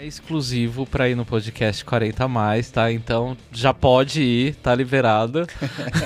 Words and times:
É 0.00 0.06
exclusivo 0.06 0.86
para 0.86 1.08
ir 1.08 1.16
no 1.16 1.24
podcast 1.24 1.84
40 1.84 2.22
a 2.22 2.28
mais, 2.28 2.70
tá? 2.70 2.92
Então 2.92 3.36
já 3.50 3.74
pode 3.74 4.22
ir, 4.22 4.54
tá 4.54 4.72
liberado. 4.72 5.44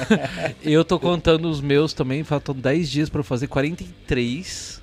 eu 0.64 0.82
tô 0.82 0.98
contando 0.98 1.46
os 1.46 1.60
meus 1.60 1.92
também, 1.92 2.24
faltam 2.24 2.54
10 2.54 2.90
dias 2.90 3.10
para 3.10 3.22
fazer 3.22 3.48
43. 3.48 4.80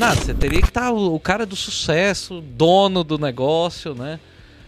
Nada, 0.00 0.16
você 0.16 0.32
teria 0.32 0.62
que 0.62 0.68
estar 0.68 0.86
tá 0.86 0.90
o, 0.90 1.14
o 1.14 1.20
cara 1.20 1.44
do 1.44 1.54
sucesso, 1.54 2.40
dono 2.40 3.04
do 3.04 3.18
negócio, 3.18 3.94
né? 3.94 4.18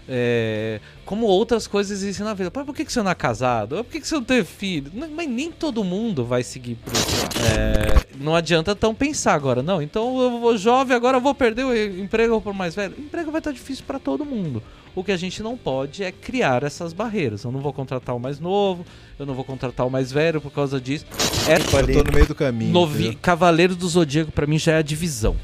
É, 0.07 0.81
como 1.07 1.25
outras 1.25 1.67
coisas 1.67 2.03
existem 2.03 2.27
na 2.27 2.35
vida. 2.35 2.51
Por 2.51 2.75
que, 2.75 2.85
que 2.85 2.93
você 2.93 3.03
não 3.03 3.11
é 3.11 3.15
casado? 3.15 3.77
Por 3.77 3.93
que, 3.93 4.03
que 4.03 4.09
você 4.09 4.17
não 4.17 4.25
teve 4.25 4.47
filho? 4.47 4.93
Mas 4.95 5.27
nem 5.27 5.51
todo 5.51 5.83
mundo 5.83 6.27
vai 6.27 6.43
seguir 6.43 6.75
por 6.75 6.93
isso. 6.93 7.28
É, 7.49 8.07
não 8.21 8.35
adianta 8.35 8.75
tão 8.75 8.95
pensar 8.95 9.35
agora, 9.35 9.63
não. 9.63 9.81
Então 9.81 10.21
eu 10.21 10.41
vou 10.41 10.57
jovem, 10.57 10.97
agora 10.97 11.17
eu 11.17 11.21
vou 11.21 11.35
perder 11.35 11.65
o 11.65 11.75
emprego 11.75 12.41
por 12.41 12.53
mais 12.53 12.75
velho. 12.75 12.95
O 12.99 13.01
emprego 13.01 13.31
vai 13.31 13.41
estar 13.41 13.53
difícil 13.53 13.85
para 13.87 13.99
todo 13.99 14.25
mundo. 14.25 14.63
O 14.95 15.05
que 15.05 15.13
a 15.13 15.17
gente 15.17 15.43
não 15.43 15.57
pode 15.57 16.03
é 16.03 16.11
criar 16.11 16.65
essas 16.65 16.93
barreiras. 16.93 17.45
Eu 17.45 17.53
não 17.53 17.61
vou 17.61 17.73
contratar 17.73 18.17
o 18.17 18.19
mais 18.19 18.41
novo, 18.41 18.85
eu 19.19 19.25
não 19.25 19.35
vou 19.35 19.45
contratar 19.45 19.87
o 19.87 19.91
mais 19.91 20.11
velho 20.11 20.41
por 20.41 20.51
causa 20.51 20.81
disso. 20.81 21.07
É, 21.49 21.57
eu 21.57 21.93
tô 21.93 22.05
no 22.05 22.13
meio 22.13 22.27
do 22.27 22.35
caminho. 22.35 22.73
Novi... 22.73 23.15
Cavaleiro 23.15 23.77
do 23.77 23.89
Zodíaco, 23.89 24.33
para 24.33 24.47
mim, 24.47 24.59
já 24.59 24.73
é 24.73 24.79
a 24.79 24.83
divisão. 24.83 25.37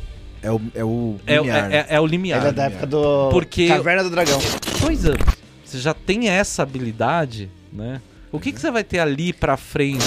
É 0.42 0.50
o, 0.50 0.60
é 0.74 0.84
o 0.84 1.16
é, 1.26 1.36
limiar. 1.36 1.72
É, 1.72 1.76
é, 1.76 1.86
é 1.88 2.00
o 2.00 2.06
limiar. 2.06 2.40
Ele 2.40 2.48
é 2.48 2.52
da 2.52 2.64
época 2.64 2.86
do 2.86 3.30
Porque 3.30 3.68
Caverna 3.68 4.04
do 4.04 4.10
Dragão. 4.10 4.38
Dois 4.80 5.06
anos. 5.06 5.24
Você 5.64 5.78
já 5.78 5.94
tem 5.94 6.28
essa 6.28 6.62
habilidade, 6.62 7.50
né? 7.72 8.02
O 8.30 8.38
que, 8.38 8.52
que 8.52 8.60
você 8.60 8.70
vai 8.70 8.84
ter 8.84 8.98
ali 8.98 9.32
pra 9.32 9.56
frente? 9.56 10.04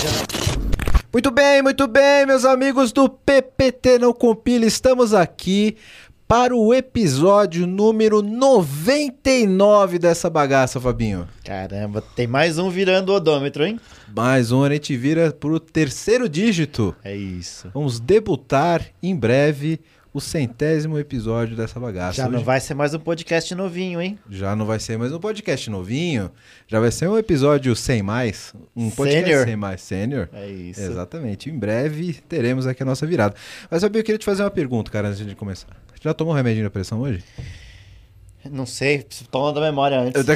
Muito 1.11 1.31
bem, 1.31 1.63
muito 1.63 1.87
bem, 1.87 2.25
meus 2.25 2.43
amigos 2.43 2.91
do 2.91 3.07
PPT 3.07 3.97
Não 3.97 4.11
Compila. 4.11 4.65
Estamos 4.65 5.13
aqui 5.13 5.77
para 6.27 6.53
o 6.53 6.73
episódio 6.73 7.65
número 7.65 8.21
99 8.21 9.99
dessa 9.99 10.29
bagaça, 10.29 10.81
Fabinho. 10.81 11.25
Caramba, 11.45 12.03
tem 12.13 12.27
mais 12.27 12.57
um 12.57 12.69
virando 12.69 13.13
o 13.13 13.15
odômetro, 13.15 13.65
hein? 13.65 13.79
Mais 14.13 14.51
um, 14.51 14.63
a 14.63 14.69
gente 14.69 14.97
vira 14.97 15.31
pro 15.31 15.61
terceiro 15.61 16.27
dígito. 16.27 16.93
É 17.01 17.15
isso. 17.15 17.71
Vamos 17.73 18.01
debutar 18.01 18.85
em 19.01 19.15
breve 19.15 19.79
o 20.13 20.19
centésimo 20.19 20.97
episódio 20.97 21.55
dessa 21.55 21.79
bagaça. 21.79 22.17
Já 22.17 22.23
Hoje... 22.23 22.33
não 22.33 22.43
vai 22.43 22.59
ser 22.59 22.73
mais 22.73 22.93
um 22.93 22.99
podcast 22.99 23.53
novinho, 23.53 24.01
hein? 24.01 24.17
Já 24.29 24.55
não 24.55 24.65
vai 24.65 24.79
ser 24.79 24.97
mais 24.97 25.13
um 25.13 25.19
podcast 25.19 25.69
novinho. 25.69 26.31
Já 26.67 26.79
vai 26.79 26.91
ser 26.91 27.07
um 27.07 27.17
episódio 27.17 27.75
sem 27.75 28.01
mais. 28.01 28.53
Um 28.75 28.89
podcast 28.89 29.25
sênior. 29.25 29.45
sem 29.45 29.55
mais 29.55 29.81
sênior. 29.81 30.29
É 30.33 30.47
isso. 30.47 30.81
Exatamente. 30.81 31.49
Em 31.49 31.57
breve 31.57 32.13
teremos 32.27 32.65
aqui 32.65 32.83
a 32.83 32.85
nossa 32.85 33.05
virada. 33.05 33.35
Mas 33.69 33.81
sabia, 33.81 33.99
eu 33.99 34.03
queria 34.03 34.19
te 34.19 34.25
fazer 34.25 34.43
uma 34.43 34.51
pergunta, 34.51 34.91
cara, 34.91 35.09
antes 35.09 35.25
de 35.25 35.35
começar. 35.35 35.67
Já 36.01 36.13
tomou 36.13 36.33
remédio 36.33 36.63
da 36.63 36.69
pressão 36.69 37.01
hoje? 37.01 37.23
Não 38.49 38.65
sei, 38.65 39.05
toma 39.29 39.51
da 39.51 39.61
memória 39.61 39.99
antes. 39.99 40.23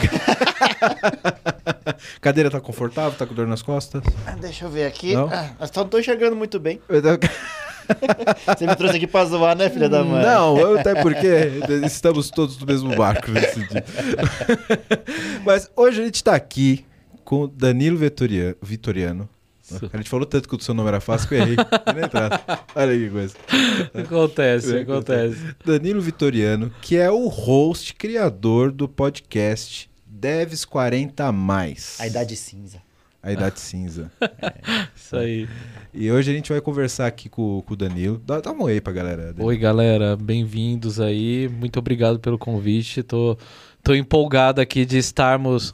Cadeira 2.19 2.49
tá 2.49 2.59
confortável? 2.59 3.17
Tá 3.17 3.25
com 3.25 3.33
dor 3.33 3.47
nas 3.47 3.61
costas? 3.61 4.03
Ah, 4.25 4.35
deixa 4.35 4.65
eu 4.65 4.69
ver 4.69 4.85
aqui. 4.85 5.13
Não? 5.13 5.29
Ah, 5.31 5.67
só 5.67 5.81
não 5.81 5.89
tô 5.89 5.99
enxergando 5.99 6.35
muito 6.35 6.59
bem. 6.59 6.81
Você 8.57 8.67
me 8.67 8.75
trouxe 8.75 8.97
aqui 8.97 9.07
pra 9.07 9.25
zoar, 9.25 9.55
né, 9.55 9.69
filha 9.69 9.89
da 9.89 10.03
mãe? 10.03 10.23
Não, 10.23 10.75
até 10.75 11.01
porque 11.01 11.27
estamos 11.85 12.29
todos 12.29 12.57
no 12.57 12.65
mesmo 12.65 12.95
barco 12.95 13.31
nesse 13.31 13.59
dia. 13.67 13.83
Mas 15.45 15.69
hoje 15.75 16.01
a 16.01 16.05
gente 16.05 16.23
tá 16.23 16.35
aqui 16.35 16.85
com 17.23 17.47
Danilo 17.47 17.97
Vitoriano. 17.97 19.29
A 19.93 19.97
gente 19.97 20.09
falou 20.09 20.25
tanto 20.25 20.49
que 20.49 20.55
o 20.55 20.59
seu 20.59 20.73
nome 20.73 20.89
era 20.89 20.99
fácil 20.99 21.29
que 21.29 21.35
eu 21.35 21.39
errei. 21.39 21.55
Olha 22.75 22.97
que 22.97 23.09
coisa. 23.09 23.35
Acontece, 23.93 24.77
acontece. 24.79 25.55
Danilo 25.65 26.01
Vitoriano, 26.01 26.71
que 26.81 26.97
é 26.97 27.09
o 27.09 27.27
host, 27.27 27.93
criador 27.93 28.71
do 28.71 28.89
podcast 28.89 29.89
Devs 30.05 30.65
40 30.65 31.31
Mais. 31.31 31.97
A 31.99 32.07
Idade 32.07 32.35
Cinza. 32.35 32.81
A 33.23 33.31
Idade 33.31 33.59
Cinza. 33.61 34.11
É. 34.19 34.87
Isso 34.95 35.15
aí. 35.15 35.47
E 35.93 36.11
hoje 36.11 36.31
a 36.31 36.33
gente 36.33 36.51
vai 36.51 36.61
conversar 36.61 37.07
aqui 37.07 37.29
com, 37.29 37.61
com 37.65 37.73
o 37.73 37.77
Danilo. 37.77 38.21
Dá, 38.25 38.39
dá 38.39 38.51
um 38.51 38.63
oi 38.63 38.81
pra 38.81 38.93
galera. 38.93 39.25
Danilo. 39.27 39.45
Oi, 39.45 39.57
galera. 39.57 40.15
Bem-vindos 40.15 40.99
aí. 40.99 41.49
Muito 41.49 41.77
obrigado 41.77 42.19
pelo 42.19 42.37
convite. 42.37 43.03
Tô, 43.03 43.37
tô 43.83 43.93
empolgado 43.93 44.59
aqui 44.59 44.85
de 44.85 44.97
estarmos 44.97 45.73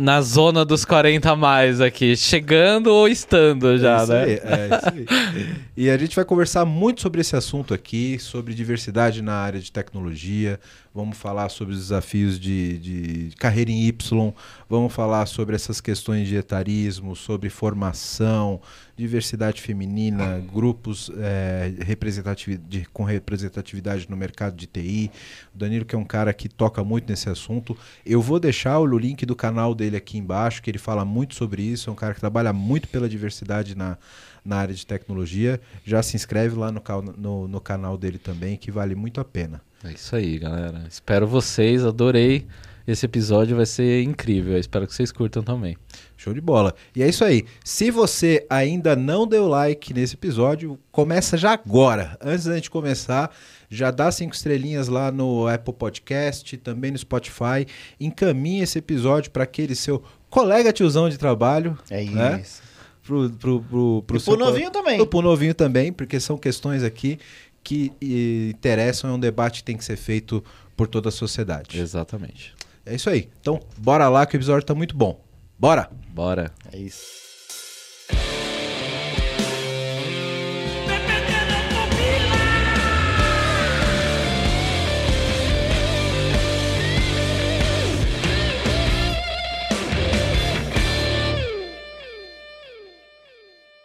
na 0.00 0.22
zona 0.22 0.64
dos 0.64 0.86
40 0.86 1.30
a 1.30 1.36
mais 1.36 1.82
aqui, 1.82 2.16
chegando 2.16 2.86
ou 2.86 3.06
estando 3.06 3.76
já, 3.76 4.04
é 4.04 4.06
né? 4.06 4.22
Aí, 4.22 4.30
é 4.32 4.76
isso 4.76 4.88
aí. 4.88 5.56
e 5.76 5.90
a 5.90 5.98
gente 5.98 6.16
vai 6.16 6.24
conversar 6.24 6.64
muito 6.64 7.02
sobre 7.02 7.20
esse 7.20 7.36
assunto 7.36 7.74
aqui, 7.74 8.18
sobre 8.18 8.54
diversidade 8.54 9.20
na 9.20 9.34
área 9.34 9.60
de 9.60 9.70
tecnologia, 9.70 10.58
vamos 10.96 11.18
falar 11.18 11.50
sobre 11.50 11.74
os 11.74 11.80
desafios 11.80 12.40
de, 12.40 12.78
de 12.78 13.36
carreira 13.36 13.70
em 13.70 13.86
Y, 13.86 14.34
vamos 14.66 14.92
falar 14.94 15.26
sobre 15.26 15.54
essas 15.54 15.78
questões 15.78 16.26
de 16.26 16.36
etarismo, 16.36 17.14
sobre 17.14 17.50
formação, 17.50 18.62
diversidade 18.96 19.60
feminina, 19.60 20.42
grupos 20.50 21.10
é, 21.18 21.74
representatividade, 21.80 22.88
com 22.94 23.04
representatividade 23.04 24.08
no 24.08 24.16
mercado 24.16 24.56
de 24.56 24.66
TI. 24.66 25.10
O 25.54 25.58
Danilo, 25.58 25.84
que 25.84 25.94
é 25.94 25.98
um 25.98 26.04
cara 26.04 26.32
que 26.32 26.48
toca 26.48 26.82
muito 26.82 27.10
nesse 27.10 27.28
assunto. 27.28 27.76
Eu 28.04 28.22
vou 28.22 28.40
deixar 28.40 28.78
o 28.78 28.86
link 28.98 29.26
do 29.26 29.36
canal 29.36 29.74
dele 29.74 29.98
aqui 29.98 30.16
embaixo, 30.16 30.62
que 30.62 30.70
ele 30.70 30.78
fala 30.78 31.04
muito 31.04 31.34
sobre 31.34 31.60
isso. 31.60 31.90
É 31.90 31.92
um 31.92 31.96
cara 31.96 32.14
que 32.14 32.20
trabalha 32.20 32.54
muito 32.54 32.88
pela 32.88 33.06
diversidade 33.06 33.76
na, 33.76 33.98
na 34.42 34.56
área 34.56 34.74
de 34.74 34.86
tecnologia. 34.86 35.60
Já 35.84 36.02
se 36.02 36.16
inscreve 36.16 36.56
lá 36.56 36.72
no, 36.72 36.80
no, 37.18 37.48
no 37.48 37.60
canal 37.60 37.98
dele 37.98 38.18
também, 38.18 38.56
que 38.56 38.70
vale 38.70 38.94
muito 38.94 39.20
a 39.20 39.24
pena. 39.24 39.60
É 39.84 39.92
isso 39.92 40.16
aí, 40.16 40.38
galera. 40.38 40.84
Espero 40.88 41.26
vocês, 41.26 41.84
adorei. 41.84 42.46
Esse 42.86 43.04
episódio 43.04 43.56
vai 43.56 43.66
ser 43.66 44.02
incrível. 44.02 44.52
Eu 44.52 44.60
espero 44.60 44.86
que 44.86 44.94
vocês 44.94 45.10
curtam 45.10 45.42
também. 45.42 45.76
Show 46.16 46.32
de 46.32 46.40
bola. 46.40 46.72
E 46.94 47.02
é 47.02 47.08
isso 47.08 47.24
aí. 47.24 47.44
Se 47.64 47.90
você 47.90 48.46
ainda 48.48 48.94
não 48.94 49.26
deu 49.26 49.48
like 49.48 49.92
nesse 49.92 50.14
episódio, 50.14 50.78
começa 50.92 51.36
já 51.36 51.52
agora. 51.52 52.16
Antes 52.20 52.44
da 52.44 52.54
gente 52.54 52.70
começar, 52.70 53.34
já 53.68 53.90
dá 53.90 54.10
cinco 54.12 54.34
estrelinhas 54.34 54.86
lá 54.86 55.10
no 55.10 55.48
Apple 55.48 55.74
Podcast, 55.74 56.56
também 56.58 56.92
no 56.92 56.98
Spotify. 56.98 57.66
Encaminhe 57.98 58.62
esse 58.62 58.78
episódio 58.78 59.32
para 59.32 59.42
aquele 59.42 59.74
seu 59.74 60.02
colega 60.30 60.72
tiozão 60.72 61.08
de 61.08 61.18
trabalho. 61.18 61.76
É 61.90 62.04
né? 62.04 62.40
isso. 62.40 62.62
Pro, 63.02 63.30
pro, 63.30 63.62
pro, 63.62 64.02
pro, 64.02 64.16
e 64.16 64.20
pro 64.20 64.36
novinho 64.36 64.70
também. 64.70 65.06
Pro 65.06 65.22
novinho 65.22 65.54
também, 65.54 65.92
porque 65.92 66.18
são 66.18 66.36
questões 66.36 66.82
aqui 66.82 67.18
que 67.66 67.92
interessam, 68.00 69.10
é 69.10 69.12
um 69.12 69.18
debate 69.18 69.58
que 69.58 69.64
tem 69.64 69.76
que 69.76 69.84
ser 69.84 69.96
feito 69.96 70.42
por 70.76 70.86
toda 70.86 71.08
a 71.08 71.12
sociedade. 71.12 71.80
Exatamente. 71.80 72.54
É 72.84 72.94
isso 72.94 73.10
aí. 73.10 73.28
Então, 73.40 73.60
bora 73.76 74.08
lá 74.08 74.24
que 74.24 74.36
o 74.36 74.38
episódio 74.38 74.64
tá 74.64 74.72
muito 74.72 74.96
bom. 74.96 75.20
Bora! 75.58 75.90
Bora. 76.10 76.52
É 76.72 76.78
isso. 76.78 77.26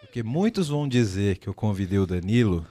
Porque 0.01 0.21
muitos 0.21 0.67
vão 0.67 0.87
dizer 0.87 1.39
que 1.39 1.49
eu 1.49 1.53
convidei 1.55 1.97
o 1.97 2.05
Danilo 2.05 2.63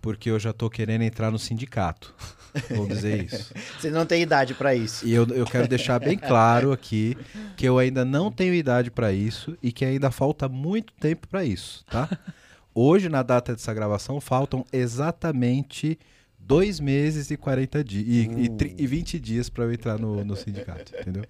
porque 0.00 0.30
eu 0.30 0.38
já 0.38 0.52
tô 0.52 0.68
querendo 0.70 1.02
entrar 1.02 1.30
no 1.30 1.38
sindicato. 1.38 2.14
Vamos 2.70 2.88
dizer 2.88 3.24
isso. 3.24 3.52
Você 3.78 3.90
não 3.90 4.04
tem 4.04 4.22
idade 4.22 4.54
para 4.54 4.74
isso. 4.74 5.06
E 5.06 5.12
eu, 5.12 5.26
eu 5.28 5.46
quero 5.46 5.68
deixar 5.68 5.98
bem 5.98 6.18
claro 6.18 6.72
aqui 6.72 7.16
que 7.56 7.66
eu 7.66 7.78
ainda 7.78 8.04
não 8.04 8.30
tenho 8.30 8.54
idade 8.54 8.90
para 8.90 9.12
isso 9.12 9.56
e 9.62 9.70
que 9.70 9.84
ainda 9.84 10.10
falta 10.10 10.48
muito 10.48 10.92
tempo 10.94 11.28
para 11.28 11.44
isso, 11.44 11.84
tá? 11.86 12.08
Hoje, 12.74 13.08
na 13.08 13.22
data 13.22 13.52
dessa 13.52 13.74
gravação, 13.74 14.20
faltam 14.20 14.64
exatamente 14.72 15.98
dois 16.38 16.80
meses 16.80 17.30
e 17.30 17.36
40 17.36 17.84
dias 17.84 18.06
e, 18.06 18.28
uh. 18.28 18.56
e, 18.78 18.82
e 18.82 18.86
20 18.86 19.20
dias 19.20 19.48
para 19.48 19.64
eu 19.64 19.72
entrar 19.72 19.98
no, 19.98 20.24
no 20.24 20.34
sindicato, 20.34 20.92
entendeu? 20.98 21.24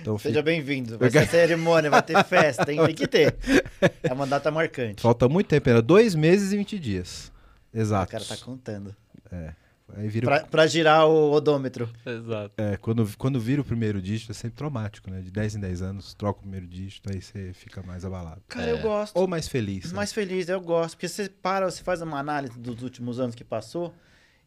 Então, 0.00 0.16
Seja 0.18 0.34
fica... 0.34 0.42
bem-vindo. 0.42 0.98
Vai 0.98 1.10
ter 1.10 1.26
cerimônia, 1.26 1.90
vai 1.90 2.02
ter 2.02 2.22
festa, 2.24 2.64
tem, 2.64 2.82
tem 2.82 2.94
que 2.94 3.06
ter. 3.06 3.36
É 4.02 4.12
uma 4.12 4.26
data 4.26 4.48
marcante. 4.50 5.02
Falta 5.02 5.28
muito 5.28 5.48
tempo, 5.48 5.68
era 5.68 5.82
dois 5.82 6.14
meses 6.14 6.52
e 6.52 6.56
20 6.56 6.78
dias. 6.78 7.31
Exato. 7.72 8.08
O 8.08 8.12
cara 8.12 8.24
tá 8.24 8.36
contando. 8.36 8.94
É. 9.30 9.54
Aí 9.94 10.08
vira 10.08 10.26
pra, 10.26 10.40
pra, 10.44 10.66
girar 10.66 11.06
o 11.06 11.32
odômetro. 11.32 11.88
Exato. 12.06 12.54
É, 12.56 12.76
quando, 12.78 13.06
quando 13.18 13.38
vira 13.38 13.60
o 13.60 13.64
primeiro 13.64 14.00
dígito 14.00 14.32
é 14.32 14.34
sempre 14.34 14.56
traumático, 14.56 15.10
né? 15.10 15.20
De 15.20 15.30
10 15.30 15.56
em 15.56 15.60
10 15.60 15.82
anos, 15.82 16.14
troca 16.14 16.38
o 16.38 16.42
primeiro 16.42 16.66
dígito, 16.66 17.10
aí 17.12 17.20
você 17.20 17.52
fica 17.52 17.82
mais 17.82 18.04
abalado. 18.04 18.42
Cara, 18.48 18.70
é. 18.70 18.72
eu 18.72 18.78
gosto. 18.78 19.16
Ou 19.16 19.28
mais 19.28 19.48
feliz. 19.48 19.90
Né? 19.90 19.96
Mais 19.96 20.12
feliz, 20.12 20.48
eu 20.48 20.60
gosto. 20.60 20.94
Porque 20.94 21.08
você 21.08 21.28
para, 21.28 21.70
você 21.70 21.82
faz 21.82 22.00
uma 22.00 22.18
análise 22.18 22.58
dos 22.58 22.82
últimos 22.82 23.20
anos 23.20 23.34
que 23.34 23.44
passou, 23.44 23.94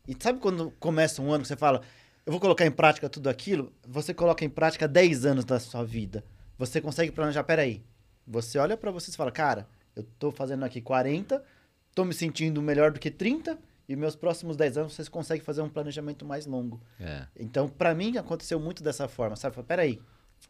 e 0.07 0.15
sabe 0.19 0.39
quando 0.39 0.71
começa 0.79 1.21
um 1.21 1.31
ano 1.31 1.43
que 1.43 1.47
você 1.47 1.55
fala, 1.55 1.81
eu 2.25 2.31
vou 2.31 2.39
colocar 2.39 2.65
em 2.65 2.71
prática 2.71 3.09
tudo 3.09 3.29
aquilo? 3.29 3.71
Você 3.87 4.13
coloca 4.13 4.43
em 4.43 4.49
prática 4.49 4.87
10 4.87 5.25
anos 5.25 5.45
da 5.45 5.59
sua 5.59 5.83
vida. 5.83 6.23
Você 6.57 6.81
consegue 6.81 7.11
planejar, 7.11 7.43
peraí. 7.43 7.83
Você 8.25 8.57
olha 8.57 8.77
para 8.77 8.89
você 8.89 9.11
e 9.11 9.15
fala, 9.15 9.31
cara, 9.31 9.67
eu 9.95 10.03
tô 10.17 10.31
fazendo 10.31 10.63
aqui 10.63 10.81
40, 10.81 11.43
tô 11.95 12.03
me 12.03 12.13
sentindo 12.13 12.61
melhor 12.61 12.91
do 12.91 12.99
que 12.99 13.09
30, 13.09 13.57
e 13.87 13.95
meus 13.95 14.15
próximos 14.15 14.57
10 14.57 14.77
anos 14.77 14.93
vocês 14.93 15.07
conseguem 15.07 15.43
fazer 15.43 15.61
um 15.61 15.69
planejamento 15.69 16.25
mais 16.25 16.45
longo. 16.45 16.81
É. 16.99 17.25
Então, 17.39 17.69
para 17.69 17.95
mim, 17.95 18.17
aconteceu 18.17 18.59
muito 18.59 18.83
dessa 18.83 19.07
forma, 19.07 19.35
sabe? 19.35 19.55
Falei, 19.55 19.67
Peraí, 19.67 20.01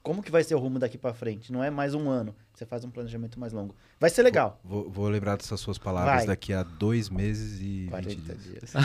como 0.01 0.24
que 0.24 0.31
vai 0.31 0.44
ser 0.44 0.56
o 0.56 0.59
rumo 0.59 0.80
daqui 0.80 0.97
para 0.97 1.13
frente? 1.13 1.51
Não 1.51 1.63
é 1.63 1.69
mais 1.69 1.94
um 1.94 2.09
ano, 2.09 2.36
você 2.53 2.65
faz 2.65 2.83
um 2.83 2.89
planejamento 2.89 3.39
mais 3.39 3.53
longo. 3.53 3.75
Vai 4.00 4.09
ser 4.09 4.24
legal. 4.24 4.59
Vou, 4.63 4.89
vou 4.89 5.07
lembrar 5.07 5.36
dessas 5.38 5.59
suas 5.59 5.77
palavras 5.77 6.18
Vai. 6.18 6.27
daqui 6.27 6.53
a 6.53 6.63
dois 6.63 7.09
meses 7.09 7.59
e 7.62 7.81
20 7.86 7.89
40 7.89 8.36
dias. 8.36 8.44
dias. 8.44 8.74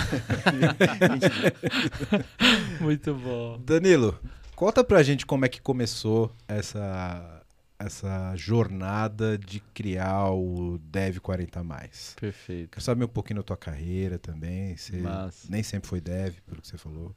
Muito 2.81 3.15
bom. 3.15 3.59
Danilo, 3.65 4.19
conta 4.55 4.83
pra 4.83 5.03
gente 5.03 5.25
como 5.25 5.45
é 5.45 5.49
que 5.49 5.61
começou 5.61 6.33
essa, 6.49 7.40
essa 7.81 8.35
jornada 8.37 9.39
de 9.39 9.61
criar 9.73 10.31
o 10.31 10.79
Dev 10.79 11.19
40 11.19 11.65
mais. 11.65 12.15
Perfeito. 12.21 12.71
Quero 12.71 12.85
saber 12.85 13.05
um 13.05 13.09
pouquinho 13.09 13.39
da 13.39 13.43
tua 13.43 13.57
carreira 13.57 14.19
também. 14.19 14.77
Você 14.77 14.99
Massa. 14.99 15.47
nem 15.49 15.63
sempre 15.63 15.89
foi 15.89 16.01
dev, 16.01 16.35
pelo 16.47 16.61
que 16.61 16.69
você 16.69 16.77
falou. 16.77 17.15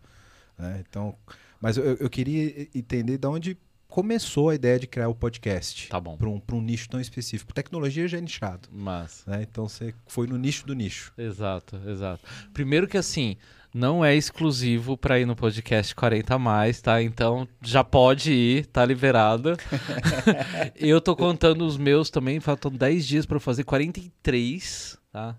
né? 0.58 0.84
Então, 0.88 1.18
mas 1.60 1.78
eu, 1.78 1.96
eu 1.96 2.10
queria 2.10 2.68
entender 2.74 3.18
de 3.18 3.28
onde 3.28 3.58
começou 3.94 4.50
a 4.50 4.56
ideia 4.56 4.80
de 4.80 4.88
criar 4.88 5.08
o 5.08 5.14
podcast. 5.14 5.88
Tá 5.88 6.00
bom. 6.00 6.18
Para 6.18 6.28
um, 6.28 6.40
pra 6.40 6.56
um 6.56 6.62
nicho 6.64 6.90
tão 6.90 7.00
específico. 7.00 7.54
Tecnologia 7.54 8.08
já 8.08 8.18
é 8.18 8.22
nichado. 8.22 8.68
Massa. 8.72 9.30
Né? 9.30 9.44
Então 9.44 9.70
você 9.70 9.94
foi 10.08 10.26
no 10.26 10.36
nicho 10.36 10.66
do 10.66 10.74
nicho. 10.74 11.14
Exato, 11.16 11.80
exato. 11.88 12.24
Primeiro 12.52 12.88
que 12.88 12.98
assim, 12.98 13.38
não 13.72 14.04
é 14.04 14.16
exclusivo 14.16 14.98
para 14.98 15.20
ir 15.20 15.28
no 15.28 15.36
podcast 15.36 15.94
40 15.94 16.34
a 16.34 16.40
mais, 16.40 16.82
tá? 16.82 17.04
Então 17.04 17.48
já 17.62 17.84
pode 17.84 18.34
ir, 18.34 18.66
tá 18.66 18.84
liberado. 18.84 19.56
eu 20.76 21.00
tô 21.00 21.16
contando 21.16 21.64
os 21.64 21.78
meus 21.78 22.10
também, 22.10 22.40
faltam 22.40 22.72
10 22.72 23.06
dias 23.06 23.26
para 23.28 23.40
fazer 23.40 23.64
43, 23.64 24.98
tá? 25.12 25.38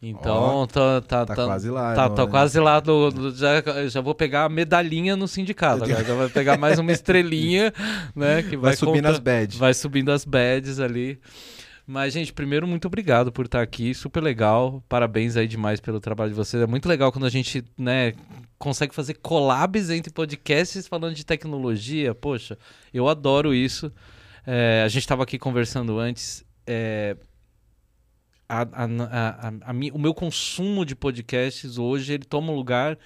Então, 0.00 0.32
Ó, 0.62 0.66
tá, 0.66 1.00
tá, 1.00 1.26
Tá, 1.26 1.34
tá- 1.34 1.44
quase 1.44 1.68
lá. 1.70 1.94
Tá, 1.94 2.08
não, 2.08 2.24
né? 2.24 2.30
quase 2.30 2.60
lá 2.60 2.78
do, 2.78 3.10
do- 3.10 3.34
já, 3.34 3.60
já 3.88 4.00
vou 4.00 4.14
pegar 4.14 4.44
a 4.44 4.48
medalhinha 4.48 5.16
no 5.16 5.26
sindicato. 5.26 5.82
Agora 5.84 6.04
já 6.04 6.14
vai 6.14 6.28
pegar 6.28 6.56
mais 6.56 6.78
uma 6.78 6.92
estrelinha, 6.92 7.72
né? 8.14 8.42
Que 8.42 8.56
vai, 8.56 8.70
Vai 8.70 8.76
subir 8.76 8.98
contar- 8.98 9.08
nas 9.10 9.18
badges. 9.18 9.58
Vai 9.58 9.74
subindo 9.74 10.12
as 10.12 10.24
badges 10.24 10.78
ali. 10.78 11.18
Mas, 11.84 12.12
gente, 12.12 12.32
primeiro, 12.32 12.66
muito 12.68 12.86
obrigado 12.86 13.32
por 13.32 13.46
estar 13.46 13.62
aqui. 13.62 13.92
Super 13.94 14.22
legal. 14.22 14.84
Parabéns 14.88 15.36
aí 15.36 15.48
demais 15.48 15.80
pelo 15.80 15.98
trabalho 15.98 16.30
de 16.30 16.36
vocês. 16.36 16.62
É 16.62 16.66
muito 16.66 16.86
legal 16.88 17.10
quando 17.10 17.24
a 17.24 17.30
gente, 17.30 17.64
né, 17.76 18.12
consegue 18.58 18.94
fazer 18.94 19.14
collabs 19.14 19.88
entre 19.90 20.12
podcasts 20.12 20.86
falando 20.86 21.14
de 21.14 21.24
tecnologia. 21.24 22.14
Poxa, 22.14 22.56
eu 22.94 23.08
adoro 23.08 23.52
isso. 23.54 23.90
É, 24.46 24.82
a 24.84 24.88
gente 24.88 25.02
estava 25.02 25.22
aqui 25.24 25.38
conversando 25.38 25.98
antes. 25.98 26.44
é, 26.66 27.16
a- 28.48 28.62
a- 28.62 29.48
a- 29.48 29.72
o 29.92 29.98
meu 29.98 30.14
consumo 30.14 30.84
de 30.84 30.94
podcasts 30.94 31.78
hoje 31.78 32.14
ele 32.14 32.24
toma 32.24 32.52
o 32.52 32.56
lugar 32.56 32.98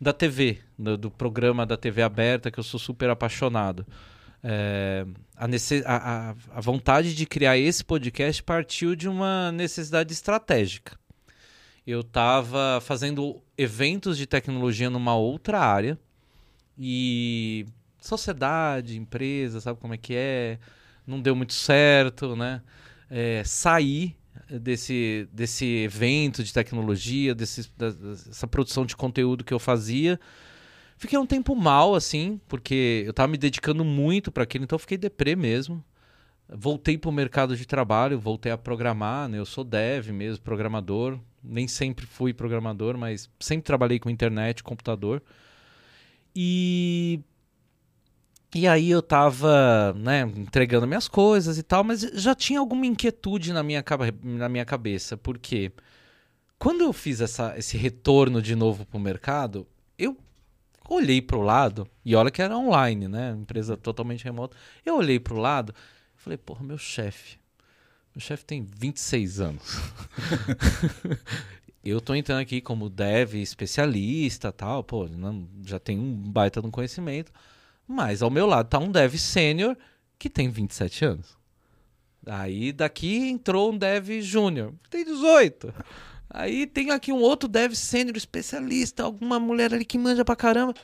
da 0.00 0.12
TV, 0.12 0.58
do, 0.78 0.96
do 0.96 1.10
programa 1.10 1.64
da 1.66 1.76
TV 1.76 2.02
aberta, 2.02 2.50
que 2.50 2.58
eu 2.58 2.64
sou 2.64 2.78
super 2.80 3.08
apaixonado. 3.10 3.86
É, 4.42 5.06
a, 5.36 6.30
a- 6.54 6.60
vontade 6.60 7.14
de 7.14 7.26
criar 7.26 7.58
esse 7.58 7.84
podcast 7.84 8.42
partiu 8.42 8.94
de 8.94 9.08
uma 9.08 9.50
necessidade 9.52 10.12
estratégica. 10.12 10.96
Eu 11.86 12.00
estava 12.00 12.80
fazendo 12.80 13.42
eventos 13.56 14.16
de 14.18 14.26
tecnologia 14.26 14.90
numa 14.90 15.14
outra 15.16 15.60
área 15.60 15.98
e 16.78 17.66
sociedade, 18.00 18.96
empresa, 18.98 19.60
sabe 19.60 19.80
como 19.80 19.94
é 19.94 19.96
que 19.96 20.14
é? 20.14 20.58
Não 21.06 21.20
deu 21.20 21.34
muito 21.34 21.52
certo, 21.54 22.34
né? 22.36 22.60
É, 23.08 23.42
desse, 24.48 25.28
desse 25.32 25.64
evento 25.64 26.42
de 26.42 26.52
tecnologia, 26.52 27.34
desse, 27.34 27.70
da- 27.76 27.90
dessa 27.90 28.46
produção 28.46 28.86
de 28.86 28.96
conteúdo 28.96 29.44
que 29.44 29.52
eu 29.54 29.58
fazia. 29.58 30.18
Fiquei 30.96 31.18
um 31.18 31.26
tempo 31.26 31.54
mal, 31.54 31.94
assim, 31.94 32.40
porque 32.48 33.04
eu 33.06 33.12
tava 33.12 33.28
me 33.28 33.36
dedicando 33.36 33.84
muito 33.84 34.32
para 34.32 34.44
aquilo, 34.44 34.64
então 34.64 34.78
fiquei 34.78 34.96
deprê 34.96 35.36
mesmo. 35.36 35.84
Voltei 36.48 36.96
para 36.96 37.10
o 37.10 37.12
mercado 37.12 37.56
de 37.56 37.66
trabalho, 37.66 38.18
voltei 38.18 38.52
a 38.52 38.56
programar, 38.58 39.28
né? 39.28 39.38
Eu 39.38 39.44
sou 39.44 39.64
dev 39.64 40.10
mesmo, 40.10 40.42
programador. 40.42 41.18
Nem 41.42 41.66
sempre 41.68 42.06
fui 42.06 42.32
programador, 42.32 42.96
mas 42.96 43.28
sempre 43.40 43.64
trabalhei 43.64 43.98
com 43.98 44.08
internet, 44.08 44.62
computador. 44.62 45.22
E 46.34 47.20
e 48.54 48.66
aí 48.66 48.90
eu 48.90 49.02
tava, 49.02 49.92
né, 49.94 50.22
entregando 50.22 50.86
minhas 50.86 51.08
coisas 51.08 51.58
e 51.58 51.62
tal, 51.62 51.84
mas 51.84 52.00
já 52.00 52.34
tinha 52.34 52.60
alguma 52.60 52.86
inquietude 52.86 53.52
na 53.52 53.62
minha, 53.62 53.84
na 54.22 54.48
minha 54.48 54.64
cabeça, 54.64 55.16
porque 55.16 55.72
quando 56.58 56.82
eu 56.82 56.92
fiz 56.92 57.20
essa, 57.20 57.56
esse 57.58 57.76
retorno 57.76 58.40
de 58.40 58.54
novo 58.54 58.86
pro 58.86 58.98
mercado, 58.98 59.66
eu 59.98 60.16
olhei 60.88 61.20
pro 61.20 61.40
lado, 61.40 61.88
e 62.04 62.14
olha 62.14 62.30
que 62.30 62.40
era 62.40 62.56
online, 62.56 63.08
né, 63.08 63.32
empresa 63.32 63.76
totalmente 63.76 64.24
remota, 64.24 64.56
eu 64.84 64.96
olhei 64.96 65.18
pro 65.18 65.36
lado 65.36 65.74
e 66.16 66.22
falei, 66.22 66.38
porra, 66.38 66.64
meu 66.64 66.78
chefe, 66.78 67.38
meu 68.14 68.20
chefe 68.20 68.44
tem 68.44 68.64
26 68.64 69.40
anos. 69.40 69.76
eu 71.84 72.00
tô 72.00 72.14
entrando 72.14 72.40
aqui 72.40 72.60
como 72.60 72.88
dev 72.88 73.34
especialista 73.34 74.50
tal, 74.50 74.82
pô, 74.82 75.06
já 75.64 75.78
tem 75.78 75.98
um 75.98 76.14
baita 76.14 76.60
de 76.60 76.66
um 76.66 76.70
conhecimento, 76.70 77.30
mas 77.86 78.22
ao 78.22 78.30
meu 78.30 78.46
lado 78.46 78.68
tá 78.68 78.78
um 78.78 78.90
dev 78.90 79.14
sênior 79.16 79.76
que 80.18 80.28
tem 80.28 80.48
27 80.48 81.04
anos. 81.04 81.36
Aí 82.26 82.72
daqui 82.72 83.28
entrou 83.28 83.72
um 83.72 83.78
dev 83.78 84.20
júnior, 84.20 84.74
que 84.82 84.90
tem 84.90 85.04
18. 85.04 85.72
Aí 86.28 86.66
tem 86.66 86.90
aqui 86.90 87.12
um 87.12 87.20
outro 87.20 87.48
dev 87.48 87.72
sênior 87.74 88.16
especialista, 88.16 89.04
alguma 89.04 89.38
mulher 89.38 89.72
ali 89.72 89.84
que 89.84 89.96
manja 89.96 90.24
pra 90.24 90.34
caramba, 90.34 90.74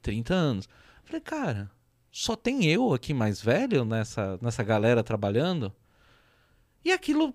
30 0.00 0.32
anos. 0.32 0.68
Falei, 1.04 1.20
cara, 1.20 1.70
só 2.10 2.36
tem 2.36 2.66
eu 2.66 2.92
aqui 2.94 3.12
mais 3.12 3.40
velho 3.40 3.84
nessa, 3.84 4.38
nessa 4.40 4.62
galera 4.62 5.02
trabalhando? 5.02 5.74
E 6.84 6.92
aquilo, 6.92 7.34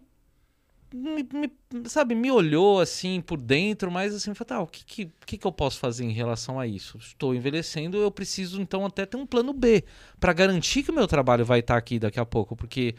me- 0.94 1.28
me- 1.34 1.90
sabe, 1.90 2.16
me 2.16 2.32
olhou 2.32 2.80
assim 2.80 3.22
por 3.22 3.40
dentro, 3.40 3.92
mas 3.92 4.14
assim, 4.16 4.34
falei, 4.34 4.48
tá, 4.50 4.62
o 4.62 4.68
que, 4.68 4.84
que, 4.86 5.12
que, 5.26 5.38
que 5.38 5.48
eu 5.48 5.52
posso 5.52 5.80
fazer 5.80 6.06
em 6.06 6.12
relação 6.12 6.60
a 6.60 6.68
isso? 6.68 6.98
Estou 6.98 7.36
envelhecendo, 7.36 7.98
eu 7.98 8.12
preciso 8.12 8.62
então 8.62 8.86
até 8.86 9.06
ter 9.06 9.18
um 9.18 9.26
plano 9.26 9.54
B 9.54 9.84
para 10.20 10.34
garantir 10.34 10.84
que 10.84 10.92
o 10.92 10.94
meu 10.96 11.08
trabalho 11.08 11.46
vai 11.46 11.60
estar 11.60 11.78
aqui 11.78 12.00
daqui 12.00 12.20
a 12.20 12.26
pouco, 12.26 12.56
porque 12.56 12.96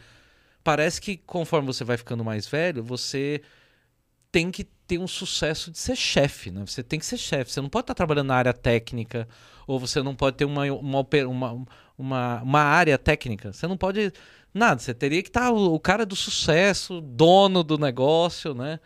parece 0.63 1.01
que 1.01 1.17
conforme 1.17 1.67
você 1.67 1.83
vai 1.83 1.97
ficando 1.97 2.23
mais 2.23 2.47
velho, 2.47 2.83
você 2.83 3.41
tem 4.31 4.51
que 4.51 4.63
ter 4.63 4.97
um 4.99 5.07
sucesso 5.07 5.71
de 5.71 5.77
ser 5.79 5.95
chefe, 5.95 6.51
né? 6.51 6.63
Você 6.65 6.83
tem 6.83 6.99
que 6.99 7.05
ser 7.05 7.17
chefe. 7.17 7.51
Você 7.51 7.61
não 7.61 7.69
pode 7.69 7.83
estar 7.83 7.93
trabalhando 7.95 8.27
na 8.27 8.35
área 8.35 8.53
técnica, 8.53 9.27
ou 9.67 9.79
você 9.79 10.01
não 10.01 10.15
pode 10.15 10.37
ter 10.37 10.45
uma, 10.45 10.63
uma, 10.65 11.05
uma, 11.27 11.67
uma, 11.99 12.41
uma 12.41 12.61
área 12.61 12.97
técnica. 12.97 13.51
Você 13.53 13.67
não 13.67 13.77
pode. 13.77 14.11
Nada. 14.53 14.79
Você 14.79 14.93
teria 14.93 15.21
que 15.21 15.29
estar 15.29 15.51
o, 15.51 15.73
o 15.75 15.79
cara 15.79 16.05
do 16.05 16.15
sucesso, 16.15 17.01
dono 17.01 17.63
do 17.63 17.77
negócio, 17.77 18.53
né? 18.53 18.79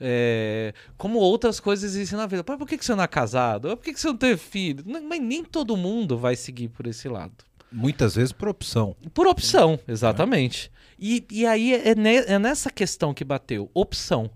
É, 0.00 0.74
como 0.96 1.18
outras 1.18 1.60
coisas 1.60 1.94
existem 1.94 2.18
na 2.18 2.26
vida. 2.26 2.42
Por 2.42 2.66
que, 2.66 2.76
que 2.76 2.84
você 2.84 2.94
não 2.94 3.04
é 3.04 3.08
casado? 3.08 3.68
Por 3.76 3.84
que, 3.84 3.92
que 3.92 4.00
você 4.00 4.08
não 4.08 4.16
tem 4.16 4.36
filho? 4.36 4.82
Não, 4.86 5.02
Mas 5.02 5.20
nem 5.20 5.44
todo 5.44 5.76
mundo 5.76 6.18
vai 6.18 6.34
seguir 6.34 6.68
por 6.68 6.86
esse 6.86 7.08
lado. 7.08 7.32
Muitas 7.70 8.14
vezes 8.14 8.32
por 8.32 8.48
opção. 8.48 8.96
Por 9.12 9.26
opção, 9.26 9.78
exatamente. 9.86 10.70
E, 10.98 11.24
e 11.30 11.46
aí 11.46 11.74
é, 11.74 11.94
ne- 11.94 12.24
é 12.26 12.38
nessa 12.38 12.70
questão 12.70 13.14
que 13.14 13.24
bateu. 13.24 13.70
Opção. 13.74 14.30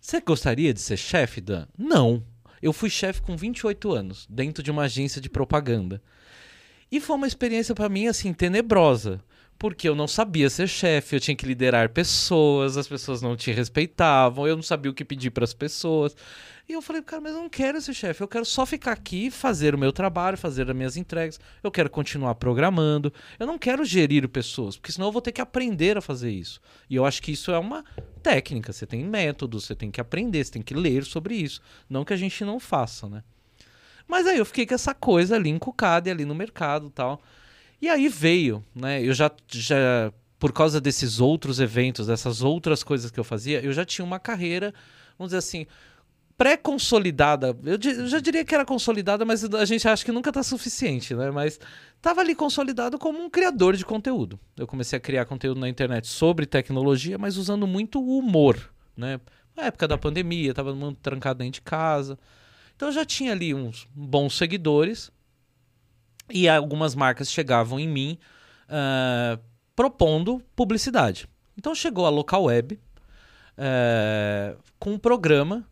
Você 0.00 0.20
gostaria 0.20 0.72
de 0.72 0.80
ser 0.80 0.96
chefe, 0.96 1.40
Dan? 1.40 1.66
Não. 1.76 2.22
Eu 2.62 2.72
fui 2.72 2.90
chefe 2.90 3.20
com 3.22 3.36
28 3.36 3.92
anos, 3.92 4.26
dentro 4.28 4.62
de 4.62 4.70
uma 4.70 4.82
agência 4.82 5.20
de 5.20 5.28
propaganda. 5.28 6.02
E 6.90 7.00
foi 7.00 7.16
uma 7.16 7.26
experiência 7.26 7.74
para 7.74 7.88
mim, 7.88 8.06
assim, 8.06 8.32
tenebrosa. 8.32 9.20
Porque 9.58 9.88
eu 9.88 9.94
não 9.96 10.06
sabia 10.06 10.48
ser 10.48 10.68
chefe, 10.68 11.16
eu 11.16 11.20
tinha 11.20 11.36
que 11.36 11.44
liderar 11.44 11.90
pessoas, 11.90 12.76
as 12.76 12.86
pessoas 12.86 13.20
não 13.20 13.36
te 13.36 13.50
respeitavam, 13.50 14.46
eu 14.46 14.54
não 14.54 14.62
sabia 14.62 14.90
o 14.90 14.94
que 14.94 15.04
pedir 15.04 15.30
para 15.30 15.42
as 15.42 15.52
pessoas. 15.52 16.16
E 16.68 16.74
eu 16.74 16.80
falei, 16.80 17.02
cara, 17.02 17.20
mas 17.20 17.32
eu 17.34 17.40
não 17.40 17.48
quero 17.48 17.80
ser 17.80 17.92
chefe, 17.92 18.22
eu 18.22 18.28
quero 18.28 18.44
só 18.44 18.64
ficar 18.64 18.92
aqui, 18.92 19.30
fazer 19.30 19.74
o 19.74 19.78
meu 19.78 19.90
trabalho, 19.90 20.36
fazer 20.36 20.70
as 20.70 20.76
minhas 20.76 20.96
entregas, 20.96 21.40
eu 21.62 21.70
quero 21.72 21.90
continuar 21.90 22.34
programando, 22.36 23.12
eu 23.38 23.46
não 23.46 23.58
quero 23.58 23.84
gerir 23.84 24.28
pessoas, 24.28 24.76
porque 24.76 24.92
senão 24.92 25.08
eu 25.08 25.12
vou 25.12 25.22
ter 25.22 25.32
que 25.32 25.40
aprender 25.40 25.96
a 25.96 26.02
fazer 26.02 26.30
isso. 26.30 26.60
E 26.88 26.94
eu 26.94 27.04
acho 27.04 27.20
que 27.22 27.32
isso 27.32 27.50
é 27.50 27.58
uma 27.58 27.84
técnica, 28.22 28.72
você 28.72 28.86
tem 28.86 29.02
métodos, 29.02 29.64
você 29.64 29.74
tem 29.74 29.90
que 29.90 30.00
aprender, 30.00 30.44
você 30.44 30.52
tem 30.52 30.62
que 30.62 30.74
ler 30.74 31.04
sobre 31.04 31.34
isso. 31.34 31.60
Não 31.88 32.04
que 32.04 32.12
a 32.12 32.18
gente 32.18 32.44
não 32.44 32.60
faça, 32.60 33.08
né? 33.08 33.24
Mas 34.08 34.26
aí 34.26 34.38
eu 34.38 34.46
fiquei 34.46 34.66
com 34.66 34.74
essa 34.74 34.94
coisa 34.94 35.36
ali 35.36 35.50
encucada 35.50 36.08
e 36.08 36.12
ali 36.12 36.24
no 36.24 36.34
mercado 36.34 36.88
tal. 36.88 37.20
E 37.80 37.88
aí 37.88 38.08
veio, 38.08 38.64
né? 38.74 39.02
Eu 39.02 39.12
já, 39.12 39.30
já, 39.46 40.12
por 40.38 40.52
causa 40.52 40.80
desses 40.80 41.20
outros 41.20 41.60
eventos, 41.60 42.06
dessas 42.06 42.42
outras 42.42 42.82
coisas 42.82 43.10
que 43.10 43.20
eu 43.20 43.24
fazia, 43.24 43.60
eu 43.60 43.72
já 43.72 43.84
tinha 43.84 44.04
uma 44.04 44.18
carreira, 44.18 44.72
vamos 45.18 45.28
dizer 45.28 45.38
assim, 45.38 45.66
pré-consolidada. 46.38 47.56
Eu, 47.64 47.78
eu 47.82 48.06
já 48.06 48.20
diria 48.20 48.44
que 48.44 48.54
era 48.54 48.64
consolidada, 48.64 49.24
mas 49.24 49.44
a 49.44 49.64
gente 49.64 49.86
acha 49.86 50.04
que 50.04 50.12
nunca 50.12 50.32
tá 50.32 50.42
suficiente, 50.42 51.14
né? 51.14 51.30
Mas 51.30 51.60
tava 52.00 52.20
ali 52.20 52.34
consolidado 52.34 52.98
como 52.98 53.22
um 53.22 53.28
criador 53.28 53.76
de 53.76 53.84
conteúdo. 53.84 54.38
Eu 54.56 54.66
comecei 54.66 54.96
a 54.96 55.00
criar 55.00 55.24
conteúdo 55.26 55.60
na 55.60 55.68
internet 55.68 56.06
sobre 56.06 56.46
tecnologia, 56.46 57.18
mas 57.18 57.36
usando 57.36 57.66
muito 57.66 58.00
o 58.00 58.18
humor, 58.18 58.72
né? 58.96 59.20
Na 59.56 59.64
época 59.64 59.88
da 59.88 59.98
pandemia, 59.98 60.54
tava 60.54 60.70
todo 60.70 60.78
mundo 60.78 60.96
trancado 61.02 61.40
dentro 61.40 61.54
de 61.54 61.62
casa. 61.62 62.16
Então 62.78 62.90
eu 62.90 62.92
já 62.92 63.04
tinha 63.04 63.32
ali 63.32 63.52
uns 63.52 63.88
bons 63.92 64.38
seguidores 64.38 65.10
e 66.30 66.48
algumas 66.48 66.94
marcas 66.94 67.28
chegavam 67.28 67.80
em 67.80 67.88
mim 67.88 68.16
uh, 68.68 69.42
propondo 69.74 70.40
publicidade. 70.54 71.28
Então 71.56 71.74
chegou 71.74 72.06
a 72.06 72.08
Local 72.08 72.44
Web 72.44 72.78
uh, 73.58 74.62
com 74.78 74.92
um 74.92 74.98
programa 74.98 75.68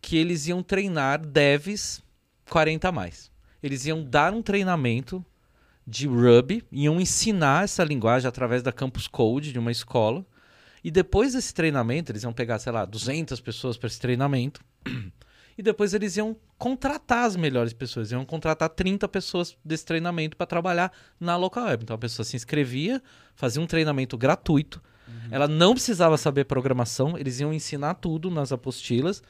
que 0.00 0.16
eles 0.16 0.46
iam 0.46 0.62
treinar 0.62 1.20
devs 1.20 2.02
40 2.48 2.88
a 2.88 2.92
mais. 2.92 3.30
Eles 3.62 3.84
iam 3.84 4.02
dar 4.02 4.32
um 4.32 4.40
treinamento 4.40 5.22
de 5.86 6.06
Ruby, 6.06 6.64
iam 6.72 6.98
ensinar 6.98 7.64
essa 7.64 7.84
linguagem 7.84 8.26
através 8.26 8.62
da 8.62 8.72
Campus 8.72 9.06
Code 9.06 9.52
de 9.52 9.58
uma 9.58 9.70
escola. 9.70 10.24
E 10.82 10.90
depois 10.90 11.34
desse 11.34 11.52
treinamento, 11.52 12.10
eles 12.10 12.22
iam 12.22 12.32
pegar, 12.32 12.58
sei 12.58 12.72
lá, 12.72 12.86
200 12.86 13.38
pessoas 13.42 13.76
para 13.76 13.88
esse 13.88 14.00
treinamento. 14.00 14.64
E 15.56 15.62
depois 15.62 15.94
eles 15.94 16.16
iam 16.16 16.36
contratar 16.58 17.24
as 17.24 17.36
melhores 17.36 17.72
pessoas. 17.72 18.10
Iam 18.10 18.24
contratar 18.24 18.68
30 18.68 19.08
pessoas 19.08 19.56
desse 19.64 19.84
treinamento 19.84 20.36
para 20.36 20.46
trabalhar 20.46 20.92
na 21.18 21.36
local 21.36 21.64
web. 21.64 21.84
Então 21.84 21.94
a 21.94 21.98
pessoa 21.98 22.24
se 22.24 22.36
inscrevia, 22.36 23.02
fazia 23.34 23.62
um 23.62 23.66
treinamento 23.66 24.16
gratuito. 24.16 24.80
Uhum. 25.06 25.28
Ela 25.30 25.48
não 25.48 25.74
precisava 25.74 26.16
saber 26.16 26.44
programação, 26.44 27.18
eles 27.18 27.40
iam 27.40 27.52
ensinar 27.52 27.94
tudo 27.94 28.30
nas 28.30 28.52
apostilas 28.52 29.22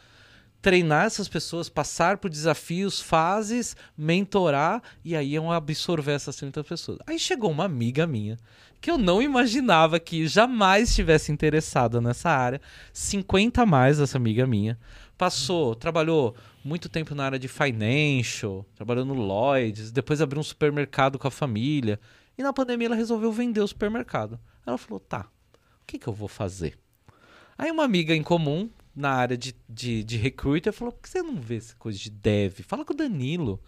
treinar 0.60 1.06
essas 1.06 1.28
pessoas, 1.28 1.68
passar 1.68 2.18
por 2.18 2.28
desafios, 2.28 3.00
fases, 3.00 3.74
mentorar 3.96 4.82
e 5.04 5.16
aí 5.16 5.32
iam 5.32 5.50
absorver 5.50 6.12
essas 6.12 6.36
30 6.36 6.62
pessoas. 6.64 6.98
Aí 7.06 7.18
chegou 7.18 7.50
uma 7.50 7.64
amiga 7.64 8.06
minha 8.06 8.36
que 8.80 8.90
eu 8.90 8.96
não 8.96 9.20
imaginava 9.20 10.00
que 10.00 10.26
jamais 10.26 10.88
estivesse 10.88 11.30
interessada 11.30 12.00
nessa 12.00 12.30
área, 12.30 12.60
50 12.92 13.62
a 13.62 13.66
mais 13.66 14.00
essa 14.00 14.16
amiga 14.16 14.46
minha. 14.46 14.78
Passou, 15.20 15.74
trabalhou 15.74 16.34
muito 16.64 16.88
tempo 16.88 17.14
na 17.14 17.26
área 17.26 17.38
de 17.38 17.46
financial, 17.46 18.64
trabalhou 18.74 19.04
no 19.04 19.12
Lloyds, 19.12 19.92
depois 19.92 20.22
abriu 20.22 20.40
um 20.40 20.42
supermercado 20.42 21.18
com 21.18 21.28
a 21.28 21.30
família. 21.30 22.00
E 22.38 22.42
na 22.42 22.54
pandemia 22.54 22.86
ela 22.86 22.96
resolveu 22.96 23.30
vender 23.30 23.60
o 23.60 23.68
supermercado. 23.68 24.40
Ela 24.66 24.78
falou: 24.78 24.98
tá, 24.98 25.28
o 25.82 25.86
que, 25.86 25.98
que 25.98 26.06
eu 26.06 26.14
vou 26.14 26.26
fazer? 26.26 26.78
Aí 27.58 27.70
uma 27.70 27.84
amiga 27.84 28.16
em 28.16 28.22
comum, 28.22 28.70
na 28.96 29.10
área 29.10 29.36
de, 29.36 29.54
de, 29.68 30.02
de 30.02 30.16
recruiter 30.16 30.72
falou: 30.72 30.90
por 30.90 31.02
que 31.02 31.10
você 31.10 31.22
não 31.22 31.38
vê 31.38 31.56
essa 31.56 31.76
coisa 31.76 31.98
de 31.98 32.08
dev? 32.08 32.60
Fala 32.66 32.82
com 32.82 32.94
o 32.94 32.96
Danilo. 32.96 33.60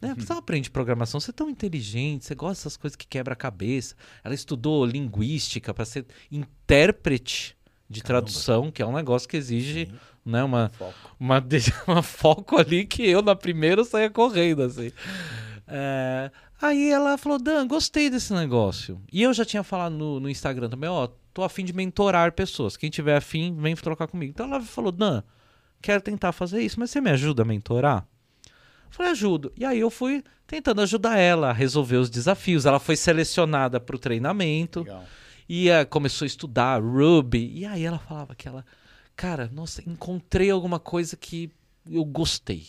Né? 0.00 0.16
Você 0.18 0.32
não 0.32 0.40
aprende 0.40 0.68
programação, 0.68 1.20
você 1.20 1.30
é 1.30 1.32
tão 1.32 1.48
inteligente, 1.48 2.24
você 2.24 2.34
gosta 2.34 2.54
dessas 2.54 2.76
coisas 2.76 2.96
que 2.96 3.06
quebra 3.06 3.34
a 3.34 3.36
cabeça. 3.36 3.94
Ela 4.24 4.34
estudou 4.34 4.84
linguística 4.84 5.72
para 5.72 5.84
ser 5.84 6.06
intérprete 6.28 7.56
de 7.88 8.02
Caramba. 8.02 8.26
tradução, 8.26 8.70
que 8.70 8.82
é 8.82 8.86
um 8.86 8.92
negócio 8.92 9.28
que 9.28 9.36
exige 9.36 9.90
né, 10.28 10.44
uma, 10.44 10.70
foco. 10.70 11.16
Uma, 11.18 11.44
uma 11.86 12.02
foco 12.02 12.58
ali 12.58 12.86
que 12.86 13.02
eu 13.08 13.22
na 13.22 13.34
primeira 13.34 13.84
saia 13.84 14.10
correndo 14.10 14.62
assim. 14.62 14.92
É, 15.66 16.30
aí 16.60 16.90
ela 16.90 17.18
falou, 17.18 17.38
Dan, 17.38 17.66
gostei 17.66 18.08
desse 18.08 18.32
negócio. 18.32 19.00
E 19.12 19.22
eu 19.22 19.32
já 19.32 19.44
tinha 19.44 19.62
falado 19.62 19.94
no, 19.94 20.20
no 20.20 20.30
Instagram 20.30 20.68
também, 20.68 20.88
ó, 20.88 21.08
tô 21.34 21.42
afim 21.42 21.64
de 21.64 21.72
mentorar 21.72 22.32
pessoas. 22.32 22.76
Quem 22.76 22.90
tiver 22.90 23.16
afim, 23.16 23.56
vem 23.58 23.74
trocar 23.74 24.06
comigo. 24.06 24.30
Então 24.30 24.46
ela 24.46 24.60
falou, 24.60 24.92
Dan, 24.92 25.22
quero 25.80 26.00
tentar 26.00 26.32
fazer 26.32 26.60
isso, 26.60 26.78
mas 26.80 26.90
você 26.90 27.00
me 27.00 27.10
ajuda 27.10 27.42
a 27.42 27.46
mentorar? 27.46 28.06
Eu 28.44 28.90
falei, 28.90 29.12
ajudo. 29.12 29.52
E 29.56 29.64
aí 29.64 29.80
eu 29.80 29.90
fui 29.90 30.24
tentando 30.46 30.80
ajudar 30.80 31.18
ela 31.18 31.50
a 31.50 31.52
resolver 31.52 31.96
os 31.96 32.10
desafios. 32.10 32.66
Ela 32.66 32.80
foi 32.80 32.96
selecionada 32.96 33.78
para 33.78 33.94
o 33.94 33.98
treinamento. 33.98 34.80
Legal. 34.80 35.04
E 35.48 35.70
uh, 35.70 35.86
começou 35.88 36.24
a 36.24 36.26
estudar 36.26 36.82
Ruby. 36.82 37.52
E 37.54 37.64
aí 37.64 37.84
ela 37.84 37.98
falava 37.98 38.34
que 38.34 38.48
ela, 38.48 38.64
cara, 39.18 39.50
nossa, 39.52 39.82
encontrei 39.84 40.48
alguma 40.48 40.78
coisa 40.78 41.16
que 41.16 41.50
eu 41.90 42.04
gostei. 42.04 42.68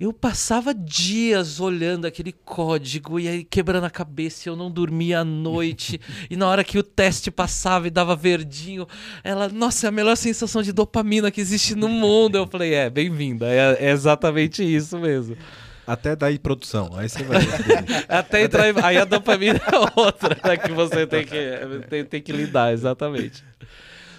Eu 0.00 0.10
passava 0.10 0.74
dias 0.74 1.60
olhando 1.60 2.06
aquele 2.06 2.32
código 2.32 3.20
e 3.20 3.28
aí 3.28 3.44
quebrando 3.44 3.84
a 3.84 3.90
cabeça, 3.90 4.48
e 4.48 4.50
eu 4.50 4.56
não 4.56 4.70
dormia 4.70 5.20
à 5.20 5.24
noite. 5.24 6.00
e 6.30 6.36
na 6.36 6.48
hora 6.48 6.64
que 6.64 6.78
o 6.78 6.82
teste 6.82 7.30
passava 7.30 7.86
e 7.86 7.90
dava 7.90 8.16
verdinho, 8.16 8.88
ela, 9.22 9.46
nossa, 9.50 9.86
é 9.86 9.88
a 9.88 9.92
melhor 9.92 10.16
sensação 10.16 10.62
de 10.62 10.72
dopamina 10.72 11.30
que 11.30 11.40
existe 11.40 11.74
no 11.74 11.88
mundo. 11.88 12.38
Eu 12.38 12.46
falei, 12.46 12.72
é, 12.72 12.88
bem-vinda, 12.88 13.46
é, 13.46 13.88
é 13.88 13.90
exatamente 13.90 14.62
isso 14.62 14.98
mesmo. 14.98 15.36
Até 15.86 16.16
daí 16.16 16.38
produção, 16.38 16.90
aí 16.94 17.10
você 17.10 17.22
vai. 17.22 17.42
Até 18.08 18.42
entrar. 18.42 18.84
Aí 18.84 18.96
a 18.96 19.04
dopamina 19.04 19.60
é 19.70 20.00
outra 20.00 20.36
né, 20.42 20.56
que 20.56 20.72
você 20.72 21.06
tem 21.06 21.26
que, 21.26 21.86
tem, 21.90 22.04
tem 22.06 22.22
que 22.22 22.32
lidar, 22.32 22.72
exatamente. 22.72 23.44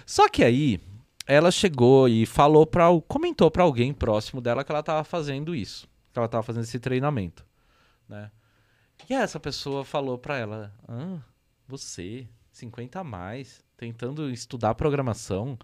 Só 0.06 0.26
que 0.26 0.42
aí, 0.42 0.80
ela 1.28 1.50
chegou 1.50 2.08
e 2.08 2.24
falou 2.24 2.66
para 2.66 2.86
comentou 3.06 3.50
para 3.50 3.62
alguém 3.62 3.92
próximo 3.92 4.40
dela 4.40 4.64
que 4.64 4.72
ela 4.72 4.80
estava 4.80 5.04
fazendo 5.04 5.54
isso, 5.54 5.86
que 6.10 6.18
ela 6.18 6.24
estava 6.24 6.42
fazendo 6.42 6.64
esse 6.64 6.80
treinamento, 6.80 7.44
né? 8.08 8.30
E 9.08 9.12
essa 9.12 9.38
pessoa 9.38 9.84
falou 9.84 10.16
para 10.18 10.38
ela: 10.38 10.74
ah, 10.88 11.18
você, 11.68 12.26
50 12.50 12.98
a 12.98 13.04
mais, 13.04 13.62
tentando 13.76 14.30
estudar 14.30 14.74
programação, 14.74 15.58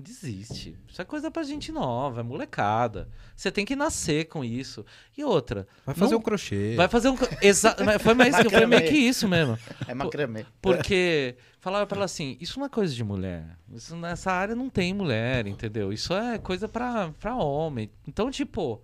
desiste. 0.00 0.76
Isso 0.88 1.00
é 1.00 1.04
coisa 1.04 1.30
pra 1.30 1.42
gente 1.42 1.70
nova, 1.70 2.20
é 2.20 2.22
molecada. 2.22 3.08
Você 3.36 3.50
tem 3.50 3.64
que 3.64 3.76
nascer 3.76 4.26
com 4.26 4.44
isso. 4.44 4.84
E 5.16 5.24
outra. 5.24 5.66
Vai 5.84 5.94
fazer 5.94 6.12
não... 6.12 6.18
um 6.18 6.22
crochê. 6.22 6.74
Vai 6.76 6.88
fazer 6.88 7.08
um. 7.10 7.16
Exa... 7.42 7.76
foi, 8.00 8.14
mais... 8.14 8.34
foi 8.36 8.66
meio 8.66 8.88
que 8.88 8.96
isso 8.96 9.28
mesmo. 9.28 9.58
É 9.86 9.94
macramê. 9.94 10.44
Porque 10.60 11.36
falava 11.60 11.86
pra 11.86 11.96
ela 11.96 12.04
assim: 12.04 12.36
isso 12.40 12.58
não 12.58 12.66
é 12.66 12.68
coisa 12.68 12.94
de 12.94 13.04
mulher. 13.04 13.56
Isso, 13.72 13.94
nessa 13.96 14.32
área 14.32 14.54
não 14.54 14.68
tem 14.68 14.92
mulher, 14.92 15.46
entendeu? 15.46 15.92
Isso 15.92 16.12
é 16.12 16.38
coisa 16.38 16.68
pra, 16.68 17.10
pra 17.18 17.36
homem. 17.36 17.90
Então, 18.06 18.30
tipo. 18.30 18.82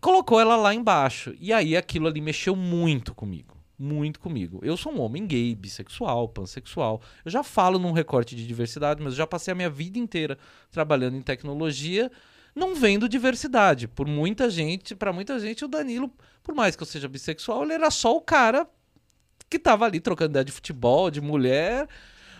Colocou 0.00 0.40
ela 0.40 0.56
lá 0.56 0.74
embaixo. 0.74 1.34
E 1.38 1.52
aí 1.52 1.76
aquilo 1.76 2.08
ali 2.08 2.22
mexeu 2.22 2.56
muito 2.56 3.14
comigo 3.14 3.59
muito 3.80 4.20
comigo. 4.20 4.60
Eu 4.62 4.76
sou 4.76 4.92
um 4.92 5.00
homem 5.00 5.26
gay, 5.26 5.54
bissexual, 5.54 6.28
pansexual. 6.28 7.00
Eu 7.24 7.30
já 7.30 7.42
falo 7.42 7.78
num 7.78 7.92
recorte 7.92 8.36
de 8.36 8.46
diversidade, 8.46 9.02
mas 9.02 9.14
eu 9.14 9.16
já 9.16 9.26
passei 9.26 9.52
a 9.52 9.54
minha 9.54 9.70
vida 9.70 9.98
inteira 9.98 10.36
trabalhando 10.70 11.16
em 11.16 11.22
tecnologia, 11.22 12.12
não 12.54 12.74
vendo 12.74 13.08
diversidade. 13.08 13.88
Por 13.88 14.06
muita 14.06 14.50
gente, 14.50 14.94
para 14.94 15.12
muita 15.12 15.38
gente, 15.38 15.64
o 15.64 15.68
Danilo, 15.68 16.12
por 16.42 16.54
mais 16.54 16.76
que 16.76 16.82
eu 16.82 16.86
seja 16.86 17.08
bissexual, 17.08 17.62
ele 17.62 17.72
era 17.72 17.90
só 17.90 18.14
o 18.14 18.20
cara 18.20 18.68
que 19.48 19.58
tava 19.58 19.86
ali 19.86 19.98
trocando 19.98 20.32
ideia 20.32 20.44
de 20.44 20.52
futebol, 20.52 21.10
de 21.10 21.20
mulher, 21.20 21.88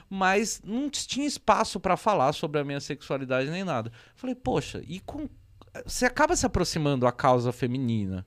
mas 0.09 0.61
não 0.62 0.90
tinha 0.90 1.26
espaço 1.26 1.80
para 1.80 1.97
falar 1.97 2.32
sobre 2.32 2.61
a 2.61 2.64
minha 2.64 2.80
sexualidade 2.80 3.50
nem 3.50 3.64
nada. 3.64 3.90
Falei, 4.14 4.35
poxa, 4.35 4.82
e 4.87 5.00
com 5.00 5.28
você 5.87 6.04
acaba 6.04 6.35
se 6.35 6.44
aproximando 6.44 7.06
a 7.06 7.12
causa 7.12 7.52
feminina, 7.52 8.26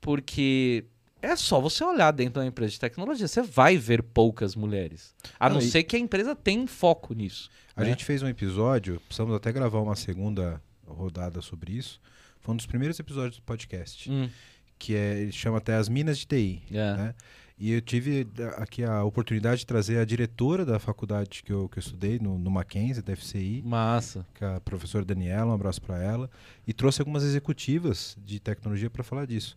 porque 0.00 0.86
é 1.20 1.34
só 1.36 1.60
você 1.60 1.84
olhar 1.84 2.10
dentro 2.10 2.40
da 2.40 2.46
empresa 2.46 2.72
de 2.72 2.80
tecnologia, 2.80 3.26
você 3.26 3.42
vai 3.42 3.76
ver 3.76 4.02
poucas 4.02 4.54
mulheres. 4.54 5.14
A 5.38 5.48
não, 5.48 5.60
ser 5.60 5.82
que 5.82 5.96
a 5.96 5.98
empresa 5.98 6.34
tenha 6.34 6.60
um 6.60 6.66
foco 6.66 7.14
nisso. 7.14 7.50
A 7.74 7.82
né? 7.82 7.90
gente 7.90 8.04
fez 8.04 8.22
um 8.22 8.28
episódio, 8.28 9.00
precisamos 9.06 9.34
até 9.34 9.52
gravar 9.52 9.80
uma 9.80 9.96
segunda 9.96 10.62
rodada 10.86 11.40
sobre 11.40 11.72
isso. 11.72 12.00
Foi 12.40 12.54
um 12.54 12.56
dos 12.56 12.66
primeiros 12.66 12.98
episódios 12.98 13.36
do 13.36 13.42
podcast. 13.42 14.10
Hum. 14.10 14.28
Que 14.78 14.94
é, 14.94 15.18
ele 15.20 15.32
chama 15.32 15.58
até 15.58 15.74
As 15.74 15.88
Minas 15.88 16.18
de 16.18 16.26
TI. 16.26 16.62
É. 16.70 16.96
Né? 16.96 17.14
E 17.58 17.72
eu 17.72 17.80
tive 17.80 18.24
aqui 18.56 18.84
a 18.84 19.02
oportunidade 19.02 19.60
de 19.60 19.66
trazer 19.66 19.98
a 19.98 20.04
diretora 20.04 20.64
da 20.64 20.78
faculdade 20.78 21.42
que 21.42 21.52
eu, 21.52 21.68
que 21.68 21.78
eu 21.78 21.80
estudei, 21.80 22.20
no, 22.20 22.38
no 22.38 22.50
Mackenzie, 22.50 23.02
da 23.02 23.14
FCI. 23.16 23.62
Massa. 23.66 24.24
Que 24.32 24.44
é 24.44 24.54
a 24.54 24.60
professora 24.60 25.04
Daniela, 25.04 25.50
um 25.50 25.54
abraço 25.54 25.82
para 25.82 26.00
ela. 26.00 26.30
E 26.64 26.72
trouxe 26.72 27.02
algumas 27.02 27.24
executivas 27.24 28.16
de 28.24 28.38
tecnologia 28.38 28.88
para 28.88 29.02
falar 29.02 29.26
disso. 29.26 29.56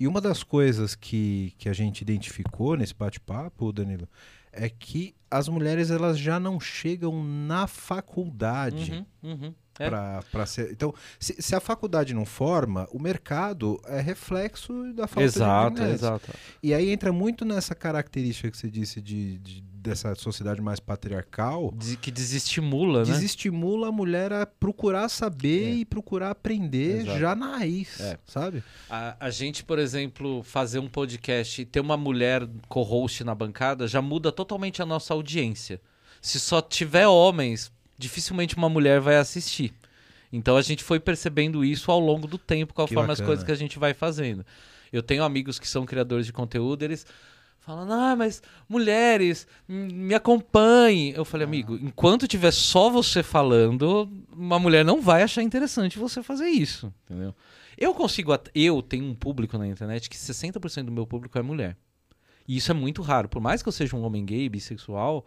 E 0.00 0.08
uma 0.08 0.18
das 0.18 0.42
coisas 0.42 0.94
que, 0.94 1.52
que 1.58 1.68
a 1.68 1.74
gente 1.74 2.00
identificou 2.00 2.74
nesse 2.74 2.94
bate-papo, 2.94 3.70
Danilo, 3.70 4.08
é 4.50 4.66
que 4.70 5.14
as 5.30 5.46
mulheres 5.46 5.90
elas 5.90 6.18
já 6.18 6.40
não 6.40 6.58
chegam 6.58 7.22
na 7.22 7.66
faculdade. 7.66 9.06
Uhum, 9.22 9.30
uhum. 9.30 9.54
É. 9.78 9.88
Pra, 10.30 10.46
ser... 10.46 10.72
Então, 10.72 10.94
se, 11.18 11.40
se, 11.40 11.54
a 11.54 11.60
faculdade 11.60 12.14
não 12.14 12.26
forma, 12.26 12.88
o 12.92 12.98
mercado 12.98 13.80
é 13.86 14.00
reflexo 14.00 14.92
da 14.94 15.06
falta 15.06 15.22
exato, 15.22 15.84
de 15.84 15.90
Exato. 15.90 16.30
E 16.62 16.74
aí 16.74 16.90
entra 16.90 17.12
muito 17.12 17.44
nessa 17.44 17.74
característica 17.74 18.50
que 18.50 18.56
você 18.56 18.70
disse 18.70 19.00
de, 19.00 19.38
de 19.38 19.62
dessa 19.80 20.14
sociedade 20.14 20.60
mais 20.60 20.78
patriarcal. 20.78 21.74
que 22.00 22.10
desestimula, 22.10 23.00
né? 23.00 23.12
Desestimula 23.12 23.88
a 23.88 23.92
mulher 23.92 24.32
a 24.32 24.44
procurar 24.44 25.08
saber 25.08 25.68
é. 25.68 25.74
e 25.76 25.84
procurar 25.84 26.30
aprender 26.30 27.02
Exato. 27.02 27.18
já 27.18 27.34
na 27.34 27.56
raiz, 27.56 27.98
é. 28.00 28.18
sabe? 28.26 28.62
A, 28.88 29.16
a, 29.18 29.30
gente, 29.30 29.64
por 29.64 29.78
exemplo, 29.78 30.42
fazer 30.42 30.78
um 30.78 30.88
podcast 30.88 31.62
e 31.62 31.64
ter 31.64 31.80
uma 31.80 31.96
mulher 31.96 32.46
co-host 32.68 33.24
na 33.24 33.34
bancada 33.34 33.88
já 33.88 34.02
muda 34.02 34.30
totalmente 34.30 34.82
a 34.82 34.86
nossa 34.86 35.14
audiência. 35.14 35.80
Se 36.20 36.38
só 36.38 36.60
tiver 36.60 37.06
homens, 37.06 37.72
dificilmente 37.96 38.56
uma 38.56 38.68
mulher 38.68 39.00
vai 39.00 39.16
assistir. 39.16 39.72
Então 40.32 40.56
a 40.56 40.62
gente 40.62 40.84
foi 40.84 41.00
percebendo 41.00 41.64
isso 41.64 41.90
ao 41.90 41.98
longo 41.98 42.26
do 42.26 42.38
tempo, 42.38 42.74
conforme 42.74 43.12
as 43.12 43.20
coisas 43.20 43.44
que 43.44 43.50
a 43.50 43.56
gente 43.56 43.78
vai 43.78 43.94
fazendo. 43.94 44.44
Eu 44.92 45.02
tenho 45.02 45.22
amigos 45.22 45.58
que 45.58 45.68
são 45.68 45.86
criadores 45.86 46.26
de 46.26 46.32
conteúdo, 46.32 46.82
eles 46.84 47.06
falando, 47.60 47.92
ah, 47.92 48.16
mas 48.16 48.42
mulheres, 48.68 49.46
m- 49.68 49.92
me 49.92 50.14
acompanhem. 50.14 51.10
Eu 51.10 51.24
falei, 51.24 51.46
amigo, 51.46 51.76
enquanto 51.76 52.26
tiver 52.26 52.50
só 52.50 52.90
você 52.90 53.22
falando, 53.22 54.10
uma 54.32 54.58
mulher 54.58 54.84
não 54.84 55.00
vai 55.00 55.22
achar 55.22 55.42
interessante 55.42 55.98
você 55.98 56.22
fazer 56.22 56.48
isso, 56.48 56.92
entendeu? 57.04 57.34
Eu 57.78 57.94
consigo, 57.94 58.32
eu 58.54 58.82
tenho 58.82 59.04
um 59.04 59.14
público 59.14 59.56
na 59.56 59.66
internet 59.66 60.10
que 60.10 60.16
60% 60.16 60.84
do 60.84 60.92
meu 60.92 61.06
público 61.06 61.38
é 61.38 61.42
mulher. 61.42 61.76
E 62.46 62.56
isso 62.56 62.70
é 62.70 62.74
muito 62.74 63.00
raro. 63.00 63.28
Por 63.28 63.40
mais 63.40 63.62
que 63.62 63.68
eu 63.68 63.72
seja 63.72 63.96
um 63.96 64.02
homem 64.02 64.24
gay, 64.24 64.48
bissexual, 64.48 65.24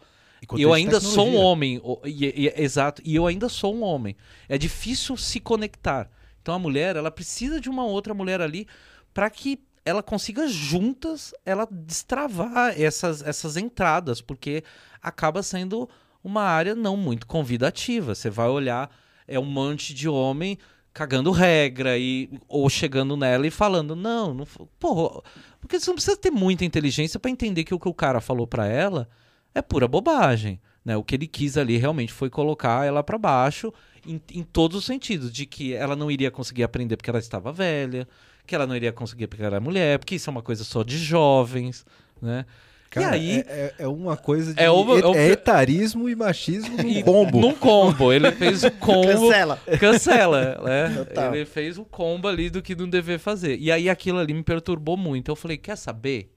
eu 0.61 0.73
ainda 0.73 0.99
sou 0.99 1.27
um 1.27 1.35
homem. 1.37 1.81
e- 2.05 2.25
e- 2.47 2.61
exato. 2.61 3.01
E 3.05 3.15
eu 3.15 3.25
ainda 3.25 3.47
sou 3.47 3.73
um 3.73 3.81
homem. 3.81 4.15
É 4.49 4.57
difícil 4.57 5.15
se 5.15 5.39
conectar. 5.39 6.09
Então 6.41 6.53
a 6.53 6.59
mulher, 6.59 6.95
ela 6.97 7.09
precisa 7.09 7.61
de 7.61 7.69
uma 7.69 7.85
outra 7.85 8.13
mulher 8.13 8.41
ali 8.41 8.67
para 9.13 9.29
que 9.29 9.57
ela 9.85 10.01
consiga 10.01 10.47
juntas 10.47 11.33
ela 11.45 11.67
destravar 11.69 12.79
essas, 12.79 13.21
essas 13.21 13.57
entradas, 13.57 14.21
porque 14.21 14.63
acaba 15.01 15.43
sendo 15.43 15.89
uma 16.23 16.43
área 16.43 16.73
não 16.73 16.95
muito 16.95 17.27
convidativa. 17.27 18.15
Você 18.15 18.29
vai 18.29 18.47
olhar, 18.47 18.89
é 19.27 19.37
um 19.37 19.45
monte 19.45 19.93
de 19.93 20.07
homem 20.07 20.57
cagando 20.93 21.31
regra 21.31 21.97
e 21.97 22.29
ou 22.47 22.69
chegando 22.69 23.17
nela 23.17 23.47
e 23.47 23.51
falando 23.51 23.95
não, 23.95 24.33
não 24.33 24.45
porra, 24.79 25.21
porque 25.59 25.79
você 25.79 25.89
não 25.89 25.95
precisa 25.95 26.15
ter 26.15 26.29
muita 26.29 26.63
inteligência 26.63 27.19
para 27.19 27.31
entender 27.31 27.63
que 27.63 27.73
o 27.73 27.79
que 27.79 27.89
o 27.89 27.93
cara 27.93 28.21
falou 28.21 28.45
para 28.45 28.67
ela 28.67 29.09
é 29.55 29.61
pura 29.61 29.87
bobagem, 29.87 30.61
né? 30.85 30.95
O 30.95 31.03
que 31.03 31.15
ele 31.15 31.27
quis 31.27 31.57
ali 31.57 31.77
realmente 31.77 32.13
foi 32.13 32.29
colocar 32.29 32.85
ela 32.85 33.03
para 33.03 33.17
baixo 33.17 33.73
em, 34.05 34.21
em 34.31 34.43
todos 34.43 34.77
os 34.77 34.85
sentidos, 34.85 35.31
de 35.31 35.45
que 35.45 35.73
ela 35.73 35.95
não 35.95 36.11
iria 36.11 36.29
conseguir 36.29 36.63
aprender 36.63 36.95
porque 36.95 37.09
ela 37.09 37.19
estava 37.19 37.51
velha, 37.51 38.07
que 38.45 38.53
ela 38.55 38.67
não 38.67 38.75
iria 38.75 38.91
conseguir 38.91 39.27
porque 39.27 39.41
ela 39.41 39.55
era 39.55 39.59
mulher, 39.61 39.99
porque 39.99 40.15
isso 40.15 40.29
é 40.29 40.31
uma 40.31 40.41
coisa 40.41 40.63
só 40.63 40.83
de 40.83 40.97
jovens, 40.97 41.85
né? 42.21 42.45
Cara, 42.89 43.17
e 43.17 43.19
aí 43.19 43.43
é, 43.47 43.73
é- 43.79 43.83
é 43.85 43.87
uma 43.87 44.15
coisa 44.15 44.53
de. 44.53 44.61
É 44.61 44.69
uma- 44.69 44.99
é 45.17 45.17
é 45.17 45.27
etarismo 45.31 46.07
e 46.07 46.15
machismo 46.15 46.77
num 46.77 47.01
combo. 47.01 47.39
num 47.41 47.53
combo, 47.55 48.13
ele 48.13 48.31
fez 48.33 48.63
o 48.63 48.69
combo 48.77 49.07
Cancela. 49.07 49.57
cancela, 49.79 50.61
né? 50.63 50.93
Total. 51.03 51.33
Ele 51.35 51.43
fez 51.45 51.79
o 51.79 51.85
combo 51.85 52.27
ali 52.27 52.51
do 52.51 52.61
que 52.61 52.75
não 52.75 52.87
dever 52.87 53.17
fazer. 53.17 53.57
E 53.59 53.71
aí 53.71 53.89
aquilo 53.89 54.19
ali 54.19 54.31
me 54.33 54.43
perturbou 54.43 54.95
muito. 54.95 55.31
Eu 55.31 55.35
falei, 55.35 55.57
quer 55.57 55.75
saber? 55.75 56.31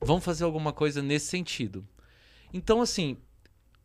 Vamos 0.00 0.24
fazer 0.24 0.44
alguma 0.44 0.72
coisa 0.72 1.02
nesse 1.02 1.26
sentido. 1.26 1.84
Então, 2.54 2.80
assim, 2.80 3.16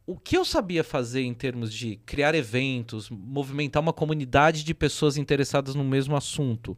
o 0.05 0.15
que 0.17 0.37
eu 0.37 0.45
sabia 0.45 0.83
fazer 0.83 1.23
em 1.23 1.33
termos 1.33 1.73
de 1.73 1.97
criar 2.05 2.35
eventos, 2.35 3.09
movimentar 3.09 3.81
uma 3.81 3.91
comunidade 3.93 4.63
de 4.63 4.73
pessoas 4.75 5.17
interessadas 5.17 5.73
no 5.75 5.83
mesmo 5.83 6.15
assunto, 6.15 6.77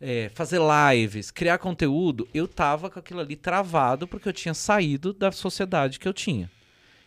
é, 0.00 0.30
fazer 0.34 0.60
lives, 0.60 1.30
criar 1.30 1.58
conteúdo, 1.58 2.28
eu 2.34 2.46
tava 2.46 2.90
com 2.90 2.98
aquilo 2.98 3.20
ali 3.20 3.36
travado 3.36 4.06
porque 4.06 4.28
eu 4.28 4.32
tinha 4.32 4.54
saído 4.54 5.12
da 5.12 5.30
sociedade 5.32 5.98
que 5.98 6.08
eu 6.08 6.12
tinha. 6.12 6.50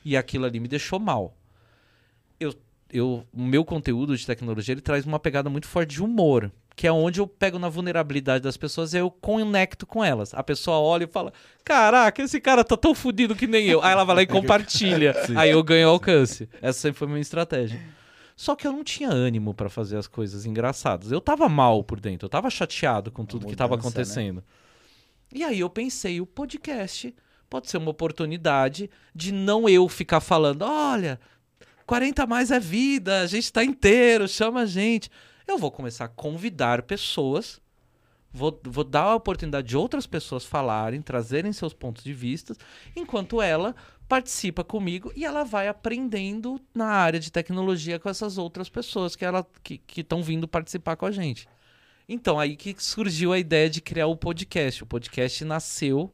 E 0.04 0.16
aquilo 0.16 0.46
ali 0.46 0.60
me 0.60 0.68
deixou 0.68 1.00
mal. 1.00 1.36
Eu, 2.40 2.54
eu, 2.92 3.26
o 3.34 3.42
meu 3.44 3.66
conteúdo 3.66 4.16
de 4.16 4.26
tecnologia 4.26 4.74
ele 4.74 4.82
traz 4.82 5.06
uma 5.06 5.20
pegada 5.20 5.50
muito 5.50 5.68
forte 5.68 5.96
de 5.96 6.04
humor, 6.04 6.52
que 6.76 6.88
é 6.88 6.92
onde 6.92 7.20
eu 7.20 7.28
pego 7.28 7.58
na 7.58 7.70
vulnerabilidade 7.70 8.44
das 8.44 8.56
pessoas 8.56 8.94
e 8.94 8.98
eu 8.98 9.10
conecto 9.10 9.86
com 9.86 10.04
elas. 10.04 10.34
A 10.34 10.44
pessoa 10.44 10.78
olha 10.78 11.06
e 11.06 11.08
fala: 11.08 11.34
Caraca, 11.64 12.22
esse 12.22 12.40
cara 12.40 12.64
tá 12.64 12.78
tão 12.78 12.94
fudido 12.94 13.36
que 13.36 13.48
nem 13.48 13.68
eu. 13.68 13.82
Aí 13.82 13.92
ela 13.92 14.04
vai 14.04 14.16
lá 14.18 14.22
e 14.22 14.28
compartilha. 14.28 15.16
Aí 15.36 15.50
eu 15.50 15.64
ganho 15.64 15.90
alcance. 15.90 16.48
Essa 16.62 16.80
sempre 16.80 17.00
foi 17.00 17.08
a 17.08 17.10
minha 17.10 17.22
estratégia. 17.22 17.82
Só 18.38 18.56
que 18.56 18.68
eu 18.68 18.72
não 18.72 18.84
tinha 18.84 19.10
ânimo 19.10 19.52
pra 19.52 19.68
fazer 19.68 19.98
as 19.98 20.06
coisas 20.06 20.46
engraçadas. 20.46 21.12
Eu 21.12 21.20
tava 21.20 21.50
mal 21.50 21.84
por 21.84 22.00
dentro, 22.00 22.28
eu 22.28 22.30
tava 22.30 22.52
chateado 22.52 23.12
com 23.12 23.26
tudo 23.26 23.48
que 23.48 23.56
tava 23.56 23.76
mudança, 23.76 23.90
né? 23.90 24.00
acontecendo. 24.00 24.44
E 25.34 25.44
aí 25.44 25.60
eu 25.60 25.70
pensei, 25.72 26.22
o 26.22 26.26
podcast 26.28 27.16
pode 27.50 27.68
ser 27.68 27.78
uma 27.78 27.90
oportunidade 27.90 28.92
de 29.14 29.32
não 29.32 29.68
eu 29.68 29.90
ficar 29.90 30.20
falando, 30.20 30.62
olha, 30.62 31.20
40 31.88 32.24
a 32.24 32.28
mais 32.28 32.52
é 32.52 32.60
vida, 32.60 33.22
a 33.22 33.26
gente 33.26 33.52
tá 33.52 33.64
inteiro, 33.64 34.28
chama 34.28 34.62
a 34.62 34.66
gente. 34.68 35.10
Eu 35.48 35.58
vou 35.58 35.72
começar 35.72 36.06
a 36.06 36.10
convidar 36.10 36.84
pessoas, 36.84 37.60
vou, 38.32 38.62
vou 38.66 38.84
dar 38.84 39.04
a 39.04 39.16
oportunidade 39.16 39.68
de 39.68 39.76
outras 39.76 40.06
pessoas 40.06 40.46
falarem, 40.46 41.02
trazerem 41.02 41.52
seus 41.52 41.74
pontos 41.74 42.04
de 42.04 42.14
vista, 42.14 42.56
enquanto 42.96 43.42
ela 43.42 43.76
participa 44.08 44.64
comigo 44.64 45.12
e 45.16 45.26
ela 45.26 45.44
vai 45.44 45.68
aprendendo 45.68 46.60
na 46.74 46.88
área 46.88 47.20
de 47.20 47.32
tecnologia 47.32 48.00
com 48.00 48.10
essas 48.10 48.38
outras 48.38 48.70
pessoas 48.70 49.16
que 49.16 49.26
ela 49.26 49.46
que 49.64 49.82
estão 49.96 50.24
vindo 50.24 50.48
participar 50.48 50.96
com 50.96 51.06
a 51.06 51.12
gente. 51.12 51.48
Então, 52.08 52.40
aí 52.40 52.56
que 52.56 52.74
surgiu 52.82 53.34
a 53.34 53.40
ideia 53.40 53.70
de 53.70 53.82
criar 53.82 54.08
o 54.08 54.16
podcast. 54.16 54.84
O 54.84 54.86
podcast 54.88 55.44
nasceu 55.44 56.14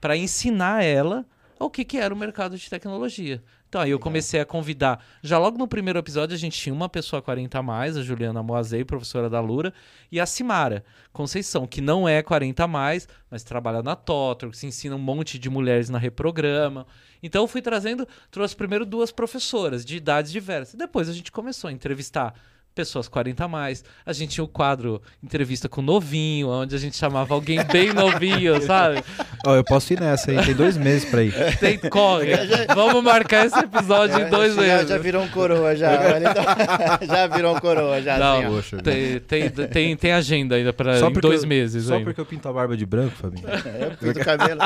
para 0.00 0.16
ensinar 0.16 0.82
ela 0.82 1.26
o 1.58 1.70
que, 1.70 1.84
que 1.84 1.98
era 1.98 2.12
o 2.12 2.16
mercado 2.16 2.56
de 2.58 2.68
tecnologia. 2.68 3.42
Então, 3.68 3.80
aí 3.80 3.90
eu 3.90 3.98
comecei 3.98 4.40
a 4.40 4.44
convidar. 4.44 5.04
Já 5.22 5.38
logo 5.38 5.58
no 5.58 5.66
primeiro 5.66 5.98
episódio, 5.98 6.34
a 6.34 6.38
gente 6.38 6.58
tinha 6.58 6.74
uma 6.74 6.88
pessoa 6.88 7.20
40 7.20 7.58
a 7.58 7.62
mais, 7.62 7.96
a 7.96 8.02
Juliana 8.02 8.42
Moazei, 8.42 8.84
professora 8.84 9.28
da 9.28 9.40
Lura, 9.40 9.72
e 10.10 10.20
a 10.20 10.26
Simara 10.26 10.84
Conceição, 11.12 11.66
que 11.66 11.80
não 11.80 12.08
é 12.08 12.22
40 12.22 12.62
a 12.62 12.68
mais, 12.68 13.08
mas 13.30 13.42
trabalha 13.42 13.82
na 13.82 13.96
Totor, 13.96 14.50
que 14.50 14.56
se 14.56 14.66
ensina 14.66 14.94
um 14.94 15.00
monte 15.00 15.38
de 15.38 15.50
mulheres 15.50 15.88
na 15.88 15.98
Reprograma. 15.98 16.86
Então, 17.22 17.42
eu 17.42 17.48
fui 17.48 17.60
trazendo, 17.60 18.06
trouxe 18.30 18.54
primeiro 18.54 18.86
duas 18.86 19.10
professoras 19.10 19.84
de 19.84 19.96
idades 19.96 20.30
diversas. 20.30 20.74
Depois 20.74 21.08
a 21.08 21.12
gente 21.12 21.32
começou 21.32 21.68
a 21.68 21.72
entrevistar 21.72 22.34
pessoas 22.76 23.08
40 23.08 23.42
a 23.44 23.48
mais. 23.48 23.82
A 24.04 24.12
gente 24.12 24.32
tinha 24.32 24.44
o 24.44 24.48
quadro 24.48 25.00
entrevista 25.24 25.66
com 25.68 25.80
novinho, 25.80 26.48
onde 26.50 26.76
a 26.76 26.78
gente 26.78 26.94
chamava 26.96 27.32
alguém 27.34 27.58
bem 27.64 27.92
novinho, 27.92 28.60
sabe? 28.62 29.02
Ó, 29.46 29.56
eu 29.56 29.64
posso 29.64 29.94
ir 29.94 30.00
nessa 30.00 30.30
aí, 30.30 30.44
tem 30.44 30.54
dois 30.54 30.76
meses 30.76 31.08
pra 31.08 31.22
ir. 31.22 31.32
Tem 31.58 31.78
corre. 31.78 32.32
Vamos 32.74 33.02
marcar 33.02 33.46
esse 33.46 33.58
episódio 33.58 34.20
em 34.20 34.28
dois 34.28 34.54
já, 34.54 34.60
meses. 34.60 34.88
já 34.90 34.98
virou 34.98 35.22
um 35.22 35.28
coroa, 35.28 35.74
já. 35.74 35.90
Então, 36.18 36.44
já 37.08 37.26
virou 37.26 37.56
um 37.56 37.60
coroa, 37.60 38.02
já. 38.02 38.18
Não, 38.18 38.38
assim. 38.40 38.48
Poxa, 38.48 38.76
tem, 38.82 39.18
tem, 39.20 39.50
tem, 39.50 39.96
tem 39.96 40.12
agenda 40.12 40.54
ainda 40.56 40.72
para 40.72 40.98
Só 40.98 41.08
em 41.08 41.12
dois 41.14 41.42
eu- 41.42 41.48
meses 41.48 41.84
Só 41.86 41.94
ainda. 41.94 42.04
porque 42.04 42.20
eu 42.20 42.26
pinto 42.26 42.46
a 42.48 42.52
barba 42.52 42.76
de 42.76 42.84
branco, 42.84 43.16
Fabinho. 43.16 43.48
É, 43.48 43.86
eu 43.86 43.96
fiz 43.96 44.22
o 44.22 44.24
cabelo. 44.24 44.60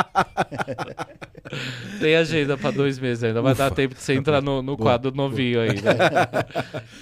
Tem 2.00 2.16
agenda 2.16 2.56
para 2.56 2.70
dois 2.70 2.98
meses 2.98 3.22
ainda. 3.24 3.40
Vai 3.42 3.54
dar 3.54 3.70
tempo 3.70 3.94
de 3.94 4.00
você 4.02 4.14
entrar 4.14 4.40
no, 4.42 4.62
no 4.62 4.76
quadro 4.76 5.10
novinho 5.14 5.60
aí. 5.60 5.74
né? 5.80 5.92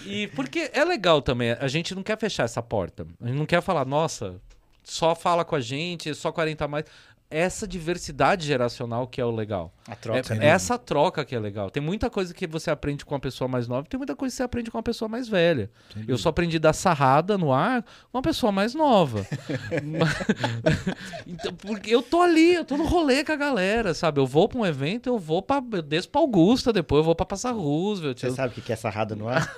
e 0.07 0.27
porque 0.29 0.71
é 0.73 0.85
legal 0.99 1.23
também. 1.23 1.53
A 1.53 1.69
gente 1.69 1.95
não 1.95 2.03
quer 2.03 2.19
fechar 2.19 2.45
essa 2.45 2.63
porta. 2.63 3.07
A 3.23 3.27
gente 3.29 3.39
não 3.39 3.47
quer 3.47 3.63
falar, 3.63 3.85
nossa, 3.85 4.41
só 4.83 5.15
fala 5.15 5.45
com 5.45 5.55
a 5.55 5.61
gente, 5.61 6.13
só 6.15 6.33
40 6.33 6.65
a 6.65 6.69
mais. 6.69 6.85
Essa 7.31 7.67
diversidade 7.67 8.47
geracional 8.47 9.07
que 9.07 9.21
é 9.21 9.25
o 9.25 9.31
legal. 9.31 9.73
A 9.91 9.97
troca. 9.97 10.35
é 10.35 10.47
essa 10.47 10.77
troca 10.79 11.25
que 11.25 11.35
é 11.35 11.39
legal. 11.41 11.71
Tem 11.71 11.83
muita 11.83 12.11
coisa 12.11 12.35
que 12.35 12.47
você 12.47 12.71
aprende 12.71 13.05
com 13.05 13.15
uma 13.15 13.21
pessoa 13.21 13.49
mais 13.49 13.67
nova, 13.67 13.87
tem 13.89 13.97
muita 13.99 14.15
coisa 14.15 14.33
que 14.33 14.37
você 14.37 14.43
aprende 14.43 14.71
com 14.71 14.77
uma 14.77 14.83
pessoa 14.83 15.09
mais 15.09 15.27
velha. 15.29 15.71
Eu 16.07 16.19
só 16.19 16.29
aprendi 16.29 16.57
a 16.59 16.61
dar 16.61 16.73
sarrada 16.75 17.39
no 17.39 17.53
ar 17.53 17.83
com 17.83 18.19
uma 18.19 18.23
pessoa 18.23 18.53
mais 18.53 18.75
nova. 18.75 19.27
Então, 21.27 21.53
porque 21.55 21.95
eu 21.95 22.03
tô 22.03 22.23
ali, 22.23 22.55
eu 22.55 22.65
tô 22.65 22.77
no 22.77 22.85
rolê 22.87 23.23
com 23.25 23.33
a 23.33 23.37
galera, 23.37 23.93
sabe? 23.95 24.21
Eu 24.21 24.27
vou 24.27 24.49
pra 24.49 24.59
um 24.59 24.67
evento, 24.67 25.09
eu 25.09 25.19
vou 25.19 25.43
pra. 25.43 25.63
Eu 25.73 25.83
desço 25.83 26.09
pra 26.09 26.21
Augusta, 26.21 26.73
depois 26.73 26.99
eu 27.01 27.05
vou 27.05 27.15
pra 27.15 27.27
Passar 27.27 27.53
Roosevelt. 27.53 28.19
Você 28.21 28.27
eu- 28.29 28.35
sabe 28.35 28.59
o 28.59 28.63
que 28.63 28.73
é 28.73 28.77
sarrada 28.77 29.15
no 29.15 29.29
ar? 29.29 29.55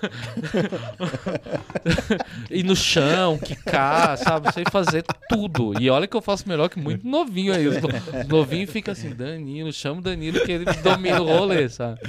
ir 2.51 2.63
no 2.65 2.75
chão, 2.77 3.39
quicar, 3.39 4.17
sabe? 4.19 4.53
Sei 4.53 4.65
fazer 4.71 5.05
tudo. 5.29 5.81
E 5.81 5.89
olha 5.91 6.07
que 6.07 6.17
eu 6.17 6.23
faço 6.23 6.49
melhor 6.49 6.69
que 6.69 6.79
muito 6.79 7.07
novinho 7.07 7.55
aí. 7.55 7.67
Os, 7.67 7.81
no- 7.81 7.89
os 8.21 8.27
novinhos 8.29 8.71
ficam 8.71 8.93
assim, 8.93 9.11
Danilo, 9.11 9.73
chama 9.73 10.01
o 10.01 10.03
Danilo 10.03 10.20
que 10.45 10.53
ele 10.53 10.65
domina 10.83 11.21
o 11.21 11.27
rolê, 11.27 11.69
sabe? 11.69 12.01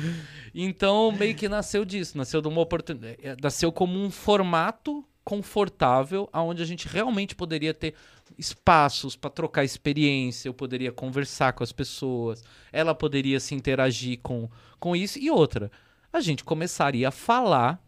Então, 0.54 1.12
meio 1.12 1.34
que 1.36 1.48
nasceu 1.48 1.86
disso, 1.86 2.18
nasceu 2.18 2.42
de 2.42 2.48
uma 2.48 2.62
oportunidade, 2.62 3.18
nasceu 3.42 3.72
como 3.72 3.98
um 3.98 4.12
formato 4.12 5.06
confortável, 5.24 6.28
aonde 6.34 6.62
a 6.62 6.66
gente 6.66 6.88
realmente 6.88 7.36
poderia 7.36 7.74
ter 7.74 7.94
espaços 8.38 9.16
para 9.16 9.30
trocar 9.30 9.64
experiência, 9.64 10.50
eu 10.50 10.54
poderia 10.54 10.92
conversar 10.92 11.54
com 11.54 11.64
as 11.64 11.72
pessoas, 11.72 12.44
ela 12.72 12.96
poderia 12.96 13.40
se 13.40 13.54
interagir 13.54 14.20
com, 14.22 14.50
com 14.80 14.96
isso 14.96 15.20
e 15.20 15.30
outra. 15.30 15.72
A 16.12 16.20
gente 16.20 16.44
começaria 16.44 17.08
a 17.08 17.12
falar 17.12 17.82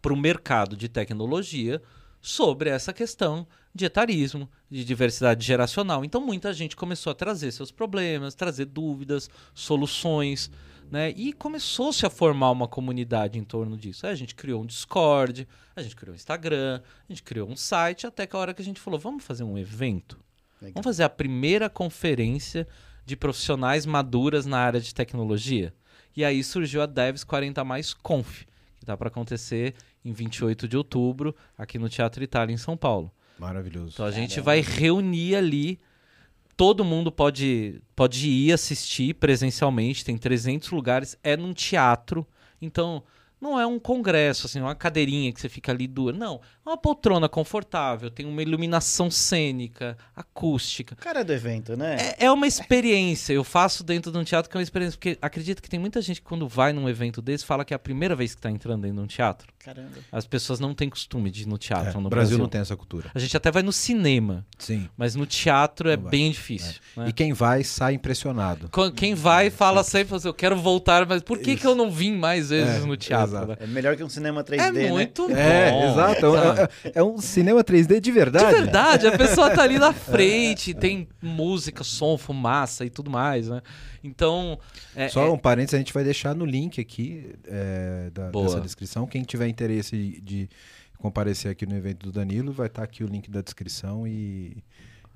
para 0.00 0.12
o 0.12 0.16
mercado 0.16 0.76
de 0.76 0.88
tecnologia 0.88 1.82
sobre 2.20 2.68
essa 2.68 2.92
questão 2.92 3.46
de 3.74 3.84
etarismo, 3.84 4.48
de 4.70 4.84
diversidade 4.84 5.44
geracional. 5.44 6.04
Então 6.04 6.20
muita 6.20 6.52
gente 6.52 6.76
começou 6.76 7.10
a 7.10 7.14
trazer 7.14 7.50
seus 7.50 7.70
problemas, 7.70 8.34
trazer 8.34 8.66
dúvidas, 8.66 9.28
soluções, 9.52 10.50
né? 10.90 11.10
E 11.16 11.32
começou-se 11.32 12.06
a 12.06 12.10
formar 12.10 12.50
uma 12.50 12.68
comunidade 12.68 13.38
em 13.38 13.44
torno 13.44 13.76
disso. 13.76 14.06
Aí 14.06 14.12
a 14.12 14.16
gente 14.16 14.34
criou 14.34 14.62
um 14.62 14.66
Discord, 14.66 15.48
a 15.74 15.82
gente 15.82 15.96
criou 15.96 16.12
um 16.12 16.16
Instagram, 16.16 16.80
a 17.08 17.12
gente 17.12 17.22
criou 17.22 17.48
um 17.48 17.56
site, 17.56 18.06
até 18.06 18.26
que 18.26 18.36
a 18.36 18.38
hora 18.38 18.54
que 18.54 18.62
a 18.62 18.64
gente 18.64 18.80
falou, 18.80 18.98
vamos 18.98 19.24
fazer 19.24 19.42
um 19.42 19.58
evento? 19.58 20.18
Legal. 20.60 20.74
Vamos 20.74 20.84
fazer 20.84 21.02
a 21.02 21.08
primeira 21.08 21.68
conferência 21.68 22.68
de 23.04 23.16
profissionais 23.16 23.84
maduras 23.84 24.46
na 24.46 24.58
área 24.58 24.80
de 24.80 24.94
tecnologia? 24.94 25.74
E 26.16 26.24
aí 26.24 26.44
surgiu 26.44 26.80
a 26.80 26.86
Devs 26.86 27.24
40 27.24 27.64
Mais 27.64 27.92
Conf, 27.92 28.44
que 28.78 28.86
tá 28.86 28.96
para 28.96 29.08
acontecer 29.08 29.74
em 30.04 30.12
28 30.12 30.68
de 30.68 30.76
outubro, 30.76 31.34
aqui 31.58 31.78
no 31.78 31.88
Teatro 31.88 32.22
Itália, 32.22 32.54
em 32.54 32.58
São 32.58 32.76
Paulo. 32.76 33.10
Maravilhoso. 33.38 33.92
Então 33.94 34.06
a 34.06 34.10
gente 34.10 34.40
Caramba. 34.40 34.44
vai 34.44 34.60
reunir 34.60 35.36
ali 35.36 35.80
todo 36.56 36.84
mundo 36.84 37.10
pode, 37.10 37.80
pode 37.94 38.28
ir 38.28 38.52
assistir 38.52 39.14
presencialmente, 39.14 40.04
tem 40.04 40.16
300 40.16 40.70
lugares, 40.70 41.18
é 41.22 41.36
num 41.36 41.52
teatro. 41.52 42.26
Então, 42.60 43.02
não 43.44 43.60
é 43.60 43.66
um 43.66 43.78
congresso, 43.78 44.46
assim, 44.46 44.60
uma 44.60 44.74
cadeirinha 44.74 45.32
que 45.32 45.40
você 45.40 45.48
fica 45.48 45.70
ali 45.70 45.86
dura. 45.86 46.16
Não, 46.16 46.40
é 46.66 46.68
uma 46.70 46.76
poltrona 46.76 47.28
confortável, 47.28 48.10
tem 48.10 48.24
uma 48.26 48.40
iluminação 48.42 49.10
cênica, 49.10 49.96
acústica. 50.16 50.96
Cara 50.96 51.22
do 51.24 51.32
evento, 51.32 51.76
né? 51.76 51.96
É, 52.18 52.24
é 52.26 52.32
uma 52.32 52.46
experiência. 52.46 53.32
Eu 53.32 53.44
faço 53.44 53.84
dentro 53.84 54.10
de 54.10 54.18
um 54.18 54.24
teatro 54.24 54.50
que 54.50 54.56
é 54.56 54.58
uma 54.58 54.62
experiência. 54.62 54.96
Porque 54.98 55.18
acredito 55.20 55.62
que 55.62 55.68
tem 55.68 55.78
muita 55.78 56.00
gente 56.00 56.20
que 56.20 56.26
quando 56.26 56.48
vai 56.48 56.72
num 56.72 56.88
evento 56.88 57.20
desse 57.22 57.44
fala 57.44 57.64
que 57.64 57.74
é 57.74 57.76
a 57.76 57.78
primeira 57.78 58.16
vez 58.16 58.32
que 58.34 58.38
está 58.38 58.50
entrando 58.50 58.82
dentro 58.82 58.96
de 58.96 59.02
um 59.02 59.06
teatro. 59.06 59.52
Caramba. 59.58 59.90
As 60.12 60.26
pessoas 60.26 60.60
não 60.60 60.74
têm 60.74 60.88
costume 60.90 61.30
de 61.30 61.42
ir 61.42 61.46
no 61.46 61.56
teatro 61.58 61.90
É, 61.90 62.00
no 62.00 62.06
o 62.06 62.10
Brasil. 62.10 62.10
Brasil 62.10 62.38
não 62.38 62.48
tem 62.48 62.60
essa 62.60 62.76
cultura. 62.76 63.10
A 63.14 63.18
gente 63.18 63.36
até 63.36 63.50
vai 63.50 63.62
no 63.62 63.72
cinema, 63.72 64.44
Sim. 64.58 64.88
mas 64.96 65.14
no 65.14 65.24
teatro 65.26 65.88
é 65.88 65.96
bem 65.96 66.30
difícil. 66.30 66.80
né? 66.96 67.06
E 67.08 67.12
quem 67.12 67.32
vai 67.32 67.62
sai 67.64 67.94
impressionado. 67.94 68.68
Qu- 68.70 68.92
Quem 68.92 69.14
vai 69.14 69.50
fala 69.50 69.82
sempre 69.82 70.14
assim, 70.16 70.28
eu 70.28 70.34
quero 70.34 70.56
voltar, 70.56 71.06
mas 71.06 71.22
por 71.22 71.38
que, 71.38 71.56
que 71.56 71.66
eu 71.66 71.74
não 71.74 71.90
vim 71.90 72.12
mais 72.16 72.50
vezes 72.50 72.82
É, 72.82 72.86
no 72.86 72.96
teatro? 72.96 73.33
Exato. 73.42 73.48
né? 73.52 73.56
É 73.60 73.66
melhor 73.66 73.96
que 73.96 74.04
um 74.04 74.08
cinema 74.08 74.42
3D, 74.44 74.60
É 74.60 74.70
né? 74.72 74.88
muito 74.90 75.28
bom. 75.28 75.34
É, 75.36 75.90
exato. 75.90 76.26
É, 76.84 76.92
é- 76.94 77.02
um 77.02 77.18
cinema 77.18 77.62
3D 77.64 77.94
de 77.94 78.00
De 78.00 78.12
verdade. 78.12 78.52
verdade, 78.56 79.06
a 79.06 79.16
pessoa 79.18 79.50
tá 79.50 79.62
ali 79.62 79.78
na 79.78 79.92
frente, 79.92 80.72
tem 80.74 81.08
música, 81.22 81.82
som, 81.84 82.16
fumaça 82.18 82.84
e 82.84 82.90
tudo 82.90 83.10
mais, 83.10 83.48
né? 83.48 83.60
Então, 84.02 84.58
é, 84.94 85.08
Só 85.08 85.24
é- 85.26 85.30
um 85.30 85.38
parênteses, 85.38 85.74
a 85.74 85.78
gente 85.78 85.92
vai 85.92 86.04
deixar 86.04 86.34
no 86.34 86.44
link 86.44 86.80
aqui 86.80 87.34
é, 87.46 88.10
da, 88.12 88.30
dessa 88.30 88.60
descrição. 88.60 89.06
Quem 89.06 89.22
tiver 89.22 89.48
interesse 89.48 89.96
de, 89.96 90.20
de 90.20 90.48
comparecer 90.98 91.50
aqui 91.50 91.66
no 91.66 91.76
evento 91.76 92.04
do 92.06 92.12
Danilo, 92.12 92.52
vai 92.52 92.66
estar 92.66 92.82
aqui 92.82 93.02
o 93.04 93.06
link 93.06 93.30
da 93.30 93.40
descrição 93.42 94.06
e. 94.06 94.56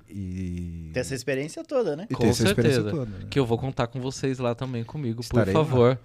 e... 0.09 0.91
Tem 0.93 1.01
essa 1.01 1.15
experiência 1.15 1.63
toda, 1.65 1.95
né? 1.97 2.07
e 2.11 2.15
Com 2.15 2.23
ter 2.25 2.35
certeza. 2.35 2.91
toda. 2.91 3.05
né? 3.07 3.27
que 3.31 3.39
eu 3.39 3.47
vou 3.47 3.59
contar 3.59 3.87
com 3.87 4.01
vocês 4.01 4.39
lá 4.39 4.55
também 4.55 4.85
comigo, 4.85 5.21
Estarei 5.21 5.53
por 5.53 5.59
lá. 5.61 5.65
favor. 5.65 5.99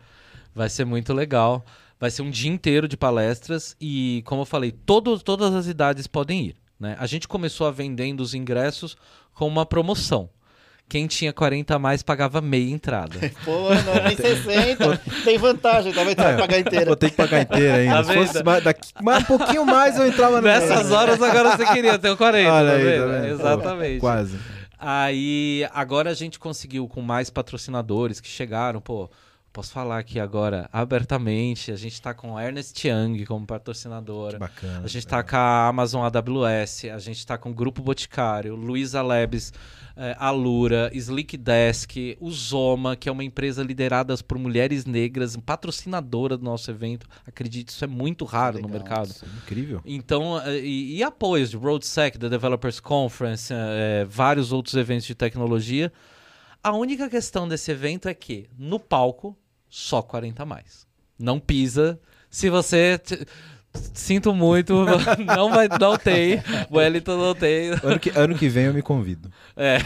Vai 0.55 0.69
ser 0.69 0.85
muito 0.85 1.13
legal. 1.13 1.65
Vai 1.99 2.11
ser 2.11 2.21
um 2.21 2.29
dia 2.29 2.51
inteiro 2.51 2.87
de 2.87 2.97
palestras 2.97 3.75
e, 3.79 4.21
como 4.25 4.41
eu 4.41 4.45
falei, 4.45 4.71
todo, 4.71 5.17
todas 5.19 5.53
as 5.53 5.67
idades 5.67 6.07
podem 6.07 6.47
ir. 6.47 6.55
Né? 6.79 6.95
A 6.99 7.05
gente 7.05 7.27
começou 7.27 7.65
a 7.67 7.71
vendendo 7.71 8.19
os 8.21 8.33
ingressos 8.33 8.97
com 9.33 9.47
uma 9.47 9.65
promoção. 9.65 10.29
Quem 10.89 11.07
tinha 11.07 11.31
40 11.31 11.75
a 11.75 11.79
mais 11.79 12.03
pagava 12.03 12.41
meia 12.41 12.69
entrada. 12.69 13.17
Pô, 13.45 13.69
não 13.73 13.93
é 13.93 14.09
nem 14.09 14.17
60. 14.17 14.97
Tem 15.23 15.37
vantagem, 15.37 15.93
talvez 15.93 16.15
você 16.15 16.23
vai 16.23 16.37
pagar 16.37 16.59
inteira. 16.59 16.85
Vou 16.85 16.95
ter 16.95 17.09
que 17.09 17.15
pagar 17.15 17.41
inteira 17.41 17.75
ainda. 17.77 17.95
Tá 17.95 18.03
Se 18.03 18.13
fosse 18.13 18.43
mais, 18.43 18.63
daqui, 18.63 18.91
mais 19.01 19.23
um 19.23 19.25
pouquinho 19.25 19.65
mais 19.65 19.97
eu 19.97 20.07
entrava 20.07 20.41
no 20.41 20.47
Nessas 20.47 20.91
horas 20.91 21.21
agora 21.21 21.55
você 21.55 21.65
queria 21.67 21.97
ter 21.97 22.09
o 22.09 22.17
40, 22.17 22.51
Olha 22.51 22.69
tá 22.69 22.75
aí, 22.75 22.83
vendo? 22.83 22.99
tá 22.99 23.07
vendo? 23.07 23.25
Exatamente. 23.27 23.95
Pô, 23.95 23.99
quase. 24.01 24.37
Aí, 24.77 25.65
agora 25.73 26.09
a 26.09 26.13
gente 26.13 26.37
conseguiu 26.37 26.87
com 26.89 27.01
mais 27.01 27.29
patrocinadores 27.29 28.19
que 28.19 28.27
chegaram, 28.27 28.81
pô. 28.81 29.09
Posso 29.53 29.71
falar 29.71 29.99
aqui 29.99 30.19
agora 30.19 30.67
abertamente. 30.73 31.71
A 31.71 31.75
gente 31.75 32.01
tá 32.01 32.11
com 32.11 32.35
a 32.35 32.43
Ernest 32.43 32.87
Young 32.87 33.23
como 33.23 33.45
patrocinadora. 33.45 34.39
Bacana. 34.39 34.81
A 34.83 34.87
gente 34.87 35.05
tá 35.05 35.21
com 35.21 35.35
a 35.35 35.67
Amazon 35.67 36.03
AWS, 36.03 36.85
a 36.85 36.97
gente 36.97 37.23
tá 37.23 37.37
com 37.37 37.51
o 37.51 37.53
Grupo 37.53 37.79
Boticário, 37.83 38.55
Luiza 38.55 39.03
Labs, 39.03 39.53
eh, 39.95 40.15
Alura, 40.17 40.89
Slick 40.95 41.37
Desk, 41.37 42.17
o 42.19 42.31
Zoma, 42.31 42.95
que 42.95 43.07
é 43.07 43.11
uma 43.11 43.23
empresa 43.23 43.61
liderada 43.61 44.17
por 44.27 44.39
mulheres 44.39 44.85
negras, 44.85 45.37
patrocinadora 45.37 46.35
do 46.35 46.43
nosso 46.43 46.71
evento. 46.71 47.05
Acredite, 47.23 47.73
isso 47.73 47.83
é 47.83 47.87
muito 47.87 48.25
raro 48.25 48.57
no 48.59 48.65
Legal. 48.65 48.81
mercado. 48.81 49.09
Nossa, 49.09 49.27
incrível. 49.43 49.81
Então, 49.85 50.41
eh, 50.47 50.61
e, 50.61 50.97
e 50.97 51.03
apoios 51.03 51.51
de 51.51 51.57
RoadSec, 51.57 52.17
da 52.17 52.27
Developers 52.27 52.79
Conference, 52.79 53.53
eh, 53.53 54.03
vários 54.09 54.51
outros 54.51 54.73
eventos 54.73 55.05
de 55.05 55.13
tecnologia. 55.13 55.93
A 56.63 56.71
única 56.71 57.07
questão 57.07 57.47
desse 57.47 57.69
evento 57.71 58.07
é 58.07 58.15
que, 58.15 58.49
no 58.57 58.79
palco, 58.79 59.37
só 59.73 60.03
40 60.03 60.43
a 60.43 60.45
mais. 60.45 60.85
Não 61.17 61.39
pisa. 61.39 61.99
Se 62.29 62.47
você. 62.47 63.01
Sinto 63.91 64.35
muito, 64.35 64.85
não 65.25 65.49
vai, 65.49 65.67
não 65.67 65.97
tem. 65.97 66.39
Wellington 66.71 67.17
não 67.17 67.33
tem. 67.33 67.71
Ano 67.71 67.99
que, 67.99 68.11
ano 68.11 68.37
que 68.37 68.47
vem 68.47 68.65
eu 68.65 68.73
me 68.73 68.83
convido. 68.83 69.31
É, 69.57 69.77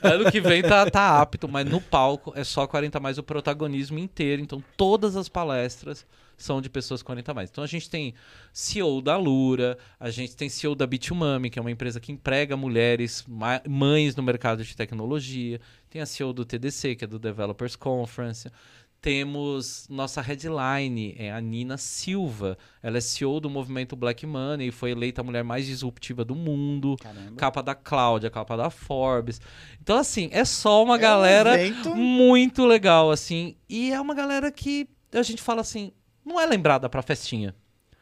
ano 0.00 0.30
que 0.30 0.40
vem 0.40 0.62
tá, 0.62 0.88
tá 0.88 1.20
apto, 1.20 1.48
mas 1.48 1.68
no 1.68 1.80
palco 1.80 2.32
é 2.36 2.44
só 2.44 2.68
40 2.68 2.98
a 2.98 3.00
mais 3.00 3.18
o 3.18 3.22
protagonismo 3.24 3.98
inteiro. 3.98 4.40
Então 4.40 4.62
todas 4.76 5.16
as 5.16 5.28
palestras 5.28 6.06
são 6.36 6.60
de 6.60 6.70
pessoas 6.70 7.02
40 7.02 7.32
a 7.32 7.34
mais. 7.34 7.50
Então 7.50 7.64
a 7.64 7.66
gente 7.66 7.90
tem 7.90 8.14
CEO 8.52 9.02
da 9.02 9.16
Lura, 9.16 9.76
a 9.98 10.08
gente 10.10 10.36
tem 10.36 10.48
CEO 10.48 10.76
da 10.76 10.86
Bitumami, 10.86 11.50
que 11.50 11.58
é 11.58 11.62
uma 11.62 11.70
empresa 11.70 11.98
que 11.98 12.12
emprega 12.12 12.56
mulheres, 12.56 13.24
mães 13.68 14.14
no 14.14 14.22
mercado 14.22 14.64
de 14.64 14.76
tecnologia. 14.76 15.60
Tem 15.90 16.00
a 16.00 16.06
CEO 16.06 16.32
do 16.32 16.44
TDC, 16.44 16.94
que 16.94 17.04
é 17.04 17.08
do 17.08 17.18
Developers 17.18 17.74
Conference. 17.74 18.48
Temos 19.02 19.88
nossa 19.90 20.20
headline, 20.22 21.16
é 21.18 21.32
a 21.32 21.40
Nina 21.40 21.76
Silva. 21.76 22.56
Ela 22.80 22.98
é 22.98 23.00
CEO 23.00 23.40
do 23.40 23.50
movimento 23.50 23.96
Black 23.96 24.24
Money 24.24 24.68
e 24.68 24.70
foi 24.70 24.92
eleita 24.92 25.20
a 25.22 25.24
mulher 25.24 25.42
mais 25.42 25.66
disruptiva 25.66 26.24
do 26.24 26.36
mundo 26.36 26.94
Caramba. 27.02 27.34
capa 27.36 27.62
da 27.64 27.74
Cláudia, 27.74 28.30
capa 28.30 28.56
da 28.56 28.70
Forbes. 28.70 29.40
Então, 29.82 29.98
assim, 29.98 30.28
é 30.30 30.44
só 30.44 30.84
uma 30.84 30.94
É 30.94 30.98
um 30.98 31.00
galera 31.00 31.60
evento- 31.60 31.96
muito 31.96 32.64
legal, 32.64 33.10
assim. 33.10 33.56
E 33.68 33.90
é 33.92 34.00
uma 34.00 34.14
galera 34.14 34.52
que 34.52 34.88
a 35.12 35.22
gente 35.22 35.42
fala 35.42 35.62
assim, 35.62 35.90
não 36.24 36.40
é 36.40 36.46
lembrada 36.46 36.88
pra 36.88 37.02
festinha. 37.02 37.56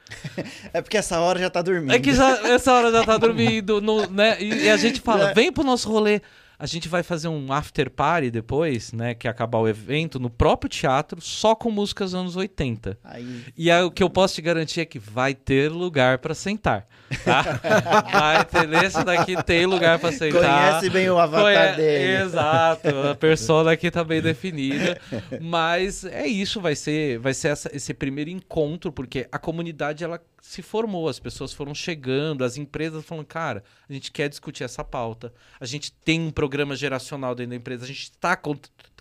É 0.75 0.83
porque 0.83 0.99
essa 0.99 1.19
hora 1.19 1.39
já 1.39 1.49
tá 1.49 1.63
dormindo. 1.63 1.93
É 1.95 1.99
que 1.99 2.13
já, 2.13 2.47
essa 2.47 2.75
hora 2.75 2.93
já 2.93 3.05
tá 3.05 3.17
dormindo, 3.19 3.81
no- 3.81 4.07
né? 4.07 4.37
E, 4.39 4.65
e 4.65 4.69
a 4.69 4.77
gente 4.77 5.01
fala, 5.01 5.31
É. 5.31 5.35
vem 5.35 5.51
pro 5.51 5.65
nosso 5.65 5.89
rolê. 5.91 6.21
A 6.61 6.67
gente 6.67 6.89
vai 6.89 7.03
fazer 7.03 7.29
um 7.29 7.51
after 7.53 7.89
party 7.91 8.31
depois, 8.31 8.93
né? 8.93 9.15
Que 9.15 9.27
é 9.27 9.31
acabar 9.31 9.59
o 9.59 9.67
evento, 9.67 10.21
no 10.21 10.29
próprio 10.29 10.69
teatro, 10.69 11.19
só 11.21 11.55
com 11.55 11.71
músicas 11.71 12.11
dos 12.13 12.21
anos 12.21 12.37
80. 12.37 12.99
Aí, 13.03 13.45
E 13.57 13.71
aí, 13.71 13.83
o 13.83 13.91
que 13.91 14.03
eu 14.03 14.11
posso 14.11 14.35
te 14.35 14.43
garantir 14.43 14.81
é 14.83 14.85
que 14.85 14.99
vai 14.99 15.35
ter 15.35 15.71
lugar 15.73 16.19
pra 16.19 16.35
sentar. 16.35 16.87
Tá? 17.25 17.43
Vai 18.13 18.45
ter, 18.45 18.69
nesse 18.69 19.03
daqui 19.03 19.43
tem 19.43 19.67
lugar 19.67 19.99
pra 19.99 20.13
sentar. 20.13 20.71
conhece 20.71 20.91
bem 20.91 21.11
o 21.11 21.19
avatar 21.19 21.75
Conhe- 21.75 21.77
dele. 21.77 22.23
Exato, 22.25 22.89
a 23.11 23.15
persona 23.19 23.73
aqui 23.73 23.91
tá 23.91 24.05
bem 24.05 24.21
definida. 24.23 25.01
Mas 25.41 26.05
é 26.05 26.27
isso, 26.27 26.61
vai 26.61 26.77
ser, 26.77 27.19
vai 27.19 27.35
ser 27.35 27.49
essa- 27.49 27.71
esse 27.75 27.93
primeiro 27.95 28.31
encontro, 28.31 28.93
porque 28.93 29.27
a 29.33 29.39
comunidade 29.39 30.05
ela 30.05 30.21
se 30.41 30.63
formou, 30.63 31.09
as 31.09 31.19
pessoas 31.19 31.53
foram 31.53 31.75
chegando, 31.75 32.45
as 32.45 32.57
empresas 32.57 33.05
falando, 33.05 33.27
cara, 33.27 33.63
a 33.89 33.93
gente 33.93 34.11
quer 34.13 34.29
discutir 34.29 34.65
essa 34.65 34.83
pauta, 34.85 35.33
a 35.61 35.67
gente 35.67 35.93
tem 35.93 36.21
um 36.21 36.31
programa 36.31 36.50
geracional 36.77 37.35
dentro 37.35 37.51
da 37.51 37.57
empresa, 37.57 37.85
a 37.85 37.89
gente 37.89 38.03
está 38.03 38.37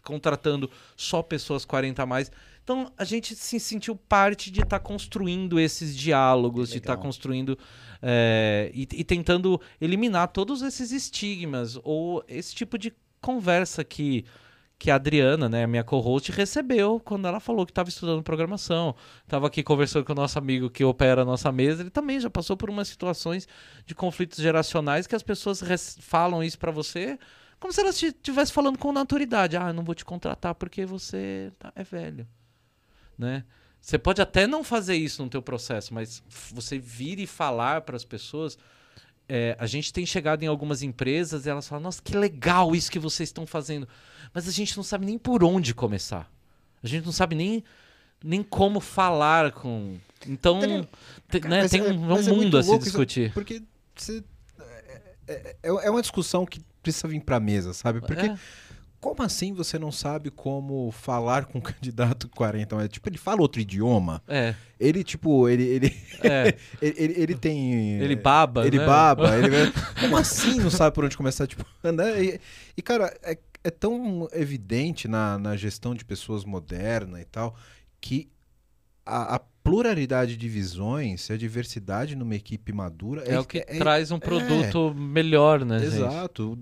contratando 0.03 0.69
só 0.95 1.21
pessoas 1.21 1.65
40 1.65 2.01
a 2.01 2.05
mais. 2.05 2.31
Então 2.63 2.91
a 2.97 3.03
gente 3.03 3.35
se 3.35 3.59
sentiu 3.59 3.95
parte 3.95 4.51
de 4.51 4.61
estar 4.61 4.79
construindo 4.79 5.59
esses 5.59 5.97
diálogos, 5.97 6.69
de 6.69 6.77
estar 6.77 6.93
legal. 6.93 7.03
construindo 7.03 7.57
é, 7.99 8.69
e, 8.75 8.87
e 8.91 9.03
tentando 9.03 9.59
eliminar 9.81 10.27
todos 10.27 10.61
esses 10.61 10.91
estigmas 10.91 11.79
ou 11.83 12.23
esse 12.27 12.53
tipo 12.53 12.77
de 12.77 12.93
conversa 13.19 13.83
que, 13.83 14.23
que 14.77 14.91
a 14.91 14.95
Adriana, 14.95 15.49
né, 15.49 15.65
minha 15.65 15.83
co-host, 15.83 16.31
recebeu 16.31 16.99
quando 16.99 17.27
ela 17.27 17.39
falou 17.39 17.65
que 17.65 17.71
estava 17.71 17.89
estudando 17.89 18.21
programação. 18.21 18.95
Estava 19.23 19.47
aqui 19.47 19.63
conversando 19.63 20.05
com 20.05 20.13
o 20.13 20.15
nosso 20.15 20.37
amigo 20.37 20.69
que 20.69 20.83
opera 20.83 21.23
a 21.23 21.25
nossa 21.25 21.51
mesa, 21.51 21.81
ele 21.81 21.89
também 21.89 22.19
já 22.19 22.29
passou 22.29 22.55
por 22.55 22.69
umas 22.69 22.87
situações 22.87 23.47
de 23.83 23.95
conflitos 23.95 24.37
geracionais 24.37 25.07
que 25.07 25.15
as 25.15 25.23
pessoas 25.23 25.63
falam 25.99 26.43
isso 26.43 26.59
para 26.59 26.71
você 26.71 27.17
como 27.59 27.73
se 27.73 27.81
elas 27.81 28.01
estivessem 28.01 28.53
falando 28.53 28.77
com 28.77 28.91
naturidade. 28.91 29.57
Ah, 29.57 29.67
eu 29.69 29.73
não 29.73 29.83
vou 29.83 29.93
te 29.95 30.05
contratar 30.05 30.55
porque 30.55 30.85
você 30.85 31.51
tá- 31.59 31.71
é 31.75 31.83
velho. 31.83 32.27
Né? 33.17 33.43
Você 33.81 33.97
pode 33.97 34.21
até 34.21 34.45
não 34.47 34.63
fazer 34.63 34.95
isso 34.95 35.23
no 35.23 35.29
teu 35.29 35.41
processo, 35.41 35.93
mas 35.93 36.21
você 36.51 36.77
vir 36.79 37.19
e 37.19 37.27
falar 37.27 37.81
para 37.81 37.95
as 37.95 38.05
pessoas. 38.05 38.57
é, 39.31 39.55
a 39.59 39.67
gente 39.67 39.93
tem 39.93 40.07
chegado 40.07 40.41
em 40.41 40.47
algumas 40.47 40.81
empresas 40.81 41.45
e 41.45 41.49
elas 41.49 41.67
falam: 41.67 41.83
Nossa, 41.83 42.01
que 42.01 42.17
legal 42.17 42.75
isso 42.75 42.89
que 42.91 42.97
vocês 42.97 43.29
estão 43.29 43.45
fazendo. 43.45 43.87
Mas 44.33 44.47
a 44.47 44.51
gente 44.51 44.75
não 44.75 44.83
sabe 44.83 45.05
nem 45.05 45.19
por 45.19 45.43
onde 45.43 45.71
começar. 45.73 46.27
A 46.81 46.87
gente 46.87 47.05
não 47.05 47.11
sabe 47.11 47.35
nem, 47.35 47.63
nem 48.23 48.41
como 48.41 48.79
falar 48.79 49.51
com. 49.51 49.97
Então, 50.25 50.59
Tem- 50.59 50.87
te- 51.29 51.47
né, 51.47 51.61
Mas 51.61 51.69
tem 51.71 51.81
é- 51.81 51.91
um, 51.91 51.99
mas 51.99 52.27
um 52.27 52.31
é 52.31 52.33
mundo 52.35 52.57
a 52.57 52.63
se 52.63 52.69
louco 52.69 52.83
isso, 52.83 52.91
discutir. 52.91 53.31
Porque 53.31 53.61
você, 53.95 54.23
é, 55.27 55.55
é, 55.61 55.69
é 55.69 55.89
uma 55.91 56.01
discussão 56.01 56.43
que 56.45 56.59
precisa 56.81 57.07
vir 57.07 57.21
pra 57.21 57.39
mesa, 57.39 57.73
sabe? 57.73 57.99
Porque 58.01 58.25
É. 58.27 58.37
como 58.99 59.21
assim 59.23 59.53
você 59.53 59.77
não 59.79 59.91
sabe 59.91 60.29
como 60.29 60.91
falar 60.91 61.45
com 61.45 61.59
um 61.59 61.61
candidato 61.61 62.27
40? 62.29 62.75
Mas, 62.75 62.89
tipo, 62.89 63.07
ele 63.09 63.17
fala 63.17 63.41
outro 63.41 63.61
idioma. 63.61 64.21
É, 64.27 64.55
Ele, 64.79 65.03
tipo, 65.03 65.47
ele, 65.49 65.63
ele, 65.63 65.97
é. 66.23 66.55
ele, 66.81 66.95
ele, 66.97 67.13
ele 67.21 67.35
tem. 67.35 67.99
Ele 67.99 68.15
baba. 68.15 68.65
Ele 68.65 68.77
né? 68.77 68.85
baba. 68.85 69.37
Ele... 69.37 69.49
Como 69.99 70.17
assim 70.17 70.59
não 70.59 70.69
sabe 70.69 70.93
por 70.95 71.03
onde 71.05 71.17
começar? 71.17 71.47
Tipo, 71.47 71.65
né? 71.83 72.23
E, 72.23 72.39
e, 72.77 72.81
cara, 72.81 73.15
é, 73.23 73.37
é 73.63 73.69
tão 73.69 74.27
evidente 74.31 75.07
na, 75.07 75.37
na 75.37 75.55
gestão 75.57 75.93
de 75.93 76.05
pessoas 76.05 76.45
moderna 76.45 77.19
e 77.21 77.25
tal 77.25 77.55
que 78.01 78.29
a, 79.05 79.35
a 79.35 79.41
pluralidade 79.69 80.35
de 80.37 80.49
visões, 80.49 81.29
a 81.31 81.37
diversidade 81.37 82.15
numa 82.15 82.35
equipe 82.35 82.71
madura 82.73 83.23
é, 83.23 83.39
o 83.39 83.45
que 83.45 83.61
traz 83.61 84.11
um 84.11 84.19
produto 84.19 84.93
melhor, 84.93 85.63
né? 85.65 85.79
gente? 85.79 85.95
Exato. 85.95 86.57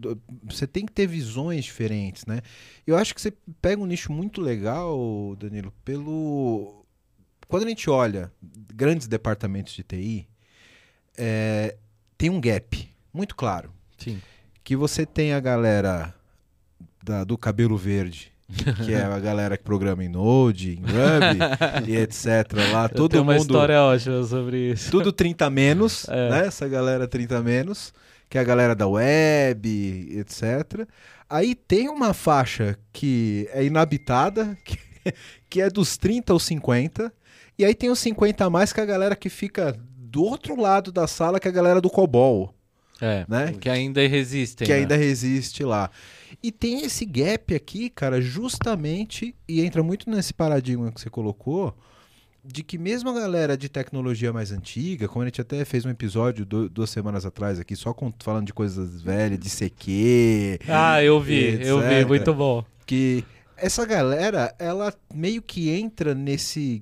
Você 0.45 0.67
tem 0.67 0.85
que 0.85 0.91
ter 0.91 1.07
visões 1.07 1.65
diferentes, 1.65 2.25
né? 2.25 2.41
Eu 2.85 2.97
acho 2.97 3.13
que 3.15 3.21
você 3.21 3.33
pega 3.61 3.81
um 3.81 3.85
nicho 3.85 4.11
muito 4.11 4.41
legal, 4.41 5.35
Danilo, 5.39 5.73
pelo 5.83 6.85
quando 7.47 7.65
a 7.65 7.69
gente 7.69 7.89
olha 7.89 8.31
grandes 8.75 9.07
departamentos 9.07 9.73
de 9.73 9.81
TI, 9.83 10.27
é, 11.17 11.75
tem 12.17 12.29
um 12.29 12.41
gap 12.41 12.89
muito 13.13 13.35
claro. 13.35 13.71
Sim. 13.97 14.21
Que 14.63 14.75
você 14.75 15.05
tem 15.05 15.33
a 15.33 15.39
galera 15.39 16.13
da- 17.03 17.23
do 17.23 17.37
cabelo 17.37 17.77
verde, 17.77 18.31
que 18.85 18.93
é 18.93 19.03
a 19.03 19.19
galera 19.19 19.57
que 19.57 19.63
programa 19.63 20.03
em 20.03 20.09
Node, 20.09 20.73
em 20.73 20.81
Ruby 20.81 21.91
e 21.91 21.95
etc. 21.97 22.25
Lá, 22.71 22.85
Eu 22.85 22.89
todo 22.89 23.11
tenho 23.11 23.23
uma 23.23 23.33
mundo. 23.33 23.41
história 23.41 23.81
ótima 23.81 24.23
sobre 24.23 24.71
isso. 24.71 24.89
Tudo 24.91 25.11
30 25.11 25.49
menos, 25.49 26.07
É. 26.09 26.29
né? 26.29 26.47
Essa 26.47 26.67
galera 26.67 27.07
30 27.07 27.41
menos, 27.41 27.93
que 28.29 28.37
é 28.37 28.41
a 28.41 28.43
galera 28.45 28.73
da 28.75 28.87
web, 28.87 30.17
etc. 30.17 30.87
Aí 31.29 31.55
tem 31.55 31.89
uma 31.89 32.13
faixa 32.13 32.77
que 32.93 33.49
é 33.51 33.65
inabitada, 33.65 34.57
que, 34.63 34.77
que 35.49 35.61
é 35.61 35.69
dos 35.69 35.97
30 35.97 36.31
aos 36.33 36.43
50. 36.43 37.11
E 37.59 37.65
aí 37.65 37.73
tem 37.75 37.89
os 37.89 37.99
50 37.99 38.45
a 38.45 38.49
mais, 38.49 38.71
que 38.71 38.79
é 38.79 38.83
a 38.83 38.85
galera 38.85 39.15
que 39.15 39.29
fica 39.29 39.75
do 39.97 40.23
outro 40.23 40.59
lado 40.59 40.91
da 40.91 41.05
sala, 41.05 41.39
que 41.39 41.47
é 41.47 41.51
a 41.51 41.53
galera 41.53 41.81
do 41.81 41.89
COBOL, 41.89 42.53
É, 43.01 43.25
né? 43.27 43.53
que 43.59 43.69
ainda 43.69 44.05
resistem. 44.07 44.65
que 44.65 44.73
né? 44.73 44.79
ainda 44.79 44.95
resiste 44.95 45.63
lá. 45.63 45.89
E 46.41 46.51
tem 46.51 46.81
esse 46.81 47.05
gap 47.05 47.53
aqui, 47.55 47.89
cara, 47.89 48.19
justamente, 48.21 49.35
e 49.47 49.61
entra 49.61 49.83
muito 49.83 50.09
nesse 50.09 50.33
paradigma 50.33 50.91
que 50.91 50.99
você 51.01 51.09
colocou, 51.09 51.75
de 52.43 52.63
que 52.63 52.77
mesmo 52.77 53.09
a 53.09 53.13
galera 53.13 53.57
de 53.57 53.67
tecnologia 53.69 54.31
mais 54.31 54.51
antiga, 54.51 55.07
como 55.07 55.21
a 55.23 55.25
gente 55.25 55.41
até 55.41 55.63
fez 55.65 55.85
um 55.85 55.89
episódio 55.89 56.45
du- 56.45 56.69
duas 56.69 56.89
semanas 56.89 57.25
atrás 57.25 57.59
aqui, 57.59 57.75
só 57.75 57.93
com- 57.93 58.13
falando 58.23 58.45
de 58.47 58.53
coisas 58.53 59.01
velhas, 59.01 59.37
de 59.39 59.49
CQ, 59.49 60.59
Ah, 60.67 61.03
eu 61.03 61.19
vi, 61.19 61.61
eu 61.65 61.79
vi, 61.81 61.93
etc. 61.95 62.07
muito 62.07 62.33
bom. 62.33 62.63
que 62.85 63.23
essa 63.57 63.85
galera, 63.85 64.55
ela 64.59 64.93
meio 65.13 65.41
que 65.41 65.69
entra 65.69 66.15
nesse 66.15 66.81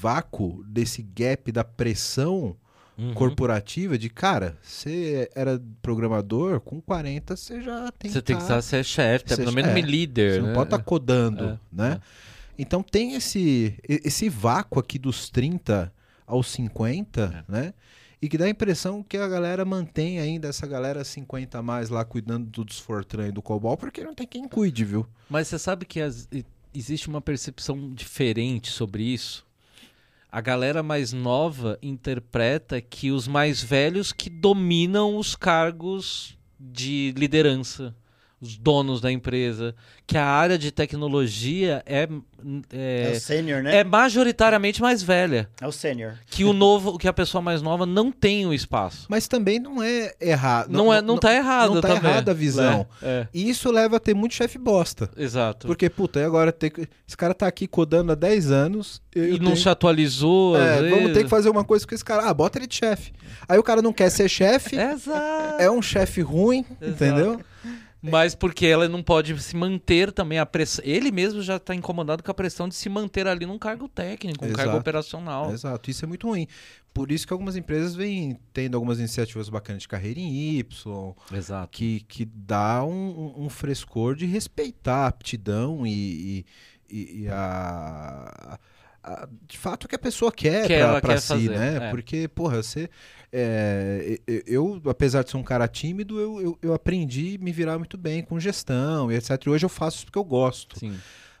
vácuo, 0.00 0.64
desse 0.66 1.02
gap 1.02 1.50
da 1.52 1.64
pressão 1.64 2.56
Uhum. 2.98 3.14
corporativa 3.14 3.96
de, 3.96 4.10
cara, 4.10 4.56
você 4.62 5.30
era 5.34 5.60
programador, 5.80 6.60
com 6.60 6.80
40 6.80 7.36
você 7.36 7.62
já 7.62 7.90
tem 7.92 8.10
Você 8.10 8.20
tem 8.20 8.36
que 8.36 8.46
tá- 8.46 8.60
ser 8.60 8.84
chefe, 8.84 9.28
Ser- 9.30 9.36
pelo 9.38 9.52
menos 9.52 9.70
é, 9.70 9.74
me 9.74 9.80
líder. 9.82 10.34
Você 10.34 10.40
não 10.40 10.48
né? 10.48 10.54
pode 10.54 10.66
estar 10.68 10.82
codando, 10.82 11.44
É, 11.44 11.58
né? 11.72 12.00
Então 12.58 12.82
tem 12.82 13.14
esse, 13.14 13.74
esse 13.88 14.28
vácuo 14.28 14.78
aqui 14.78 14.98
dos 14.98 15.30
30 15.30 15.92
aos 16.26 16.48
50, 16.48 17.44
É. 17.48 17.52
né? 17.52 17.74
E 18.20 18.28
que 18.28 18.38
dá 18.38 18.44
a 18.44 18.48
impressão 18.48 19.02
que 19.02 19.16
a 19.16 19.26
galera 19.26 19.64
mantém 19.64 20.20
ainda 20.20 20.46
essa 20.48 20.64
galera 20.66 21.02
50 21.02 21.58
a 21.58 21.62
mais 21.62 21.88
lá 21.88 22.04
cuidando 22.04 22.46
dos 22.46 22.78
Fortran 22.78 23.28
e 23.28 23.32
do 23.32 23.42
Cobol, 23.42 23.76
porque 23.76 24.04
não 24.04 24.14
tem 24.14 24.26
quem 24.28 24.46
cuide, 24.46 24.84
viu? 24.84 25.04
Mas 25.28 25.48
você 25.48 25.58
sabe 25.58 25.84
que 25.86 26.00
as- 26.00 26.28
existe 26.72 27.08
uma 27.08 27.20
percepção 27.20 27.92
diferente 27.92 28.70
sobre 28.70 29.02
isso? 29.02 29.44
A 30.34 30.40
galera 30.40 30.82
mais 30.82 31.12
nova 31.12 31.78
interpreta 31.82 32.80
que 32.80 33.10
os 33.10 33.28
mais 33.28 33.62
velhos 33.62 34.14
que 34.14 34.30
dominam 34.30 35.18
os 35.18 35.36
cargos 35.36 36.38
de 36.58 37.12
liderança, 37.18 37.94
os 38.42 38.56
donos 38.58 39.00
da 39.00 39.10
empresa, 39.12 39.72
que 40.04 40.18
a 40.18 40.24
área 40.26 40.58
de 40.58 40.72
tecnologia 40.72 41.80
é, 41.86 42.08
É, 42.72 43.08
é, 43.12 43.12
o 43.16 43.20
sênior, 43.20 43.62
né? 43.62 43.76
é 43.76 43.84
majoritariamente 43.84 44.82
mais 44.82 45.00
velha, 45.00 45.48
É 45.60 45.66
o 45.66 45.70
sênior. 45.70 46.14
que 46.26 46.44
o 46.44 46.52
novo, 46.52 46.98
que 46.98 47.06
a 47.06 47.12
pessoa 47.12 47.40
mais 47.40 47.62
nova 47.62 47.86
não 47.86 48.10
tem 48.10 48.44
o 48.44 48.52
espaço. 48.52 49.06
Mas 49.08 49.28
também 49.28 49.60
não 49.60 49.80
é 49.80 50.12
errado. 50.20 50.70
Não, 50.72 50.92
é, 50.92 51.00
não 51.00 51.16
tá 51.18 51.32
errado 51.32 51.74
Não 51.74 51.80
tá 51.80 51.88
também. 51.94 52.10
errada 52.10 52.32
a 52.32 52.34
visão. 52.34 52.84
É, 53.00 53.06
é, 53.22 53.28
E 53.32 53.48
isso 53.48 53.70
leva 53.70 53.96
a 53.96 54.00
ter 54.00 54.12
muito 54.12 54.34
chefe 54.34 54.58
bosta. 54.58 55.08
exato. 55.16 55.68
Porque, 55.68 55.88
puta, 55.88 56.18
e 56.18 56.24
agora 56.24 56.50
tem 56.50 56.68
que... 56.68 56.88
esse 57.06 57.16
cara 57.16 57.32
tá 57.32 57.46
aqui 57.46 57.68
codando 57.68 58.10
há 58.10 58.16
10 58.16 58.50
anos. 58.50 59.00
eu 59.14 59.24
e 59.28 59.38
não 59.38 59.46
tenho- 59.52 59.56
se 59.56 59.68
atualizou. 59.68 60.56
às 60.56 60.62
É, 60.62 60.76
vamos 60.82 60.98
vezes. 60.98 61.12
ter 61.14 61.22
que 61.24 61.30
fazer 61.30 61.48
uma 61.48 61.62
coisa 61.62 61.86
com 61.86 61.94
esse 61.94 62.04
cara. 62.04 62.28
Ah, 62.28 62.34
bota 62.34 62.58
ele 62.58 62.66
de 62.66 62.74
chefe. 62.74 63.12
Aí 63.48 63.56
o 63.58 63.62
cara 63.62 63.80
não 63.80 63.92
quer 63.92 64.10
ser 64.10 64.28
chefe, 64.28 64.74
Exato. 64.80 65.62
é 65.62 65.70
um 65.70 65.80
chefe 65.80 66.20
ruim, 66.22 66.64
entendeu? 66.82 67.40
Mas 68.02 68.34
porque 68.34 68.66
ela 68.66 68.88
não 68.88 69.00
pode 69.02 69.40
se 69.40 69.54
manter 69.56 70.10
também 70.10 70.38
a 70.38 70.44
pressão. 70.44 70.84
Ele 70.84 71.12
mesmo 71.12 71.40
já 71.40 71.54
está 71.56 71.72
incomodado 71.72 72.22
com 72.22 72.30
a 72.30 72.34
pressão 72.34 72.68
de 72.68 72.74
se 72.74 72.88
manter 72.88 73.28
ali 73.28 73.46
num 73.46 73.58
cargo 73.58 73.88
técnico, 73.88 74.44
um 74.44 74.48
cargo 74.48 74.62
Exato. 74.72 74.78
operacional. 74.80 75.52
Exato, 75.52 75.88
isso 75.88 76.04
é 76.04 76.08
muito 76.08 76.26
ruim. 76.26 76.48
Por 76.92 77.12
isso 77.12 77.26
que 77.26 77.32
algumas 77.32 77.54
empresas 77.56 77.94
vêm 77.94 78.36
tendo 78.52 78.74
algumas 78.76 78.98
iniciativas 78.98 79.48
bacanas 79.48 79.82
de 79.82 79.88
carreira 79.88 80.18
em 80.18 80.58
Y, 80.58 81.14
Exato. 81.32 81.68
que, 81.70 82.00
que 82.08 82.24
dá 82.24 82.84
um, 82.84 83.34
um- 83.44 83.48
frescor 83.48 84.16
de 84.16 84.26
respeitar 84.26 85.04
a 85.04 85.06
aptidão 85.06 85.86
e, 85.86 86.44
e- 86.90 87.22
e- 87.22 87.28
a, 87.28 88.58
a- 89.02 89.28
de 89.48 89.56
fato 89.58 89.84
o 89.84 89.88
que 89.88 89.94
a 89.94 89.98
pessoa 89.98 90.30
quer 90.32 90.62
Que 90.62 90.68
quer 90.74 91.20
si, 91.20 91.28
fazer, 91.28 91.50
né? 91.50 91.76
é. 91.86 91.90
Porque, 91.90 92.28
porra, 92.28 92.62
você. 92.62 92.90
É, 93.32 94.18
eu, 94.46 94.80
apesar 94.84 95.22
de 95.22 95.30
ser 95.30 95.38
um 95.38 95.42
cara 95.42 95.66
tímido, 95.66 96.20
eu, 96.20 96.40
eu, 96.40 96.58
eu 96.60 96.74
aprendi 96.74 97.38
a 97.40 97.44
me 97.44 97.50
virar 97.50 97.78
muito 97.78 97.96
bem 97.96 98.22
com 98.22 98.38
gestão 98.38 99.10
e 99.10 99.14
etc. 99.14 99.30
E 99.46 99.50
hoje 99.50 99.64
eu 99.64 99.70
faço 99.70 99.98
isso 99.98 100.06
porque 100.06 100.18
eu 100.18 100.24
gosto. 100.24 100.78
Sim. 100.78 100.94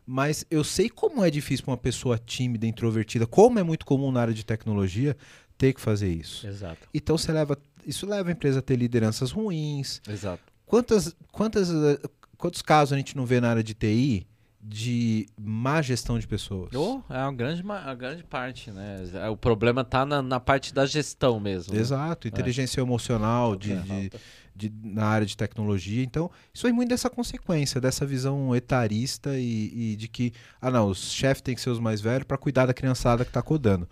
Mas 0.06 0.44
eu 0.50 0.64
sei 0.64 0.88
como 0.88 1.22
é 1.22 1.30
difícil 1.30 1.64
para 1.64 1.72
uma 1.72 1.78
pessoa 1.78 2.18
tímida, 2.18 2.66
introvertida, 2.66 3.26
como 3.26 3.58
é 3.58 3.62
muito 3.62 3.84
comum 3.84 4.10
na 4.10 4.22
área 4.22 4.34
de 4.34 4.44
tecnologia, 4.44 5.16
ter 5.56 5.74
que 5.74 5.80
fazer 5.80 6.10
isso. 6.10 6.46
Exato. 6.46 6.88
Então 6.92 7.16
você 7.16 7.30
leva, 7.30 7.56
isso 7.86 8.06
leva 8.06 8.30
a 8.30 8.32
empresa 8.32 8.60
a 8.60 8.62
ter 8.62 8.76
lideranças 8.76 9.30
ruins. 9.30 10.00
Exato. 10.08 10.42
Quantas, 10.64 11.14
quantas, 11.30 11.70
eh, 11.70 12.00
quantos 12.38 12.62
casos 12.62 12.94
a 12.94 12.96
gente 12.96 13.16
não 13.16 13.26
vê 13.26 13.40
na 13.40 13.50
área 13.50 13.62
de 13.62 13.74
TI 13.74 14.26
de 14.62 15.26
má 15.36 15.82
gestão 15.82 16.18
de 16.18 16.26
pessoas? 16.26 16.72
Oh, 16.74 17.00
é 17.12 17.18
uma 17.18 17.32
grande, 17.32 17.62
ma- 17.64 17.80
a 17.82 17.94
grande 17.94 18.22
parte, 18.22 18.70
né? 18.70 18.96
O 19.30 19.36
problema 19.36 19.82
tá 19.84 20.06
na, 20.06 20.22
na 20.22 20.38
parte 20.38 20.72
da 20.72 20.86
gestão 20.86 21.40
mesmo. 21.40 21.74
né? 21.74 21.80
Exato, 21.80 22.28
inteligência 22.28 22.80
emocional 22.80 23.56
de, 23.56 23.72
É, 23.72 23.76
de- 23.80 24.10
de- 24.54 24.72
na 24.84 25.04
área 25.06 25.26
de 25.26 25.36
tecnologia. 25.36 26.04
Então, 26.04 26.30
isso 26.54 26.66
é 26.68 26.72
muito 26.72 26.90
dessa 26.90 27.10
consequência, 27.10 27.80
dessa 27.80 28.06
visão 28.06 28.54
etarista 28.54 29.36
e, 29.36 29.92
e 29.92 29.96
de 29.96 30.06
que, 30.06 30.32
ah 30.60 30.70
não, 30.70 30.88
os 30.88 31.10
chefes 31.10 31.42
têm 31.42 31.54
que 31.56 31.60
ser 31.60 31.70
os 31.70 31.80
mais 31.80 32.00
velhos 32.00 32.24
para 32.24 32.38
cuidar 32.38 32.66
da 32.66 32.74
criançada 32.74 33.24
que 33.24 33.32
tá 33.32 33.42
codando. 33.42 33.88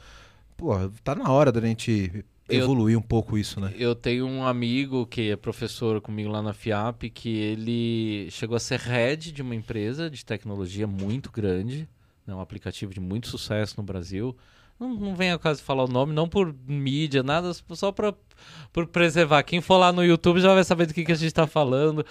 Pô, 0.57 0.75
tá 1.03 1.15
na 1.17 1.31
hora 1.33 1.51
da 1.51 1.61
gente 1.61 2.25
Eu- 2.53 2.63
evoluir 2.65 2.99
um 2.99 3.03
pouco 3.03 3.37
isso, 3.39 3.61
né? 3.61 3.73
Eu 3.77 3.95
tenho 3.95 4.27
um 4.27 4.45
amigo 4.45 5.07
que 5.07 5.31
é 5.31 5.37
professor 5.37 6.01
comigo 6.01 6.29
lá 6.31 6.43
na 6.43 6.53
FIAP, 6.53 7.11
que 7.11 7.29
ele 7.29 8.29
chegou 8.31 8.57
a 8.57 8.61
ser 8.61 8.79
head 8.81 9.33
de 9.33 9.43
uma 9.43 9.55
empresa 9.55 10.11
de 10.11 10.25
tecnologia 10.25 10.87
muito 10.87 11.31
grande, 11.31 11.89
né, 12.27 12.35
um 12.35 12.41
aplicativo 12.41 12.93
de 12.93 13.01
muito 13.01 13.29
sucesso 13.29 13.75
no 13.77 13.83
Brasil. 13.83 14.37
Não, 14.79 14.95
não 14.95 15.15
vem 15.15 15.31
ao 15.31 15.39
caso 15.39 15.61
de 15.61 15.67
falar 15.67 15.85
o 15.85 15.89
nome, 15.89 16.15
não 16.15 16.27
por 16.29 16.55
mídia, 16.67 17.23
nada, 17.23 17.53
só 17.53 17.93
pra, 17.93 18.15
por 18.73 18.87
preservar. 18.87 19.43
Quem 19.43 19.61
for 19.61 19.77
lá 19.77 19.93
no 19.93 20.03
YouTube 20.05 20.41
já 20.41 20.55
vai 20.55 20.65
saber 20.65 20.87
do 20.87 20.95
que, 20.95 21.05
que 21.05 21.13
a 21.13 21.17
gente 21.17 21.33
tá 21.35 21.47
falando. 21.47 22.05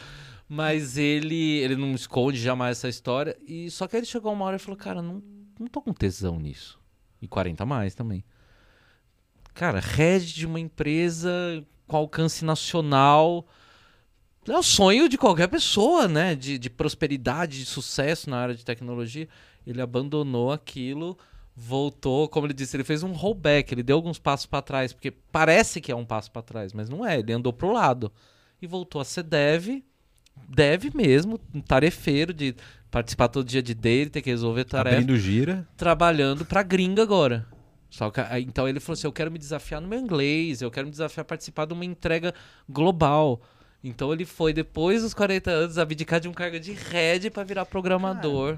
Mas 0.47 0.97
ele, 0.97 1.57
ele 1.59 1.75
não 1.75 1.93
esconde 1.93 2.39
jamais 2.39 2.77
essa 2.77 2.89
história. 2.89 3.37
E 3.47 3.69
só 3.69 3.87
que 3.87 3.95
ele 3.95 4.05
chegou 4.05 4.33
uma 4.33 4.45
hora 4.45 4.55
e 4.55 4.59
falou: 4.59 4.77
Cara, 4.77 4.99
não, 5.01 5.21
não 5.59 5.67
tô 5.67 5.79
com 5.81 5.93
tesão 5.93 6.39
nisso. 6.39 6.79
E 7.21 7.27
40 7.27 7.61
a 7.63 7.65
mais 7.65 7.93
também. 7.93 8.23
Cara, 9.53 9.79
head 9.79 10.33
de 10.33 10.45
uma 10.45 10.59
empresa 10.59 11.31
com 11.87 11.97
alcance 11.97 12.45
nacional. 12.45 13.45
É 14.47 14.57
o 14.57 14.63
sonho 14.63 15.09
de 15.09 15.17
qualquer 15.17 15.47
pessoa, 15.47 16.07
né? 16.07 16.33
De, 16.35 16.57
de 16.57 16.69
prosperidade, 16.69 17.59
de 17.59 17.65
sucesso 17.65 18.29
na 18.29 18.37
área 18.37 18.55
de 18.55 18.63
tecnologia. 18.63 19.27
Ele 19.67 19.81
abandonou 19.81 20.51
aquilo, 20.51 21.17
voltou, 21.55 22.27
como 22.29 22.47
ele 22.47 22.53
disse, 22.53 22.75
ele 22.75 22.83
fez 22.83 23.03
um 23.03 23.11
rollback, 23.11 23.73
ele 23.73 23.83
deu 23.83 23.97
alguns 23.97 24.17
passos 24.17 24.45
para 24.45 24.61
trás, 24.61 24.93
porque 24.93 25.11
parece 25.11 25.81
que 25.81 25.91
é 25.91 25.95
um 25.95 26.05
passo 26.05 26.31
para 26.31 26.41
trás, 26.41 26.73
mas 26.73 26.89
não 26.89 27.05
é, 27.05 27.19
ele 27.19 27.33
andou 27.33 27.51
pro 27.51 27.73
lado. 27.73 28.11
E 28.61 28.65
voltou 28.65 29.01
a 29.01 29.05
ser 29.05 29.23
dev, 29.23 29.83
dev 30.47 30.85
mesmo, 30.95 31.39
um 31.53 31.61
tarefeiro 31.61 32.33
de 32.33 32.55
participar 32.89 33.27
todo 33.27 33.45
dia 33.45 33.61
de 33.61 33.73
dele, 33.73 34.09
ter 34.09 34.21
que 34.21 34.29
resolver 34.29 34.63
tarefa 34.65 34.95
Abrindo 34.95 35.17
gira. 35.17 35.67
trabalhando 35.77 36.45
pra 36.45 36.63
gringa 36.63 37.03
agora. 37.03 37.45
Só 37.89 38.11
que, 38.11 38.21
então 38.39 38.67
ele 38.67 38.79
falou 38.79 38.93
assim: 38.93 39.07
eu 39.07 39.11
quero 39.11 39.31
me 39.31 39.39
desafiar 39.39 39.81
no 39.81 39.87
meu 39.87 39.99
inglês, 39.99 40.61
eu 40.61 40.69
quero 40.69 40.85
me 40.85 40.91
desafiar 40.91 41.23
a 41.23 41.25
participar 41.25 41.65
de 41.65 41.73
uma 41.73 41.85
entrega 41.85 42.33
global. 42.69 43.41
Então 43.83 44.11
ele 44.11 44.25
foi, 44.25 44.51
depois 44.53 45.01
dos 45.03 45.13
40 45.13 45.49
anos, 45.49 45.77
abdicar 45.77 46.19
de 46.19 46.27
um 46.27 46.33
cargo 46.33 46.59
de 46.59 46.73
head 46.73 47.29
pra 47.29 47.43
virar 47.43 47.65
programador. 47.65 48.57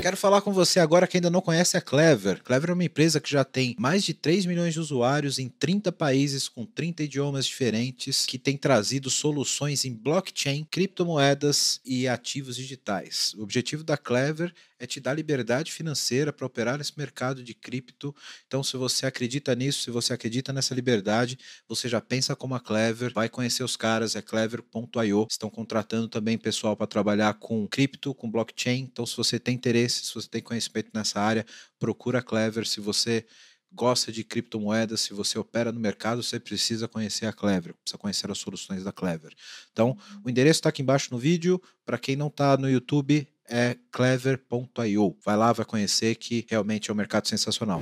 Quero 0.00 0.16
falar 0.16 0.40
com 0.40 0.52
você 0.52 0.80
agora 0.80 1.06
que 1.06 1.16
ainda 1.16 1.28
não 1.28 1.40
conhece 1.40 1.76
a 1.76 1.80
Clever. 1.80 2.42
Clever 2.42 2.70
é 2.70 2.72
uma 2.72 2.84
empresa 2.84 3.20
que 3.20 3.30
já 3.30 3.44
tem 3.44 3.76
mais 3.78 4.02
de 4.02 4.14
3 4.14 4.46
milhões 4.46 4.72
de 4.72 4.80
usuários 4.80 5.38
em 5.38 5.48
30 5.48 5.92
países 5.92 6.48
com 6.48 6.64
30 6.64 7.02
idiomas 7.02 7.44
diferentes, 7.44 8.24
que 8.24 8.38
tem 8.38 8.56
trazido 8.56 9.10
soluções 9.10 9.84
em 9.84 9.92
blockchain, 9.92 10.66
criptomoedas 10.70 11.80
e 11.84 12.08
ativos 12.08 12.56
digitais. 12.56 13.34
O 13.36 13.42
objetivo 13.42 13.84
da 13.84 13.96
Clever 13.96 14.52
é 14.78 14.86
te 14.86 15.00
dar 15.00 15.14
liberdade 15.14 15.72
financeira 15.72 16.32
para 16.32 16.46
operar 16.46 16.78
nesse 16.78 16.92
mercado 16.96 17.42
de 17.42 17.52
cripto. 17.52 18.14
Então, 18.46 18.62
se 18.62 18.76
você 18.76 19.06
acredita 19.06 19.54
nisso, 19.54 19.82
se 19.82 19.90
você 19.90 20.12
acredita 20.12 20.52
nessa 20.52 20.74
liberdade, 20.74 21.38
você 21.68 21.88
já 21.88 22.00
pensa 22.00 22.36
como 22.36 22.54
a 22.54 22.60
Clever, 22.60 23.12
vai 23.12 23.28
conhecer 23.28 23.64
os 23.64 23.76
caras, 23.76 24.14
é 24.14 24.22
clever.io. 24.22 25.26
Estão 25.28 25.50
contratando 25.50 26.08
também 26.08 26.38
pessoal 26.38 26.76
para 26.76 26.86
trabalhar 26.86 27.34
com 27.34 27.66
cripto, 27.66 28.14
com 28.14 28.30
blockchain. 28.30 28.80
Então, 28.82 29.04
se 29.04 29.16
você 29.16 29.38
tem 29.38 29.54
interesse, 29.54 29.77
se 29.86 30.14
você 30.14 30.28
tem 30.28 30.40
conhecimento 30.40 30.88
nessa 30.94 31.20
área, 31.20 31.44
procura 31.78 32.20
a 32.20 32.22
Clever. 32.22 32.66
Se 32.66 32.80
você 32.80 33.26
gosta 33.70 34.10
de 34.10 34.24
criptomoedas, 34.24 35.02
se 35.02 35.12
você 35.12 35.38
opera 35.38 35.70
no 35.70 35.78
mercado, 35.78 36.22
você 36.22 36.40
precisa 36.40 36.88
conhecer 36.88 37.26
a 37.26 37.32
Clever, 37.32 37.74
precisa 37.74 37.98
conhecer 37.98 38.30
as 38.30 38.38
soluções 38.38 38.82
da 38.82 38.92
Clever. 38.92 39.34
Então, 39.72 39.96
o 40.24 40.30
endereço 40.30 40.60
está 40.60 40.70
aqui 40.70 40.80
embaixo 40.80 41.08
no 41.10 41.18
vídeo. 41.18 41.60
Para 41.84 41.98
quem 41.98 42.16
não 42.16 42.28
está 42.28 42.56
no 42.56 42.70
YouTube, 42.70 43.28
é 43.48 43.76
clever.io. 43.92 45.16
Vai 45.24 45.36
lá, 45.36 45.52
vai 45.52 45.66
conhecer 45.66 46.14
que 46.14 46.46
realmente 46.48 46.90
é 46.90 46.92
um 46.92 46.96
mercado 46.96 47.28
sensacional. 47.28 47.80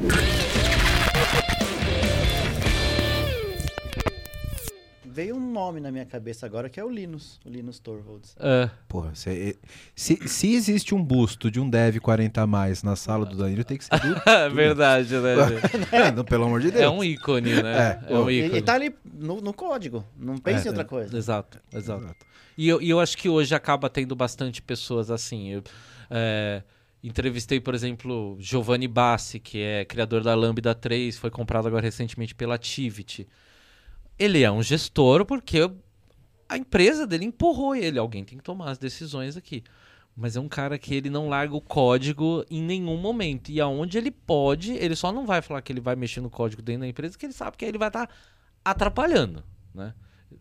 Veio 5.16 5.34
um 5.34 5.50
nome 5.50 5.80
na 5.80 5.90
minha 5.90 6.04
cabeça 6.04 6.44
agora 6.44 6.68
que 6.68 6.78
é 6.78 6.84
o 6.84 6.90
Linus, 6.90 7.40
o 7.42 7.48
Linus 7.48 7.78
Torvalds. 7.78 8.36
É. 8.38 8.68
Porra, 8.86 9.14
se, 9.14 9.58
se, 9.94 10.28
se 10.28 10.52
existe 10.54 10.94
um 10.94 11.02
busto 11.02 11.50
de 11.50 11.58
um 11.58 11.70
Dev 11.70 11.96
40 12.00 12.42
a 12.42 12.46
mais 12.46 12.82
na 12.82 12.94
sala 12.96 13.24
do 13.24 13.34
Danilo, 13.34 13.64
tem 13.64 13.78
que 13.78 13.84
ser 13.86 13.98
do. 13.98 14.14
É 14.28 14.50
verdade, 14.50 15.14
né? 15.16 15.34
É, 15.90 16.12
não, 16.12 16.22
pelo 16.22 16.44
amor 16.44 16.60
de 16.60 16.70
Deus. 16.70 16.82
É 16.84 16.90
um 16.90 17.02
ícone, 17.02 17.62
né? 17.62 17.98
É, 18.06 18.12
É, 18.12 18.18
um 18.18 18.28
E, 18.30 18.44
ícone. 18.44 18.58
e 18.58 18.62
tá 18.62 18.74
ali 18.74 18.94
no, 19.10 19.40
no 19.40 19.54
código, 19.54 20.04
não 20.18 20.36
pense 20.36 20.60
É, 20.60 20.64
em 20.66 20.68
outra 20.68 20.82
é. 20.82 20.86
coisa. 20.86 21.16
Exato, 21.16 21.58
exato. 21.72 22.04
Exato. 22.04 22.26
E 22.58 22.68
eu, 22.68 22.82
e 22.82 22.90
eu 22.90 23.00
acho 23.00 23.16
que 23.16 23.26
hoje 23.26 23.54
acaba 23.54 23.88
tendo 23.88 24.14
bastante 24.14 24.60
pessoas 24.60 25.10
assim. 25.10 25.48
Eu, 25.48 25.62
é, 26.10 26.62
entrevistei, 27.02 27.58
por 27.58 27.74
exemplo, 27.74 28.36
Giovanni 28.38 28.86
Bassi, 28.86 29.40
que 29.40 29.62
é 29.62 29.82
criador 29.86 30.22
da 30.22 30.34
Lambda 30.34 30.74
3, 30.74 31.16
foi 31.16 31.30
comprado 31.30 31.66
agora 31.68 31.82
recentemente 31.82 32.34
pela 32.34 32.58
Tivity. 32.58 33.26
Ele 34.18 34.42
é 34.42 34.50
um 34.50 34.62
gestor 34.62 35.24
porque 35.24 35.70
a 36.48 36.56
empresa 36.56 37.06
dele 37.06 37.24
empurrou 37.24 37.74
ele. 37.74 37.98
Alguém 37.98 38.24
tem 38.24 38.38
que 38.38 38.44
tomar 38.44 38.70
as 38.70 38.78
decisões 38.78 39.36
aqui. 39.36 39.62
Mas 40.16 40.34
é 40.34 40.40
um 40.40 40.48
cara 40.48 40.78
que 40.78 40.94
ele 40.94 41.10
não 41.10 41.28
larga 41.28 41.54
o 41.54 41.60
código 41.60 42.44
em 42.50 42.62
nenhum 42.62 42.96
momento. 42.96 43.50
E 43.50 43.60
aonde 43.60 43.98
ele 43.98 44.10
pode, 44.10 44.72
ele 44.72 44.96
só 44.96 45.12
não 45.12 45.26
vai 45.26 45.42
falar 45.42 45.60
que 45.60 45.70
ele 45.70 45.80
vai 45.80 45.94
mexer 45.94 46.22
no 46.22 46.30
código 46.30 46.62
dentro 46.62 46.80
da 46.82 46.88
empresa, 46.88 47.18
que 47.18 47.26
ele 47.26 47.34
sabe 47.34 47.56
que 47.56 47.64
aí 47.66 47.70
ele 47.70 47.78
vai 47.78 47.88
estar 47.88 48.08
atrapalhando, 48.64 49.44
né? 49.74 49.92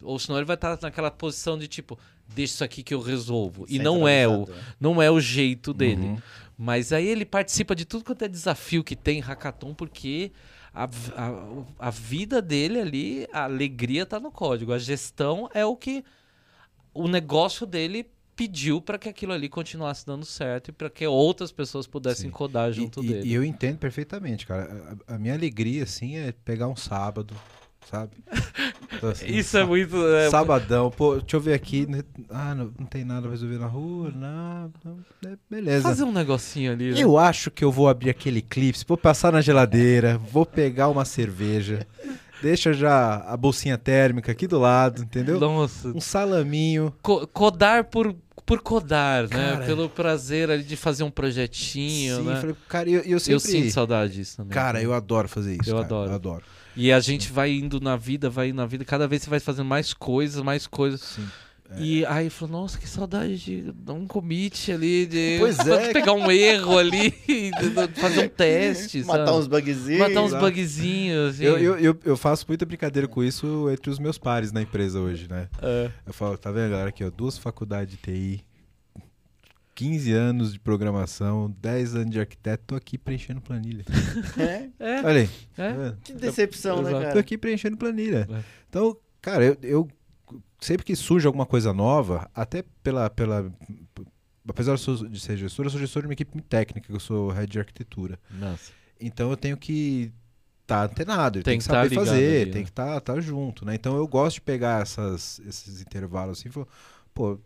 Ou 0.02 0.18
senão 0.18 0.40
ele 0.40 0.46
vai 0.46 0.56
estar 0.56 0.80
naquela 0.82 1.12
posição 1.12 1.58
de 1.58 1.68
tipo, 1.68 2.00
deixa 2.28 2.54
isso 2.54 2.64
aqui 2.64 2.84
que 2.84 2.94
eu 2.94 3.02
resolvo. 3.02 3.66
E 3.68 3.78
não 3.78 4.08
é 4.08 4.28
o, 4.28 4.40
Centralizador. 4.40 4.74
não 4.80 5.02
é 5.02 5.12
o 5.12 5.20
jeito 5.20 5.74
dele. 5.74 6.08
Uhum. 6.08 6.18
Mas 6.58 6.94
aí 6.94 7.06
ele 7.06 7.26
participa 7.26 7.76
de 7.76 7.84
tudo 7.86 8.06
quanto 8.06 8.24
é 8.24 8.28
desafio 8.28 8.84
que 8.84 8.96
tem 8.96 9.18
em 9.18 9.22
Hackathon, 9.22 9.74
porque 9.74 10.32
a, 10.76 10.84
a, 10.84 11.88
a 11.88 11.90
vida 11.90 12.42
dele 12.42 12.80
ali, 12.80 13.28
a 13.32 13.46
alegria 13.46 14.06
tá 14.06 14.20
no 14.20 14.30
código. 14.30 14.74
A 14.74 14.78
gestão 14.78 15.50
é 15.54 15.66
o 15.66 15.76
que 15.76 16.04
o 16.94 17.08
negócio 17.08 17.66
dele 17.66 18.06
pediu 18.36 18.82
para 18.82 18.98
que 18.98 19.08
aquilo 19.08 19.32
ali 19.32 19.48
continuasse 19.48 20.06
dando 20.06 20.26
certo 20.26 20.68
e 20.68 20.72
para 20.74 20.90
que 20.90 21.08
outras 21.08 21.52
pessoas 21.52 21.88
pudessem 21.88 22.26
Sim. 22.26 22.32
codar 22.32 22.72
junto 22.74 23.02
e- 23.02 23.08
dele. 23.08 23.30
e 23.30 23.34
eu 23.34 23.44
entendo 23.44 23.78
perfeitamente, 23.78 24.46
cara. 24.46 25.00
A, 25.08 25.16
a 25.16 25.18
minha 25.18 25.34
alegria, 25.34 25.84
assim, 25.84 26.18
é 26.18 26.34
pegar 26.44 26.68
um 26.68 26.76
sábado, 26.76 27.34
sabe? 27.89 28.12
Então, 28.98 29.10
assim, 29.10 29.26
Isso 29.28 29.58
é 29.58 29.65
muito. 29.65 29.98
é, 30.08 30.30
Sabadão, 30.30 30.89
pô, 30.89 31.17
deixa 31.17 31.36
eu 31.36 31.41
ver 31.41 31.54
aqui. 31.54 31.86
né? 31.86 32.02
Ah, 32.30 32.56
não, 32.56 32.71
não 32.80 32.86
tem 32.86 33.04
nada 33.04 33.24
pra 33.24 33.32
resolver 33.32 33.58
na 33.58 33.65
rua, 33.67 34.10
não. 34.15 34.71
não, 34.86 35.00
é, 35.30 35.36
beleza. 35.50 35.82
fazer 35.84 36.04
um 36.06 36.13
negocinho 36.13 36.71
ali. 36.71 36.91
né? 36.93 36.98
Eu 37.02 37.17
acho 37.17 37.52
que 37.52 37.62
eu 37.63 37.71
vou 37.74 37.89
abrir 37.89 38.10
aquele 38.10 38.41
clipe, 38.41 38.80
vou 38.88 38.98
passar 38.98 39.34
na 39.34 39.41
geladeira, 39.41 40.17
vou 40.32 40.45
pegar 40.45 40.88
uma 40.88 41.04
cerveja, 41.04 41.86
deixa 42.41 42.71
já 42.71 43.17
a 43.28 43.36
bolsinha 43.36 43.78
térmica 43.78 44.32
aqui 44.32 44.48
do 44.48 44.60
lado, 44.60 45.02
entendeu? 45.02 45.38
Nossa. 45.41 45.89
Um 45.89 46.00
salaminho. 46.00 46.93
Co- 47.02 47.28
codar 47.28 47.84
por, 47.84 48.15
por 48.45 48.62
codar, 48.62 49.24
né? 49.24 49.28
Cara. 49.56 49.65
Pelo 49.65 49.89
prazer 49.89 50.50
ali 50.50 50.63
de 50.63 50.78
fazer 50.78 51.04
um 51.04 51.12
projetinho, 51.12 52.17
Sim, 52.17 52.24
né? 52.24 52.36
falei, 52.39 52.56
cara, 52.69 52.89
eu, 52.89 53.02
eu 53.02 53.19
sempre... 53.19 53.34
Eu 53.34 53.39
sinto 53.41 53.71
saudade 53.74 54.13
disso 54.13 54.38
também. 54.38 54.54
Cara, 54.54 54.82
eu 54.82 54.93
adoro 54.93 55.28
fazer 55.28 55.58
isso. 55.60 55.69
Eu 55.69 55.76
cara, 55.76 55.86
adoro. 55.86 56.10
Eu 56.12 56.15
adoro. 56.15 56.43
E 56.76 56.92
a 56.92 57.00
gente 57.00 57.32
vai 57.32 57.52
indo 57.52 57.80
na 57.80 57.96
vida, 57.96 58.30
vai 58.30 58.50
indo 58.50 58.58
na 58.58 58.66
vida, 58.66 58.84
cada 58.84 59.08
vez 59.08 59.24
você 59.24 59.30
vai 59.30 59.40
fazendo 59.40 59.66
mais 59.66 59.94
coisas, 59.94 60.42
mais 60.44 60.68
coisas. 60.68 61.02
Sim. 61.02 61.28
E 61.78 62.06
aí 62.06 62.30
falou, 62.30 62.62
nossa, 62.62 62.78
que 62.78 62.88
saudade 62.88 63.38
de 63.38 63.72
dar 63.72 63.94
um 63.94 64.06
commit 64.06 64.72
ali, 64.72 65.06
de 65.06 65.38
Pois 65.40 65.58
é. 65.68 65.92
pegar 65.92 66.14
um 66.14 66.30
erro 66.30 66.78
ali, 66.78 67.14
e 67.28 67.52
fazer 67.96 68.26
um 68.26 68.30
teste, 68.30 69.04
Matar 69.04 69.26
sabe? 69.26 69.38
uns 69.40 69.48
bugzinhos. 69.48 70.00
Matar 70.00 70.22
uns 70.22 70.28
exato. 70.28 70.46
bugzinhos. 70.46 71.36
Assim. 71.36 71.44
Eu, 71.44 71.58
eu, 71.58 71.78
eu, 71.80 72.00
eu 72.06 72.18
faço 72.18 72.46
muita 72.48 72.66
brincadeira 72.66 73.08
com 73.08 73.24
isso 73.24 73.70
entre 73.72 73.90
os 73.90 73.98
meus 73.98 74.18
pares 74.18 74.52
na 74.52 74.62
empresa 74.62 75.00
hoje, 75.00 75.28
né? 75.28 75.48
É. 75.62 75.90
Eu 76.06 76.14
falo, 76.14 76.38
tá 76.38 76.52
vendo, 76.52 76.70
galera, 76.70 76.90
aqui, 76.90 77.04
ó, 77.04 77.10
duas 77.10 77.38
faculdades 77.38 77.96
de 77.96 77.98
TI, 77.98 78.46
15 79.76 80.14
anos 80.14 80.54
de 80.54 80.60
programação, 80.60 81.54
10 81.60 81.96
anos 81.96 82.12
de 82.12 82.20
arquiteto, 82.20 82.64
tô 82.66 82.76
aqui 82.76 82.98
preenchendo 82.98 83.42
planilha. 83.42 83.84
É, 84.40 84.70
É, 84.80 85.02
Olha 85.04 85.22
aí, 85.22 85.30
é. 85.58 85.92
tá 85.92 85.98
que 86.02 86.14
decepção, 86.14 86.82
né, 86.82 86.90
Exato. 86.90 87.04
Tô 87.04 87.08
cara? 87.10 87.20
aqui 87.20 87.38
preenchendo 87.38 87.78
planilha. 87.78 88.28
É. 88.32 88.44
Então, 88.70 88.98
cara, 89.22 89.44
eu, 89.44 89.58
eu 89.62 89.88
sempre 90.60 90.86
que 90.86 90.96
surge 90.96 91.28
alguma 91.28 91.46
coisa 91.46 91.74
nova, 91.74 92.30
até 92.34 92.64
pela. 92.82 93.10
pela 93.10 93.52
apesar 94.48 94.76
de 94.76 95.20
ser 95.20 95.38
gestor, 95.38 95.66
eu 95.66 95.70
sou 95.70 95.80
gestor 95.80 96.04
de 96.04 96.08
uma 96.08 96.14
equipe 96.14 96.42
técnica, 96.44 96.88
que 96.88 96.96
eu 96.96 97.00
sou 97.00 97.30
head 97.32 97.52
de 97.52 97.60
arquitetura. 97.60 98.18
Nossa. 98.32 98.72
Então 99.00 99.30
eu 99.30 99.36
tenho 99.36 99.58
que 99.58 100.14
estar 100.62 100.86
antenado, 100.86 101.40
eu 101.40 101.44
Tem 101.44 101.52
tenho 101.52 101.60
que 101.60 101.66
que 101.66 101.70
tá 101.70 101.76
saber 101.76 101.90
ligado 101.90 102.06
fazer, 102.06 102.42
ali, 102.42 102.52
tem 102.52 102.62
né? 102.62 102.64
que 102.64 102.70
estar 102.70 103.02
tá, 103.02 103.20
junto, 103.20 103.66
né? 103.66 103.76
Então 103.76 103.96
eu 103.98 104.08
gosto 104.08 104.36
de 104.36 104.42
pegar 104.42 104.82
essas, 104.82 105.40
esses 105.46 105.82
intervalos 105.82 106.40
assim, 106.40 106.50
e 106.50 106.52
falar, 106.52 106.68
pô, 107.14 107.40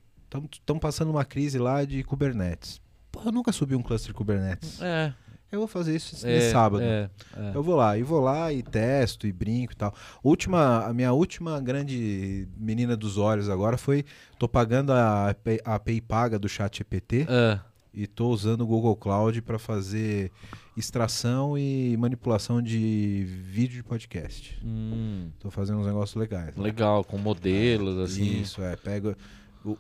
estamos 0.52 0.82
passando 0.82 1.10
uma 1.10 1.26
crise 1.26 1.58
lá 1.58 1.84
de 1.86 2.04
Kubernetes. 2.04 2.82
Pô, 3.12 3.22
eu 3.26 3.32
nunca 3.32 3.52
subi 3.52 3.76
um 3.76 3.82
cluster 3.82 4.14
Kubernetes. 4.14 4.82
É, 4.82 5.14
Eu 5.52 5.58
vou 5.60 5.68
fazer 5.68 5.96
isso 5.96 6.26
é, 6.28 6.36
nesse 6.36 6.52
sábado. 6.52 6.84
É, 6.84 7.10
é. 7.36 7.52
Eu 7.56 7.64
vou 7.64 7.76
lá, 7.76 7.98
e 7.98 8.04
vou 8.04 8.20
lá 8.22 8.54
e 8.54 8.62
testo 8.62 9.26
e 9.26 9.32
brinco 9.32 9.74
e 9.74 9.76
tal. 9.76 9.94
Última, 10.24 10.86
a 10.86 10.94
minha 10.94 11.12
última 11.12 11.60
grande 11.60 12.48
menina 12.56 12.96
dos 12.96 13.18
olhos 13.18 13.50
agora 13.50 13.76
foi, 13.78 14.06
tô 14.38 14.48
pagando 14.48 14.92
a, 14.94 15.36
a 15.66 15.76
API 15.76 16.02
paga 16.02 16.38
do 16.38 16.48
chat 16.48 16.78
GPT 16.78 17.26
É. 17.28 17.60
e 17.92 18.06
tô 18.06 18.30
usando 18.30 18.62
o 18.62 18.68
Google 18.68 18.96
Cloud 18.96 19.42
para 19.42 19.58
fazer 19.58 20.32
extração 20.78 21.58
e 21.58 21.98
manipulação 21.98 22.62
de 22.62 23.26
vídeo 23.44 23.76
de 23.78 23.84
podcast. 23.84 24.58
Hum, 24.64 25.30
Tô 25.40 25.50
fazendo 25.52 25.80
uns 25.80 25.86
negócios 25.88 26.16
legais. 26.16 26.56
legal, 26.56 27.04
com 27.04 27.18
modelos, 27.18 27.98
assim. 27.98 28.40
Isso, 28.42 28.62
é, 28.62 28.76
pego, 28.76 29.16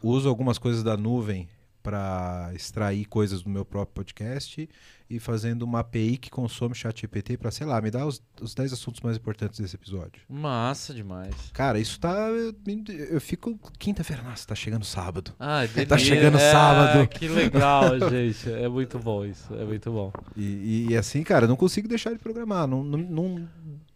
uso 0.01 0.27
algumas 0.29 0.57
coisas 0.57 0.83
da 0.83 0.95
nuvem 0.97 1.47
para 1.81 2.51
extrair 2.53 3.05
coisas 3.05 3.41
do 3.41 3.49
meu 3.49 3.63
próprio 3.63 3.93
podcast 3.95 4.69
e 5.09 5.17
fazendo 5.17 5.63
uma 5.63 5.79
API 5.79 6.17
que 6.17 6.29
consome 6.29 6.75
chat 6.75 7.01
GPT 7.01 7.37
para, 7.37 7.49
sei 7.51 7.65
lá, 7.65 7.81
me 7.81 7.89
dar 7.89 8.05
os, 8.05 8.21
os 8.41 8.53
10 8.53 8.73
assuntos 8.73 8.99
mais 9.01 9.15
importantes 9.17 9.59
desse 9.59 9.75
episódio. 9.75 10.21
Massa 10.29 10.93
demais. 10.93 11.33
Cara, 11.53 11.79
isso 11.79 11.97
tá. 11.99 12.13
Eu, 12.29 12.53
eu 13.09 13.21
fico. 13.21 13.57
Quinta-feira, 13.79 14.21
nossa, 14.21 14.45
tá 14.45 14.53
chegando 14.55 14.83
sábado. 14.85 15.33
Ah, 15.39 15.61
Tá 15.87 15.97
chegando 15.97 16.37
é, 16.37 16.51
sábado. 16.51 17.07
Que 17.07 17.27
legal, 17.29 17.97
gente. 18.11 18.51
É 18.51 18.67
muito 18.67 18.99
bom 18.99 19.25
isso. 19.25 19.51
É 19.55 19.63
muito 19.63 19.89
bom. 19.89 20.11
E, 20.35 20.43
e- 20.43 20.87
e 20.89 20.97
assim, 20.97 21.23
cara, 21.23 21.45
eu 21.45 21.49
não 21.49 21.55
consigo 21.55 21.87
deixar 21.87 22.11
de 22.11 22.19
programar. 22.19 22.67
Não, 22.67 22.83
não, 22.83 22.97
não, 22.99 23.49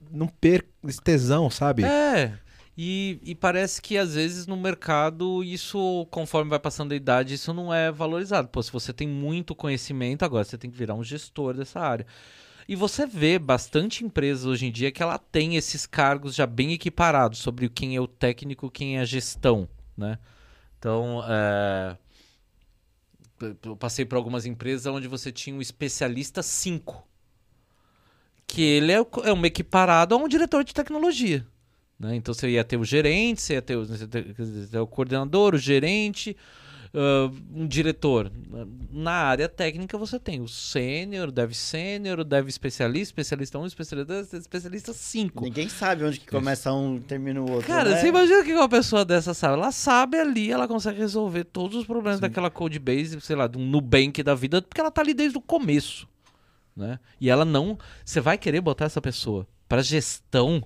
não 0.09 0.27
perco 0.27 0.69
esse 0.87 1.01
tesão, 1.01 1.49
sabe? 1.49 1.83
É. 1.83 2.33
E, 2.75 3.19
e 3.23 3.35
parece 3.35 3.81
que 3.81 3.97
às 3.97 4.15
vezes 4.15 4.47
no 4.47 4.57
mercado 4.57 5.43
isso, 5.43 6.07
conforme 6.09 6.49
vai 6.49 6.59
passando 6.59 6.91
a 6.91 6.95
idade, 6.95 7.35
isso 7.35 7.53
não 7.53 7.73
é 7.73 7.91
valorizado. 7.91 8.47
Pô, 8.47 8.63
se 8.63 8.71
você 8.71 8.91
tem 8.91 9.07
muito 9.07 9.53
conhecimento, 9.53 10.25
agora 10.25 10.43
você 10.43 10.57
tem 10.57 10.71
que 10.71 10.77
virar 10.77 10.95
um 10.95 11.03
gestor 11.03 11.53
dessa 11.53 11.79
área. 11.79 12.05
E 12.67 12.75
você 12.75 13.05
vê 13.05 13.37
bastante 13.37 14.03
empresas 14.03 14.45
hoje 14.45 14.65
em 14.65 14.71
dia 14.71 14.91
que 14.91 15.03
ela 15.03 15.19
tem 15.19 15.55
esses 15.55 15.85
cargos 15.85 16.33
já 16.33 16.47
bem 16.47 16.73
equiparados 16.73 17.39
sobre 17.39 17.69
quem 17.69 17.95
é 17.95 18.01
o 18.01 18.07
técnico, 18.07 18.71
quem 18.71 18.97
é 18.97 19.01
a 19.01 19.05
gestão, 19.05 19.67
né? 19.97 20.17
Então, 20.79 21.23
é, 21.27 21.97
eu 23.63 23.75
passei 23.75 24.05
por 24.05 24.15
algumas 24.15 24.45
empresas 24.45 24.85
onde 24.87 25.07
você 25.07 25.31
tinha 25.31 25.55
um 25.55 25.61
especialista 25.61 26.41
5. 26.41 27.07
Que 28.47 28.61
ele 28.61 28.91
é, 28.91 28.97
é 29.23 29.33
um 29.33 29.45
equiparado 29.45 30.15
a 30.15 30.17
um 30.17 30.27
diretor 30.27 30.63
de 30.63 30.73
tecnologia. 30.73 31.45
Né? 32.03 32.17
Então 32.17 32.33
você 32.33 32.49
ia 32.49 32.63
ter 32.65 32.75
o 32.75 32.83
gerente, 32.83 33.41
você 33.41 33.53
ia 33.53 33.61
ter 33.61 33.77
o, 33.77 33.83
ia 33.85 34.07
ter- 34.07 34.79
o 34.79 34.85
coordenador, 34.85 35.55
o 35.55 35.57
gerente, 35.57 36.35
uh, 36.93 37.33
um 37.55 37.65
diretor. 37.65 38.29
Na 38.91 39.13
área 39.13 39.47
técnica 39.47 39.97
você 39.97 40.19
tem 40.19 40.41
o 40.41 40.47
sênior, 40.49 41.31
dev 41.31 41.53
sênior, 41.53 42.19
o 42.19 42.23
dev 42.25 42.49
especialista, 42.49 43.21
especialista 43.21 43.57
1, 43.57 43.65
especialista, 43.67 44.37
especialista 44.37 44.93
5. 44.93 45.45
Ninguém 45.45 45.69
sabe 45.69 46.03
onde 46.03 46.19
que 46.19 46.27
começa 46.27 46.73
um 46.73 46.97
e 46.97 46.99
termina 46.99 47.41
o 47.41 47.49
outro. 47.49 47.67
Cara, 47.67 47.91
né? 47.91 48.01
você 48.01 48.07
imagina 48.07 48.43
que 48.43 48.53
uma 48.53 48.67
pessoa 48.67 49.05
dessa 49.05 49.33
sabe? 49.33 49.53
Ela 49.53 49.71
sabe 49.71 50.19
ali, 50.19 50.51
ela 50.51 50.67
consegue 50.67 50.99
resolver 50.99 51.45
todos 51.45 51.77
os 51.77 51.85
problemas 51.85 52.19
daquela 52.19 52.49
code 52.49 52.79
base, 52.79 53.19
sei 53.21 53.37
lá, 53.37 53.47
de 53.47 53.57
um 53.57 53.65
Nubank 53.65 54.21
da 54.21 54.35
vida, 54.35 54.61
porque 54.61 54.81
ela 54.81 54.91
tá 54.91 55.01
ali 55.01 55.13
desde 55.13 55.37
o 55.37 55.41
começo. 55.41 56.05
Né? 56.75 56.99
E 57.21 57.29
ela 57.29 57.45
não. 57.45 57.77
Você 58.03 58.19
vai 58.19 58.37
querer 58.37 58.59
botar 58.59 58.85
essa 58.85 59.01
pessoa 59.01 59.47
para 59.69 59.81
gestão? 59.81 60.61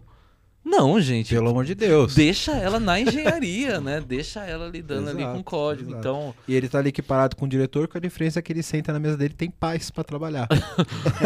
Não, 0.70 0.99
gente. 0.99 1.34
Pelo 1.34 1.49
amor 1.49 1.63
de 1.63 1.74
Deus. 1.74 2.13
Deixa 2.13 2.51
ela 2.51 2.78
na 2.78 2.99
engenharia, 2.99 3.80
né? 3.80 4.03
Deixa 4.05 4.41
ela 4.43 4.68
lidando 4.68 5.09
ali 5.09 5.22
Exato, 5.22 5.38
com 5.38 5.43
código. 5.43 5.89
exato. 5.91 5.99
Então, 5.99 6.36
E 6.45 6.53
ele 6.53 6.68
tá 6.68 6.80
ali 6.80 6.89
equiparado 6.89 7.38
com 7.38 7.45
o 7.45 7.47
diretor, 7.47 7.88
com 7.88 7.97
a 7.97 8.01
diferença 8.01 8.39
é 8.39 8.41
que 8.41 8.51
ele 8.51 8.61
senta 8.61 8.91
na 8.91 8.99
mesa 8.99 9.15
dele 9.15 9.34
e 9.34 9.38
tem 9.38 9.49
paz 9.49 9.89
pra 9.89 10.03
trabalhar. 10.03 10.47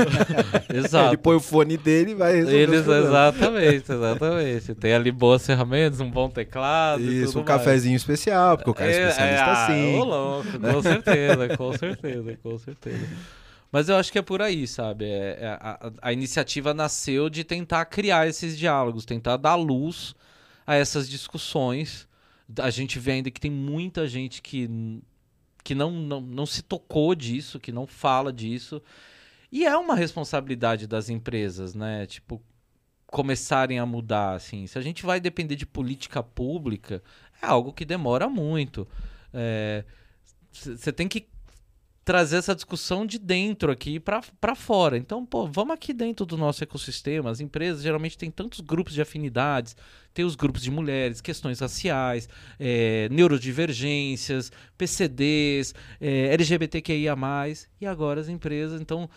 exato. 0.73 1.09
Ele 1.09 1.17
põe 1.17 1.35
o 1.35 1.39
fone 1.39 1.75
dele 1.75 2.11
e 2.11 2.15
vai 2.15 2.35
resolver 2.35 2.57
Eles, 2.57 2.87
exatamente, 2.87 3.91
exatamente. 3.91 4.75
Tem 4.75 4.93
ali 4.93 5.11
boas 5.11 5.45
ferramentas, 5.45 5.99
um 5.99 6.09
bom 6.09 6.29
teclado. 6.29 7.01
e 7.01 7.23
Isso, 7.23 7.33
tudo 7.33 7.41
um 7.43 7.45
mais. 7.47 7.57
cafezinho 7.63 7.95
especial, 7.95 8.57
porque 8.57 8.69
o 8.69 8.73
cara 8.75 8.91
é, 8.91 9.07
especialista 9.07 9.45
ah, 9.45 9.65
assim. 9.65 9.95
ô 9.97 10.03
louco, 10.03 10.59
com 10.59 10.81
certeza, 10.83 11.57
com 11.57 11.73
certeza, 11.77 12.37
com 12.43 12.57
certeza. 12.59 13.07
Mas 13.71 13.89
eu 13.89 13.95
acho 13.95 14.11
que 14.11 14.19
é 14.19 14.21
por 14.21 14.41
aí, 14.41 14.67
sabe? 14.67 15.05
É- 15.05 15.37
é 15.41 15.47
a, 15.61 15.91
a- 16.01 16.13
iniciativa 16.13 16.73
nasceu 16.73 17.29
de 17.29 17.43
tentar 17.43 17.85
criar 17.85 18.27
esses 18.27 18.57
diálogos, 18.57 19.05
tentar 19.05 19.37
dar 19.37 19.55
luz 19.55 20.13
a 20.67 20.75
essas 20.75 21.09
discussões. 21.09 22.07
A 22.59 22.69
gente 22.69 22.99
vê 22.99 23.13
ainda 23.13 23.31
que 23.31 23.39
tem 23.39 23.51
muita 23.51 24.07
gente 24.07 24.41
que, 24.41 24.69
que 25.63 25.75
não, 25.75 25.91
não, 25.91 26.21
não 26.21 26.45
se 26.45 26.61
tocou 26.61 27.15
disso, 27.15 27.59
que 27.59 27.71
não 27.71 27.87
fala 27.87 28.33
disso. 28.33 28.81
E 29.51 29.65
é 29.65 29.77
uma 29.77 29.95
responsabilidade 29.95 30.87
das 30.87 31.09
empresas, 31.09 31.75
né? 31.75 32.05
Tipo, 32.07 32.41
começarem 33.07 33.79
a 33.79 33.85
mudar, 33.85 34.35
assim. 34.35 34.67
Se 34.67 34.77
a 34.79 34.81
gente 34.81 35.05
vai 35.05 35.19
depender 35.19 35.55
de 35.55 35.65
política 35.65 36.23
pública, 36.23 37.03
é 37.41 37.47
algo 37.47 37.73
que 37.73 37.85
demora 37.85 38.29
muito. 38.29 38.87
Você 40.51 40.91
tem 40.91 41.07
que 41.07 41.27
trazer 42.03 42.37
essa 42.37 42.55
discussão 42.55 43.05
de 43.05 43.19
dentro 43.19 43.71
aqui 43.71 43.99
para 43.99 44.55
fora. 44.55 44.97
Então, 44.97 45.25
pô, 45.25 45.45
vamos 45.47 45.73
aqui 45.73 45.93
dentro 45.93 46.25
do 46.25 46.35
nosso 46.35 46.63
ecossistema. 46.63 47.29
As 47.29 47.39
empresas 47.39 47.83
geralmente 47.83 48.17
têm 48.17 48.31
tantos 48.31 48.59
grupos 48.59 48.93
de 48.93 49.01
afinidades, 49.01 49.75
tem 50.13 50.25
os 50.25 50.35
grupos 50.35 50.63
de 50.63 50.71
mulheres, 50.71 51.21
questões 51.21 51.59
raciais, 51.59 52.27
é, 52.59 53.07
neurodivergências, 53.11 54.51
PCDs, 54.77 55.75
é, 55.99 56.33
LGBTQIA+, 56.33 57.15
e 57.79 57.85
agora 57.85 58.19
as 58.19 58.29
empresas, 58.29 58.81
então, 58.81 59.09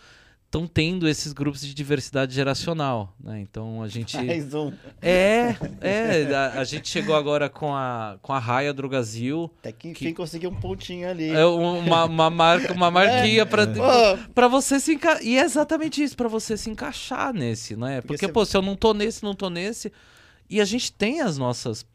estão 0.45 0.65
tendo 0.67 1.07
esses 1.07 1.33
grupos 1.33 1.61
de 1.61 1.73
diversidade 1.73 2.33
geracional, 2.33 3.13
né? 3.21 3.41
Então, 3.41 3.81
a 3.83 3.87
gente... 3.89 4.15
Mais 4.17 4.53
um. 4.53 4.71
É, 5.01 5.55
é, 5.81 6.33
a, 6.33 6.59
a 6.61 6.63
gente 6.63 6.87
chegou 6.87 7.15
agora 7.15 7.49
com 7.49 7.73
a, 7.75 8.17
com 8.21 8.31
a 8.31 8.39
Raia 8.39 8.73
Drogazil, 8.73 9.51
Até 9.59 9.71
que 9.71 9.89
enfim 9.89 10.13
conseguiu 10.13 10.49
um 10.51 10.55
pontinho 10.55 11.09
ali. 11.09 11.29
é 11.29 11.45
uma, 11.45 12.05
uma 12.05 12.29
marca, 12.29 12.71
uma 12.73 12.89
marquinha 12.91 13.45
pra, 13.45 13.67
Pô, 13.67 14.31
pra 14.33 14.47
você 14.47 14.79
se 14.79 14.93
encaixar. 14.93 15.23
E 15.25 15.37
é 15.37 15.41
exatamente 15.41 16.01
isso, 16.01 16.15
pra 16.15 16.29
você 16.29 16.55
se 16.55 16.69
encaixar 16.69 17.33
nesse, 17.33 17.75
né? 17.75 18.01
Porque 18.01 18.07
Porque, 18.15 18.25
você- 18.27 18.31
pô, 18.31 18.45
se 18.45 18.55
eu 18.55 18.61
não 18.61 18.75
tô 18.75 18.93
nesse, 18.93 19.23
não 19.23 19.33
tô 19.35 19.49
nesse. 19.49 19.91
E 20.49 20.61
a 20.61 20.65
gente 20.65 20.91
tem 20.93 21.21
as 21.21 21.37
nossas 21.37 21.85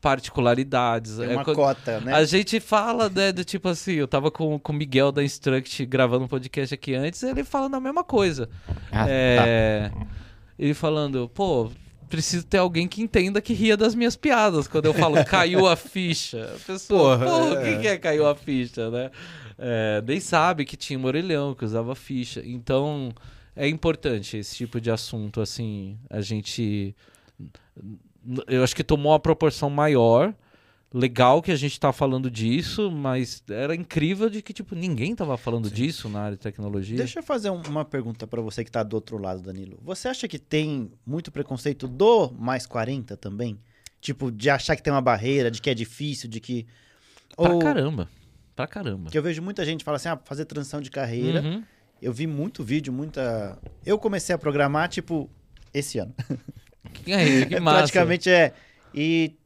particularidades. 0.00 1.18
É 1.18 1.28
uma 1.28 1.44
co- 1.44 1.54
cota, 1.54 2.00
né? 2.00 2.14
A 2.14 2.24
gente 2.24 2.58
fala, 2.60 3.08
né, 3.08 3.32
do 3.32 3.44
tipo 3.44 3.68
assim, 3.68 3.92
eu 3.92 4.08
tava 4.08 4.30
com, 4.30 4.58
com 4.58 4.72
o 4.72 4.76
Miguel 4.76 5.12
da 5.12 5.22
Instruct 5.22 5.84
gravando 5.86 6.24
um 6.24 6.28
podcast 6.28 6.74
aqui 6.74 6.94
antes, 6.94 7.22
ele 7.22 7.44
falando 7.44 7.74
a 7.74 7.80
mesma 7.80 8.02
coisa. 8.04 8.48
Ah, 8.90 9.06
é, 9.08 9.90
Ele 10.58 10.74
falando, 10.74 11.28
pô, 11.28 11.70
preciso 12.08 12.44
ter 12.46 12.58
alguém 12.58 12.88
que 12.88 13.00
entenda 13.02 13.40
que 13.40 13.52
ria 13.52 13.76
das 13.76 13.94
minhas 13.94 14.16
piadas 14.16 14.66
quando 14.66 14.86
eu 14.86 14.94
falo 14.94 15.24
caiu 15.24 15.66
a 15.66 15.76
ficha. 15.76 16.54
A 16.56 16.58
pessoa, 16.66 17.18
Porra, 17.18 17.26
pô, 17.30 17.54
o 17.54 17.58
é. 17.58 17.64
que, 17.76 17.80
que 17.82 17.88
é 17.88 17.98
caiu 17.98 18.26
a 18.26 18.34
ficha, 18.34 18.90
né? 18.90 19.10
É, 19.58 20.02
nem 20.06 20.18
sabe 20.20 20.64
que 20.64 20.76
tinha 20.76 20.98
um 20.98 21.04
orelhão 21.04 21.54
que 21.54 21.64
usava 21.64 21.94
ficha. 21.94 22.42
Então, 22.44 23.12
é 23.54 23.68
importante 23.68 24.38
esse 24.38 24.56
tipo 24.56 24.80
de 24.80 24.90
assunto, 24.90 25.40
assim, 25.40 25.98
a 26.08 26.20
gente. 26.22 26.96
Eu 28.46 28.62
acho 28.64 28.74
que 28.76 28.84
tomou 28.84 29.12
uma 29.12 29.20
proporção 29.20 29.70
maior. 29.70 30.34
Legal 30.92 31.40
que 31.40 31.52
a 31.52 31.56
gente 31.56 31.78
tá 31.78 31.92
falando 31.92 32.28
disso, 32.28 32.90
mas 32.90 33.44
era 33.48 33.76
incrível 33.76 34.28
de 34.28 34.42
que, 34.42 34.52
tipo, 34.52 34.74
ninguém 34.74 35.14
tava 35.14 35.36
falando 35.36 35.70
disso 35.70 36.08
na 36.08 36.20
área 36.22 36.36
de 36.36 36.42
tecnologia. 36.42 36.96
Deixa 36.96 37.20
eu 37.20 37.22
fazer 37.22 37.48
um- 37.48 37.62
uma 37.68 37.84
pergunta 37.84 38.26
pra 38.26 38.40
você 38.42 38.64
que 38.64 38.70
tá 38.72 38.82
do 38.82 38.94
outro 38.94 39.16
lado, 39.16 39.40
Danilo. 39.40 39.78
Você 39.84 40.08
acha 40.08 40.26
que 40.26 40.36
tem 40.36 40.90
muito 41.06 41.30
preconceito 41.30 41.86
do 41.86 42.32
mais 42.32 42.66
40 42.66 43.16
também? 43.16 43.56
Tipo, 44.00 44.32
de 44.32 44.50
achar 44.50 44.74
que 44.74 44.82
tem 44.82 44.92
uma 44.92 45.00
barreira, 45.00 45.48
de 45.48 45.62
que 45.62 45.70
é 45.70 45.74
difícil, 45.74 46.28
de 46.28 46.40
que. 46.40 46.66
Pra 47.36 47.52
Ou- 47.52 47.60
caramba. 47.60 48.08
Pra 48.56 48.66
caramba. 48.66 49.10
Que 49.10 49.16
eu 49.18 49.22
vejo 49.22 49.40
muita 49.40 49.64
gente 49.64 49.84
falar 49.84 49.96
assim, 49.98 50.08
ah, 50.08 50.18
fazer 50.24 50.44
transição 50.44 50.80
de 50.80 50.90
carreira. 50.90 51.40
Uhum. 51.40 51.62
Eu 52.02 52.12
vi 52.12 52.26
muito 52.26 52.64
vídeo, 52.64 52.92
muita. 52.92 53.56
Eu 53.86 53.96
comecei 53.96 54.34
a 54.34 54.38
programar, 54.38 54.88
tipo, 54.88 55.30
esse 55.72 55.98
ano. 56.00 56.12
E 57.06 57.12
aí, 57.12 57.46
que 57.46 57.58
massa. 57.60 57.78
Praticamente 57.78 58.30
é. 58.30 58.52
E, 58.94 59.36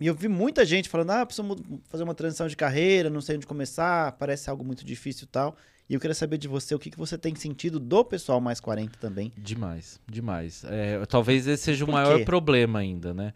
e 0.00 0.06
eu 0.06 0.14
vi 0.14 0.28
muita 0.28 0.64
gente 0.64 0.88
falando, 0.88 1.10
ah, 1.10 1.26
preciso 1.26 1.56
fazer 1.88 2.04
uma 2.04 2.14
transição 2.14 2.46
de 2.46 2.56
carreira, 2.56 3.08
não 3.08 3.20
sei 3.20 3.36
onde 3.36 3.46
começar, 3.46 4.12
parece 4.12 4.50
algo 4.50 4.64
muito 4.64 4.84
difícil 4.84 5.24
e 5.24 5.28
tal. 5.28 5.56
E 5.88 5.94
eu 5.94 6.00
queria 6.00 6.14
saber 6.14 6.38
de 6.38 6.48
você 6.48 6.74
o 6.74 6.78
que, 6.78 6.90
que 6.90 6.96
você 6.98 7.18
tem 7.18 7.34
sentido 7.34 7.78
do 7.78 8.04
pessoal 8.04 8.40
mais 8.40 8.60
40 8.60 8.98
também. 8.98 9.32
Demais, 9.36 10.00
demais. 10.10 10.64
É, 10.64 11.04
talvez 11.06 11.46
esse 11.46 11.64
seja 11.64 11.84
o 11.84 11.86
Por 11.86 11.92
maior 11.92 12.18
quê? 12.18 12.24
problema 12.24 12.78
ainda, 12.78 13.12
né? 13.12 13.34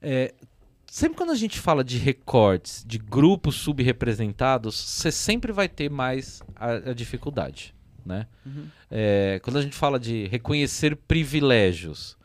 É, 0.00 0.34
sempre 0.86 1.16
quando 1.16 1.30
a 1.30 1.36
gente 1.36 1.58
fala 1.58 1.84
de 1.84 1.98
recortes, 1.98 2.84
de 2.86 2.98
grupos 2.98 3.54
subrepresentados, 3.56 4.74
você 4.74 5.12
sempre 5.12 5.52
vai 5.52 5.68
ter 5.68 5.90
mais 5.90 6.42
a, 6.56 6.90
a 6.90 6.92
dificuldade, 6.92 7.74
né? 8.04 8.26
Uhum. 8.44 8.66
É, 8.90 9.40
quando 9.42 9.58
a 9.58 9.62
gente 9.62 9.76
fala 9.76 10.00
de 10.00 10.26
reconhecer 10.26 10.96
privilégios 10.96 12.16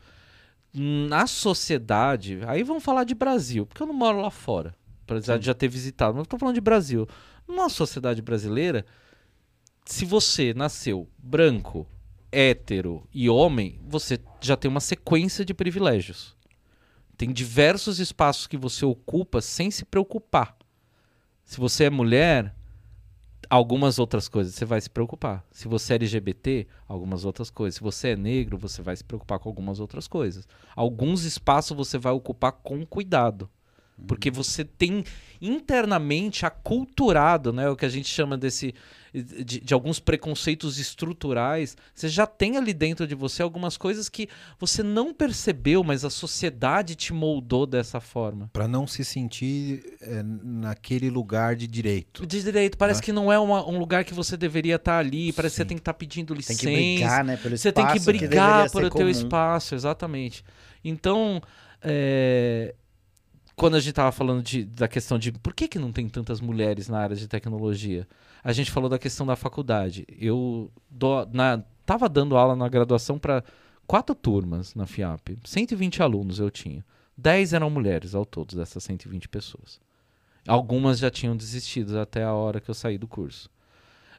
na 0.72 1.26
sociedade, 1.26 2.40
aí 2.46 2.62
vamos 2.62 2.84
falar 2.84 3.04
de 3.04 3.14
Brasil, 3.14 3.66
porque 3.66 3.82
eu 3.82 3.86
não 3.86 3.94
moro 3.94 4.20
lá 4.20 4.30
fora, 4.30 4.74
apesar 5.02 5.38
de 5.38 5.46
já 5.46 5.54
ter 5.54 5.68
visitado, 5.68 6.14
mas 6.14 6.24
estou 6.24 6.38
falando 6.38 6.54
de 6.54 6.60
Brasil. 6.60 7.06
Numa 7.46 7.68
sociedade 7.68 8.20
brasileira, 8.20 8.84
se 9.84 10.04
você 10.04 10.52
nasceu 10.52 11.08
branco, 11.16 11.86
hétero 12.30 13.08
e 13.12 13.28
homem, 13.28 13.80
você 13.86 14.18
já 14.40 14.56
tem 14.56 14.70
uma 14.70 14.80
sequência 14.80 15.44
de 15.44 15.54
privilégios. 15.54 16.36
Tem 17.16 17.32
diversos 17.32 17.98
espaços 17.98 18.46
que 18.46 18.56
você 18.56 18.84
ocupa 18.84 19.40
sem 19.40 19.70
se 19.70 19.84
preocupar. 19.84 20.56
Se 21.44 21.58
você 21.58 21.84
é 21.84 21.90
mulher, 21.90 22.54
algumas 23.48 23.98
outras 23.98 24.28
coisas 24.28 24.54
você 24.54 24.64
vai 24.64 24.80
se 24.80 24.90
preocupar. 24.90 25.44
Se 25.50 25.68
você 25.68 25.94
é 25.94 25.96
LGBT, 25.96 26.66
algumas 26.86 27.24
outras 27.24 27.50
coisas. 27.50 27.76
Se 27.76 27.80
você 27.80 28.08
é 28.10 28.16
negro, 28.16 28.58
você 28.58 28.82
vai 28.82 28.96
se 28.96 29.04
preocupar 29.04 29.38
com 29.38 29.48
algumas 29.48 29.80
outras 29.80 30.06
coisas. 30.06 30.46
Alguns 30.74 31.24
espaços 31.24 31.76
você 31.76 31.98
vai 31.98 32.12
ocupar 32.12 32.52
com 32.52 32.84
cuidado. 32.84 33.48
Porque 34.06 34.30
você 34.30 34.64
tem 34.64 35.02
internamente 35.40 36.46
aculturado, 36.46 37.52
né, 37.52 37.68
o 37.68 37.74
que 37.74 37.84
a 37.84 37.88
gente 37.88 38.08
chama 38.08 38.38
desse 38.38 38.72
de, 39.12 39.60
de 39.60 39.74
alguns 39.74 39.98
preconceitos 39.98 40.78
estruturais. 40.78 41.76
Você 41.94 42.08
já 42.08 42.26
tem 42.26 42.56
ali 42.56 42.72
dentro 42.74 43.06
de 43.06 43.14
você 43.14 43.42
algumas 43.42 43.76
coisas 43.76 44.08
que 44.08 44.28
você 44.58 44.82
não 44.82 45.12
percebeu, 45.14 45.82
mas 45.82 46.04
a 46.04 46.10
sociedade 46.10 46.94
te 46.94 47.12
moldou 47.12 47.66
dessa 47.66 48.00
forma. 48.00 48.50
Pra 48.52 48.68
não 48.68 48.86
se 48.86 49.04
sentir 49.04 49.96
é, 50.00 50.22
naquele 50.22 51.10
lugar 51.10 51.56
de 51.56 51.66
direito. 51.66 52.26
De 52.26 52.42
direito, 52.42 52.76
parece 52.78 53.00
Ah. 53.00 53.04
que 53.04 53.12
não 53.12 53.32
é 53.32 53.38
uma- 53.38 53.66
um 53.68 53.78
lugar 53.78 54.04
que 54.04 54.14
você 54.14 54.36
deveria 54.36 54.76
estar 54.76 54.98
ali, 54.98 55.32
parece 55.32 55.54
que 55.54 55.56
você 55.56 55.62
Sim. 55.64 55.68
tem 55.68 55.76
que 55.76 55.80
estar 55.82 55.94
pedindo 55.94 56.28
Tem 56.28 56.36
licença. 56.36 56.60
que 56.60 56.66
brigar, 56.66 57.24
né, 57.24 57.36
pelo 57.36 57.56
Você 57.56 57.72
tem 57.72 57.84
que 57.86 57.92
espaço 57.98 58.06
brigar 58.06 58.28
deveria 58.28 58.70
por 58.70 58.80
ser 58.80 58.86
o 58.86 58.90
teu 58.90 58.98
comum. 58.98 59.08
espaço, 59.10 59.74
exatamente. 59.74 60.44
Então, 60.84 61.40
é, 61.82 62.74
quando 63.58 63.74
a 63.74 63.80
gente 63.80 63.90
estava 63.90 64.12
falando 64.12 64.42
de- 64.42 64.64
da 64.64 64.86
questão 64.86 65.18
de 65.18 65.32
por 65.32 65.52
que, 65.52 65.66
que 65.68 65.78
não 65.78 65.92
tem 65.92 66.08
tantas 66.08 66.40
mulheres 66.40 66.88
na 66.88 66.98
área 67.00 67.16
de 67.16 67.26
tecnologia, 67.26 68.06
a 68.42 68.52
gente 68.52 68.70
falou 68.70 68.88
da 68.88 68.98
questão 68.98 69.26
da 69.26 69.34
faculdade. 69.36 70.06
Eu 70.18 70.70
dou, 70.88 71.28
na, 71.32 71.62
tava 71.84 72.08
dando 72.08 72.36
aula 72.36 72.54
na 72.54 72.68
graduação 72.68 73.18
para 73.18 73.42
quatro 73.86 74.14
turmas 74.14 74.74
na 74.74 74.86
FIAP. 74.86 75.36
120 75.44 76.02
alunos 76.02 76.38
eu 76.38 76.50
tinha. 76.50 76.84
10 77.16 77.52
eram 77.52 77.68
mulheres 77.68 78.14
ao 78.14 78.24
todo 78.24 78.56
dessas 78.56 78.84
120 78.84 79.28
pessoas. 79.28 79.80
Algumas 80.46 80.98
já 80.98 81.10
tinham 81.10 81.36
desistido 81.36 81.98
até 81.98 82.22
a 82.22 82.32
hora 82.32 82.60
que 82.60 82.70
eu 82.70 82.74
saí 82.74 82.96
do 82.96 83.08
curso. 83.08 83.50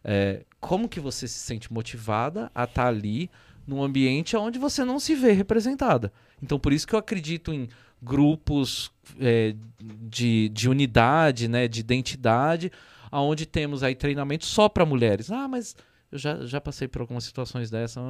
É, 0.03 0.43
como 0.59 0.89
que 0.89 0.99
você 0.99 1.27
se 1.27 1.39
sente 1.39 1.71
motivada 1.71 2.51
a 2.53 2.65
estar 2.65 2.87
ali 2.87 3.29
num 3.65 3.81
ambiente 3.81 4.35
onde 4.35 4.59
você 4.59 4.83
não 4.83 4.99
se 4.99 5.15
vê 5.15 5.31
representada? 5.31 6.11
Então, 6.41 6.59
por 6.59 6.73
isso 6.73 6.87
que 6.87 6.93
eu 6.93 6.99
acredito 6.99 7.53
em 7.53 7.69
grupos 8.01 8.91
é, 9.19 9.55
de, 9.79 10.49
de 10.49 10.69
unidade, 10.69 11.47
né, 11.47 11.67
de 11.67 11.79
identidade, 11.79 12.71
aonde 13.11 13.45
temos 13.45 13.83
aí 13.83 13.95
treinamento 13.95 14.45
só 14.45 14.69
para 14.69 14.85
mulheres. 14.85 15.31
Ah, 15.31 15.47
mas 15.47 15.75
eu 16.11 16.17
já, 16.17 16.43
já 16.43 16.59
passei 16.59 16.87
por 16.87 17.01
algumas 17.01 17.23
situações 17.23 17.69
dessas. 17.69 18.03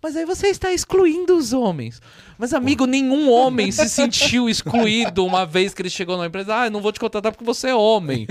Mas 0.00 0.16
aí 0.16 0.24
você 0.24 0.48
está 0.48 0.72
excluindo 0.72 1.36
os 1.36 1.52
homens. 1.52 2.00
Mas, 2.38 2.54
amigo, 2.54 2.86
nenhum 2.86 3.28
homem 3.28 3.72
se 3.72 3.88
sentiu 3.88 4.48
excluído 4.48 5.26
uma 5.26 5.44
vez 5.44 5.74
que 5.74 5.82
ele 5.82 5.90
chegou 5.90 6.16
na 6.16 6.26
empresa. 6.26 6.60
Ah, 6.60 6.66
eu 6.66 6.70
não 6.70 6.80
vou 6.80 6.92
te 6.92 7.00
contratar 7.00 7.32
porque 7.32 7.44
você 7.44 7.70
é 7.70 7.74
homem. 7.74 8.28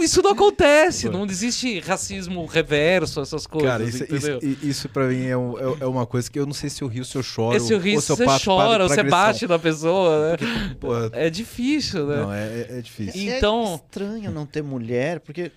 isso 0.00 0.22
não 0.22 0.30
acontece. 0.30 1.08
Não 1.08 1.24
existe 1.24 1.80
racismo 1.80 2.46
reverso, 2.46 3.20
essas 3.20 3.44
coisas. 3.44 3.70
Cara, 3.70 3.82
isso, 3.82 4.04
isso, 4.04 4.38
isso 4.62 4.88
pra 4.88 5.08
mim 5.08 5.26
é, 5.26 5.36
um, 5.36 5.58
é, 5.58 5.76
é, 5.80 5.86
uma 5.86 6.06
coisa 6.06 6.30
que 6.30 6.38
eu 6.38 6.46
não 6.46 6.54
sei 6.54 6.70
se 6.70 6.82
eu 6.82 6.88
rio, 6.88 7.04
se 7.04 7.18
eu 7.18 7.24
choro. 7.24 7.58
Se 7.58 7.72
eu 7.72 7.80
rio, 7.80 7.96
ou 7.96 8.00
se 8.00 8.12
eu 8.12 8.16
você 8.16 8.44
chora, 8.44 8.84
ou 8.84 8.88
você 8.88 9.02
bate 9.02 9.48
na 9.48 9.58
pessoa. 9.58 10.30
Né? 10.30 10.36
Porque, 10.78 11.16
é 11.16 11.28
difícil, 11.28 12.06
né? 12.06 12.16
Não, 12.16 12.32
é, 12.32 12.66
é 12.78 12.80
difícil. 12.80 13.20
Então, 13.32 13.72
é 13.72 13.74
estranho 13.74 14.30
não 14.30 14.46
ter 14.46 14.62
mulher, 14.62 15.18
porque 15.18 15.50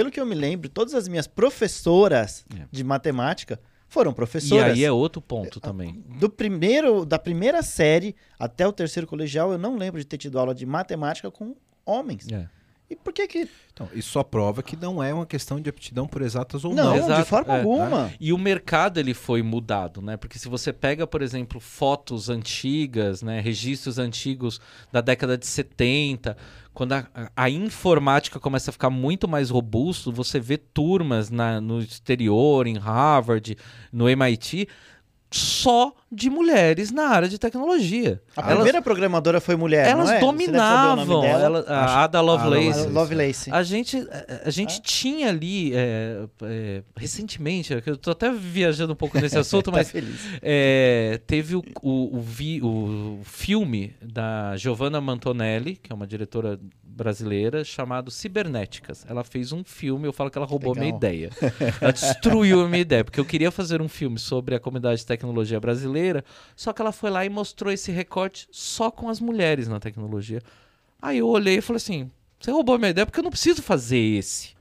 pelo 0.00 0.10
que 0.10 0.18
eu 0.18 0.24
me 0.24 0.34
lembro, 0.34 0.66
todas 0.70 0.94
as 0.94 1.06
minhas 1.06 1.26
professoras 1.26 2.46
é. 2.58 2.64
de 2.72 2.82
matemática 2.82 3.60
foram 3.86 4.14
professoras. 4.14 4.78
E 4.78 4.80
aí 4.80 4.84
é 4.84 4.90
outro 4.90 5.20
ponto 5.20 5.60
também. 5.60 6.02
Do 6.18 6.30
primeiro, 6.30 7.04
da 7.04 7.18
primeira 7.18 7.62
série 7.62 8.16
até 8.38 8.66
o 8.66 8.72
terceiro 8.72 9.06
colegial, 9.06 9.52
eu 9.52 9.58
não 9.58 9.76
lembro 9.76 10.00
de 10.00 10.06
ter 10.06 10.16
tido 10.16 10.38
aula 10.38 10.54
de 10.54 10.64
matemática 10.64 11.30
com 11.30 11.54
homens. 11.84 12.26
É. 12.32 12.48
E 12.88 12.96
por 12.96 13.12
que 13.12 13.28
que... 13.28 13.46
Então, 13.72 13.90
isso 13.92 14.10
só 14.10 14.22
prova 14.22 14.62
que 14.62 14.74
não 14.74 15.02
é 15.02 15.12
uma 15.12 15.26
questão 15.26 15.60
de 15.60 15.68
aptidão 15.68 16.08
por 16.08 16.22
exatas 16.22 16.64
ou 16.64 16.74
não. 16.74 16.96
Não, 16.96 17.20
de 17.20 17.28
forma 17.28 17.54
é, 17.54 17.58
alguma. 17.58 18.04
Né? 18.04 18.14
E 18.18 18.32
o 18.32 18.38
mercado 18.38 18.98
ele 18.98 19.12
foi 19.12 19.42
mudado, 19.42 20.00
né? 20.00 20.16
Porque 20.16 20.38
se 20.38 20.48
você 20.48 20.72
pega, 20.72 21.06
por 21.06 21.20
exemplo, 21.20 21.60
fotos 21.60 22.30
antigas, 22.30 23.22
né, 23.22 23.38
registros 23.38 23.98
antigos 23.98 24.60
da 24.90 25.00
década 25.02 25.36
de 25.36 25.46
70, 25.46 26.36
quando 26.72 26.92
a, 26.92 27.06
a, 27.36 27.50
informática 27.50 28.38
começa 28.38 28.70
a 28.70 28.72
ficar 28.72 28.90
muito 28.90 29.26
mais 29.26 29.50
robusto, 29.50 30.12
você 30.12 30.38
vê 30.38 30.56
turmas 30.56 31.30
na, 31.30 31.60
no 31.60 31.80
exterior, 31.80 32.66
em 32.66 32.78
Harvard, 32.78 33.56
no 33.92 34.08
MIT, 34.08 34.68
só 35.30 35.94
de 36.10 36.28
mulheres 36.28 36.90
na 36.90 37.08
área 37.08 37.28
de 37.28 37.38
tecnologia. 37.38 38.20
A 38.36 38.42
elas, 38.42 38.54
primeira 38.54 38.82
programadora 38.82 39.40
foi 39.40 39.54
mulher, 39.54 39.86
Elas 39.86 40.10
é? 40.10 40.18
dominavam. 40.18 41.24
Ela, 41.24 41.60
a 41.68 42.04
Ada 42.04 42.20
Lovelace. 42.20 42.80
A 42.80 42.88
Lovelace. 42.88 43.50
A 43.52 43.62
gente, 43.62 43.96
a, 43.96 44.48
a 44.48 44.50
gente 44.50 44.82
tinha 44.82 45.28
ali, 45.28 45.72
é, 45.72 46.26
é, 46.42 46.82
recentemente, 46.96 47.72
eu 47.72 47.94
estou 47.94 48.10
até 48.10 48.32
viajando 48.32 48.92
um 48.92 48.96
pouco 48.96 49.20
nesse 49.20 49.38
assunto, 49.38 49.70
tá 49.70 49.78
mas 49.78 49.92
é, 50.42 51.20
teve 51.28 51.54
o, 51.54 51.62
o, 51.80 52.18
o, 52.18 52.20
vi, 52.20 52.60
o 52.60 53.20
filme 53.22 53.94
da 54.02 54.56
Giovanna 54.56 55.00
Mantonelli, 55.00 55.76
que 55.76 55.92
é 55.92 55.94
uma 55.94 56.08
diretora 56.08 56.58
brasileira 57.00 57.64
chamado 57.64 58.10
Cibernéticas. 58.10 59.06
Ela 59.08 59.24
fez 59.24 59.52
um 59.52 59.64
filme, 59.64 60.06
eu 60.06 60.12
falo 60.12 60.30
que 60.30 60.36
ela 60.36 60.46
roubou 60.46 60.74
Legal. 60.74 60.86
minha 60.86 60.96
ideia. 60.96 61.30
Ela 61.80 61.92
destruiu 61.92 62.60
a 62.60 62.68
minha 62.68 62.82
ideia, 62.82 63.02
porque 63.02 63.18
eu 63.18 63.24
queria 63.24 63.50
fazer 63.50 63.80
um 63.80 63.88
filme 63.88 64.18
sobre 64.18 64.54
a 64.54 64.60
comunidade 64.60 65.00
de 65.00 65.06
tecnologia 65.20 65.60
brasileira, 65.60 66.24
só 66.56 66.72
que 66.72 66.80
ela 66.80 66.92
foi 66.92 67.10
lá 67.10 67.24
e 67.24 67.28
mostrou 67.28 67.70
esse 67.70 67.92
recorte 67.92 68.48
só 68.50 68.90
com 68.90 69.08
as 69.08 69.20
mulheres 69.20 69.68
na 69.68 69.78
tecnologia. 69.78 70.40
Aí 71.00 71.18
eu 71.18 71.28
olhei 71.28 71.58
e 71.58 71.60
falei 71.60 71.76
assim: 71.76 72.10
você 72.40 72.50
roubou 72.50 72.74
a 72.74 72.78
minha 72.78 72.90
ideia 72.90 73.04
porque 73.04 73.20
eu 73.20 73.24
não 73.24 73.30
preciso 73.30 73.62
fazer 73.62 73.98
esse. 73.98 74.56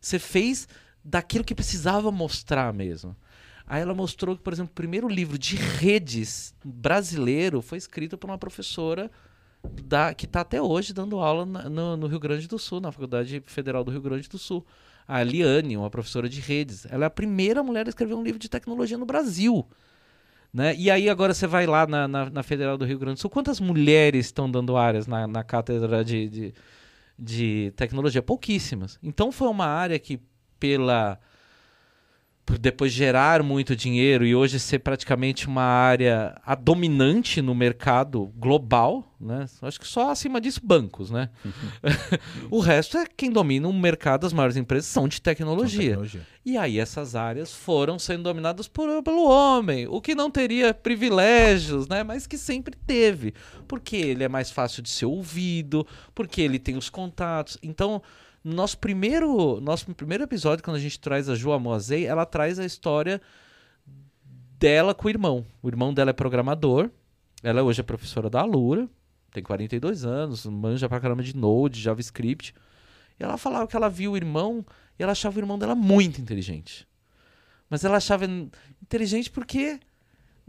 Você 0.00 0.18
fez 0.18 0.68
daquilo 1.04 1.44
que 1.44 1.54
precisava 1.54 2.10
mostrar 2.10 2.72
mesmo. 2.72 3.16
Aí 3.66 3.82
ela 3.82 3.94
mostrou 3.94 4.36
que, 4.36 4.42
por 4.42 4.52
exemplo, 4.52 4.70
o 4.70 4.74
primeiro 4.74 5.08
livro 5.08 5.38
de 5.38 5.56
redes 5.56 6.54
brasileiro 6.64 7.62
foi 7.62 7.78
escrito 7.78 8.18
por 8.18 8.28
uma 8.28 8.38
professora 8.38 9.10
da, 9.62 10.12
que 10.12 10.26
está 10.26 10.40
até 10.40 10.60
hoje 10.60 10.92
dando 10.92 11.20
aula 11.20 11.46
na, 11.46 11.68
no, 11.68 11.96
no, 11.96 12.06
Rio 12.06 12.18
Grande 12.18 12.48
do 12.48 12.58
Sul, 12.58 12.80
na 12.80 12.90
Faculdade 12.90 13.42
Federal 13.46 13.84
do 13.84 13.90
Rio 13.90 14.00
Grande 14.00 14.28
do 14.28 14.38
Sul. 14.38 14.66
A 15.12 15.22
Liane, 15.22 15.76
uma 15.76 15.90
professora 15.90 16.28
de 16.28 16.40
redes. 16.40 16.86
Ela 16.90 17.04
é 17.04 17.06
a 17.06 17.10
primeira 17.10 17.62
mulher 17.62 17.86
a 17.86 17.88
escrever 17.88 18.14
um 18.14 18.22
livro 18.22 18.38
de 18.38 18.48
tecnologia 18.48 18.96
no 18.96 19.04
Brasil. 19.04 19.66
Né? 20.52 20.74
E 20.76 20.90
aí 20.90 21.08
agora 21.08 21.34
você 21.34 21.46
vai 21.46 21.66
lá 21.66 21.86
na, 21.86 22.06
na, 22.06 22.30
na 22.30 22.42
Federal 22.42 22.76
do 22.76 22.84
Rio 22.84 22.98
Grande 22.98 23.14
do 23.14 23.20
Sul, 23.20 23.30
quantas 23.30 23.58
mulheres 23.58 24.26
estão 24.26 24.50
dando 24.50 24.76
áreas 24.76 25.06
na, 25.06 25.26
na 25.26 25.42
cátedra 25.42 26.04
de, 26.04 26.28
de, 26.28 26.54
de 27.18 27.72
tecnologia? 27.76 28.22
Pouquíssimas. 28.22 28.98
Então 29.02 29.32
foi 29.32 29.48
uma 29.48 29.66
área 29.66 29.98
que, 29.98 30.20
pela 30.58 31.18
depois 32.58 32.92
gerar 32.92 33.42
muito 33.42 33.76
dinheiro 33.76 34.26
e 34.26 34.34
hoje 34.34 34.58
ser 34.58 34.80
praticamente 34.80 35.46
uma 35.46 35.62
área 35.62 36.36
a 36.44 36.54
dominante 36.54 37.40
no 37.40 37.54
mercado 37.54 38.32
global, 38.36 39.14
né? 39.20 39.46
Acho 39.62 39.78
que 39.78 39.86
só 39.86 40.10
acima 40.10 40.40
disso 40.40 40.60
bancos, 40.62 41.10
né? 41.10 41.30
o 42.50 42.58
resto 42.58 42.98
é 42.98 43.06
quem 43.06 43.30
domina 43.30 43.68
o 43.68 43.72
mercado, 43.72 44.26
as 44.26 44.32
maiores 44.32 44.56
empresas 44.56 44.86
são 44.86 45.06
de 45.06 45.22
tecnologia. 45.22 45.90
tecnologia. 45.90 46.26
E 46.44 46.56
aí 46.58 46.80
essas 46.80 47.14
áreas 47.14 47.54
foram 47.54 47.98
sendo 47.98 48.24
dominadas 48.24 48.66
por, 48.66 49.02
pelo 49.04 49.28
homem, 49.28 49.86
o 49.86 50.00
que 50.00 50.14
não 50.14 50.30
teria 50.30 50.74
privilégios, 50.74 51.86
né? 51.86 52.02
Mas 52.02 52.26
que 52.26 52.36
sempre 52.36 52.76
teve, 52.76 53.34
porque 53.68 53.96
ele 53.96 54.24
é 54.24 54.28
mais 54.28 54.50
fácil 54.50 54.82
de 54.82 54.90
ser 54.90 55.06
ouvido, 55.06 55.86
porque 56.12 56.42
ele 56.42 56.58
tem 56.58 56.76
os 56.76 56.90
contatos. 56.90 57.56
Então, 57.62 58.02
nosso 58.44 58.78
primeiro, 58.78 59.60
nosso 59.60 59.92
primeiro 59.94 60.24
episódio, 60.24 60.64
quando 60.64 60.76
a 60.76 60.80
gente 60.80 60.98
traz 60.98 61.28
a 61.28 61.34
Joa 61.34 61.58
Moazei, 61.58 62.06
ela 62.06 62.26
traz 62.26 62.58
a 62.58 62.64
história 62.64 63.20
dela 64.58 64.94
com 64.94 65.06
o 65.06 65.10
irmão. 65.10 65.46
O 65.62 65.68
irmão 65.68 65.92
dela 65.94 66.10
é 66.10 66.12
programador. 66.12 66.90
Ela 67.42 67.62
hoje 67.62 67.80
é 67.80 67.82
professora 67.84 68.28
da 68.28 68.40
Alura. 68.40 68.88
Tem 69.32 69.42
42 69.42 70.04
anos, 70.04 70.44
manja 70.46 70.88
pra 70.88 71.00
caramba 71.00 71.22
de 71.22 71.36
Node, 71.36 71.80
JavaScript. 71.80 72.54
E 73.18 73.22
ela 73.22 73.38
falava 73.38 73.66
que 73.66 73.76
ela 73.76 73.88
viu 73.88 74.12
o 74.12 74.16
irmão 74.16 74.64
e 74.98 75.02
ela 75.02 75.12
achava 75.12 75.36
o 75.36 75.40
irmão 75.40 75.58
dela 75.58 75.74
muito 75.74 76.20
inteligente. 76.20 76.86
Mas 77.70 77.84
ela 77.84 77.96
achava 77.96 78.26
inteligente 78.82 79.30
porque 79.30 79.80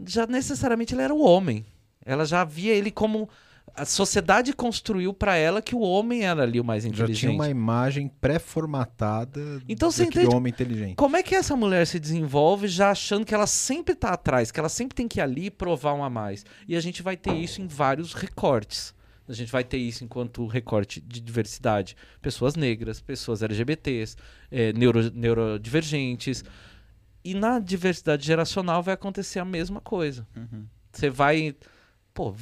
já 0.06 0.26
necessariamente 0.26 0.94
ele 0.94 1.02
era 1.02 1.14
o 1.14 1.22
homem. 1.22 1.64
Ela 2.04 2.26
já 2.26 2.44
via 2.44 2.74
ele 2.74 2.90
como 2.90 3.28
a 3.74 3.84
sociedade 3.84 4.52
construiu 4.52 5.12
para 5.12 5.36
ela 5.36 5.60
que 5.60 5.74
o 5.74 5.80
homem 5.80 6.24
era 6.24 6.42
ali 6.42 6.60
o 6.60 6.64
mais 6.64 6.84
inteligente. 6.84 7.16
Já 7.16 7.20
tinha 7.28 7.32
uma 7.32 7.48
imagem 7.48 8.08
pré-formatada 8.20 9.60
então, 9.68 9.90
você 9.90 10.04
entende 10.04 10.34
homem 10.34 10.52
inteligente. 10.52 10.94
Como 10.94 11.16
é 11.16 11.22
que 11.22 11.34
essa 11.34 11.56
mulher 11.56 11.86
se 11.86 11.98
desenvolve 11.98 12.68
já 12.68 12.90
achando 12.90 13.24
que 13.24 13.34
ela 13.34 13.46
sempre 13.46 13.94
está 13.94 14.10
atrás, 14.10 14.50
que 14.50 14.60
ela 14.60 14.68
sempre 14.68 14.94
tem 14.94 15.08
que 15.08 15.18
ir 15.18 15.22
ali 15.22 15.50
provar 15.50 15.94
um 15.94 16.04
a 16.04 16.10
mais? 16.10 16.44
E 16.68 16.76
a 16.76 16.80
gente 16.80 17.02
vai 17.02 17.16
ter 17.16 17.34
isso 17.34 17.60
em 17.60 17.66
vários 17.66 18.12
recortes. 18.12 18.94
A 19.26 19.32
gente 19.32 19.50
vai 19.50 19.64
ter 19.64 19.78
isso 19.78 20.04
enquanto 20.04 20.46
recorte 20.46 21.00
de 21.00 21.20
diversidade. 21.20 21.96
Pessoas 22.20 22.54
negras, 22.54 23.00
pessoas 23.00 23.42
LGBTs, 23.42 24.16
é, 24.50 24.72
neuro, 24.72 25.10
neurodivergentes. 25.12 26.44
E 27.24 27.34
na 27.34 27.58
diversidade 27.58 28.24
geracional 28.24 28.82
vai 28.82 28.94
acontecer 28.94 29.38
a 29.38 29.44
mesma 29.44 29.80
coisa. 29.80 30.26
Uhum. 30.36 30.66
Você 30.92 31.08
vai... 31.08 31.56
Pô, 32.12 32.34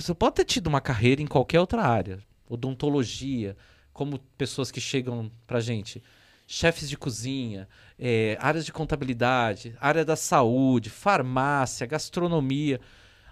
você 0.00 0.14
pode 0.14 0.36
ter 0.36 0.44
tido 0.44 0.66
uma 0.66 0.80
carreira 0.80 1.20
em 1.20 1.26
qualquer 1.26 1.60
outra 1.60 1.82
área, 1.82 2.18
odontologia, 2.48 3.56
como 3.92 4.18
pessoas 4.38 4.70
que 4.70 4.80
chegam 4.80 5.30
pra 5.46 5.60
gente, 5.60 6.02
chefes 6.46 6.88
de 6.88 6.96
cozinha, 6.96 7.68
é, 7.98 8.36
áreas 8.40 8.64
de 8.64 8.72
contabilidade, 8.72 9.76
área 9.80 10.04
da 10.04 10.16
saúde, 10.16 10.90
farmácia, 10.90 11.86
gastronomia. 11.86 12.80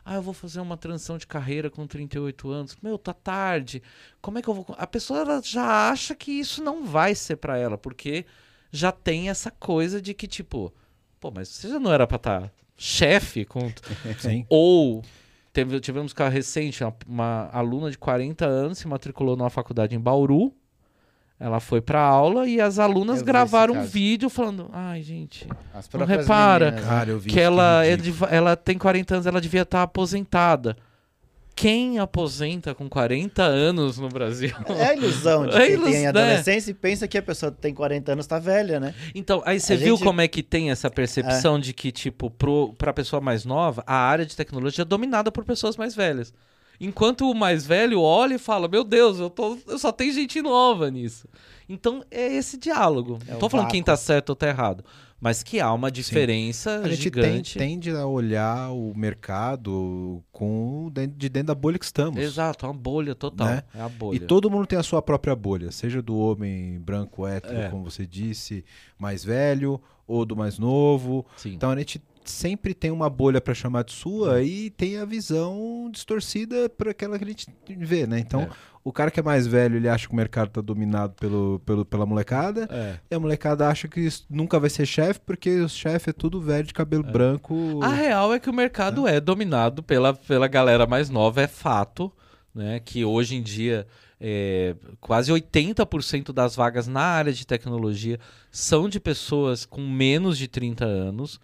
Ah, 0.05 0.15
eu 0.15 0.23
vou 0.23 0.33
fazer 0.33 0.61
uma 0.61 0.77
transição 0.77 1.19
de 1.19 1.27
carreira 1.27 1.69
com 1.69 1.87
38 1.87 2.51
anos. 2.51 2.77
Meu, 2.81 2.97
tá 2.97 3.13
tarde. 3.13 3.83
Como 4.23 4.39
é 4.39 4.43
que 4.43 4.49
eu 4.49 4.55
vou. 4.55 4.67
A 4.79 4.87
pessoa 4.87 5.43
já 5.43 5.91
acha 5.91 6.15
que 6.15 6.31
isso 6.31 6.63
não 6.63 6.87
vai 6.87 7.15
ser 7.15 7.37
para 7.37 7.59
ela, 7.59 7.77
porque 7.77 8.25
já 8.71 8.93
tem 8.93 9.29
essa 9.29 9.51
coisa 9.51 10.01
de 10.01 10.15
que, 10.15 10.27
tipo, 10.27 10.73
pô, 11.21 11.31
mas 11.31 11.49
você 11.49 11.69
já 11.69 11.81
não 11.81 11.93
era 11.93 12.07
pra 12.07 12.17
estar 12.17 12.41
tá 12.43 12.51
chefe 12.77 13.45
com. 13.45 13.73
Sim. 14.19 14.47
Ou 14.49 15.03
Teve, 15.59 15.81
tivemos 15.81 16.13
caso 16.13 16.31
recente, 16.33 16.85
uma, 16.85 16.95
uma, 17.05 17.51
aluna 17.53 17.91
de 17.91 17.99
40 17.99 18.47
anos 18.47 18.79
se 18.79 18.87
matriculou 18.87 19.37
numa 19.37 19.51
faculdade 19.51 19.97
em 19.97 19.99
Bauru. 19.99 20.55
Ela 21.41 21.59
foi 21.59 21.81
pra 21.81 22.01
aula 22.01 22.47
e 22.47 22.61
as 22.61 22.79
alunas 22.79 23.23
gravaram 23.23 23.75
um 23.75 23.85
vídeo 23.85 24.31
falando: 24.31 24.71
ai, 24.73 25.03
gente, 25.03 25.49
não 25.95 26.07
repara 26.07 26.71
Cara, 26.71 27.19
que 27.19 27.41
ela, 27.41 27.85
é 27.85 27.97
de, 27.97 28.15
ela 28.31 28.55
tem 28.55 28.79
40 28.79 29.15
anos, 29.15 29.27
ela 29.27 29.41
devia 29.41 29.63
estar 29.63 29.79
tá 29.79 29.83
aposentada. 29.83 30.77
Quem 31.59 31.99
aposenta 31.99 32.73
com 32.73 32.89
40 32.89 33.43
anos 33.43 33.99
no 33.99 34.09
Brasil? 34.09 34.55
É 34.69 34.91
a 34.91 34.95
ilusão 34.95 35.45
de 35.45 35.57
é 35.59 35.67
quem 35.67 35.75
ilus... 35.75 35.91
tem 35.91 36.03
né? 36.03 36.07
adolescência 36.07 36.73
né? 36.73 36.79
e 36.79 36.81
pensa 36.81 37.09
que 37.09 37.19
a 37.19 37.23
pessoa 37.23 37.51
que 37.51 37.59
tem 37.59 37.75
40 37.75 38.13
anos 38.13 38.27
está 38.27 38.39
velha, 38.39 38.79
né? 38.79 38.95
Então, 39.13 39.43
aí 39.45 39.59
você 39.59 39.77
viu 39.77 39.97
gente... 39.97 40.07
como 40.07 40.21
é 40.21 40.29
que 40.29 40.41
tem 40.41 40.71
essa 40.71 40.89
percepção 40.89 41.57
é. 41.57 41.61
de 41.61 41.73
que, 41.73 41.91
tipo, 41.91 42.31
pro, 42.31 42.73
pra 42.75 42.93
pessoa 42.93 43.21
mais 43.21 43.45
nova, 43.45 43.83
a 43.89 43.97
área 43.97 44.25
de 44.25 44.37
tecnologia 44.37 44.83
é 44.83 44.85
dominada 44.85 45.33
por 45.33 45.45
pessoas 45.45 45.77
mais 45.77 45.97
velhas. 45.97 46.33
Enquanto 46.81 47.29
o 47.29 47.35
mais 47.35 47.67
velho 47.67 48.01
olha 48.01 48.37
e 48.37 48.39
fala: 48.39 48.69
Meu 48.69 48.85
Deus, 48.85 49.19
eu, 49.19 49.29
tô, 49.29 49.59
eu 49.67 49.81
só 49.81 49.91
tenho 49.91 50.13
gente 50.13 50.41
nova 50.41 50.89
nisso. 50.89 51.27
Então 51.69 52.05
é 52.09 52.35
esse 52.35 52.57
diálogo. 52.57 53.19
É 53.27 53.33
Não 53.33 53.41
tô 53.41 53.49
falando 53.49 53.65
vácuo. 53.65 53.73
quem 53.73 53.83
tá 53.83 53.97
certo 53.97 54.31
ou 54.31 54.37
tá 54.37 54.47
errado. 54.47 54.85
Mas 55.21 55.43
que 55.43 55.61
há 55.61 55.73
uma 55.73 55.91
diferença 55.91 56.81
A 56.81 56.89
gente 56.89 57.03
gigante. 57.03 57.59
tem- 57.59 57.69
tende 57.71 57.91
a 57.91 58.07
olhar 58.07 58.71
o 58.71 58.93
mercado 58.97 60.23
com 60.33 60.91
de 60.93 61.07
de 61.07 61.29
dentro 61.29 61.49
da 61.49 61.55
bolha 61.55 61.79
que 61.79 61.85
estamos. 61.85 62.19
Exato, 62.21 62.67
é 62.67 62.69
uma 62.69 62.75
bolha 62.75 63.15
total. 63.15 63.47
Né? 63.49 63.63
É 63.75 63.81
a 63.81 63.89
bolha. 63.89 64.17
E 64.17 64.21
todo 64.21 64.51
mundo 64.51 64.67
tem 64.67 64.79
a 64.79 64.83
sua 64.83 65.03
própria 65.03 65.35
bolha, 65.35 65.71
seja 65.73 66.01
do 66.03 66.17
homem 66.17 66.79
branco 66.81 67.27
hétero, 67.27 67.57
É. 67.59 67.69
como 67.69 67.85
você 67.91 68.07
disse, 68.07 68.65
mais 68.99 69.25
velho, 69.25 69.81
ou 70.07 70.25
do 70.25 70.37
mais 70.37 70.59
novo. 70.59 71.27
Sim. 71.37 71.55
Então 71.55 71.71
a 71.71 71.77
gente 71.79 72.01
sempre 72.25 72.75
tem 72.75 72.91
uma 72.91 73.09
bolha 73.09 73.41
para 73.41 73.55
chamar 73.55 73.85
de 73.85 73.93
sua 73.93 74.43
e 74.43 74.69
tem 74.71 74.99
a 74.99 75.05
visão 75.07 75.89
distorcida 75.91 76.69
para 76.69 76.91
aquela 76.91 77.19
que 77.19 77.25
a 77.25 77.27
gente 77.29 77.47
vê, 77.79 78.07
né? 78.07 78.19
Então, 78.19 78.43
É. 78.43 78.49
o 78.89 78.93
cara 78.93 79.11
que 79.11 79.21
é 79.21 79.23
mais 79.23 79.47
velho, 79.47 79.77
ele 79.77 79.89
acha 79.89 80.07
que 80.07 80.13
o 80.13 80.17
mercado 80.17 80.51
tá 80.51 80.61
dominado 80.61 81.15
pelo, 81.15 81.61
pelo, 81.65 81.85
pela 81.85 82.07
molecada, 82.07 82.69
É. 82.71 82.99
e 83.11 83.15
a 83.15 83.21
molecada 83.21 83.69
acha 83.69 83.87
que 83.89 84.01
isso 84.01 84.25
nunca 84.31 84.59
vai 84.59 84.71
ser 84.71 84.87
chefe, 84.87 85.21
porque 85.25 85.61
o 85.61 85.69
chefe 85.69 86.11
é 86.11 86.13
tudo 86.13 86.41
velho 86.41 86.67
de 86.67 86.73
cabelo 86.75 87.03
branco. 87.03 87.81
A 87.83 87.89
real 87.89 88.33
é 88.33 88.39
que 88.39 88.49
o 88.51 88.53
mercado 88.55 89.07
é 89.07 89.21
dominado 89.21 89.83
pela, 89.83 90.15
pela 90.15 90.49
galera 90.49 90.87
mais 90.87 91.11
nova, 91.11 91.43
é 91.43 91.47
fato, 91.47 92.13
né? 92.55 92.81
Que 92.81 93.05
hoje 93.05 93.37
em 93.37 93.43
dia 93.43 93.87
é, 94.21 94.75
quase 95.01 95.31
80% 95.31 96.33
das 96.33 96.57
vagas 96.57 96.87
na 96.89 97.03
área 97.03 97.33
de 97.33 97.47
tecnologia 97.47 98.19
são 98.51 98.89
de 98.89 98.99
pessoas 98.99 99.65
com 99.65 99.81
menos 99.87 100.37
de 100.39 100.49
30 100.49 100.85
anos. 100.85 101.41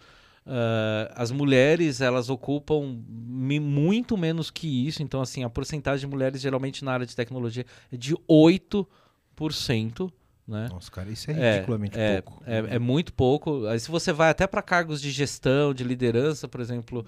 Ah, 0.47 1.11
as 1.15 1.31
mulheres 1.31 2.01
elas 2.01 2.29
ocupam 2.29 3.01
muito 3.09 4.15
menos 4.15 4.51
que 4.51 4.87
isso, 4.87 5.01
então 5.01 5.19
assim 5.19 5.43
a 5.43 5.49
porcentagem 5.49 6.07
de 6.07 6.13
mulheres 6.13 6.39
geralmente 6.39 6.85
na 6.85 6.91
área 6.91 7.05
de 7.05 7.15
tecnologia 7.15 7.65
é 7.91 7.97
de 7.97 8.15
8%, 8.29 10.11
né? 10.47 10.67
Nossa, 10.71 10.91
cara, 10.91 11.09
isso 11.09 11.31
é 11.31 11.33
É, 11.33 11.53
ridiculamente 11.55 11.99
é, 11.99 12.21
pouco. 12.21 12.43
É, 12.45 12.75
é 12.75 12.79
muito 12.79 13.11
pouco. 13.11 13.65
Aí 13.65 13.79
se 13.79 13.89
você 13.89 14.13
vai 14.13 14.29
até 14.29 14.45
para 14.45 14.61
cargos 14.61 15.01
de 15.01 15.09
gestão, 15.09 15.73
de 15.73 15.83
liderança, 15.83 16.47
por 16.47 16.61
exemplo, 16.61 17.03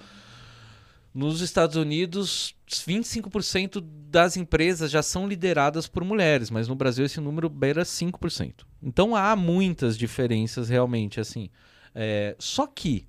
nos 1.13 1.41
Estados 1.41 1.75
Unidos, 1.75 2.55
25% 2.67 3.83
das 4.09 4.35
empresas 4.35 4.89
já 4.89 5.03
são 5.03 5.27
lideradas 5.27 5.87
por 5.87 6.03
mulheres, 6.03 6.49
mas 6.49 6.67
no 6.67 6.73
Brasil 6.73 7.05
esse 7.05 7.19
número 7.21 7.49
beira 7.49 7.83
5%. 7.83 8.65
Então 8.81 9.15
há 9.15 9.35
muitas 9.35 9.95
diferenças 9.95 10.69
realmente, 10.69 11.19
assim. 11.19 11.51
É, 11.93 12.35
só 12.39 12.65
que 12.65 13.07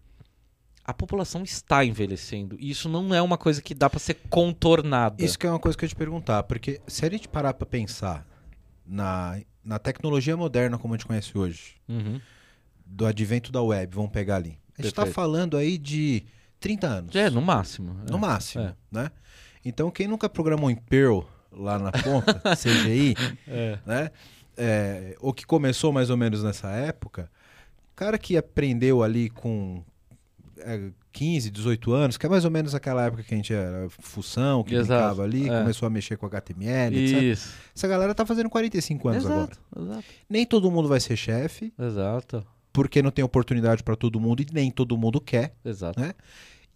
a 0.88 0.94
população 0.94 1.42
está 1.42 1.84
envelhecendo 1.84 2.56
e 2.58 2.70
isso 2.70 2.88
não 2.88 3.14
é 3.14 3.20
uma 3.20 3.36
coisa 3.36 3.60
que 3.60 3.74
dá 3.74 3.90
para 3.90 3.98
ser 4.00 4.14
contornada. 4.30 5.22
Isso 5.22 5.38
que 5.38 5.46
é 5.46 5.50
uma 5.50 5.58
coisa 5.58 5.76
que 5.76 5.84
eu 5.84 5.86
ia 5.86 5.90
te 5.90 5.94
perguntar, 5.96 6.42
porque 6.44 6.80
se 6.86 7.04
a 7.04 7.10
gente 7.10 7.28
parar 7.28 7.52
para 7.52 7.66
pensar 7.66 8.26
na, 8.86 9.38
na 9.62 9.78
tecnologia 9.78 10.34
moderna 10.34 10.78
como 10.78 10.94
a 10.94 10.96
gente 10.96 11.06
conhece 11.06 11.36
hoje, 11.36 11.74
Uhum. 11.86 12.18
do 12.86 13.04
advento 13.04 13.52
da 13.52 13.60
web, 13.62 13.94
vamos 13.94 14.10
pegar 14.10 14.36
ali. 14.36 14.58
A 14.78 14.82
gente 14.82 14.92
está 14.92 15.04
falando 15.04 15.58
aí 15.58 15.76
de 15.76 16.24
30 16.58 16.86
anos. 16.86 17.14
É, 17.14 17.28
no 17.28 17.42
máximo. 17.42 17.94
é. 18.06 18.10
No 18.10 18.18
máximo, 18.18 18.64
é. 18.64 18.74
né? 18.90 19.10
Então, 19.62 19.90
quem 19.90 20.08
nunca 20.08 20.26
programou 20.28 20.70
em 20.70 20.76
Perl 20.76 21.20
lá 21.52 21.78
na 21.78 21.92
ponta, 21.92 22.40
CGI, 22.56 23.14
É. 23.46 23.78
né? 23.84 24.10
É, 24.56 25.16
ou 25.20 25.34
que 25.34 25.44
começou 25.44 25.92
mais 25.92 26.08
ou 26.08 26.16
menos 26.16 26.42
nessa 26.42 26.70
época, 26.70 27.30
cara 27.94 28.16
que 28.18 28.36
aprendeu 28.38 29.02
ali 29.02 29.28
com 29.30 29.84
é, 29.84 29.86
15, 31.12 31.50
18 31.50 31.92
anos, 31.92 32.16
que 32.16 32.26
é 32.26 32.28
mais 32.28 32.44
ou 32.44 32.50
menos 32.50 32.74
aquela 32.74 33.04
época 33.06 33.22
que 33.22 33.34
a 33.34 33.36
gente 33.36 33.52
era 33.52 33.88
função, 33.90 34.62
que 34.62 34.74
Exato, 34.74 34.86
brincava 34.86 35.22
ali, 35.22 35.48
é. 35.48 35.60
começou 35.60 35.86
a 35.86 35.90
mexer 35.90 36.16
com 36.16 36.26
HTML, 36.26 36.96
etc. 36.96 37.22
Isso. 37.22 37.54
Essa 37.74 37.88
galera 37.88 38.14
tá 38.14 38.24
fazendo 38.24 38.48
45 38.48 39.08
anos 39.08 39.26
agora. 39.26 39.40
Exato, 39.42 39.60
exato, 39.78 40.04
Nem 40.28 40.46
todo 40.46 40.70
mundo 40.70 40.88
vai 40.88 41.00
ser 41.00 41.16
chefe, 41.16 41.72
exato, 41.78 42.46
porque 42.72 43.02
não 43.02 43.10
tem 43.10 43.24
oportunidade 43.24 43.82
para 43.82 43.96
todo 43.96 44.20
mundo 44.20 44.42
e 44.42 44.46
nem 44.52 44.70
todo 44.70 44.96
mundo 44.96 45.20
quer. 45.20 45.54
exato. 45.64 46.00
Né? 46.00 46.14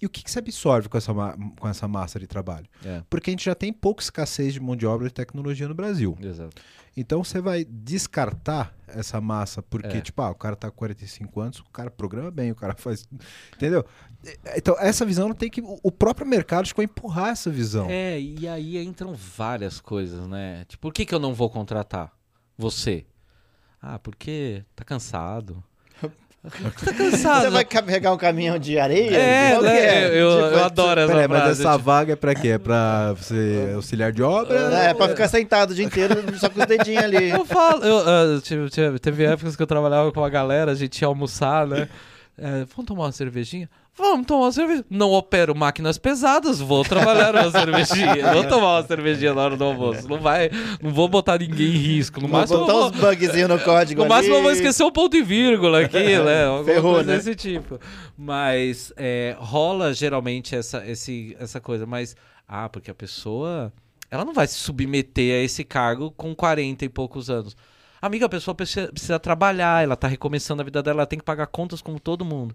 E 0.02 0.06
o 0.06 0.10
que, 0.10 0.24
que 0.24 0.30
se 0.30 0.38
absorve 0.38 0.88
com 0.88 0.98
essa, 0.98 1.14
com 1.14 1.68
essa 1.68 1.86
massa 1.86 2.18
de 2.18 2.26
trabalho? 2.26 2.66
É, 2.84 3.02
Porque 3.08 3.30
a 3.30 3.32
gente 3.32 3.44
já 3.44 3.54
tem 3.54 3.72
pouca 3.72 4.02
escassez 4.02 4.52
de 4.52 4.58
mão 4.60 4.74
de 4.74 4.84
obra 4.84 5.06
e 5.06 5.10
tecnologia 5.10 5.68
no 5.68 5.74
Brasil. 5.74 6.18
exato. 6.20 6.60
Então 6.94 7.24
você 7.24 7.40
vai 7.40 7.64
descartar 7.64 8.74
essa 8.86 9.18
massa 9.20 9.62
porque, 9.62 9.96
É. 9.96 10.00
tipo, 10.02 10.20
ah, 10.20 10.30
o 10.30 10.34
cara 10.34 10.54
tá 10.56 10.70
com 10.70 10.76
45 10.76 11.40
anos, 11.40 11.58
o 11.60 11.64
cara 11.70 11.90
programa 11.90 12.30
bem, 12.30 12.50
o 12.50 12.54
cara 12.54 12.74
faz. 12.76 13.08
Entendeu? 13.54 13.84
Então, 14.56 14.76
essa 14.78 15.06
visão 15.06 15.28
não 15.28 15.34
tem 15.34 15.48
que. 15.48 15.62
O 15.82 15.90
próprio 15.90 16.26
mercado 16.26 16.66
ficou 16.68 16.84
empurrar 16.84 17.30
essa 17.30 17.48
visão. 17.50 17.86
É, 17.88 18.20
e 18.20 18.46
aí 18.46 18.76
entram 18.84 19.14
várias 19.14 19.80
coisas, 19.80 20.26
né? 20.28 20.64
Tipo, 20.68 20.82
por 20.82 20.92
que, 20.92 21.06
que 21.06 21.14
eu 21.14 21.18
não 21.18 21.32
vou 21.32 21.48
contratar 21.48 22.12
você? 22.58 23.06
Ah, 23.80 23.98
porque 23.98 24.64
tá 24.76 24.84
cansado. 24.84 25.62
Tá 26.50 26.92
cansado. 26.92 27.42
Você 27.44 27.50
vai 27.50 27.64
carregar 27.64 28.12
um 28.12 28.16
caminhão 28.16 28.58
de 28.58 28.78
areia? 28.78 29.16
É, 29.16 29.60
né? 29.60 29.78
é? 29.78 30.08
Eu, 30.08 30.28
eu 30.30 30.50
Tipo, 30.50 30.64
adoro 30.64 31.00
essa 31.00 31.12
Peraí, 31.12 31.28
mas 31.28 31.60
essa 31.60 31.72
tipo, 31.72 31.84
vaga 31.84 32.12
é 32.12 32.16
pra 32.16 32.34
quê? 32.34 32.48
É 32.48 32.58
pra 32.58 33.14
ser 33.20 33.74
auxiliar 33.74 34.10
de 34.12 34.22
obra? 34.22 34.74
É, 34.74 34.90
é 34.90 34.94
pra 34.94 35.08
ficar 35.08 35.28
sentado 35.28 35.70
o 35.70 35.74
dia 35.74 35.84
inteiro 35.84 36.14
só 36.38 36.48
com 36.50 36.60
os 36.60 36.66
dedinhos 36.66 37.04
ali. 37.04 37.30
Eu 37.30 37.44
falo, 37.44 37.84
eu, 37.84 38.40
tive- 38.40 38.68
tive- 38.70 38.98
teve 38.98 39.24
épocas 39.24 39.54
que 39.54 39.62
eu 39.62 39.66
trabalhava 39.66 40.10
com 40.10 40.24
a 40.24 40.28
galera, 40.28 40.72
a 40.72 40.74
gente 40.74 41.00
ia 41.00 41.06
almoçar, 41.06 41.66
né? 41.66 41.88
É, 42.36 42.64
vamos 42.74 42.86
tomar 42.86 43.04
uma 43.04 43.12
cervejinha? 43.12 43.68
Vamos 43.94 44.26
tomar 44.26 44.46
uma 44.46 44.52
cervejinha. 44.52 44.86
Não 44.88 45.10
opero 45.12 45.54
máquinas 45.54 45.98
pesadas, 45.98 46.60
vou 46.60 46.82
trabalhar 46.82 47.34
uma 47.34 47.50
cervejinha. 47.50 48.32
Vou 48.32 48.44
tomar 48.44 48.78
uma 48.78 48.86
cervejinha 48.86 49.34
na 49.34 49.42
hora 49.42 49.56
do 49.56 49.64
almoço. 49.64 50.08
Não 50.08 50.18
vai, 50.18 50.50
não 50.80 50.90
vou 50.90 51.08
botar 51.08 51.38
ninguém 51.38 51.66
em 51.66 51.76
risco. 51.76 52.18
No 52.18 52.26
Vou 52.26 52.40
máximo, 52.40 52.60
botar 52.60 52.72
vou, 52.72 52.86
uns 52.86 52.90
bugzinhos 52.92 53.48
no 53.50 53.58
código 53.60 54.02
no 54.02 54.08
máximo 54.08 54.34
ali. 54.34 54.40
eu 54.40 54.42
vou 54.44 54.52
esquecer 54.52 54.82
um 54.82 54.90
ponto 54.90 55.14
e 55.14 55.22
vírgula 55.22 55.82
aqui, 55.82 55.98
né? 56.24 56.46
Alguma 56.46 56.64
Ferrou, 56.64 56.94
coisa 56.94 57.10
né? 57.10 57.16
desse 57.18 57.34
tipo. 57.34 57.78
Mas 58.16 58.92
é, 58.96 59.36
rola 59.38 59.92
geralmente 59.92 60.56
essa, 60.56 60.86
esse, 60.86 61.36
essa 61.38 61.60
coisa, 61.60 61.84
mas. 61.84 62.16
Ah, 62.48 62.68
porque 62.70 62.90
a 62.90 62.94
pessoa. 62.94 63.70
Ela 64.10 64.24
não 64.24 64.32
vai 64.34 64.46
se 64.46 64.54
submeter 64.54 65.34
a 65.34 65.44
esse 65.44 65.64
cargo 65.64 66.10
com 66.10 66.34
40 66.34 66.84
e 66.84 66.88
poucos 66.88 67.28
anos. 67.30 67.56
Amiga, 68.00 68.26
a 68.26 68.28
pessoa 68.28 68.54
precisa, 68.54 68.88
precisa 68.88 69.18
trabalhar, 69.18 69.84
ela 69.84 69.96
tá 69.96 70.08
recomeçando 70.08 70.60
a 70.60 70.64
vida 70.64 70.82
dela, 70.82 71.00
ela 71.00 71.06
tem 71.06 71.18
que 71.18 71.24
pagar 71.24 71.46
contas 71.46 71.80
como 71.80 72.00
todo 72.00 72.24
mundo. 72.24 72.54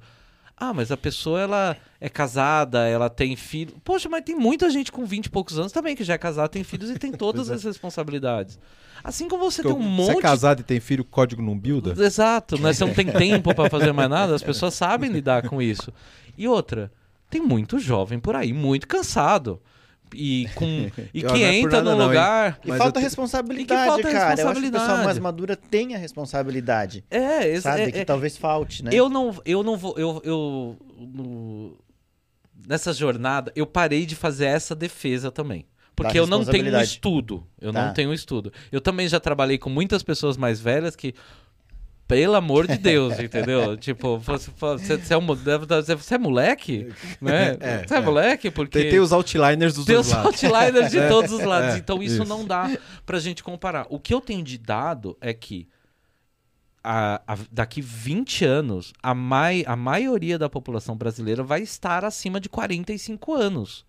Ah, 0.60 0.74
mas 0.74 0.91
a 0.91 0.97
pessoa 0.97 1.39
ela 1.39 1.78
é 2.01 2.10
casada, 2.10 2.88
ela 2.88 3.12
tem 3.12 3.36
filho. 3.36 3.76
Poxa, 3.84 4.10
mas 4.10 4.24
tem 4.24 4.36
muita 4.36 4.70
gente 4.72 4.91
com 4.91 5.05
20 5.05 5.28
e 5.28 5.30
poucos 5.30 5.60
anos 5.60 5.72
também 5.72 5.95
que 5.95 6.03
já 6.03 6.16
é 6.16 6.18
casada, 6.18 6.49
tem 6.49 6.64
filhos 6.64 6.89
e 6.89 6.97
tem 6.97 7.12
todas 7.14 7.51
as 7.51 7.64
responsabilidades. 7.64 8.60
Assim 9.03 9.30
como 9.30 9.49
você 9.49 9.62
tem 9.62 9.72
um 9.72 9.76
Você 9.76 10.12
monte 10.12 10.18
é 10.18 10.22
casado 10.22 10.62
e 10.62 10.64
tem 10.64 10.80
filho, 10.80 11.03
o 11.03 11.05
código 11.05 11.41
não 11.43 11.55
builda? 11.55 11.93
Exato, 12.03 12.60
né? 12.60 12.74
Você 12.74 12.84
não 12.84 12.93
tem 12.93 13.05
tempo 13.05 13.53
pra 13.53 13.70
fazer 13.70 13.91
mais 13.91 14.10
nada, 14.10 14.34
as 14.34 14.41
pessoas 14.43 14.74
sabem 14.74 15.12
lidar 15.12 15.47
com 15.47 15.62
isso. 15.62 15.93
E 16.36 16.47
outra, 16.47 16.91
tem 17.30 17.39
muito 17.39 17.78
jovem 17.78 18.20
por 18.20 18.36
aí, 18.36 18.51
muito 18.51 18.88
cansado. 18.88 19.62
E, 20.14 20.47
com, 20.55 20.66
e 21.14 21.22
que 21.24 21.43
é 21.43 21.55
entra 21.55 21.82
não, 21.82 21.99
hein? 22.01 22.08
lugar. 22.08 22.60
E 22.64 22.68
falta 22.70 22.99
eu 22.99 23.01
te- 23.01 23.03
responsabilidade, 23.03 23.64
E 23.64 23.66
que 23.66 23.88
falta 23.88 24.03
cara. 24.03 24.14
Eu 24.14 24.20
acho 24.20 24.26
que 24.26 24.32
o 24.32 24.36
responsabilidade. 24.36 24.86
pessoal 24.86 25.03
mais 25.05 25.20
madura 25.20 25.55
tem 25.55 25.95
a 25.95 25.97
responsabilidade. 25.97 27.03
É, 27.10 27.47
exa- 27.49 27.72
Sabe? 27.72 27.82
é- 27.84 27.91
que 27.91 27.97
é- 27.99 28.05
talvez 28.05 28.38
falte, 28.38 28.84
né? 28.84 28.91
eu 28.93 29.10
não, 29.10 29.36
eu 29.45 29.64
não 29.64 29.76
vou. 29.78 29.95
Eu, 29.97 30.22
eu 30.24 30.78
no- 30.97 31.78
nessa 32.68 32.91
jornada, 32.93 33.51
eu 33.55 33.66
parei 33.66 34.05
de 34.05 34.16
fazer 34.16 34.45
essa 34.45 34.76
defesa 34.76 35.32
também. 35.32 35.66
Porque 35.95 36.20
eu 36.20 36.28
não 36.28 36.38
tenho 36.38 36.38
um 36.38 36.39
responsabilidade. 36.41 36.84
estudo. 36.91 37.47
Eu 37.60 37.74
Tá. 37.74 37.88
não 37.88 37.93
tenho 37.93 38.12
um 38.12 38.14
estudo. 38.14 38.53
Eu 38.72 38.80
também 38.80 39.08
já 39.08 39.20
trabalhei 39.20 39.58
com 39.58 39.70
muitas 39.70 40.03
pessoas 40.03 40.38
mais 40.38 40.60
velhas 40.60 40.95
que. 40.95 41.16
Pelo 42.08 42.36
amor 42.36 42.68
de 42.68 42.78
Deus, 42.78 43.20
entendeu? 43.20 43.76
tipo, 43.78 44.18
você, 44.18 44.49
você, 44.58 45.14
é 45.14 45.18
um 45.18 45.26
você 45.26 46.16
é 46.16 46.18
moleque? 46.18 46.88
Né? 47.20 47.58
É, 47.60 47.86
você 47.86 47.95
é, 47.95 47.97
é. 47.97 48.01
moleque? 48.01 48.49
Porque. 48.49 48.80
Tem, 48.80 48.89
tem 48.91 48.99
os 48.99 49.12
outliners 49.12 49.74
dos 49.74 49.86
Tem 49.86 49.97
os 49.97 50.10
lados. 50.10 50.26
outliners 50.43 50.91
de 50.91 50.99
É, 50.99 51.08
todos 51.10 51.32
os 51.32 51.43
lados. 51.43 51.76
é, 51.76 51.78
então 51.78 52.01
isso, 52.01 52.16
isso. 52.22 52.26
não 52.26 52.45
dá 52.45 52.70
pra 53.05 53.20
gente 53.20 53.43
comparar. 53.43 53.86
O 53.89 53.99
que 53.99 54.14
eu 54.14 54.22
tenho 54.22 54.41
de 54.43 54.58
dado 54.58 55.18
é 55.20 55.34
que 55.34 55.68
a- 56.84 57.22
a- 57.28 57.38
daqui 57.51 57.82
20 57.82 58.45
anos, 58.45 58.93
a, 59.03 59.14
mai, 59.14 59.64
a 59.68 59.76
maioria 59.76 60.39
da 60.39 60.49
população 60.49 60.95
brasileira 60.95 61.43
vai 61.43 61.62
estar 61.62 62.05
acima 62.05 62.39
de 62.39 62.47
45 62.47 63.34
anos. 63.34 63.86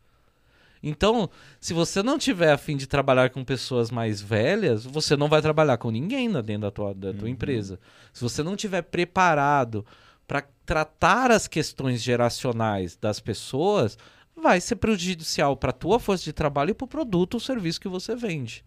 Então, 0.83 1.29
se 1.61 1.73
você 1.73 2.03
não 2.03 2.19
tiver 2.19 2.53
a 2.53 2.59
fim 2.59 2.77
de 2.77 2.87
trabalhar 2.87 3.31
com 3.31 3.45
pessoas 3.45 3.91
mais 3.91 4.21
velhas, 4.21 4.85
você 4.85 5.17
não 5.17 5.29
vai 5.29 5.43
trabalhar 5.43 5.77
com 5.79 5.91
ninguém 5.91 6.31
dentro 6.43 6.63
da 6.63 6.71
tua, 6.71 6.95
da 6.95 7.13
tua 7.13 7.29
empresa. 7.29 7.81
Se 8.13 8.23
você 8.23 8.43
não 8.43 8.57
tiver 8.57 8.83
preparado 8.83 9.85
para 10.27 10.45
tratar 10.65 11.31
as 11.31 11.49
questões 11.49 12.03
geracionais 12.03 12.97
das 12.97 13.19
pessoas, 13.19 13.97
vai 14.37 14.61
ser 14.61 14.77
prejudicial 14.77 15.57
para 15.57 15.71
a 15.71 15.73
tua 15.73 15.99
força 15.99 16.25
de 16.25 16.33
trabalho 16.33 16.71
e 16.71 16.75
para 16.75 16.85
o 16.85 16.89
produto 16.89 17.35
ou 17.35 17.41
serviço 17.41 17.81
que 17.81 17.89
você 17.89 18.15
vende. 18.15 18.65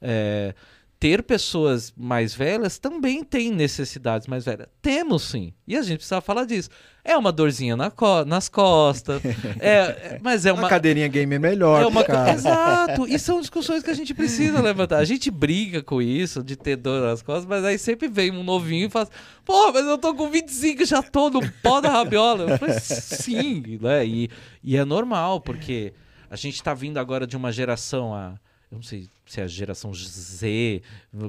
É, 0.00 0.54
ter 1.02 1.20
pessoas 1.24 1.92
mais 1.96 2.32
velhas 2.32 2.78
também 2.78 3.24
tem 3.24 3.50
necessidades 3.50 4.28
mais 4.28 4.44
velhas. 4.44 4.68
Temos 4.80 5.24
sim. 5.24 5.52
E 5.66 5.76
a 5.76 5.82
gente 5.82 5.96
precisa 5.96 6.20
falar 6.20 6.44
disso. 6.44 6.70
É 7.02 7.16
uma 7.16 7.32
dorzinha 7.32 7.74
na 7.76 7.90
co 7.90 8.24
nas 8.24 8.48
costas. 8.48 9.20
é, 9.58 10.20
mas 10.22 10.46
é 10.46 10.52
Uma 10.52 10.62
uma. 10.62 10.68
cadeirinha 10.68 11.08
game 11.08 11.34
é 11.34 11.40
melhor, 11.40 11.82
É 11.82 11.86
uma... 11.86 12.04
Exato. 12.32 13.08
E 13.08 13.18
são 13.18 13.40
discussões 13.40 13.82
que 13.82 13.90
a 13.90 13.94
gente 13.94 14.14
precisa 14.14 14.60
levantar. 14.62 14.98
A 14.98 15.04
gente 15.04 15.28
briga 15.28 15.82
com 15.82 16.00
isso, 16.00 16.40
de 16.40 16.54
ter 16.54 16.76
dor 16.76 17.02
nas 17.02 17.20
costas, 17.20 17.46
mas 17.46 17.64
aí 17.64 17.78
sempre 17.78 18.06
vem 18.06 18.30
um 18.30 18.44
novinho 18.44 18.86
e 18.86 18.90
fala: 18.90 19.08
Pô, 19.44 19.72
mas 19.72 19.84
eu 19.84 19.98
tô 19.98 20.14
com 20.14 20.30
25 20.30 20.84
já 20.84 21.02
tô 21.02 21.30
no 21.30 21.40
pó 21.64 21.80
da 21.80 21.90
rabiola. 21.90 22.48
Eu 22.48 22.58
falei: 22.58 22.78
Sim, 22.78 23.76
né? 23.80 24.06
E, 24.06 24.30
e 24.62 24.76
é 24.76 24.84
normal, 24.84 25.40
porque 25.40 25.92
a 26.30 26.36
gente 26.36 26.62
tá 26.62 26.72
vindo 26.72 26.98
agora 26.98 27.26
de 27.26 27.36
uma 27.36 27.50
geração, 27.50 28.14
a, 28.14 28.38
eu 28.70 28.76
não 28.76 28.82
sei 28.82 29.08
se 29.32 29.40
é 29.40 29.44
a 29.44 29.46
geração 29.46 29.92
Z, 29.94 30.82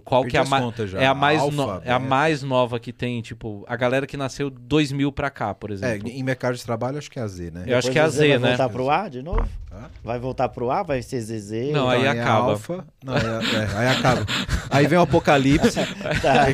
qual 0.04 0.26
que 0.26 0.36
é 0.36 0.40
a, 0.42 0.44
Perdi 0.44 0.96
é 0.98 1.06
a 1.08 1.14
mais 1.14 1.42
no- 1.54 1.72
é 1.72 1.76
a 1.76 1.80
beta. 1.80 2.00
mais 2.00 2.44
nova 2.44 2.78
que 2.80 2.92
tem, 2.92 3.22
tipo, 3.22 3.64
a 3.66 3.78
galera 3.78 4.06
que 4.06 4.18
nasceu 4.18 4.50
2000 4.50 5.10
pra 5.12 5.30
cá, 5.30 5.54
por 5.54 5.72
É, 5.72 5.74
exemplo. 5.74 6.10
em 6.10 6.22
mercado 6.22 6.56
de 6.56 6.64
trabalho 6.66 6.98
acho 6.98 7.10
que 7.10 7.18
é 7.18 7.22
a 7.22 7.28
Z, 7.28 7.52
né? 7.52 7.64
Eu 7.66 7.78
acho 7.78 7.88
Depois 7.88 7.94
que 7.94 8.00
é 8.00 8.02
a 8.02 8.08
o 8.08 8.10
Z, 8.10 8.28
vai 8.28 8.40
né? 8.40 8.48
voltar 8.50 8.70
pro 8.70 8.90
A 8.90 9.08
de 9.08 9.22
novo? 9.24 9.48
Hã? 9.72 9.90
Vai 10.04 10.20
voltar 10.20 10.50
pro 10.50 10.70
A? 10.70 10.84
Vai 10.84 11.02
ser 11.02 11.20
ZZ? 11.22 11.72
Não, 11.72 11.90
aí 11.90 12.04
é 12.04 12.10
acaba. 12.10 12.52
Alfa. 12.52 12.86
Não, 13.04 13.14
aí, 13.16 13.22
é, 13.26 13.78
aí 13.78 13.88
acaba. 13.88 14.26
Aí 14.70 14.86
vem 14.86 15.00
o 15.00 15.02
apocalipse. 15.02 15.80
Tá. 16.22 16.46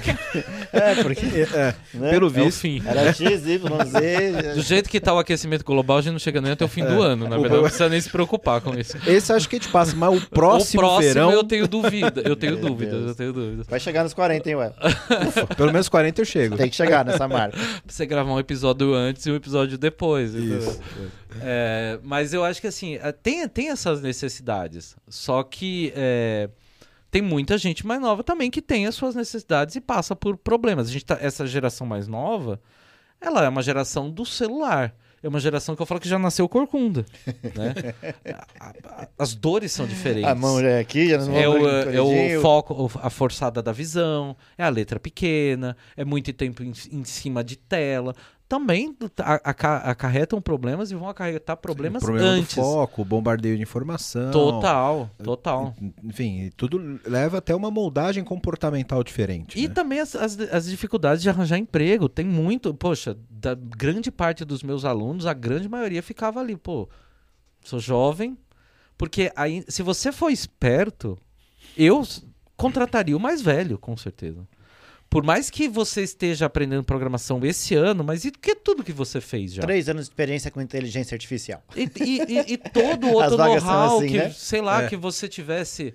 É, 0.71 0.95
porque... 1.03 1.25
É, 1.25 1.75
né? 1.95 2.09
pelo 2.11 2.27
É 2.27 2.29
o 2.29 2.29
visto. 2.29 2.59
fim. 2.61 2.81
Era 2.85 3.11
X, 3.13 3.45
Y, 3.45 3.85
Z... 3.85 4.53
Do 4.55 4.61
jeito 4.61 4.89
que 4.89 4.99
tá 4.99 5.13
o 5.13 5.19
aquecimento 5.19 5.65
global, 5.65 5.97
a 5.97 6.01
gente 6.01 6.13
não 6.13 6.19
chega 6.19 6.39
nem 6.39 6.51
até 6.53 6.63
o 6.63 6.67
fim 6.67 6.83
do 6.83 7.01
ano. 7.01 7.27
Na 7.27 7.35
verdade, 7.37 7.55
não 7.55 7.63
precisa 7.63 7.89
nem 7.89 7.99
se 7.99 8.09
preocupar 8.09 8.61
com 8.61 8.73
isso. 8.77 8.97
Esse 9.05 9.33
acho 9.33 9.49
que 9.49 9.57
a 9.57 9.59
gente 9.59 9.71
passa, 9.71 9.95
mas 9.95 10.15
o 10.23 10.27
próximo, 10.29 10.81
o 10.81 10.85
próximo 10.85 11.01
verão, 11.13 11.38
eu 11.39 11.43
tenho 11.43 11.67
dúvida. 11.67 12.21
Eu 12.23 12.35
tenho 12.35 12.57
Meu 12.57 12.69
dúvidas, 12.69 12.93
Deus. 12.93 13.07
eu 13.07 13.15
tenho 13.15 13.33
dúvidas. 13.33 13.67
Vai 13.67 13.79
chegar 13.79 14.03
nos 14.03 14.13
40, 14.13 14.49
hein, 14.49 14.55
ué? 14.55 14.73
pelo 15.55 15.71
menos 15.71 15.89
40 15.89 16.21
eu 16.21 16.25
chego. 16.25 16.57
Tem 16.57 16.69
que 16.69 16.75
chegar 16.75 17.03
nessa 17.05 17.27
marca. 17.27 17.57
Pra 17.57 17.81
você 17.87 18.05
gravar 18.05 18.31
um 18.31 18.39
episódio 18.39 18.93
antes 18.93 19.25
e 19.25 19.31
um 19.31 19.35
episódio 19.35 19.77
depois. 19.77 20.33
Isso. 20.33 20.79
É, 21.41 21.99
mas 22.03 22.33
eu 22.33 22.43
acho 22.43 22.61
que 22.61 22.67
assim, 22.67 22.95
é, 23.01 23.11
tem, 23.11 23.47
tem 23.47 23.69
essas 23.69 24.01
necessidades. 24.01 24.95
Só 25.07 25.43
que 25.43 25.91
é, 25.95 26.49
tem 27.11 27.21
muita 27.21 27.57
gente 27.57 27.85
mais 27.85 27.99
nova 27.99 28.23
também 28.23 28.51
que 28.51 28.61
tem 28.61 28.85
as 28.85 28.95
suas 28.95 29.15
necessidades 29.15 29.75
e 29.75 29.81
passa 29.81 30.15
por 30.15 30.37
problemas. 30.37 30.87
A 30.87 30.91
gente 30.91 31.05
tá, 31.05 31.17
essa 31.19 31.45
geração 31.47 31.85
mais 31.87 32.07
nova, 32.07 32.59
ela 33.19 33.43
é 33.43 33.49
uma 33.49 33.63
geração 33.63 34.09
do 34.09 34.25
celular. 34.25 34.93
É 35.21 35.27
uma 35.27 35.39
geração 35.39 35.75
que 35.75 35.81
eu 35.81 35.85
falo 35.85 35.99
que 35.99 36.07
já 36.07 36.17
nasceu 36.17 36.47
corcunda. 36.47 37.05
Né? 37.55 37.93
A- 38.59 38.73
a- 39.03 39.07
As 39.17 39.35
dores 39.35 39.71
são 39.71 39.85
diferentes. 39.85 40.29
A 40.29 40.35
mão 40.35 40.61
já 40.61 40.69
é 40.69 40.79
aqui, 40.79 41.09
já 41.09 41.17
não 41.17 41.35
É 41.37 41.47
o, 41.47 41.67
é 41.67 42.37
o 42.37 42.41
foco, 42.41 42.91
a 43.01 43.09
forçada 43.09 43.61
da 43.61 43.71
visão, 43.71 44.35
é 44.57 44.63
a 44.63 44.69
letra 44.69 44.99
pequena, 44.99 45.75
é 45.97 46.05
muito 46.05 46.31
tempo 46.33 46.63
em, 46.63 46.71
em 46.91 47.03
cima 47.03 47.43
de 47.43 47.55
tela. 47.57 48.15
Também 48.49 48.97
acarretam 49.83 50.41
problemas 50.41 50.89
e 50.89 50.95
vão 50.95 51.07
acarretar 51.07 51.55
problemas 51.55 52.01
o 52.01 52.05
problema 52.07 52.31
antes. 52.31 52.55
do 52.55 52.61
foco, 52.63 53.05
bombardeio 53.05 53.55
de 53.55 53.61
informação. 53.61 54.31
Total, 54.31 55.07
total. 55.23 55.75
Enfim, 56.03 56.49
tudo 56.57 56.99
leva 57.05 57.37
até 57.37 57.53
uma 57.53 57.69
moldagem 57.69 58.23
comportamental 58.23 59.03
diferente. 59.03 59.59
E 59.59 59.67
né? 59.67 59.73
também 59.75 59.99
as, 59.99 60.15
as, 60.15 60.39
as 60.39 60.65
dificuldades 60.65 61.21
de 61.21 61.29
arranjar 61.29 61.59
emprego. 61.59 62.09
Tem 62.09 62.25
muito. 62.25 62.73
Poxa, 62.73 63.15
da 63.29 63.53
grande 63.53 64.09
parte 64.09 64.43
dos 64.43 64.63
meus 64.63 64.83
alunos, 64.83 65.27
a 65.27 65.33
grande 65.33 65.69
maioria 65.69 66.01
ficava 66.01 66.39
ali, 66.39 66.57
pô, 66.57 66.89
sou 67.63 67.79
jovem. 67.79 68.35
Porque 68.97 69.31
aí, 69.35 69.63
se 69.67 69.83
você 69.83 70.11
for 70.11 70.31
esperto, 70.31 71.19
eu 71.77 72.03
contrataria 72.57 73.15
o 73.15 73.19
mais 73.19 73.43
velho, 73.43 73.77
com 73.77 73.95
certeza. 73.95 74.47
Por 75.09 75.23
mais 75.23 75.49
que 75.49 75.67
você 75.67 76.03
esteja 76.03 76.45
aprendendo 76.45 76.83
programação 76.83 77.43
esse 77.43 77.73
ano, 77.73 78.03
mas 78.03 78.25
e 78.25 78.31
que 78.31 78.53
tudo 78.53 78.83
que 78.83 78.93
você 78.93 79.19
fez 79.19 79.53
já? 79.53 79.61
Três 79.63 79.89
anos 79.89 80.05
de 80.05 80.11
experiência 80.11 80.51
com 80.51 80.61
inteligência 80.61 81.15
artificial. 81.15 81.63
E, 81.75 81.83
e- 81.83 82.21
e- 82.21 82.53
e 82.53 82.57
todo 82.57 83.07
outro 83.13 83.35
know-how 83.37 83.97
assim, 83.97 84.07
que, 84.07 84.17
né? 84.17 84.29
sei 84.29 84.61
lá, 84.61 84.83
É. 84.83 84.87
que 84.87 84.95
você 84.95 85.27
tivesse 85.27 85.93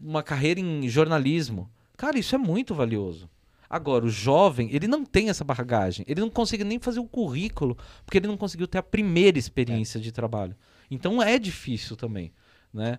uma 0.00 0.22
carreira 0.24 0.58
em 0.58 0.88
jornalismo. 0.88 1.70
Cara, 1.96 2.18
isso 2.18 2.34
é 2.34 2.38
muito 2.38 2.74
valioso. 2.74 3.30
Agora, 3.70 4.04
o 4.06 4.10
jovem, 4.10 4.70
ele 4.72 4.88
não 4.88 5.04
tem 5.04 5.28
essa 5.28 5.44
bagagem. 5.44 6.04
Ele 6.08 6.20
não 6.20 6.30
consegue 6.30 6.64
nem 6.64 6.78
fazer 6.78 7.00
o 7.00 7.04
currículo, 7.04 7.76
porque 8.04 8.18
ele 8.18 8.26
não 8.26 8.36
conseguiu 8.36 8.66
ter 8.66 8.78
a 8.78 8.82
primeira 8.82 9.38
experiência 9.38 10.00
de 10.00 10.10
trabalho. 10.10 10.56
Então 10.90 11.22
é 11.22 11.38
difícil 11.38 11.94
também, 11.94 12.32
né? 12.72 12.96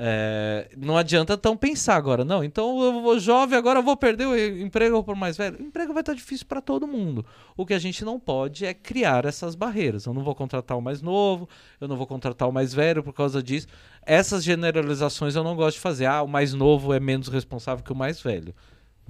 É, 0.00 0.68
não 0.76 0.96
adianta 0.96 1.32
então 1.32 1.56
pensar 1.56 1.96
agora, 1.96 2.24
não. 2.24 2.44
Então 2.44 2.80
eu 2.80 3.02
vou 3.02 3.18
jovem, 3.18 3.58
agora 3.58 3.80
eu 3.80 3.82
vou 3.82 3.96
perder 3.96 4.26
o 4.26 4.60
emprego 4.60 5.02
por 5.02 5.16
mais 5.16 5.36
velho. 5.36 5.58
O 5.58 5.62
emprego 5.62 5.92
vai 5.92 6.02
estar 6.02 6.14
difícil 6.14 6.46
para 6.46 6.60
todo 6.60 6.86
mundo. 6.86 7.26
O 7.56 7.66
que 7.66 7.74
a 7.74 7.80
gente 7.80 8.04
não 8.04 8.20
pode 8.20 8.64
é 8.64 8.72
criar 8.72 9.24
essas 9.24 9.56
barreiras. 9.56 10.06
Eu 10.06 10.14
não 10.14 10.22
vou 10.22 10.36
contratar 10.36 10.78
o 10.78 10.80
mais 10.80 11.02
novo, 11.02 11.48
eu 11.80 11.88
não 11.88 11.96
vou 11.96 12.06
contratar 12.06 12.48
o 12.48 12.52
mais 12.52 12.72
velho 12.72 13.02
por 13.02 13.12
causa 13.12 13.42
disso. 13.42 13.66
Essas 14.06 14.44
generalizações 14.44 15.34
eu 15.34 15.42
não 15.42 15.56
gosto 15.56 15.76
de 15.76 15.82
fazer. 15.82 16.06
Ah, 16.06 16.22
o 16.22 16.28
mais 16.28 16.54
novo 16.54 16.94
é 16.94 17.00
menos 17.00 17.26
responsável 17.26 17.84
que 17.84 17.92
o 17.92 17.96
mais 17.96 18.20
velho. 18.22 18.54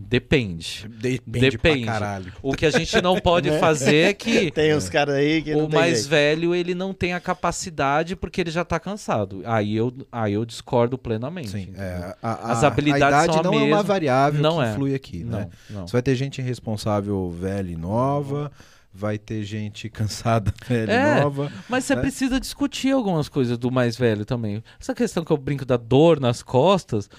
Depende. 0.01 0.87
Depende, 0.89 1.51
Depende. 1.51 1.85
pra 1.85 1.93
caralho. 1.93 2.33
O 2.41 2.55
que 2.55 2.65
a 2.65 2.71
gente 2.71 3.03
não 3.03 3.19
pode 3.21 3.51
Né? 3.51 3.59
fazer 3.59 3.97
é 4.11 4.15
que 4.15 4.49
Tem 4.53 4.75
uns 4.75 4.89
caras 4.89 5.17
aí 5.17 5.43
que 5.43 5.53
não 5.53 5.65
o 5.65 5.69
tem 5.69 5.79
mais 5.81 5.95
jeito. 5.99 6.09
velho 6.11 6.55
ele 6.55 6.73
não 6.75 6.95
tem 6.95 7.13
a 7.15 7.21
capacidade 7.21 8.15
porque 8.15 8.41
ele 8.41 8.51
já 8.51 8.65
tá 8.65 8.79
cansado. 8.79 9.43
Aí 9.45 9.75
eu, 9.77 9.93
aí 10.13 10.35
eu 10.35 10.45
discordo 10.45 10.97
plenamente. 10.97 11.49
Sim, 11.51 11.73
é, 11.77 12.15
a, 12.23 12.31
a- 12.31 12.53
As 12.53 12.63
habilidades 12.65 13.03
a 13.03 13.09
idade 13.25 13.33
são 13.33 13.41
a 13.41 13.43
não 13.43 13.53
é 13.55 13.57
uma 13.57 13.67
mesma. 13.67 13.83
variável 13.83 14.41
Não 14.41 14.59
que 14.59 14.63
é. 14.65 14.71
influi 14.71 14.95
aqui, 14.95 15.25
não, 15.25 15.39
né? 15.41 15.49
não. 15.69 15.87
Você 15.89 15.93
vai 15.93 16.03
ter 16.03 16.15
gente 16.15 16.41
irresponsável 16.41 17.29
velha 17.31 17.71
e 17.73 17.77
nova, 17.77 18.53
vai 18.95 19.19
ter 19.19 19.43
gente 19.43 19.89
cansada 19.91 20.55
velha 20.69 20.93
É. 20.93 21.19
e 21.19 21.21
nova. 21.23 21.53
Mas 21.69 21.85
você 21.85 21.97
né? 21.97 22.01
precisa 22.03 22.39
discutir 22.39 22.93
algumas 22.93 23.29
coisas 23.29 23.59
do 23.59 23.71
mais 23.71 23.97
velho 23.97 24.25
também. 24.25 24.63
Essa 24.81 24.95
questão 24.95 25.25
que 25.25 25.33
eu 25.33 25.37
brinco 25.37 25.65
da 25.65 25.77
dor 25.77 26.21
nas 26.21 26.41
costas, 26.43 27.11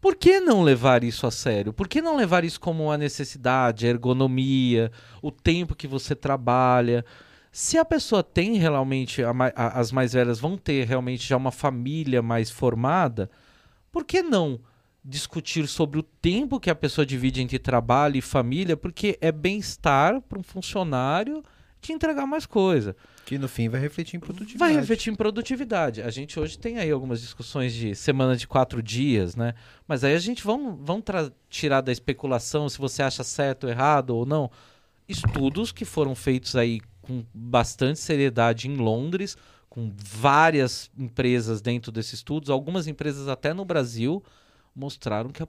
por 0.00 0.14
que 0.16 0.40
não 0.40 0.62
levar 0.62 1.02
isso 1.02 1.26
a 1.26 1.30
sério? 1.30 1.72
Por 1.72 1.88
que 1.88 2.00
não 2.00 2.16
levar 2.16 2.44
isso 2.44 2.60
como 2.60 2.84
uma 2.84 2.98
necessidade, 2.98 3.86
a 3.86 3.90
ergonomia, 3.90 4.90
o 5.22 5.30
tempo 5.30 5.74
que 5.74 5.86
você 5.88 6.14
trabalha? 6.14 7.04
Se 7.50 7.78
a 7.78 7.84
pessoa 7.84 8.22
tem 8.22 8.56
realmente, 8.56 9.22
a 9.22 9.30
a- 9.56 9.80
as 9.80 9.90
mais 9.90 10.12
velhas 10.12 10.38
vão 10.38 10.56
ter 10.56 10.86
realmente 10.86 11.26
já 11.26 11.36
uma 11.36 11.50
família 11.50 12.22
mais 12.22 12.50
formada, 12.50 13.28
por 13.90 14.04
que 14.04 14.22
não 14.22 14.60
discutir 15.04 15.66
sobre 15.66 15.98
o 15.98 16.02
tempo 16.02 16.60
que 16.60 16.70
a 16.70 16.74
pessoa 16.74 17.06
divide 17.06 17.40
entre 17.42 17.58
trabalho 17.58 18.16
e 18.16 18.20
família? 18.20 18.76
Porque 18.76 19.18
é 19.20 19.32
bem-estar 19.32 20.20
para 20.20 20.38
um 20.38 20.42
funcionário 20.42 21.42
te 21.80 21.92
entregar 21.92 22.26
mais 22.26 22.46
coisa. 22.46 22.96
Que 23.24 23.38
no 23.38 23.48
fim 23.48 23.68
vai 23.68 23.80
refletir 23.80 24.16
em 24.16 24.20
produtividade. 24.20 24.58
Vai 24.58 24.80
refletir 24.80 25.12
em 25.12 25.14
produtividade. 25.14 26.02
A 26.02 26.10
gente 26.10 26.38
hoje 26.38 26.58
tem 26.58 26.78
aí 26.78 26.90
algumas 26.90 27.20
discussões 27.20 27.72
de 27.74 27.94
semana 27.94 28.36
de 28.36 28.46
quatro 28.46 28.82
dias, 28.82 29.36
né? 29.36 29.54
Mas 29.86 30.04
aí 30.04 30.14
a 30.14 30.18
gente 30.18 30.42
vamos, 30.42 30.78
vamos 30.80 31.04
tirar 31.48 31.80
da 31.80 31.92
especulação 31.92 32.68
se 32.68 32.78
você 32.78 33.02
acha 33.02 33.22
certo 33.22 33.64
ou 33.64 33.70
errado 33.70 34.10
ou 34.10 34.24
não. 34.24 34.50
Estudos 35.08 35.72
que 35.72 35.84
foram 35.84 36.14
feitos 36.14 36.56
aí 36.56 36.80
com 37.02 37.24
bastante 37.32 37.98
seriedade 37.98 38.68
em 38.68 38.76
Londres, 38.76 39.36
com 39.68 39.92
várias 39.96 40.90
empresas 40.96 41.60
dentro 41.60 41.90
desses 41.90 42.14
estudos, 42.14 42.50
algumas 42.50 42.86
empresas 42.86 43.28
até 43.28 43.54
no 43.54 43.64
Brasil 43.64 44.22
mostraram 44.74 45.30
que 45.30 45.42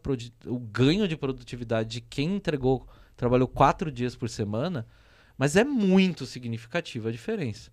o 0.45 0.59
ganho 0.59 1.07
de 1.07 1.15
produtividade 1.15 1.89
de 1.89 2.01
quem 2.01 2.35
entregou, 2.35 2.87
trabalhou 3.15 3.47
quatro 3.47 3.91
dias 3.91 4.15
por 4.15 4.29
semana, 4.29 4.87
mas 5.39 5.55
é 5.55 5.63
muito 5.63 6.25
significativa 6.25 7.07
a 7.07 7.11
diferença. 7.13 7.71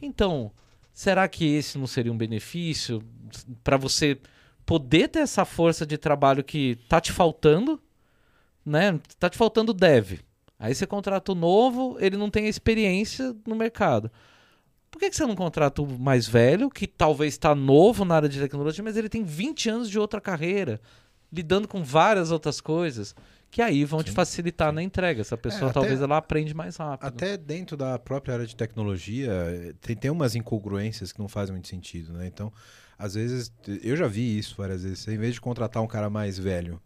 Então, 0.00 0.52
será 0.92 1.26
que 1.28 1.44
esse 1.44 1.76
não 1.76 1.88
seria 1.88 2.12
um 2.12 2.16
benefício 2.16 3.02
para 3.64 3.76
você 3.76 4.16
poder 4.64 5.08
ter 5.08 5.18
essa 5.18 5.44
força 5.44 5.84
de 5.84 5.98
trabalho 5.98 6.44
que 6.44 6.78
tá 6.88 7.00
te 7.00 7.10
faltando, 7.10 7.82
né? 8.64 9.00
Tá 9.18 9.28
te 9.28 9.36
faltando 9.36 9.74
dev. 9.74 10.20
Aí 10.56 10.72
você 10.72 10.86
contrata 10.86 11.32
o 11.32 11.34
novo, 11.34 11.96
ele 11.98 12.16
não 12.16 12.30
tem 12.30 12.46
a 12.46 12.48
experiência 12.48 13.34
no 13.44 13.56
mercado. 13.56 14.08
Por 14.88 15.00
que, 15.00 15.10
que 15.10 15.16
você 15.16 15.26
não 15.26 15.34
contrata 15.34 15.82
o 15.82 15.98
mais 15.98 16.28
velho, 16.28 16.70
que 16.70 16.86
talvez 16.86 17.34
está 17.34 17.56
novo 17.56 18.04
na 18.04 18.14
área 18.14 18.28
de 18.28 18.38
tecnologia, 18.38 18.84
mas 18.84 18.96
ele 18.96 19.08
tem 19.08 19.24
20 19.24 19.68
anos 19.68 19.90
de 19.90 19.98
outra 19.98 20.20
carreira, 20.20 20.80
lidando 21.32 21.66
com 21.66 21.82
várias 21.82 22.30
outras 22.30 22.60
coisas, 22.60 23.16
que 23.50 23.60
aí 23.60 23.84
vão 23.84 24.02
te 24.02 24.10
Sim, 24.10 24.14
facilitar 24.14 24.72
na 24.72 24.82
entrega. 24.82 25.20
Essa 25.20 25.36
pessoa 25.36 25.62
É, 25.66 25.70
até- 25.70 25.72
talvez 25.74 26.00
ela 26.00 26.16
aprende 26.16 26.54
mais 26.54 26.76
rápido. 26.76 27.08
Até 27.08 27.36
dentro 27.36 27.76
da 27.76 27.98
própria 27.98 28.34
área 28.34 28.46
de 28.46 28.54
tecnologia, 28.54 29.74
tem, 29.80 29.96
tem 29.96 30.10
umas 30.10 30.34
incongruências 30.34 31.12
que 31.12 31.18
não 31.18 31.28
fazem 31.28 31.52
muito 31.54 31.66
sentido, 31.68 32.12
né? 32.12 32.26
Então, 32.26 32.52
às 32.98 33.14
vezes, 33.14 33.52
eu 33.82 33.96
já 33.96 34.06
vi 34.06 34.38
isso 34.38 34.54
várias 34.56 34.84
vezes. 34.84 35.06
Em 35.08 35.18
vez 35.18 35.34
de 35.34 35.40
contratar 35.40 35.82
um 35.82 35.86
cara 35.86 36.08
mais 36.08 36.38
velho, 36.38 36.80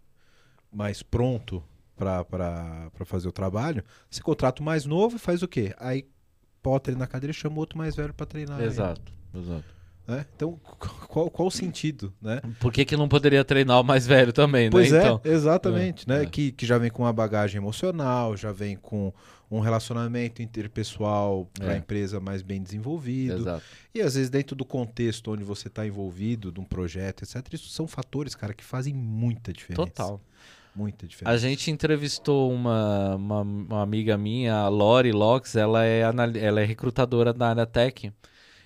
mais 0.73 1.03
pronto 1.03 1.63
para 1.97 2.91
fazer 3.05 3.29
o 3.29 3.33
trabalho, 3.33 3.85
você 4.11 4.23
contrata 4.23 4.63
o 4.63 4.65
mais 4.65 4.85
novo 4.87 5.17
e 5.17 5.19
faz 5.19 5.43
o 5.43 5.49
quê? 5.49 5.75
Aí 5.79 6.09
bota 6.63 6.91
ele 6.91 6.99
na 6.99 7.07
cadeira 7.07 7.31
e 7.31 7.35
chama 7.35 7.59
outro 7.59 7.77
mais 7.77 7.95
velho 7.95 8.15
para 8.15 8.27
treinar. 8.27 8.59
ele. 8.59 8.69
Exato, 8.69 9.13
exato. 9.35 9.65
Né? 10.07 10.27
Então, 10.37 10.61
qual, 11.09 11.31
qual 11.31 11.49
o 11.49 11.51
sentido, 11.51 12.13
né? 12.21 12.41
Por 12.61 12.73
que, 12.73 12.85
que 12.85 12.97
não 12.97 13.09
poderia 13.09 13.45
treinar 13.45 13.81
o 13.81 13.85
mais 13.85 14.07
velho 14.07 14.33
também, 14.33 14.71
Pois 14.71 14.91
né? 14.93 14.99
é, 14.99 15.01
Então, 15.01 15.21
exatamente, 15.25 16.05
É, 16.11 16.15
né? 16.19 16.23
é. 16.25 16.27
Que, 16.27 16.53
que 16.53 16.67
já 16.67 16.77
vem 16.79 16.91
com 16.91 17.03
uma 17.05 17.13
bagagem 17.13 17.57
emocional, 17.59 18.37
já 18.37 18.53
vem 18.53 18.77
com 18.77 19.13
um 19.51 19.61
relacionamento 19.61 20.43
interpessoal 20.43 21.49
para 21.55 21.71
a 21.73 21.75
É. 21.75 21.79
empresa 21.79 22.19
mais 22.21 22.43
bem 22.43 22.63
desenvolvido. 22.63 23.37
exato. 23.43 23.63
E 23.95 24.01
às 24.01 24.15
vezes 24.15 24.29
dentro 24.29 24.55
do 24.57 24.65
contexto 24.65 25.31
onde 25.33 25.45
você 25.45 25.69
está 25.69 25.87
envolvido, 25.87 26.51
de 26.53 26.61
um 26.61 26.65
projeto, 26.65 27.23
etc. 27.23 27.37
Isso 27.55 27.69
são 27.71 27.87
fatores, 27.87 28.35
cara, 28.35 28.53
que 28.53 28.65
fazem 28.65 28.93
muita 28.93 29.53
diferença. 29.53 29.87
Total. 29.87 30.21
Muita 30.75 31.07
diferença. 31.07 31.33
A 31.35 31.39
gente 31.39 31.71
entrevistou 31.71 32.53
uma, 32.53 33.15
uma, 33.15 33.41
uma 33.43 33.83
amiga 33.83 34.19
minha, 34.19 34.55
a 34.57 34.69
Lori 34.69 35.13
Locks, 35.13 35.55
ela 35.55 35.85
é, 35.85 36.01
ela 36.01 36.61
é 36.61 36.65
recrutadora 36.65 37.33
da 37.33 37.51
área 37.51 37.65
tech. 37.67 38.13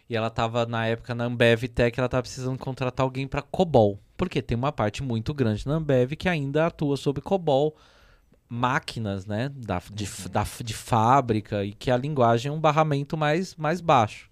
E 0.09 0.17
ela 0.17 0.31
tava 0.31 0.65
na 0.65 0.87
época 0.87 1.15
na 1.15 1.25
Ambev 1.25 1.65
Tech, 1.69 1.99
ela 1.99 2.09
tava 2.09 2.23
precisando 2.23 2.59
contratar 2.59 3.05
alguém 3.05 3.27
para 3.29 3.43
COBOL. 3.43 3.99
Porque 4.17 4.41
tem 4.41 4.57
uma 4.57 4.73
parte 4.73 5.03
muito 5.03 5.35
grande 5.35 5.67
na 5.67 5.75
Ambev 5.75 6.13
que 6.17 6.29
ainda 6.29 6.67
atua 6.67 6.97
sobre 6.97 7.21
COBOL, 7.21 7.77
máquinas, 8.49 9.27
né, 9.27 9.51
da, 9.55 9.83
de, 9.93 10.05
f- 10.07 10.29
da, 10.29 10.45
de 10.65 10.73
fábrica 10.75 11.65
e 11.65 11.73
que 11.73 11.91
a 11.91 11.97
linguagem 11.97 12.49
é 12.51 12.53
um 12.53 12.59
barramento 12.61 13.17
mais, 13.17 13.55
mais 13.55 13.81
baixo. 13.81 14.31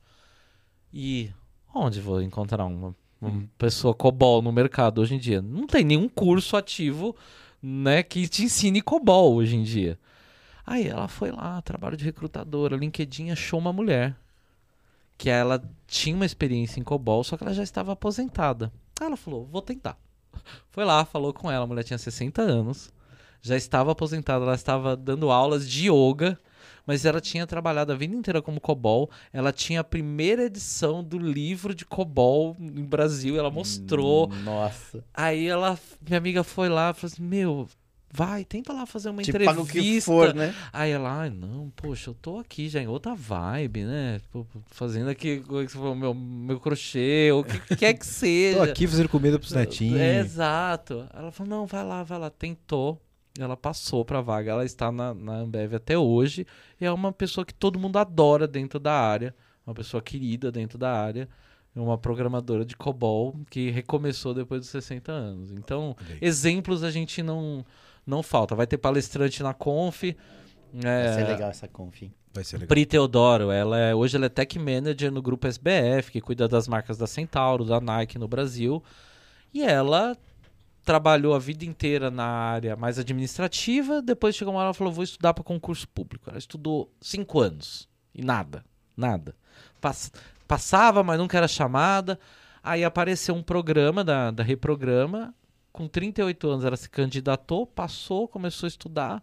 E 0.92 1.30
onde 1.74 2.00
vou 2.00 2.22
encontrar 2.22 2.64
uma, 2.64 2.96
uma 3.20 3.44
pessoa 3.58 3.94
COBOL 3.94 4.40
no 4.40 4.50
mercado 4.50 5.02
hoje 5.02 5.14
em 5.14 5.18
dia? 5.18 5.42
Não 5.42 5.66
tem 5.66 5.84
nenhum 5.84 6.08
curso 6.08 6.56
ativo 6.56 7.14
né, 7.62 8.02
que 8.02 8.26
te 8.26 8.44
ensine 8.44 8.80
COBOL 8.80 9.34
hoje 9.34 9.54
em 9.56 9.62
dia. 9.62 9.98
Aí 10.64 10.88
ela 10.88 11.06
foi 11.06 11.30
lá, 11.30 11.60
trabalho 11.60 11.96
de 11.96 12.04
recrutadora, 12.04 12.76
LinkedIn 12.76 13.30
achou 13.30 13.60
uma 13.60 13.72
mulher 13.72 14.16
que 15.16 15.30
ela 15.30 15.62
tinha 15.86 16.14
uma 16.14 16.26
experiência 16.26 16.80
em 16.80 16.82
COBOL, 16.82 17.24
só 17.24 17.36
que 17.36 17.44
ela 17.44 17.54
já 17.54 17.62
estava 17.62 17.92
aposentada. 17.92 18.72
Aí 19.00 19.06
ela 19.06 19.16
falou, 19.16 19.46
vou 19.46 19.62
tentar. 19.62 19.98
Foi 20.70 20.84
lá, 20.84 21.04
falou 21.04 21.32
com 21.32 21.50
ela, 21.50 21.64
a 21.64 21.66
mulher 21.66 21.84
tinha 21.84 21.98
60 21.98 22.42
anos, 22.42 22.92
já 23.40 23.56
estava 23.56 23.92
aposentada, 23.92 24.44
ela 24.44 24.54
estava 24.54 24.96
dando 24.96 25.30
aulas 25.30 25.68
de 25.68 25.90
yoga, 25.90 26.38
mas 26.86 27.04
ela 27.04 27.20
tinha 27.20 27.46
trabalhado 27.46 27.92
a 27.92 27.96
vida 27.96 28.14
inteira 28.14 28.40
como 28.40 28.60
COBOL, 28.60 29.10
ela 29.32 29.52
tinha 29.52 29.80
a 29.80 29.84
primeira 29.84 30.44
edição 30.44 31.02
do 31.02 31.18
livro 31.18 31.74
de 31.74 31.84
COBOL 31.84 32.56
em 32.60 32.84
Brasil, 32.84 33.36
ela 33.36 33.50
mostrou, 33.50 34.28
Nossa. 34.44 35.04
Aí 35.12 35.46
ela, 35.46 35.78
minha 36.00 36.18
amiga 36.18 36.44
foi 36.44 36.68
lá 36.68 36.90
e 36.90 36.94
falou 36.94 37.12
assim: 37.12 37.22
Meu, 37.22 37.68
vai, 38.10 38.44
tenta 38.44 38.72
lá 38.72 38.86
fazer 38.86 39.10
uma 39.10 39.22
Te 39.22 39.30
entrevista. 39.30 39.54
paga 39.54 39.62
o 39.62 39.66
que 39.66 40.00
for, 40.00 40.34
né? 40.34 40.54
Aí 40.72 40.90
ela, 40.90 41.20
ai, 41.22 41.30
não, 41.30 41.70
poxa, 41.76 42.10
eu 42.10 42.14
tô 42.14 42.38
aqui 42.38 42.68
já 42.68 42.80
em 42.80 42.86
outra 42.86 43.14
vibe, 43.14 43.84
né? 43.84 44.18
Tipo, 44.20 44.46
fazendo 44.66 45.10
aqui 45.10 45.42
é 45.48 45.94
meu, 45.94 46.14
meu 46.14 46.60
crochê, 46.60 47.30
ou 47.32 47.40
o 47.40 47.44
que 47.44 47.58
quer 47.76 47.94
que 47.94 48.06
seja. 48.06 48.58
Tô 48.58 48.62
aqui 48.62 48.86
fazendo 48.86 49.08
comida 49.08 49.38
pros 49.38 49.52
netinhos. 49.52 50.00
É, 50.00 50.20
exato. 50.20 51.06
Ela 51.12 51.30
falou, 51.30 51.50
não, 51.50 51.66
vai 51.66 51.84
lá, 51.84 52.02
vai 52.02 52.18
lá. 52.18 52.30
Tentou. 52.30 53.00
Ela 53.38 53.56
passou 53.56 54.04
pra 54.04 54.20
vaga. 54.20 54.52
Ela 54.52 54.64
está 54.64 54.90
na, 54.90 55.12
na 55.12 55.34
Ambev 55.34 55.74
até 55.74 55.98
hoje. 55.98 56.46
E 56.80 56.86
é 56.86 56.92
uma 56.92 57.12
pessoa 57.12 57.44
que 57.44 57.52
todo 57.52 57.78
mundo 57.78 57.98
adora 57.98 58.46
dentro 58.46 58.80
da 58.80 58.92
área. 58.92 59.34
Uma 59.66 59.74
pessoa 59.74 60.02
querida 60.02 60.50
dentro 60.50 60.78
da 60.78 60.92
área. 60.92 61.28
É 61.74 61.80
uma 61.80 61.98
programadora 61.98 62.64
de 62.64 62.74
COBOL 62.74 63.38
que 63.50 63.68
recomeçou 63.70 64.32
depois 64.32 64.62
dos 64.62 64.70
60 64.70 65.12
anos. 65.12 65.50
Então, 65.50 65.94
exemplos 66.22 66.82
a 66.82 66.90
gente 66.90 67.22
não, 67.22 67.62
não 68.06 68.22
falta. 68.22 68.54
Vai 68.54 68.66
ter 68.66 68.78
palestrante 68.78 69.42
na 69.42 69.52
Conf. 69.52 70.02
Vai 70.72 71.14
ser 71.14 71.20
É, 71.22 71.28
legal 71.28 71.50
essa 71.50 71.66
conf. 71.68 72.02
hein? 72.02 72.12
Vai 72.34 72.44
ser 72.44 72.56
legal. 72.56 72.68
Pri 72.68 72.84
Teodoro, 72.84 73.50
ela 73.50 73.78
é, 73.78 73.94
hoje 73.94 74.16
ela 74.16 74.26
é 74.26 74.28
tech 74.28 74.58
manager 74.58 75.10
no 75.10 75.22
grupo 75.22 75.46
SBF, 75.46 76.10
que 76.12 76.20
cuida 76.20 76.46
das 76.46 76.68
marcas 76.68 76.98
da 76.98 77.06
Centauro, 77.06 77.64
da 77.64 77.80
Nike 77.80 78.18
no 78.18 78.28
Brasil. 78.28 78.82
E 79.54 79.62
ela 79.62 80.16
trabalhou 80.84 81.34
a 81.34 81.38
vida 81.38 81.64
inteira 81.64 82.10
na 82.10 82.26
área 82.26 82.76
mais 82.76 82.98
administrativa, 82.98 84.00
depois 84.02 84.36
chegou 84.36 84.52
uma 84.54 84.60
hora 84.60 84.70
e 84.70 84.74
falou, 84.74 84.92
vou 84.92 85.02
estudar 85.02 85.32
para 85.34 85.42
concurso 85.42 85.88
público. 85.88 86.28
Ela 86.28 86.38
estudou 86.38 86.92
cinco 87.00 87.40
anos 87.40 87.88
e 88.14 88.22
nada, 88.22 88.64
nada. 88.96 89.34
Pass- 89.80 90.12
passava, 90.46 91.02
mas 91.02 91.18
nunca 91.18 91.36
era 91.38 91.48
chamada. 91.48 92.18
Aí 92.62 92.84
apareceu 92.84 93.34
um 93.34 93.42
programa 93.42 94.04
da, 94.04 94.30
da 94.30 94.42
Reprograma, 94.42 95.34
com 95.76 95.86
38 95.86 96.48
anos 96.48 96.64
ela 96.64 96.76
se 96.76 96.88
candidatou, 96.88 97.66
passou, 97.66 98.26
começou 98.26 98.66
a 98.66 98.68
estudar, 98.68 99.22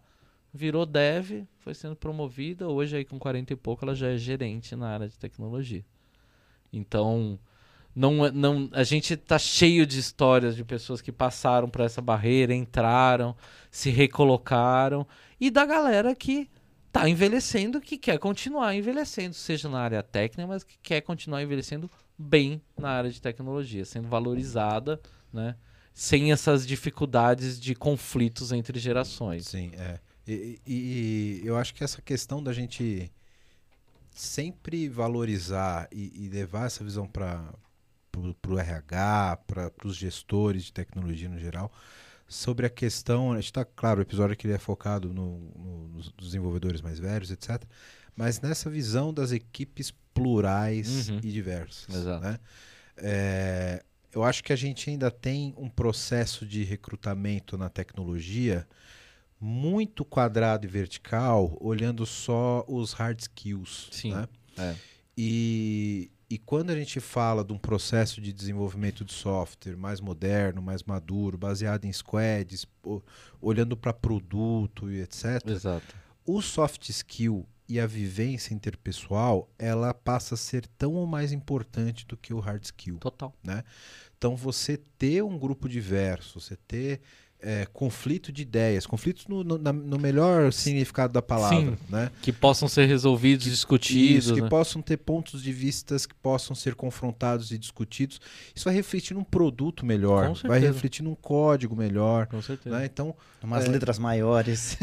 virou 0.52 0.86
dev, 0.86 1.42
foi 1.58 1.74
sendo 1.74 1.96
promovida. 1.96 2.68
Hoje, 2.68 2.96
aí 2.96 3.04
com 3.04 3.18
40 3.18 3.52
e 3.52 3.56
pouco, 3.56 3.84
ela 3.84 3.92
já 3.92 4.06
é 4.12 4.16
gerente 4.16 4.76
na 4.76 4.88
área 4.88 5.08
de 5.08 5.18
tecnologia. 5.18 5.84
Então, 6.72 7.36
não, 7.94 8.24
é- 8.24 8.30
não, 8.30 8.70
a 8.72 8.84
gente 8.84 9.16
tá 9.16 9.36
cheio 9.36 9.84
de 9.84 9.98
histórias 9.98 10.54
de 10.54 10.64
pessoas 10.64 11.00
que 11.00 11.10
passaram 11.10 11.68
por 11.68 11.80
essa 11.80 12.00
barreira, 12.00 12.54
entraram, 12.54 13.34
se 13.68 13.90
recolocaram, 13.90 15.04
e 15.40 15.50
da 15.50 15.66
galera 15.66 16.14
que 16.14 16.48
tá 16.92 17.08
envelhecendo, 17.08 17.80
que 17.80 17.98
quer 17.98 18.16
continuar 18.20 18.76
envelhecendo, 18.76 19.34
seja 19.34 19.68
na 19.68 19.80
área 19.80 20.04
técnica, 20.04 20.46
mas 20.46 20.62
que 20.62 20.78
quer 20.80 21.00
continuar 21.00 21.42
envelhecendo 21.42 21.90
bem 22.16 22.62
na 22.78 22.90
área 22.90 23.10
de 23.10 23.20
tecnologia, 23.20 23.84
sendo 23.84 24.06
valorizada, 24.06 25.00
né? 25.32 25.56
Sem 25.96 26.32
essas 26.32 26.66
dificuldades 26.66 27.58
de 27.60 27.74
conflitos 27.74 28.50
entre 28.50 28.78
gerações. 28.80 29.46
Sim, 29.46 29.70
é. 29.74 30.00
E, 30.26 30.58
e- 30.66 31.40
e 31.44 31.46
eu 31.46 31.56
acho 31.56 31.72
que 31.74 31.84
essa 31.84 32.02
questão 32.02 32.42
da 32.42 32.52
gente 32.52 33.12
sempre 34.10 34.88
valorizar 34.88 35.88
e, 35.92 36.12
e 36.24 36.28
levar 36.28 36.66
essa 36.66 36.82
visão 36.84 37.06
para 37.06 37.52
o 38.16 38.58
RH, 38.58 39.38
para 39.46 39.70
os 39.84 39.96
gestores 39.96 40.64
de 40.64 40.72
tecnologia 40.72 41.28
no 41.28 41.38
geral, 41.38 41.70
sobre 42.28 42.66
a 42.66 42.70
questão. 42.70 43.32
A 43.32 43.36
gente 43.36 43.46
está, 43.46 43.64
claro, 43.64 44.00
o 44.00 44.02
episódio 44.02 44.32
aqui 44.32 44.46
ele 44.46 44.54
é 44.54 44.58
focado 44.58 45.12
no, 45.12 45.38
no- 45.56 45.88
nos 45.88 46.12
desenvolvedores 46.18 46.80
mais 46.80 46.98
velhos, 46.98 47.30
etc. 47.30 47.62
Mas 48.16 48.40
nessa 48.40 48.70
visão 48.70 49.12
das 49.12 49.32
equipes 49.32 49.92
plurais 50.12 51.08
Uhum. 51.08 51.18
e 51.22 51.30
diversas. 51.32 51.94
Exato. 51.94 52.22
né? 52.24 52.38
É, 52.96 53.84
eu 54.14 54.22
acho 54.22 54.44
que 54.44 54.52
a 54.52 54.56
gente 54.56 54.88
ainda 54.88 55.10
tem 55.10 55.52
um 55.56 55.68
processo 55.68 56.46
de 56.46 56.62
recrutamento 56.62 57.58
na 57.58 57.68
tecnologia 57.68 58.66
muito 59.40 60.04
quadrado 60.04 60.64
e 60.64 60.68
vertical, 60.68 61.58
olhando 61.60 62.06
só 62.06 62.64
os 62.68 62.92
hard 62.92 63.20
skills. 63.20 63.88
Sim. 63.90 64.14
né? 64.14 64.28
É. 64.56 64.74
E, 65.18 66.10
e 66.30 66.38
quando 66.38 66.70
a 66.70 66.76
gente 66.76 67.00
fala 67.00 67.44
de 67.44 67.52
um 67.52 67.58
processo 67.58 68.20
de 68.20 68.32
desenvolvimento 68.32 69.04
de 69.04 69.12
software 69.12 69.76
mais 69.76 70.00
moderno, 70.00 70.62
mais 70.62 70.82
maduro, 70.84 71.36
baseado 71.36 71.84
em 71.84 71.92
squads, 71.92 72.66
olhando 73.40 73.76
para 73.76 73.92
produto 73.92 74.90
e 74.90 75.00
etc., 75.00 75.42
Exato. 75.46 75.94
o 76.24 76.40
soft 76.40 76.88
skill 76.88 77.46
e 77.68 77.80
a 77.80 77.86
vivência 77.86 78.54
interpessoal, 78.54 79.48
ela 79.58 79.94
passa 79.94 80.34
a 80.34 80.38
ser 80.38 80.66
tão 80.78 80.94
ou 80.94 81.06
mais 81.06 81.32
importante 81.32 82.06
do 82.06 82.16
que 82.16 82.34
o 82.34 82.40
hard 82.40 82.62
skill. 82.64 82.98
Total. 82.98 83.34
Então, 84.16 84.36
você 84.36 84.76
ter 84.98 85.22
um 85.22 85.38
grupo 85.38 85.68
diverso, 85.68 86.40
você 86.40 86.56
ter 86.56 87.00
é, 87.46 87.66
conflito 87.72 88.32
de 88.32 88.40
ideias, 88.42 88.86
conflitos 88.86 89.26
no, 89.26 89.44
no- 89.44 89.58
no 89.58 89.98
melhor 89.98 90.52
significado 90.52 91.12
da 91.12 91.20
palavra, 91.20 91.58
Sim. 91.58 91.76
né? 91.90 92.10
Que 92.22 92.32
possam 92.32 92.66
ser 92.66 92.86
resolvidos, 92.86 93.44
discutidos. 93.44 94.24
Isso, 94.26 94.34
que 94.34 94.40
né? 94.40 94.48
possam 94.48 94.80
ter 94.80 94.96
pontos 94.96 95.42
de 95.42 95.52
vistas 95.52 96.06
que 96.06 96.14
possam 96.14 96.56
ser 96.56 96.74
confrontados 96.74 97.50
e 97.50 97.58
discutidos. 97.58 98.20
Isso 98.54 98.64
vai 98.64 98.74
refletir 98.74 99.14
num 99.14 99.22
produto 99.24 99.84
melhor, 99.84 100.34
Com 100.40 100.48
vai 100.48 100.58
refletir 100.58 101.02
num 101.02 101.14
código 101.14 101.76
melhor. 101.76 102.26
Com 102.28 102.40
certeza. 102.40 102.78
Né? 102.78 102.86
Então, 102.86 103.14
Umas 103.42 103.66
É. 103.66 103.68
letras 103.68 103.98
maiores. 103.98 104.78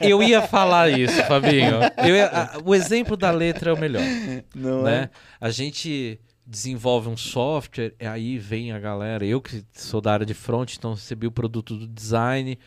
Eu 0.00 0.22
ia 0.22 0.40
falar 0.40 0.88
isso, 0.98 1.22
Fabinho. 1.24 1.74
Eu 1.98 2.16
ia- 2.16 2.52
o 2.64 2.74
exemplo 2.74 3.14
da 3.14 3.30
letra 3.30 3.68
é 3.68 3.74
o 3.74 3.78
melhor. 3.78 4.02
Não 4.54 4.84
né? 4.84 5.10
A 5.38 5.50
gente 5.50 6.18
desenvolve 6.46 7.08
um 7.08 7.16
software, 7.16 7.94
e 8.00 8.06
aí 8.06 8.38
vem 8.38 8.72
a 8.72 8.78
galera. 8.78 9.24
Eu 9.24 9.40
que 9.40 9.64
sou 9.72 10.00
da 10.00 10.12
área 10.12 10.24
de 10.26 10.34
front, 10.34 10.74
então 10.76 10.94
recebi 10.94 11.26
o 11.26 11.32
produto 11.32 11.76
do 11.76 11.86
design. 11.86 12.58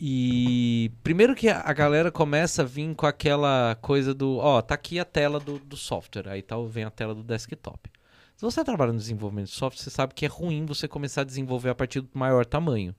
E 0.00 0.92
primeiro 1.02 1.34
que 1.34 1.48
a 1.48 1.72
galera 1.72 2.12
começa 2.12 2.62
a 2.62 2.64
vir 2.64 2.94
com 2.94 3.04
aquela 3.04 3.76
coisa 3.80 4.14
do, 4.14 4.36
ó, 4.36 4.62
tá 4.62 4.74
aqui 4.74 5.00
a 5.00 5.04
tela 5.04 5.40
do, 5.40 5.58
do 5.58 5.76
software, 5.76 6.28
aí 6.28 6.40
tal 6.40 6.66
vem 6.68 6.84
a 6.84 6.90
tela 6.90 7.14
do 7.14 7.24
desktop. 7.24 7.90
Se 8.36 8.42
você 8.42 8.62
trabalha 8.62 8.92
no 8.92 8.98
desenvolvimento 8.98 9.46
de 9.46 9.54
software, 9.54 9.82
você 9.82 9.90
sabe 9.90 10.14
que 10.14 10.24
é 10.24 10.28
ruim 10.28 10.64
você 10.64 10.86
começar 10.86 11.22
a 11.22 11.24
desenvolver 11.24 11.70
a 11.70 11.74
partir 11.74 12.00
do 12.00 12.08
maior 12.14 12.46
tamanho. 12.46 12.94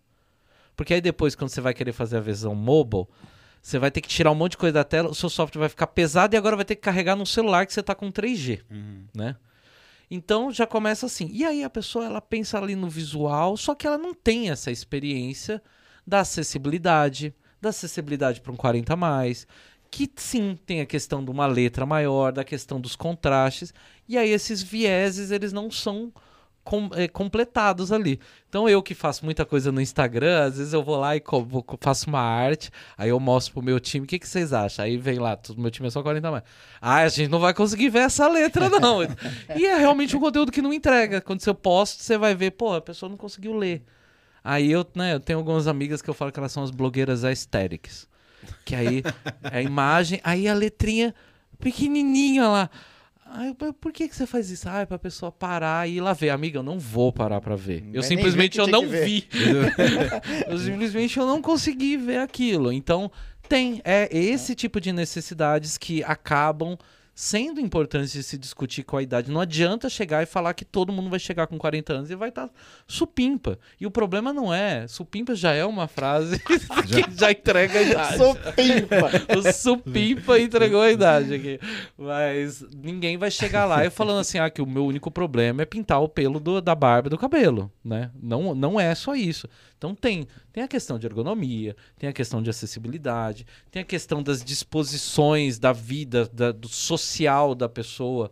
Porque 0.76 0.94
aí 0.94 1.00
depois, 1.00 1.36
quando 1.36 1.50
você 1.50 1.62
vai 1.62 1.74
querer 1.74 1.94
fazer 1.94 2.18
a 2.18 2.22
versão 2.22 2.54
mobile, 2.54 3.06
você 3.62 3.80
vai 3.80 3.90
ter 3.90 4.02
que 4.02 4.10
tirar 4.10 4.32
um 4.32 4.36
monte 4.36 4.52
de 4.52 4.58
coisa 4.58 4.74
da 4.74 4.84
tela, 4.84 5.10
o 5.10 5.16
seu 5.16 5.30
software 5.30 5.62
vai 5.62 5.70
ficar 5.70 5.88
pesado 5.88 6.36
e 6.36 6.38
agora 6.38 6.58
vai 6.58 6.66
ter 6.66 6.76
que 6.76 6.82
carregar 6.82 7.16
num 7.16 7.26
celular 7.26 7.66
que 7.66 7.74
você 7.74 7.82
tá 7.82 7.96
com 7.96 8.12
3G 8.12 8.62
Uhum. 8.70 9.06
né? 9.16 9.38
Então 10.10 10.52
já 10.52 10.66
começa 10.66 11.06
assim. 11.06 11.30
E 11.32 11.46
aí 11.46 11.64
a 11.64 11.70
pessoa 11.70 12.06
ela 12.06 12.22
pensa 12.22 12.58
ali 12.58 12.76
no 12.76 12.90
visual, 12.90 13.56
só 13.56 13.76
que 13.76 13.86
ela 13.86 13.98
não 13.98 14.14
tem 14.14 14.50
essa 14.50 14.72
experiência 14.72 15.62
da 16.06 16.22
acessibilidade, 16.22 17.34
da 17.62 17.70
acessibilidade 17.70 18.42
para 18.42 18.52
um 18.52 18.56
40 18.56 18.94
a 18.94 18.96
mais, 18.96 19.46
que 19.92 20.10
sim 20.16 20.58
tem 20.66 20.82
a 20.82 20.86
questão 20.86 21.24
de 21.24 21.30
uma 21.30 21.46
letra 21.46 21.86
maior, 21.86 22.32
da 22.32 22.44
questão 22.44 22.80
dos 22.82 22.96
contrastes. 22.96 23.74
E 24.08 24.18
aí 24.18 24.30
esses 24.30 24.62
vieses, 24.62 25.32
eles 25.32 25.54
não 25.54 25.70
são 25.70 26.12
com, 26.70 26.88
é, 26.94 27.08
completados 27.08 27.92
ali. 27.92 28.20
Então 28.48 28.70
eu 28.70 28.84
que 28.84 28.94
faço 28.94 29.26
muita 29.26 29.44
coisa 29.44 29.72
no 29.72 29.82
Instagram, 29.82 30.44
às 30.46 30.58
vezes 30.60 30.72
eu 30.72 30.84
vou 30.84 30.98
lá 31.00 31.16
e 31.18 31.24
vou- 31.48 31.66
faço 31.82 32.08
uma 32.08 32.20
arte, 32.22 32.70
aí 32.96 33.10
eu 33.10 33.20
mostro 33.20 33.54
pro 33.56 33.64
meu 33.64 33.80
time, 33.80 34.06
o 34.06 34.08
que, 34.08 34.20
que 34.20 34.28
vocês 34.28 34.54
acham? 34.54 34.86
Aí 34.86 34.96
vem 34.96 35.18
lá, 35.18 35.36
tudo- 35.36 35.60
meu 35.60 35.72
time 35.72 35.88
é 35.88 35.92
só 35.92 36.04
40 36.04 36.30
mais. 36.30 36.44
Ah, 36.80 36.98
a 36.98 37.10
gente 37.10 37.28
não 37.30 37.40
vai 37.40 37.56
conseguir 37.56 37.90
ver 37.90 38.02
essa 38.02 38.28
letra, 38.28 38.70
não. 38.80 39.00
e 39.56 39.66
é 39.66 39.78
realmente 39.78 40.16
um 40.16 40.20
conteúdo 40.20 40.52
que 40.52 40.62
não 40.62 40.72
entrega. 40.72 41.20
Quando 41.22 41.42
você 41.42 41.52
posta, 41.56 42.04
você 42.04 42.18
vai 42.18 42.36
ver, 42.36 42.52
pô, 42.52 42.76
a 42.76 42.82
pessoa 42.82 43.10
não 43.10 43.18
conseguiu 43.18 43.58
ler. 43.58 43.84
Aí 44.44 44.72
eu, 44.72 44.86
né, 44.96 45.16
eu 45.16 45.20
tenho 45.20 45.40
algumas 45.40 45.68
amigas 45.68 46.04
que 46.04 46.10
eu 46.10 46.14
falo 46.14 46.32
que 46.32 46.40
elas 46.40 46.52
são 46.52 46.62
as 46.64 46.70
blogueiras 46.70 47.24
aesthetics. 47.24 48.08
Que 48.64 48.76
aí 48.76 49.04
é 49.52 49.58
a 49.58 49.62
imagem, 49.64 50.22
aí 50.24 50.48
a 50.48 50.54
letrinha 50.54 51.14
pequenininha 51.60 52.48
lá. 52.48 52.70
Mas 53.32 53.56
por 53.80 53.94
que, 53.94 54.08
que 54.08 54.16
você 54.16 54.26
faz 54.26 54.50
isso? 54.50 54.68
Ah, 54.68 54.82
é 54.82 54.86
pra 54.86 54.98
pessoa 54.98 55.32
parar 55.32 55.88
e 55.88 55.98
ir 55.98 56.02
lá 56.02 56.14
ver. 56.14 56.30
Amiga, 56.30 56.60
eu 56.60 56.64
não 56.64 56.80
vou 56.80 57.14
parar 57.14 57.40
pra 57.40 57.56
ver. 57.56 57.84
Eu 57.94 58.02
nem 58.02 58.04
simplesmente 58.04 58.58
eu 58.58 58.68
não 58.68 58.88
vi. 58.88 59.28
eu 60.48 60.58
simplesmente 60.58 61.18
eu 61.18 61.26
não 61.26 61.42
consegui 61.42 61.96
ver 61.96 62.20
aquilo. 62.20 62.72
Então, 62.72 63.12
tem. 63.48 63.82
É 63.84 64.10
esse 64.12 64.56
tipo 64.56 64.82
de 64.82 64.92
necessidades 64.92 65.78
que 65.78 66.04
acabam 66.04 66.78
sendo 67.22 67.60
importantes 67.60 68.14
de 68.14 68.24
se 68.24 68.38
discutir 68.38 68.84
com 68.84 68.96
a 68.96 69.04
idade. 69.04 69.30
Não 69.30 69.42
adianta 69.42 69.90
chegar 69.90 70.24
e 70.24 70.26
falar 70.26 70.54
que 70.54 70.64
todo 70.64 70.94
mundo 70.94 71.10
vai 71.10 71.20
chegar 71.20 71.48
com 71.48 71.58
40 71.58 71.92
anos 71.92 72.10
e 72.10 72.16
vai 72.16 72.30
estar 72.30 72.50
supimpa. 72.88 73.60
E 73.78 73.86
o 73.86 73.92
problema 73.92 74.32
não 74.32 74.54
é. 74.54 74.88
Supimpa 74.88 75.36
já 75.36 75.52
é 75.52 75.66
uma 75.66 75.86
frase 75.86 76.40
que 76.88 77.20
já 77.20 77.30
entrega 77.30 77.78
a 77.78 77.82
idade. 77.82 78.18
Sou 78.18 78.34
pimpa. 78.36 79.10
O 79.38 79.52
supimpa 79.52 80.40
entregou 80.40 80.82
a 80.82 80.90
idade 80.92 81.34
aqui. 81.34 81.60
Mas 81.98 82.64
ninguém 82.82 83.18
vai 83.18 83.30
chegar 83.30 83.66
lá 83.66 83.86
e 83.86 83.90
falando 83.90 84.20
assim, 84.20 84.40
ah, 84.40 84.50
que 84.50 84.62
o 84.62 84.66
meu 84.66 84.86
único 84.86 85.12
problema 85.12 85.62
é 85.62 85.66
pintar 85.66 86.02
o 86.02 86.08
pelo 86.08 86.40
do- 86.40 86.62
da 86.62 86.74
barba 86.74 87.08
e 87.08 87.10
do 87.10 87.18
cabelo, 87.18 87.70
né? 87.84 88.12
Não, 88.24 88.56
não 88.56 88.80
é 88.80 88.96
só 88.96 89.14
isso. 89.14 89.46
Então 89.80 89.96
tem, 89.96 90.28
tem 90.52 90.62
a 90.62 90.68
questão 90.68 91.00
de 91.00 91.08
ergonomia, 91.08 91.74
tem 91.98 92.10
a 92.10 92.14
questão 92.14 92.44
de 92.44 92.50
acessibilidade, 92.50 93.48
tem 93.72 93.82
a 93.82 93.86
questão 93.86 94.22
das 94.22 94.44
disposições 94.44 95.58
da 95.58 95.72
vida, 95.72 96.30
da- 96.34 96.52
do 96.52 96.68
social 96.68 97.56
da 97.56 97.70
pessoa. 97.70 98.30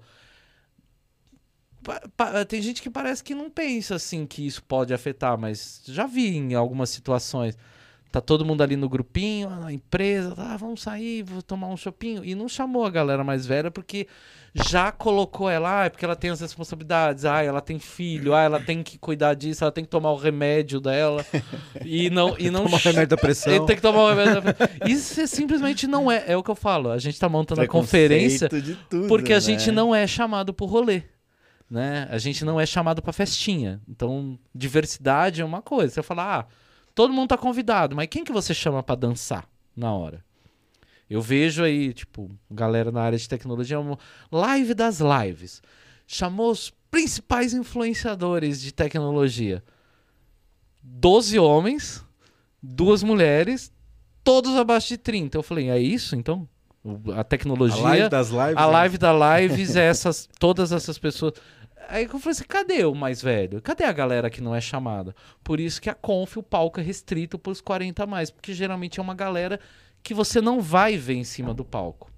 Tem 2.50 2.62
gente 2.62 2.82
que 2.82 2.90
parece 2.90 3.24
que 3.24 3.34
não 3.34 3.50
pensa 3.50 3.96
assim 3.96 4.26
que 4.26 4.46
isso 4.46 4.62
pode 4.62 4.94
afetar, 4.94 5.38
mas 5.38 5.82
já 5.86 6.06
vi 6.06 6.36
em 6.36 6.54
algumas 6.54 6.90
situações. 6.90 7.58
Tá 8.12 8.22
todo 8.22 8.46
mundo 8.46 8.62
ali 8.64 8.76
no 8.78 8.88
grupinho, 8.88 9.50
na 9.50 9.72
empresa, 9.72 10.34
ah, 10.38 10.56
vamos 10.58 10.82
sair, 10.82 11.24
vou 11.24 11.42
tomar 11.42 11.68
um 11.68 11.76
chopinho. 11.78 12.24
E 12.24 12.34
não 12.36 12.48
chamou 12.48 12.86
a 12.86 12.90
galera 12.90 13.24
mais 13.24 13.46
velha 13.46 13.70
porque 13.70 14.08
já 14.56 14.92
colocou 14.92 15.50
ela, 15.50 15.82
ah, 15.82 15.86
é 15.86 15.90
porque 15.90 16.06
ela 16.06 16.16
tem 16.16 16.30
as 16.32 16.40
responsabilidades, 16.40 17.26
ah, 17.26 17.44
ela 17.44 17.60
tem 17.62 17.78
filho, 17.80 18.34
ah, 18.34 18.42
ela 18.42 18.60
tem 18.62 18.82
que 18.82 18.98
cuidar 18.98 19.34
disso, 19.34 19.64
ela 19.64 19.72
tem 19.72 19.84
que 19.84 19.90
tomar 19.90 20.12
o 20.12 20.16
remédio 20.16 20.80
dela. 20.80 21.24
E 21.86 22.10
não, 22.10 22.36
e 22.40 22.50
não 22.50 22.64
Tomar 22.64 22.78
o 22.78 22.80
remédio 22.80 23.08
da 23.10 23.18
pressão. 23.18 23.54
ele 23.54 23.66
tem 23.66 23.76
que 23.76 23.82
tomar 23.82 24.04
o 24.04 24.10
remédio. 24.10 24.42
da- 24.42 24.88
Isso 24.90 25.20
é 25.20 25.28
simplesmente 25.28 25.86
não 25.86 26.10
é. 26.12 26.24
É 26.28 26.38
o 26.38 26.42
que 26.42 26.50
eu 26.50 26.56
falo. 26.56 26.90
A 26.90 26.98
gente 26.98 27.20
tá 27.20 27.28
montando 27.28 27.62
a 27.62 27.68
conferência 27.68 28.50
tudo, 28.90 29.08
porque 29.10 29.34
a 29.34 29.36
né? 29.36 29.42
gente 29.42 29.70
não 29.72 29.94
é 29.94 30.08
chamado 30.08 30.54
pro 30.54 30.66
rolê. 30.66 31.04
Né? 31.70 32.08
A 32.10 32.18
gente 32.18 32.46
não 32.46 32.58
é 32.60 32.66
chamado 32.66 33.02
pra 33.02 33.12
festinha. 33.12 33.82
Então, 33.88 34.40
diversidade 34.56 35.42
é 35.42 35.46
uma 35.46 35.62
coisa. 35.62 35.94
Você 35.94 36.02
fala, 36.02 36.40
ah, 36.40 36.46
todo 36.98 37.14
mundo 37.14 37.30
tá 37.30 37.38
convidado, 37.38 37.96
mas 37.96 38.08
quem 38.08 38.24
que 38.24 38.32
você 38.32 38.56
chama 38.56 38.82
pra 38.82 38.96
dançar 38.96 39.48
na 39.76 39.94
hora? 39.94 40.26
Eu 41.08 41.22
vejo 41.22 41.64
aí, 41.64 41.94
tipo, 41.94 42.32
galera 42.50 42.92
na 42.92 43.02
área 43.04 43.20
de 43.20 43.30
tecnologia, 43.30 43.80
uma 43.80 44.00
live 44.32 44.74
das 44.74 45.00
lives. 45.00 45.62
Chamou 46.08 46.50
os 46.50 46.74
principais 46.90 47.54
influenciadores 47.54 48.60
de 48.60 48.72
tecnologia. 48.72 49.64
Doze 50.82 51.38
homens, 51.38 52.04
duas 52.64 53.04
mulheres, 53.04 53.72
todos 54.24 54.56
abaixo 54.56 54.88
de 54.88 54.98
30. 54.98 55.38
Eu 55.38 55.44
falei, 55.44 55.70
é 55.70 55.78
isso 55.78 56.16
então? 56.16 56.50
A 57.16 57.20
A 57.20 57.24
tecnologia. 57.24 57.80
live 57.80 58.10
das 58.10 58.30
lives. 58.30 58.58
A 58.58 58.66
né? 58.66 58.72
live 58.72 58.98
da 58.98 59.38
Lives 59.40 59.76
é 59.76 59.86
essas, 59.88 60.28
todas 60.40 60.72
essas 60.72 60.98
pessoas. 60.98 61.34
Aí 61.90 62.04
eu 62.06 62.20
falei 62.20 62.32
assim, 62.32 62.44
cadê 62.44 62.84
o 62.86 62.94
mais 62.94 63.22
velho? 63.22 63.62
Cadê 63.62 63.84
a 63.84 63.92
galera 63.92 64.30
que 64.30 64.42
não 64.42 64.54
é 64.54 64.62
chamada? 64.62 65.16
Por 65.44 65.60
isso 65.60 65.82
que 65.82 65.90
a 65.90 65.94
Conf, 65.94 66.38
o 66.38 66.44
palco 66.44 66.80
é 66.80 66.84
restrito 66.84 67.40
para 67.40 67.52
os 67.52 67.62
40 67.62 68.04
a 68.04 68.08
mais, 68.08 68.30
porque 68.30 68.54
geralmente 68.54 69.00
é 69.00 69.04
uma 69.04 69.16
galera 69.16 69.60
que 70.04 70.14
você 70.14 70.42
não 70.42 70.62
vai 70.62 70.98
ver 70.98 71.16
em 71.16 71.24
cima 71.24 71.54
do 71.54 71.64
palco. 71.66 72.12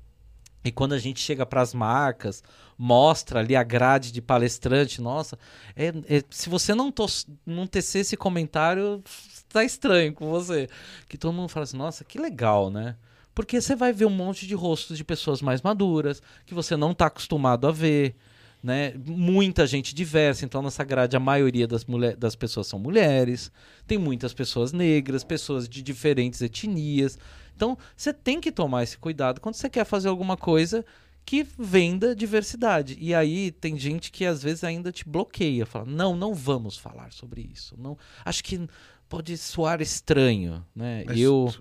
E 0.64 0.72
quando 0.72 0.94
a 0.94 1.00
gente 1.00 1.20
chega 1.20 1.46
para 1.46 1.62
as 1.62 1.74
marcas, 1.74 2.44
mostra 2.78 3.40
ali 3.40 3.56
a 3.56 3.64
grade 3.64 4.12
de 4.12 4.22
palestrante, 4.22 5.02
nossa, 5.02 5.38
é, 5.76 5.88
é- 5.88 6.24
se 6.30 6.50
você 6.50 6.76
não, 6.76 6.92
tos, 6.92 7.26
não 7.46 7.66
tecer 7.66 8.02
esse 8.02 8.18
comentário, 8.18 9.02
tá 9.48 9.64
estranho 9.64 10.14
com 10.14 10.30
você. 10.30 10.68
Que 11.08 11.18
todo 11.18 11.34
mundo 11.34 11.50
fala 11.50 11.64
assim, 11.64 11.78
nossa, 11.78 12.04
que 12.04 12.20
legal, 12.20 12.70
né? 12.70 12.96
Porque 13.34 13.62
você 13.62 13.76
vai 13.76 13.94
ver 13.94 14.06
um 14.06 14.10
monte 14.10 14.46
de 14.46 14.54
rostos 14.54 14.98
de 14.98 15.04
pessoas 15.04 15.42
mais 15.42 15.62
maduras, 15.62 16.22
que 16.46 16.54
você 16.54 16.76
não 16.76 16.92
está 16.92 17.06
acostumado 17.06 17.66
a 17.68 17.72
ver, 17.72 18.16
né? 18.62 18.94
Muita 19.06 19.66
gente 19.66 19.96
diversa, 19.96 20.46
então 20.46 20.62
nessa 20.62 20.84
grade 20.84 21.16
a 21.16 21.20
maioria 21.20 21.68
das, 21.68 21.86
mulher, 21.86 22.16
das 22.16 22.36
pessoas 22.36 22.68
são 22.68 22.78
mulheres, 22.78 23.52
tem 23.88 23.98
muitas 23.98 24.34
pessoas 24.34 24.72
negras, 24.72 25.24
pessoas 25.24 25.68
de 25.68 25.82
diferentes 25.82 26.42
etnias. 26.42 27.18
Então 27.56 27.78
você 27.96 28.14
tem 28.14 28.40
que 28.40 28.52
tomar 28.52 28.84
esse 28.84 28.98
cuidado 28.98 29.40
quando 29.42 29.56
você 29.56 29.70
quer 29.70 29.86
fazer 29.86 30.10
alguma 30.10 30.38
coisa 30.38 30.86
que 31.26 31.46
venda 31.58 32.16
diversidade. 32.16 32.98
E 33.00 33.14
aí 33.14 33.52
tem 33.52 33.78
gente 33.78 34.12
que 34.12 34.26
às 34.26 34.42
vezes 34.42 34.64
ainda 34.64 34.92
te 34.92 35.08
bloqueia, 35.08 35.66
fala: 35.66 35.86
"Não, 35.86 36.16
não 36.16 36.34
vamos 36.34 36.78
falar 36.78 37.12
sobre 37.12 37.50
isso". 37.54 37.76
Não, 37.78 37.98
acho 38.26 38.44
que 38.44 38.68
pode 39.08 39.38
soar 39.38 39.82
estranho, 39.82 40.66
né? 40.76 41.04
Mas 41.06 41.20
eu 41.20 41.54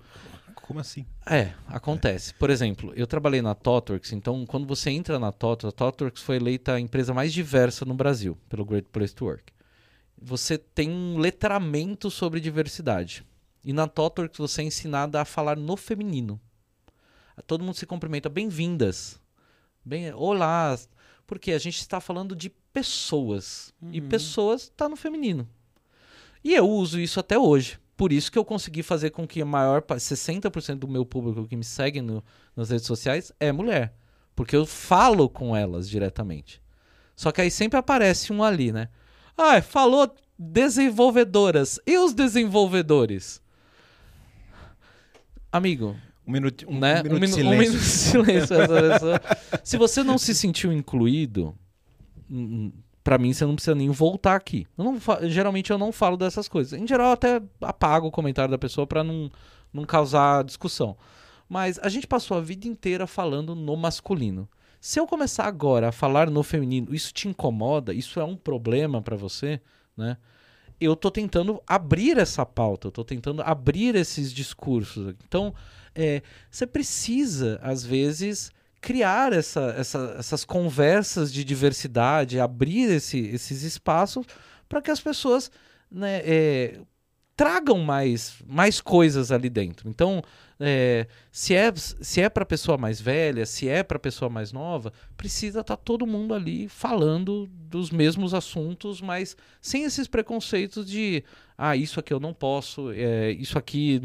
Como 0.69 0.79
assim? 0.79 1.03
é, 1.25 1.51
acontece. 1.65 2.31
Por 2.35 2.51
exemplo, 2.51 2.93
eu 2.95 3.07
trabalhei 3.07 3.41
na 3.41 3.55
Totworks, 3.55 4.13
então 4.13 4.45
quando 4.45 4.67
você 4.67 4.91
entra 4.91 5.17
na 5.17 5.31
Totworks, 5.31 5.65
a 5.65 5.71
Totworks 5.71 6.21
foi 6.21 6.35
eleita 6.35 6.75
a 6.75 6.79
empresa 6.79 7.11
mais 7.11 7.33
diversa 7.33 7.85
no 7.85 7.95
Brasil, 7.95 8.37
pelo 8.47 8.63
Great 8.63 8.87
Place 8.91 9.15
to 9.15 9.25
Work. 9.25 9.51
Você 10.15 10.59
tem 10.59 10.91
um 10.91 11.17
letramento 11.17 12.11
sobre 12.11 12.39
diversidade. 12.39 13.25
E 13.65 13.73
na 13.73 13.87
Totworks 13.87 14.37
você 14.37 14.61
é 14.61 14.65
ensinado 14.65 15.17
a 15.17 15.25
falar 15.25 15.57
no 15.57 15.75
feminino. 15.75 16.39
Todo 17.47 17.63
mundo 17.63 17.75
se 17.75 17.87
cumprimenta, 17.87 18.29
bem-vindas. 18.29 19.19
Bem, 19.83 20.13
olá. 20.13 20.77
Porque 21.25 21.51
a 21.51 21.57
gente 21.57 21.79
está 21.79 21.99
falando 21.99 22.35
de 22.35 22.51
pessoas. 22.71 23.73
E 23.91 23.99
pessoas 24.01 24.61
está 24.65 24.87
no 24.87 24.95
feminino. 24.95 25.49
E 26.43 26.53
eu 26.53 26.69
uso 26.69 26.99
isso 26.99 27.19
até 27.19 27.39
hoje. 27.39 27.79
Por 27.99 28.13
isso 28.13 28.31
que 28.31 28.39
eu 28.39 28.45
consegui 28.45 28.81
fazer 28.81 29.09
com 29.09 29.27
que 29.27 29.41
a 29.41 29.45
maior 29.45 29.81
parte, 29.81 30.01
60% 30.03 30.75
do 30.79 30.87
meu 30.87 31.05
público 31.05 31.45
que 31.45 31.57
me 31.57 31.65
segue 31.65 32.01
no- 32.01 32.23
nas 32.55 32.69
redes 32.69 32.85
sociais 32.87 33.29
é 33.41 33.51
mulher. 33.51 33.93
Porque 34.33 34.55
eu 34.55 34.65
falo 34.65 35.27
com 35.27 35.53
elas 35.53 35.89
diretamente. 35.89 36.61
Só 37.13 37.29
que 37.29 37.41
aí 37.41 37.51
sempre 37.51 37.77
aparece 37.77 38.31
um 38.31 38.41
ali, 38.41 38.71
né? 38.71 38.87
Ah, 39.37 39.61
falou 39.61 40.15
desenvolvedoras. 40.37 41.77
E 41.85 41.97
os 41.97 42.13
desenvolvedores? 42.13 43.41
Amigo, 45.51 45.93
Um 46.25 46.31
minuto, 46.31 46.65
um, 46.69 46.79
né? 46.79 47.03
minuto 47.03 47.19
de 47.19 47.19
minu- 47.19 47.33
silêncio. 47.35 47.59
minuto 47.59 47.79
de 47.83 47.89
silêncio. 47.89 48.57
Se 49.61 49.77
você 49.77 50.03
não 50.03 50.17
se 50.17 50.33
sentiu 50.33 50.71
incluído, 50.71 51.53
pra 53.09 53.17
mim 53.17 53.33
você 53.33 53.43
não 53.43 53.55
precisa 53.55 53.73
nem 53.73 53.89
voltar 53.89 54.35
aqui. 54.35 54.67
Eu 54.77 54.83
não 54.83 54.99
geralmente 55.27 55.71
eu 55.71 55.79
não 55.79 55.91
falo 55.91 56.15
dessas 56.15 56.47
coisas. 56.47 56.79
Em 56.79 56.85
geral, 56.85 57.07
eu 57.07 57.13
até 57.13 57.41
apago 57.59 58.05
o 58.05 58.11
comentário 58.11 58.51
da 58.51 58.57
pessoa 58.57 58.85
pra 58.85 59.03
não, 59.03 59.31
não 59.73 59.83
causar 59.83 60.43
discussão. 60.43 60.95
Mas 61.49 61.79
a 61.79 61.89
gente 61.89 62.05
passou 62.05 62.37
a 62.37 62.41
vida 62.41 62.67
inteira 62.67 63.07
falando 63.07 63.55
no 63.55 63.75
masculino. 63.75 64.47
Se 64.79 64.99
eu 64.99 65.07
começar 65.07 65.45
agora 65.45 65.89
a 65.89 65.91
falar 65.91 66.29
no 66.29 66.43
feminino, 66.43 66.93
isso 66.93 67.11
te 67.11 67.27
incomoda? 67.27 67.95
Isso 67.95 68.19
é 68.19 68.23
um 68.23 68.35
problema 68.35 69.01
pra 69.01 69.15
você, 69.15 69.59
né? 69.97 70.15
Eu 70.79 70.95
tô 70.95 71.09
tentando 71.09 71.59
abrir 71.65 72.15
essa 72.15 72.45
pauta, 72.45 72.89
eu 72.89 72.91
tô 72.91 73.03
tentando 73.03 73.41
abrir 73.41 73.95
esses 73.95 74.31
discursos. 74.31 75.15
Então, 75.27 75.51
é, 75.95 76.21
você 76.51 76.67
precisa, 76.67 77.59
às 77.63 77.83
vezes, 77.83 78.51
criar 78.81 79.33
essa- 79.33 79.73
essa- 79.77 80.15
essas 80.17 80.45
conversas 80.45 81.31
de 81.31 81.43
diversidade, 81.43 82.39
abrir 82.39 82.89
esse- 82.91 83.27
esses 83.27 83.63
espaços 83.63 84.25
para 84.67 84.81
que 84.81 84.91
as 84.91 84.99
pessoas 84.99 85.51
né, 85.91 86.21
é, 86.23 86.79
tragam 87.35 87.79
mais, 87.79 88.35
mais 88.45 88.79
coisas 88.79 89.31
ali 89.31 89.49
dentro. 89.49 89.89
Então, 89.89 90.21
é, 90.61 91.07
se 91.31 91.55
é, 91.55 91.71
se 91.75 92.19
é 92.21 92.29
para 92.29 92.45
pessoa 92.45 92.77
mais 92.77 92.99
velha, 92.99 93.45
se 93.45 93.69
é 93.69 93.81
para 93.81 93.97
pessoa 93.97 94.29
mais 94.29 94.51
nova, 94.51 94.91
precisa 95.15 95.61
estar 95.61 95.77
todo 95.77 96.05
mundo 96.05 96.33
ali 96.33 96.67
falando 96.67 97.47
dos 97.47 97.89
mesmos 97.91 98.33
assuntos, 98.33 98.99
mas 99.01 99.37
sem 99.61 99.83
esses 99.83 100.07
preconceitos 100.07 100.85
de 100.89 101.23
ah, 101.57 101.75
isso 101.75 101.99
aqui 101.99 102.13
eu 102.13 102.19
não 102.19 102.33
posso, 102.33 102.91
é, 102.91 103.31
isso 103.31 103.57
aqui 103.57 104.01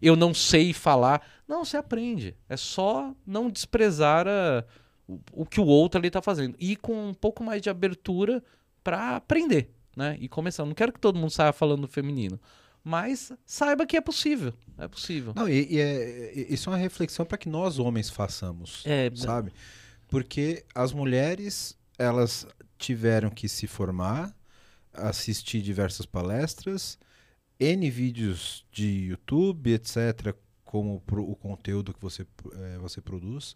eu 0.00 0.16
não 0.16 0.32
sei 0.32 0.72
falar. 0.72 1.22
Não, 1.46 1.64
você 1.64 1.76
aprende. 1.76 2.34
É 2.48 2.56
só 2.56 3.14
não 3.26 3.50
desprezar 3.50 4.26
a- 4.26 4.64
o, 5.06 5.18
o 5.32 5.46
que 5.46 5.60
o 5.60 5.66
outro 5.66 5.98
ali 5.98 6.10
tá 6.10 6.20
fazendo. 6.22 6.54
E 6.58 6.76
com 6.76 7.08
um 7.08 7.14
pouco 7.14 7.42
mais 7.42 7.62
de 7.62 7.70
abertura 7.70 8.42
para 8.84 9.16
aprender, 9.16 9.70
né? 9.96 10.16
E 10.20 10.28
começar. 10.28 10.64
Não 10.64 10.74
quero 10.74 10.92
que 10.92 11.00
todo 11.00 11.18
mundo 11.18 11.30
saia 11.30 11.52
falando 11.52 11.88
feminino. 11.88 12.38
Mas 12.88 13.30
saiba 13.44 13.84
que 13.84 13.96
é 13.96 14.00
possível. 14.00 14.52
É 14.78 14.88
possível. 14.88 15.32
Não, 15.36 15.46
e, 15.48 15.74
e 15.74 15.78
é, 15.78 16.32
isso 16.54 16.70
é 16.70 16.72
uma 16.72 16.78
reflexão 16.78 17.26
para 17.26 17.36
que 17.36 17.48
nós 17.48 17.78
homens 17.78 18.08
façamos, 18.08 18.82
É, 18.86 19.10
sabe? 19.14 19.52
Porque 20.08 20.64
as 20.74 20.92
mulheres, 20.92 21.76
elas 21.98 22.46
tiveram 22.78 23.28
que 23.28 23.46
se 23.48 23.66
formar, 23.66 24.34
assistir 24.94 25.60
diversas 25.60 26.06
palestras, 26.06 26.98
N 27.60 27.90
vídeos 27.90 28.64
de 28.72 28.86
YouTube, 29.08 29.70
etc., 29.72 30.34
como 30.64 31.00
pro- 31.02 31.28
o 31.28 31.36
conteúdo 31.36 31.92
que 31.92 32.00
você, 32.00 32.26
eh, 32.52 32.78
você 32.80 33.00
produz, 33.02 33.54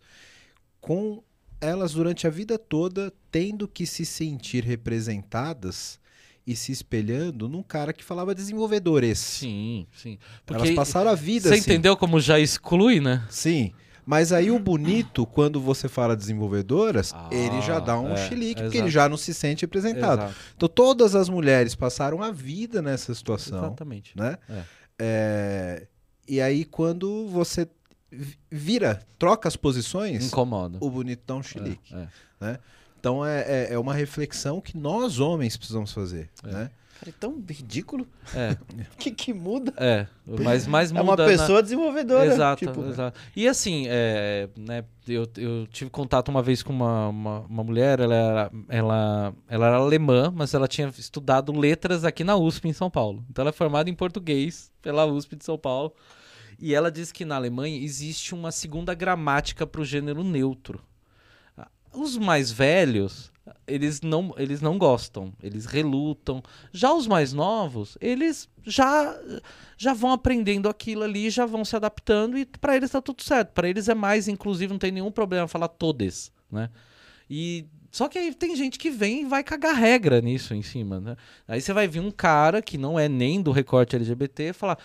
com 0.81 1.23
elas 1.61 1.93
durante 1.93 2.27
a 2.27 2.31
vida 2.31 2.59
toda 2.59 3.13
tendo 3.31 3.69
que 3.69 3.87
se 3.87 4.05
sentir 4.05 4.65
representadas 4.65 6.01
e 6.47 6.57
se 6.57 6.73
espelhando 6.73 7.49
num 7.49 7.63
cara 7.63 7.93
que 7.93 8.03
falava 8.05 8.35
desenvolvedores. 8.35 9.19
Sim, 9.19 9.87
sim. 9.95 10.19
Elas 10.47 10.63
Porque 10.63 10.73
passaram 10.75 11.11
a 11.11 11.15
vida 11.15 11.49
você 11.49 11.55
assim. 11.55 11.63
entendeu 11.71 11.97
como 11.97 12.19
já 12.21 12.39
exclui, 12.41 13.01
né? 13.01 13.25
Sim. 13.31 13.73
Mas 14.05 14.33
aí 14.33 14.51
o 14.51 14.59
bonito, 14.59 15.25
quando 15.25 15.61
você 15.61 15.89
fala 15.89 16.17
desenvolvedoras, 16.17 17.13
Ah, 17.15 17.29
ele 17.31 17.63
já 17.63 17.79
dá 17.79 17.97
um 18.01 18.11
é, 18.13 18.17
chilique, 18.29 18.61
porque 18.61 18.79
ele 18.79 18.91
já 18.91 19.09
não 19.09 19.17
se 19.17 19.33
sente 19.33 19.61
representado. 19.65 20.23
Exato. 20.23 20.35
Então 20.57 20.69
todas 20.69 21.15
as 21.15 21.29
mulheres 21.29 21.77
passaram 21.77 22.21
a 22.21 22.33
vida 22.33 22.83
nessa 22.83 23.15
situação, 23.15 23.59
Exatamente. 23.67 24.19
né? 24.19 24.37
É. 24.51 24.63
É, 24.99 25.87
E 26.29 26.41
aí 26.41 26.65
quando 26.65 27.29
você 27.29 27.69
vi- 28.11 28.37
vira, 28.51 29.01
troca 29.19 29.47
as 29.49 29.55
posições, 29.57 30.25
Incomoda. 30.27 30.79
o 30.81 30.91
bonito 30.91 31.23
dá 31.27 31.35
um 31.37 31.43
chilique. 31.43 31.95
É, 31.95 32.09
é. 32.41 32.59
Então 33.03 33.27
é, 33.27 33.41
é, 33.41 33.75
é 33.75 33.79
uma 33.81 33.93
reflexão 33.93 34.61
que 34.61 34.77
nós 34.79 35.19
homens 35.19 35.57
precisamos 35.57 35.93
fazer, 35.93 36.31
É. 36.45 36.47
né? 36.53 36.71
Cara, 37.01 37.11
é 37.11 37.15
tão 37.19 37.43
ridículo. 37.51 38.07
É, 38.33 38.53
O 38.53 38.95
que, 38.97 39.11
que 39.11 39.35
muda? 39.35 39.75
é. 39.77 40.07
Mas 40.25 40.69
mais 40.69 40.93
É 40.93 40.95
muda 40.95 41.05
uma 41.05 41.17
na- 41.17 41.25
pessoa 41.25 41.61
desenvolvedora. 41.61 42.25
Exato, 42.27 42.65
tipo, 42.65 42.81
exato. 42.87 43.19
E 43.35 43.49
assim, 43.49 43.87
é, 43.89 44.49
né, 44.57 44.85
eu, 45.09 45.27
eu 45.37 45.67
tive 45.67 45.91
contato 45.91 46.29
uma 46.29 46.41
vez 46.45 46.63
com 46.63 46.73
uma, 46.73 47.09
uma, 47.09 47.41
uma 47.41 47.65
mulher, 47.65 47.99
ela 47.99 48.15
era, 48.15 48.51
ela, 48.69 49.35
ela 49.49 49.67
era 49.67 49.77
alemã, 49.79 50.33
mas 50.33 50.55
ela 50.55 50.69
tinha 50.69 50.87
estudado 50.97 51.51
letras 51.51 52.05
aqui 52.05 52.23
na 52.23 52.37
USP 52.37 52.69
em 52.69 52.73
São 52.73 52.89
Paulo. 52.89 53.25
Então 53.29 53.43
ela 53.43 53.51
é 53.51 53.53
formada 53.53 53.91
em 53.91 53.95
português 53.97 54.71
pela 54.81 55.05
USP 55.05 55.35
de 55.35 55.45
São 55.45 55.59
Paulo. 55.59 55.93
E 56.57 56.73
ela 56.73 56.89
diz 56.93 57.11
que 57.11 57.25
na 57.25 57.35
Alemanha 57.35 57.77
existe 57.83 58.33
uma 58.33 58.53
segunda 58.53 58.95
gramática 58.95 59.67
para 59.67 59.81
o 59.81 59.85
gênero 59.85 60.23
neutro. 60.23 60.81
Os 61.93 62.17
mais 62.17 62.51
velhos, 62.51 63.31
eles 63.67 64.01
não, 64.01 64.35
eles 64.37 64.61
não 64.61 64.79
gostam, 64.79 65.33
eles 65.43 65.67
relutam. 65.67 66.43
Já 66.73 66.93
os 66.93 67.07
mais 67.07 67.33
novos, 67.33 67.97
eles 68.01 68.49
já 68.65 69.19
já 69.77 69.93
vão 69.93 70.13
aprendendo 70.13 70.69
aquilo 70.69 71.03
ali, 71.03 71.29
já 71.29 71.45
vão 71.45 71.65
se 71.65 71.75
adaptando 71.75 72.39
e 72.39 72.47
para 72.47 72.77
eles 72.77 72.91
tá 72.91 73.03
tudo 73.03 73.23
certo. 73.23 73.53
Para 73.53 73.69
eles 73.69 73.89
é 73.89 73.95
mais 73.95 74.29
inclusive, 74.29 74.73
não 74.73 74.79
tem 74.79 74.93
nenhum 74.93 75.11
problema 75.11 75.49
falar 75.49 75.69
todes, 75.69 76.31
né? 76.51 76.71
E 77.29 77.67
só 77.93 78.09
que 78.09 78.19
aí 78.19 78.35
tem 78.35 78.57
gente 78.57 78.79
que 78.79 78.89
vem 78.89 79.21
e 79.21 79.25
vai 79.27 79.45
cagar 79.45 79.77
regra 79.77 80.23
nisso 80.23 80.55
em 80.55 80.63
cima, 80.63 80.99
né? 80.99 81.15
Aí 81.47 81.61
você 81.61 81.75
vai 81.75 81.87
vir 81.87 82.01
um 82.01 82.11
cara 82.11 82.63
que 82.63 82.79
não 82.79 82.99
é 82.99 83.07
nem 83.07 83.43
do 83.43 83.53
recorte 83.53 83.95
LGBT 83.95 84.55
falar: 84.55 84.79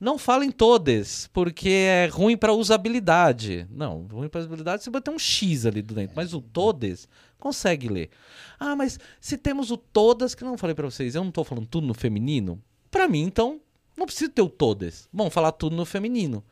"Não 0.00 0.16
falem 0.16 0.50
todes, 0.50 1.28
porque 1.30 1.68
é 1.68 2.08
ruim 2.10 2.38
para 2.38 2.54
usabilidade". 2.54 3.66
Não, 3.70 4.06
ruim 4.10 4.30
para 4.30 4.40
usabilidade 4.40 4.82
você 4.82 4.88
botar 4.88 5.10
um 5.12 5.18
X 5.18 5.66
ali 5.66 5.82
dentro, 5.82 6.16
mas 6.16 6.32
o 6.32 6.40
todes 6.40 7.06
consegue 7.38 7.86
ler. 7.86 8.08
Ah, 8.58 8.74
mas 8.74 8.98
se 9.20 9.36
temos 9.36 9.70
o 9.70 9.76
todas, 9.76 10.34
que 10.34 10.42
não 10.42 10.56
falei 10.56 10.74
para 10.74 10.88
vocês, 10.90 11.14
eu 11.14 11.22
não 11.22 11.30
tô 11.30 11.44
falando 11.44 11.66
tudo 11.66 11.86
no 11.86 11.92
feminino, 11.92 12.58
para 12.90 13.06
mim 13.06 13.24
então 13.24 13.60
não 13.94 14.06
precisa 14.06 14.30
ter 14.30 14.40
o 14.40 14.48
todas. 14.48 15.06
Bom, 15.12 15.28
falar 15.28 15.52
tudo 15.52 15.76
no 15.76 15.84
feminino. 15.84 16.42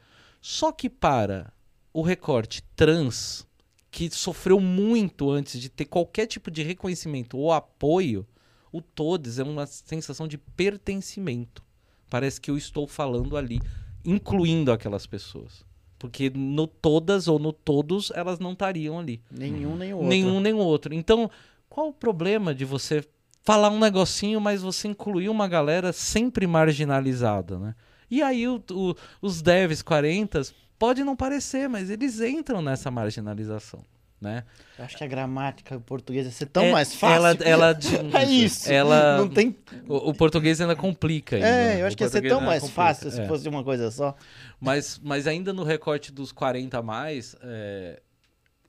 Só 0.43 0.73
que 0.73 0.91
para 0.91 1.51
o 1.91 2.03
recorte 2.03 2.63
trans, 2.77 3.47
que 3.93 4.11
sofreu 4.11 4.59
muito 4.59 5.31
antes 5.31 5.61
de 5.61 5.69
ter 5.69 5.85
qualquer 5.85 6.27
tipo 6.27 6.51
de 6.51 6.63
reconhecimento 6.65 7.37
ou 7.39 7.53
apoio, 7.53 8.27
o 8.73 8.81
todes 8.81 9.39
é 9.39 9.45
uma 9.45 9.67
sensação 9.67 10.27
de 10.27 10.37
pertencimento. 10.39 11.63
Parece 12.11 12.41
que 12.41 12.51
eu 12.51 12.57
estou 12.57 12.89
falando 12.89 13.37
ali, 13.37 13.61
incluindo 14.05 14.73
aquelas 14.73 15.07
pessoas. 15.07 15.65
Porque 15.99 16.31
no 16.35 16.67
todas 16.67 17.29
ou 17.29 17.39
no 17.39 17.53
todos 17.53 18.11
elas 18.15 18.39
não 18.41 18.53
estariam 18.53 18.99
ali. 18.99 19.23
Nenhum, 19.31 19.77
nem 19.77 19.93
o 19.93 19.97
outro. 19.99 20.09
Nenhum 20.09 20.41
nem 20.41 20.53
o 20.53 20.59
outro. 20.59 20.93
Então, 20.95 21.31
qual 21.69 21.89
o 21.89 21.93
problema 21.93 22.55
de 22.55 22.65
você 22.65 23.05
falar 23.45 23.71
um 23.71 23.79
negocinho, 23.79 24.41
mas 24.41 24.63
você 24.63 24.89
incluir 24.89 25.29
uma 25.29 25.47
galera 25.47 25.93
sempre 25.93 26.47
marginalizada, 26.47 27.59
né? 27.59 27.75
E 28.11 28.21
aí 28.23 28.47
o- 28.49 28.63
o- 28.71 28.95
os 29.21 29.41
devs 29.43 29.81
40 29.83 30.43
pode 30.83 31.05
não 31.05 31.15
parecer, 31.15 31.69
mas 31.69 31.91
eles 31.91 32.21
entram 32.21 32.61
nessa 32.61 32.91
marginalização, 32.91 33.85
né? 34.21 34.43
Eu 34.77 34.85
acho 34.85 34.97
que 34.97 35.05
a 35.05 35.07
gramática 35.07 35.79
portuguesa 35.79 36.29
ia 36.29 36.33
ser 36.33 36.47
tão 36.47 36.65
É- 36.65 36.73
mais 36.73 36.93
fácil. 36.93 37.15
Ela, 37.45 37.71
ela 37.71 37.79
é 38.21 38.25
isso. 38.25 38.69
Ela, 38.73 39.17
Não 39.19 39.29
tem. 39.29 39.57
o, 39.87 40.11
o 40.11 40.13
português 40.15 40.61
ainda 40.61 40.75
complica. 40.75 41.37
Ainda, 41.37 41.47
É, 41.47 41.67
né? 41.75 41.81
eu 41.81 41.85
O 41.85 41.87
acho 41.87 41.97
que 41.97 42.03
ia 42.03 42.09
ser 42.09 42.27
tão 42.29 42.41
mais 42.41 42.63
complica, 42.63 42.83
fácil 42.83 43.11
se 43.13 43.21
é. 43.21 43.29
fosse 43.29 43.49
uma 43.49 43.63
coisa 43.63 43.93
só. 43.93 44.13
Mas, 44.61 44.99
mas 45.05 45.29
ainda 45.29 45.53
no 45.53 45.63
recorte 45.63 46.11
dos 46.11 46.33
40 46.33 46.79
a 46.79 46.83
mais, 46.83 47.37
é, 47.43 48.03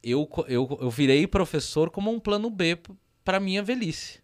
eu, 0.04 0.30
eu, 0.48 0.78
eu 0.82 0.90
virei 0.92 1.26
professor 1.26 1.90
como 1.90 2.12
um 2.12 2.20
plano 2.20 2.50
B 2.52 2.76
p- 2.76 2.92
pra 3.26 3.40
minha 3.40 3.64
velhice. 3.64 4.20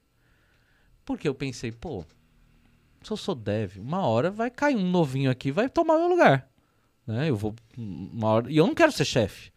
Porque 1.04 1.28
eu 1.28 1.34
pensei, 1.34 1.72
pô, 1.72 2.06
se 3.02 3.10
eu 3.12 3.18
sou 3.18 3.34
dev, 3.34 3.78
uma 3.78 4.06
hora 4.06 4.30
vai 4.30 4.52
cair 4.52 4.76
um 4.76 4.92
novinho 4.92 5.32
aqui, 5.32 5.52
vai 5.52 5.68
tomar 5.68 5.98
meu 5.98 6.08
lugar. 6.10 6.49
Né? 7.10 7.28
Eu 7.30 7.36
vou. 7.36 7.56
Uma 7.76 8.28
hora, 8.28 8.52
e 8.52 8.58
eu 8.58 8.68
não 8.68 8.76
quero 8.76 8.92
ser 8.92 9.04
chefe. 9.04 9.50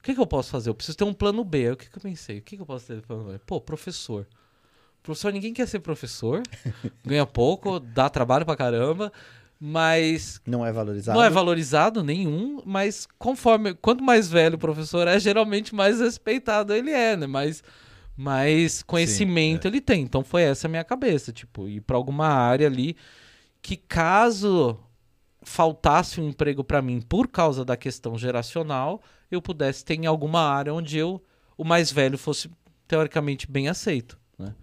O 0.00 0.02
que, 0.02 0.12
que 0.12 0.20
eu 0.20 0.26
posso 0.26 0.50
fazer? 0.50 0.70
Eu 0.70 0.74
preciso 0.74 0.98
ter 0.98 1.04
um 1.04 1.12
plano 1.12 1.44
B. 1.44 1.70
O 1.70 1.76
que, 1.76 1.88
que 1.88 1.96
eu 1.96 2.02
pensei? 2.02 2.38
O 2.38 2.42
que, 2.42 2.56
que 2.56 2.62
eu 2.62 2.66
posso 2.66 2.86
ter 2.86 2.96
de 2.96 3.02
plano 3.02 3.30
B? 3.30 3.38
Pô, 3.46 3.60
professor. 3.60 4.26
Professor, 5.00 5.32
ninguém 5.32 5.54
quer 5.54 5.68
ser 5.68 5.78
professor. 5.78 6.42
ganha 7.06 7.24
pouco, 7.24 7.78
dá 7.78 8.08
trabalho 8.08 8.44
pra 8.44 8.56
caramba. 8.56 9.12
Mas 9.62 10.40
Não 10.46 10.66
é 10.66 10.72
valorizado. 10.72 11.18
não 11.18 11.24
é 11.24 11.28
valorizado 11.28 12.02
nenhum, 12.02 12.62
mas 12.64 13.06
conforme 13.18 13.74
quanto 13.74 14.02
mais 14.02 14.26
velho 14.26 14.54
o 14.54 14.58
professor 14.58 15.06
é, 15.06 15.20
geralmente 15.20 15.74
mais 15.74 16.00
respeitado 16.00 16.72
ele 16.72 16.90
é, 16.90 17.14
né? 17.14 17.26
Mais, 17.26 17.62
mais 18.16 18.82
conhecimento 18.82 19.68
ele 19.68 19.82
tem. 19.82 20.02
Então 20.02 20.24
foi 20.24 20.42
essa 20.42 20.66
a 20.66 20.70
minha 20.70 20.82
cabeça, 20.82 21.30
tipo, 21.30 21.68
ir 21.68 21.82
para 21.82 21.94
alguma 21.94 22.26
área 22.26 22.66
ali 22.66 22.96
que 23.60 23.76
caso 23.76 24.78
faltasse 25.42 26.20
um 26.20 26.28
emprego 26.28 26.62
para 26.62 26.82
mim 26.82 27.00
por 27.00 27.28
causa 27.28 27.64
da 27.64 27.76
questão 27.76 28.16
geracional, 28.18 29.02
eu 29.30 29.40
pudesse 29.40 29.84
ter 29.84 29.94
em 29.94 30.06
alguma 30.06 30.40
área 30.40 30.74
onde 30.74 30.98
eu, 30.98 31.22
o 31.56 31.64
mais 31.64 31.90
velho, 31.90 32.18
fosse 32.18 32.50
teoricamente 32.86 33.50
bem 33.50 33.68
aceito, 33.68 34.18
né? 34.38 34.54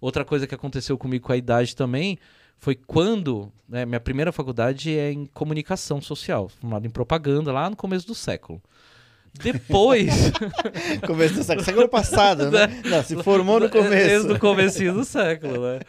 Outra 0.00 0.24
coisa 0.24 0.46
que 0.46 0.54
aconteceu 0.54 0.98
comigo 0.98 1.26
com 1.26 1.32
a 1.32 1.36
idade 1.36 1.74
também 1.74 2.18
foi 2.58 2.74
quando, 2.74 3.52
né, 3.68 3.84
minha 3.84 4.00
primeira 4.00 4.32
faculdade 4.32 4.96
é 4.96 5.12
em 5.12 5.26
comunicação 5.26 6.00
social, 6.00 6.48
formado 6.48 6.86
em 6.86 6.90
propaganda 6.90 7.52
lá 7.52 7.68
no 7.68 7.76
começo 7.76 8.06
do 8.06 8.14
século. 8.14 8.62
Depois, 9.42 10.30
Começo 11.06 11.34
do 11.34 11.42
século, 11.42 11.64
século 11.64 11.88
passado, 11.88 12.50
né? 12.50 12.68
Não, 12.84 13.02
se 13.02 13.20
formou 13.22 13.58
no 13.58 13.68
começo. 13.68 13.90
desde 13.90 14.32
o 14.32 14.38
comecinho 14.38 14.94
do 14.94 15.04
século, 15.04 15.60
né? 15.60 15.80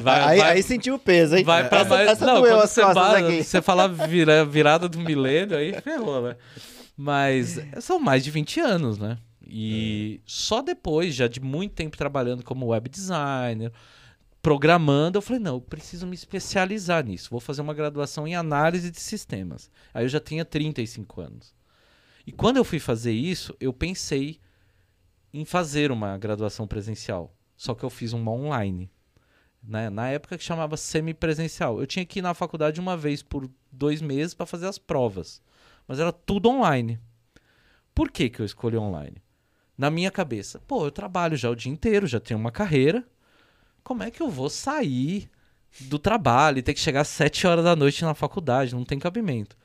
Vai, 0.00 0.20
aí, 0.20 0.38
vai- 0.38 0.52
aí 0.52 0.62
sentiu 0.62 0.94
o 0.94 0.98
peso, 0.98 1.36
hein? 1.36 1.44
Vai 1.44 1.68
pra 1.68 1.80
essa, 1.80 1.88
mais. 1.88 2.08
essa 2.08 2.24
não, 2.26 2.34
doeu 2.40 2.52
quando 2.52 2.62
as 2.62 2.70
você, 2.70 2.80
aqui. 2.82 3.44
você 3.44 3.60
fala 3.60 3.88
vira, 3.88 4.44
virada 4.44 4.88
do 4.88 4.98
milênio, 5.00 5.56
aí 5.56 5.72
ferrou, 5.82 6.22
né? 6.22 6.36
Mas 6.96 7.58
são 7.80 7.98
mais 7.98 8.22
de 8.22 8.30
20 8.30 8.60
anos, 8.60 8.96
né? 8.96 9.18
E 9.46 10.20
só 10.24 10.62
depois, 10.62 11.14
já 11.14 11.26
de 11.26 11.40
muito 11.40 11.72
tempo 11.72 11.96
trabalhando 11.96 12.44
como 12.44 12.66
web 12.68 12.88
designer, 12.88 13.72
programando, 14.40 15.18
eu 15.18 15.22
falei, 15.22 15.40
não, 15.42 15.54
eu 15.54 15.60
preciso 15.60 16.06
me 16.06 16.14
especializar 16.14 17.04
nisso. 17.04 17.28
Vou 17.30 17.40
fazer 17.40 17.60
uma 17.60 17.74
graduação 17.74 18.26
em 18.26 18.34
análise 18.36 18.90
de 18.90 19.00
sistemas. 19.00 19.70
Aí 19.92 20.04
eu 20.04 20.08
já 20.08 20.20
tinha 20.20 20.44
35 20.44 21.20
anos. 21.20 21.54
E 22.26 22.32
quando 22.32 22.56
eu 22.56 22.64
fui 22.64 22.78
fazer 22.78 23.12
isso, 23.12 23.54
eu 23.60 23.72
pensei 23.72 24.40
em 25.32 25.44
fazer 25.44 25.90
uma 25.90 26.16
graduação 26.16 26.66
presencial. 26.66 27.34
Só 27.56 27.74
que 27.74 27.84
eu 27.84 27.90
fiz 27.90 28.12
uma 28.12 28.30
online. 28.30 28.90
Né? 29.62 29.90
Na 29.90 30.08
época 30.08 30.38
que 30.38 30.44
chamava 30.44 30.76
semipresencial. 30.76 31.80
Eu 31.80 31.86
tinha 31.86 32.04
que 32.04 32.18
ir 32.18 32.22
na 32.22 32.34
faculdade 32.34 32.80
uma 32.80 32.96
vez 32.96 33.22
por 33.22 33.50
dois 33.70 34.00
meses 34.00 34.34
para 34.34 34.46
fazer 34.46 34.66
as 34.66 34.78
provas. 34.78 35.42
Mas 35.86 35.98
era 35.98 36.12
tudo 36.12 36.48
online. 36.48 36.98
Por 37.94 38.10
que, 38.10 38.28
que 38.28 38.40
eu 38.40 38.46
escolhi 38.46 38.76
online? 38.76 39.22
Na 39.76 39.90
minha 39.90 40.10
cabeça, 40.10 40.60
pô, 40.60 40.86
eu 40.86 40.90
trabalho 40.90 41.36
já 41.36 41.50
o 41.50 41.56
dia 41.56 41.72
inteiro, 41.72 42.06
já 42.06 42.20
tenho 42.20 42.38
uma 42.38 42.52
carreira. 42.52 43.04
Como 43.82 44.02
é 44.02 44.10
que 44.10 44.22
eu 44.22 44.30
vou 44.30 44.48
sair 44.48 45.28
do 45.80 45.98
trabalho 45.98 46.58
e 46.58 46.62
ter 46.62 46.74
que 46.74 46.80
chegar 46.80 47.00
às 47.00 47.08
sete 47.08 47.46
horas 47.46 47.64
da 47.64 47.74
noite 47.74 48.04
na 48.04 48.14
faculdade? 48.14 48.74
Não 48.74 48.84
tem 48.84 48.98
cabimento. 48.98 49.56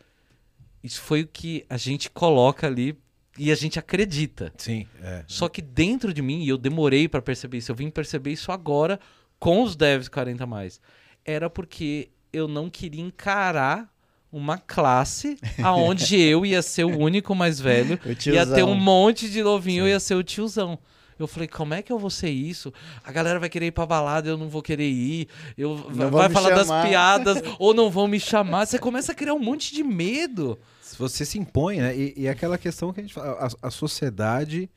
Isso 0.83 1.01
foi 1.01 1.21
o 1.21 1.27
que 1.27 1.65
a 1.69 1.77
gente 1.77 2.09
coloca 2.09 2.67
ali 2.67 2.97
E 3.37 3.51
a 3.51 3.55
gente 3.55 3.79
acredita. 3.79 4.51
Sim, 4.57 4.85
é. 5.01 5.23
Só 5.27 5.47
que 5.47 5.61
dentro 5.61 6.13
de 6.13 6.21
mim, 6.21 6.43
e 6.43 6.49
eu 6.49 6.57
demorei 6.57 7.07
pra 7.07 7.21
perceber 7.21 7.57
isso, 7.57 7.71
eu 7.71 7.75
vim 7.75 7.89
perceber 7.89 8.31
isso 8.31 8.51
agora 8.51 8.99
com 9.39 9.63
os 9.63 9.75
devs 9.75 10.09
40 10.09 10.45
mais. 10.45 10.81
Era 11.23 11.49
porque 11.49 12.09
eu 12.33 12.47
não 12.47 12.69
queria 12.69 13.01
encarar 13.01 13.89
uma 14.31 14.57
classe 14.57 15.37
aonde 15.63 16.19
eu 16.19 16.45
ia 16.45 16.61
ser 16.61 16.83
o 16.83 16.97
único 16.97 17.33
mais 17.33 17.59
velho, 17.59 17.99
ia 18.27 18.45
ter 18.45 18.63
um 18.63 18.75
monte 18.75 19.29
de 19.29 19.41
novinho, 19.41 19.83
eu 19.85 19.87
ia 19.89 19.99
ser 19.99 20.15
o 20.15 20.23
tiozão. 20.23 20.77
Eu 21.19 21.27
falei, 21.27 21.47
como 21.47 21.73
é 21.73 21.81
que 21.81 21.91
eu 21.91 21.99
vou 21.99 22.09
ser 22.09 22.29
isso? 22.29 22.73
A 23.03 23.11
galera 23.11 23.39
vai 23.39 23.49
querer 23.49 23.67
ir 23.67 23.71
pra 23.71 23.85
balada, 23.85 24.29
eu 24.29 24.37
não 24.37 24.47
vou 24.49 24.61
querer 24.61 24.89
ir. 24.89 25.27
Eu 25.57 25.89
Não 25.93 26.09
vai 26.09 26.29
falar 26.29 26.49
das 26.51 26.67
chamar. 26.67 26.87
piadas 26.87 27.37
ou 27.59 27.73
não 27.73 27.89
vão 27.91 28.07
me 28.07 28.19
chamar. 28.19 28.65
Você 28.65 28.79
começa 28.79 29.11
a 29.11 29.15
criar 29.15 29.33
um 29.33 29.39
monte 29.39 29.73
de 29.75 29.83
medo. 29.83 30.57
Se 30.81 30.97
Você 30.97 31.25
se 31.25 31.37
impõe, 31.37 31.77
né? 31.81 31.95
E, 31.95 32.13
e 32.17 32.27
aquela 32.29 32.57
questão 32.57 32.91
que 32.93 32.99
a 32.99 33.03
gente 33.03 33.13
fala, 33.13 33.31
a, 33.61 33.67
a 33.67 33.71
sociedade 33.71 34.69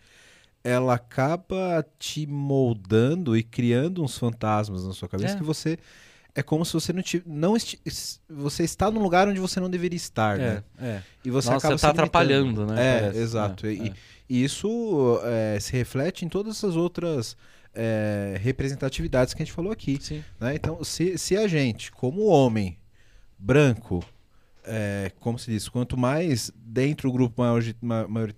ela 0.64 0.94
acaba 0.94 1.84
te 1.98 2.26
moldando 2.26 3.36
e 3.36 3.42
criando 3.42 4.02
uns 4.02 4.16
fantasmas 4.16 4.84
na 4.86 4.92
sua 4.92 5.08
cabeça 5.08 5.34
É. 5.34 5.36
que 5.38 5.42
você 5.44 5.78
é 6.34 6.42
como 6.42 6.64
se 6.64 6.72
você 6.72 6.92
não 6.94 7.02
tivesse, 7.02 7.28
não 7.28 7.54
esti- 7.56 7.78
você 8.30 8.62
está 8.64 8.90
num 8.90 9.02
lugar 9.02 9.28
onde 9.28 9.38
você 9.38 9.60
não 9.60 9.68
deveria 9.68 9.96
estar, 9.98 10.38
né? 10.38 10.62
É, 10.80 10.86
é. 10.86 11.02
E 11.24 11.30
você 11.30 11.50
Nossa, 11.50 11.66
acaba 11.66 11.76
você 11.78 11.82
tá 11.82 11.90
atrapalhando, 11.90 12.64
né? 12.66 12.74
É, 12.96 13.00
Parece. 13.00 13.18
exato. 13.18 13.66
É, 13.66 13.72
E, 13.72 13.88
é. 13.88 13.92
E 14.32 14.42
isso 14.42 15.20
é, 15.24 15.60
se 15.60 15.72
reflete 15.72 16.24
em 16.24 16.28
todas 16.28 16.56
essas 16.56 16.74
outras 16.74 17.36
é, 17.74 18.38
representatividades 18.40 19.34
que 19.34 19.42
a 19.42 19.44
gente 19.44 19.54
falou 19.54 19.70
aqui. 19.70 19.98
Né? 20.40 20.54
Então, 20.54 20.82
se, 20.82 21.18
se 21.18 21.36
a 21.36 21.46
gente, 21.46 21.92
como 21.92 22.22
homem 22.24 22.78
branco, 23.38 24.02
é, 24.64 25.12
como 25.20 25.38
se 25.38 25.50
diz, 25.50 25.68
quanto 25.68 25.98
mais 25.98 26.50
dentro 26.56 27.10
do 27.10 27.12
grupo 27.12 27.42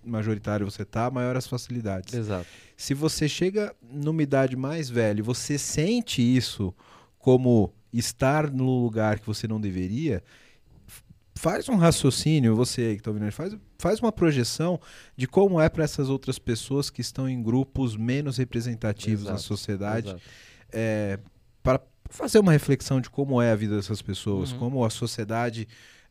majoritário 0.04 0.68
você 0.68 0.84
tá, 0.84 1.08
maior 1.12 1.36
as 1.36 1.46
facilidades. 1.46 2.12
Exato. 2.12 2.48
Se 2.76 2.92
você 2.92 3.28
chega 3.28 3.72
numa 3.88 4.20
idade 4.20 4.56
mais 4.56 4.90
velha 4.90 5.20
e 5.20 5.22
você 5.22 5.56
sente 5.56 6.20
isso 6.20 6.74
como 7.20 7.72
estar 7.92 8.50
no 8.50 8.82
lugar 8.82 9.20
que 9.20 9.26
você 9.28 9.46
não 9.46 9.60
deveria, 9.60 10.24
faz 11.36 11.68
um 11.68 11.76
raciocínio, 11.76 12.54
você 12.54 12.80
aí 12.82 12.94
que 12.94 13.00
está 13.00 13.10
ouvindo, 13.10 13.30
faz, 13.32 13.56
faz 13.78 14.00
uma 14.00 14.12
projeção 14.12 14.80
de 15.16 15.26
como 15.26 15.60
é 15.60 15.68
para 15.68 15.84
essas 15.84 16.08
outras 16.08 16.38
pessoas 16.38 16.90
que 16.90 17.00
estão 17.00 17.28
em 17.28 17.42
grupos 17.42 17.96
menos 17.96 18.36
representativos 18.38 19.24
na 19.24 19.32
Exato, 19.32 19.42
sociedade, 19.42 20.08
Exato. 20.08 20.22
para 21.62 21.80
fazer 22.10 22.38
uma 22.38 22.52
reflexão 22.52 23.00
de 23.00 23.10
como 23.10 23.40
é 23.42 23.50
a 23.50 23.56
vida 23.56 23.76
dessas 23.76 24.00
pessoas, 24.02 24.52
Uhum. 24.52 24.58
como 24.58 24.84
a 24.84 24.90
sociedade 24.90 25.66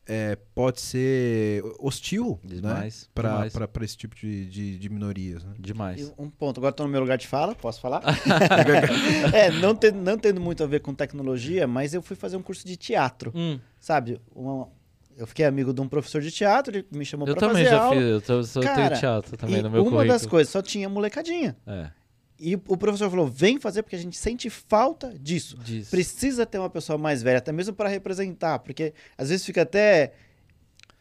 é, 0.06 0.36
pode 0.54 0.82
ser 0.82 1.62
hostil 1.78 2.38
né? 2.44 2.56
Demais. 2.56 3.08
demais. 3.16 3.52
para 3.54 3.84
esse 3.86 3.96
tipo 3.96 4.14
de, 4.14 4.44
de, 4.50 4.78
de 4.78 4.88
minorias. 4.90 5.42
Né? 5.42 5.54
Demais. 5.58 6.00
E 6.08 6.12
um 6.22 6.28
ponto, 6.28 6.58
agora 6.60 6.72
estou 6.72 6.84
no 6.84 6.92
meu 6.92 7.00
lugar 7.00 7.16
de 7.16 7.26
fala, 7.26 7.54
posso 7.54 7.80
falar? 7.80 8.02
é, 9.32 9.50
não, 9.50 9.74
ten- 9.74 9.92
não 9.92 10.18
tendo 10.18 10.40
muito 10.42 10.62
a 10.62 10.66
ver 10.66 10.80
com 10.80 10.92
tecnologia, 10.94 11.66
mas 11.66 11.94
eu 11.94 12.02
fui 12.02 12.16
fazer 12.16 12.36
um 12.36 12.42
curso 12.42 12.66
de 12.66 12.76
teatro, 12.76 13.32
Hum, 13.34 13.58
sabe? 13.80 14.20
Uma- 14.34 14.68
eu 15.16 15.26
fiquei 15.26 15.44
amigo 15.44 15.72
de 15.72 15.80
um 15.80 15.88
professor 15.88 16.20
de 16.20 16.30
teatro, 16.30 16.76
ele 16.76 16.86
me 16.90 17.04
chamou 17.04 17.26
eu 17.28 17.34
pra 17.36 17.48
também 17.48 17.64
fazer 17.64 17.76
já 17.76 17.82
aula. 17.82 17.96
fiz. 17.96 18.04
Eu, 18.10 18.20
tô, 18.20 18.32
eu 18.60 18.62
Cara, 18.64 18.88
tenho 18.88 19.00
teatro 19.00 19.36
também 19.36 19.62
no 19.62 19.70
meu 19.70 19.82
uma 19.82 19.90
currículo. 19.90 20.08
das 20.12 20.26
coisas, 20.26 20.50
só 20.52 20.60
tinha 20.62 20.88
molecadinha. 20.88 21.56
É, 21.66 21.90
E 22.38 22.54
o 22.56 22.76
professor 22.76 23.08
falou: 23.10 23.26
vem 23.26 23.58
fazer 23.60 23.82
porque 23.82 23.96
a 23.96 23.98
gente 23.98 24.16
sente 24.16 24.50
falta 24.50 25.14
disso. 25.18 25.56
disso. 25.58 25.90
Precisa 25.90 26.44
ter 26.44 26.58
uma 26.58 26.70
pessoa 26.70 26.98
mais 26.98 27.22
velha, 27.22 27.38
até 27.38 27.52
mesmo 27.52 27.74
para 27.74 27.88
representar, 27.88 28.58
porque 28.60 28.92
às 29.16 29.28
vezes 29.30 29.44
fica 29.46 29.62
até 29.62 30.12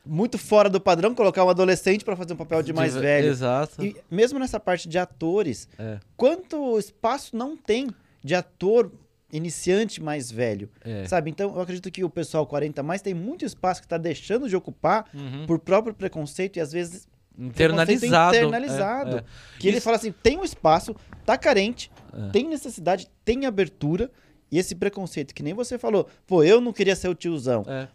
muito 0.06 0.38
fora 0.38 0.70
do 0.70 0.82
padrão 0.82 1.16
colocar 1.16 1.46
um 1.46 1.50
adolescente 1.50 2.04
para 2.04 2.16
fazer 2.16 2.34
um 2.34 2.38
papel 2.38 2.62
de 2.62 2.74
mais 2.74 2.94
ve- 2.94 3.00
velho. 3.02 3.28
Exato. 3.30 3.84
E 3.86 3.96
mesmo 4.12 4.38
nessa 4.38 4.60
parte 4.60 4.88
de 4.90 4.98
atores, 4.98 5.68
É, 5.80 5.98
quanto 6.18 6.78
espaço 6.78 7.36
não 7.38 7.56
tem 7.56 7.88
de 8.24 8.36
ator 8.36 8.92
iniciante 9.34 10.02
mais 10.02 10.32
velho, 10.32 10.70
é. 10.82 11.06
sabe? 11.06 11.30
Então 11.32 11.54
eu 11.56 11.62
acredito 11.62 11.90
que 11.92 12.04
o 12.04 12.10
pessoal 12.10 12.46
40 12.48 12.82
mais 12.84 13.02
tem 13.02 13.14
muito 13.14 13.44
espaço 13.44 13.82
que 13.82 13.86
está 13.88 13.98
deixando 13.98 14.48
de 14.48 14.56
ocupar 14.56 15.06
Uhum. 15.14 15.46
por 15.48 15.60
próprio 15.60 15.94
preconceito 15.94 16.58
e 16.58 16.60
às 16.62 16.72
vezes 16.72 17.08
Internalizado. 17.38 18.00
preconceito 18.00 18.36
internalizado. 18.48 19.16
É, 19.18 19.20
é. 19.20 19.24
que 19.60 19.68
ele 19.68 19.78
Isso- 19.78 19.84
fala 19.84 19.98
assim, 19.98 20.12
tem 20.24 20.38
um 20.38 20.44
espaço, 20.44 20.96
tá 21.26 21.38
carente, 21.38 21.92
É. 22.14 22.30
tem 22.30 22.48
necessidade, 22.48 23.08
tem 23.26 23.46
abertura 23.46 24.10
e 24.52 24.60
esse 24.60 24.76
preconceito 24.76 25.34
que 25.34 25.42
nem 25.42 25.54
você 25.54 25.78
falou, 25.80 26.08
pô, 26.28 26.44
eu 26.44 26.62
não 26.62 26.72
queria 26.72 26.96
ser 26.96 27.08
o 27.08 27.16
tiozão. 27.16 27.66
É. 27.68 27.88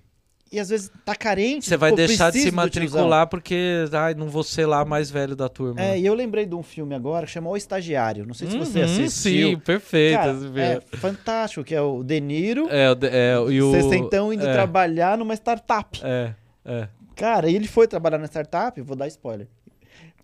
E 0.50 0.58
às 0.58 0.70
vezes 0.70 0.90
tá 1.04 1.14
carente, 1.14 1.66
Você 1.66 1.76
vai 1.76 1.92
deixar 1.92 2.32
de 2.32 2.40
se 2.40 2.50
matricular 2.50 3.26
porque 3.26 3.84
ai, 3.92 4.14
não 4.14 4.28
vou 4.30 4.42
ser 4.42 4.64
lá 4.64 4.82
mais 4.82 5.10
velho 5.10 5.36
da 5.36 5.46
turma. 5.48 5.78
É, 5.80 5.98
e 5.98 6.06
eu 6.06 6.14
lembrei 6.14 6.46
de 6.46 6.54
um 6.54 6.62
filme 6.62 6.94
agora 6.94 7.26
que 7.26 7.32
chama 7.32 7.50
O 7.50 7.56
Estagiário. 7.56 8.24
Não 8.26 8.32
sei 8.32 8.48
se 8.48 8.56
você 8.58 8.78
Uhum, 8.78 8.84
assistiu. 8.86 9.50
Sim, 9.50 9.58
perfeito. 9.58 10.16
Cara, 10.18 10.32
é 10.56 10.96
fantástico, 10.96 11.62
que 11.62 11.74
é 11.74 11.82
o 11.82 12.02
De 12.02 12.18
Niro, 12.18 12.66
É, 12.70 12.90
o 12.90 12.96
é, 13.04 13.52
e 13.52 13.60
o. 13.62 13.70
sessentão 13.72 14.32
indo 14.32 14.46
é, 14.46 14.52
trabalhar 14.52 15.18
numa 15.18 15.34
startup. 15.34 16.00
É, 16.02 16.34
é. 16.64 16.88
Cara, 17.14 17.50
e 17.50 17.54
ele 17.54 17.68
foi 17.68 17.86
trabalhar 17.86 18.16
na 18.16 18.26
startup, 18.26 18.80
vou 18.80 18.96
dar 18.96 19.06
spoiler. 19.08 19.48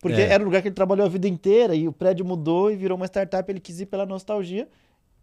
Porque 0.01 0.21
É. 0.21 0.33
era 0.33 0.43
um 0.43 0.47
lugar 0.47 0.63
que 0.63 0.69
ele 0.69 0.75
trabalhou 0.75 1.05
a 1.05 1.09
vida 1.09 1.29
inteira 1.29 1.75
e 1.75 1.87
o 1.87 1.93
prédio 1.93 2.25
mudou 2.25 2.71
e 2.71 2.77
virou 2.77 2.97
uma 2.97 3.07
startup, 3.07 3.51
ele 3.51 3.61
quis 3.61 3.81
ir 3.81 3.87
pela 3.87 4.07
nostalgia 4.07 4.67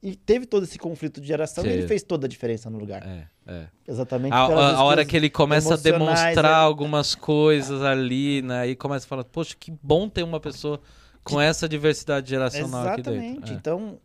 e 0.04 0.16
teve 0.16 0.46
todo 0.46 0.64
esse 0.64 0.80
conflito 0.80 1.22
de 1.22 1.28
geração 1.28 1.64
e 1.64 1.68
Teve. 1.68 1.80
ele 1.82 1.88
fez 1.88 2.02
toda 2.04 2.26
a 2.26 2.30
diferença 2.30 2.70
no 2.70 2.80
lugar. 2.80 3.04
é, 3.08 3.28
é. 3.46 3.68
Exatamente. 3.88 4.34
A, 4.34 4.38
a- 4.46 4.76
a 4.78 4.84
hora 4.84 5.06
que 5.06 5.16
ele 5.16 5.30
começa 5.30 5.74
a 5.74 5.78
demonstrar 5.78 6.38
ele- 6.38 6.48
algumas 6.66 7.14
coisas 7.14 7.82
ali, 7.84 8.42
né? 8.42 8.68
E 8.70 8.76
começa 8.76 9.06
a 9.06 9.10
falar, 9.10 9.24
poxa, 9.24 9.56
que 9.60 9.72
bom 9.84 10.10
ter 10.10 10.24
uma 10.24 10.40
pessoa 10.40 10.80
com 11.24 11.40
essa 11.40 11.70
diversidade 11.70 12.30
geracional 12.30 12.88
aqui 12.88 13.02
Exatamente. 13.02 13.36
dentro. 13.40 13.54
É. 13.54 13.56
Então, 13.56 14.00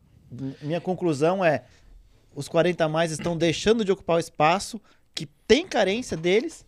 minha 0.60 0.80
conclusão 0.80 1.42
é: 1.44 1.64
os 2.34 2.46
40 2.48 2.84
a 2.84 2.88
mais 2.88 3.10
estão 3.12 3.36
deixando 3.36 3.84
de 3.84 3.90
ocupar 3.92 4.16
o 4.16 4.20
espaço 4.20 4.80
que 5.14 5.26
tem 5.48 5.66
carência 5.66 6.16
deles 6.16 6.66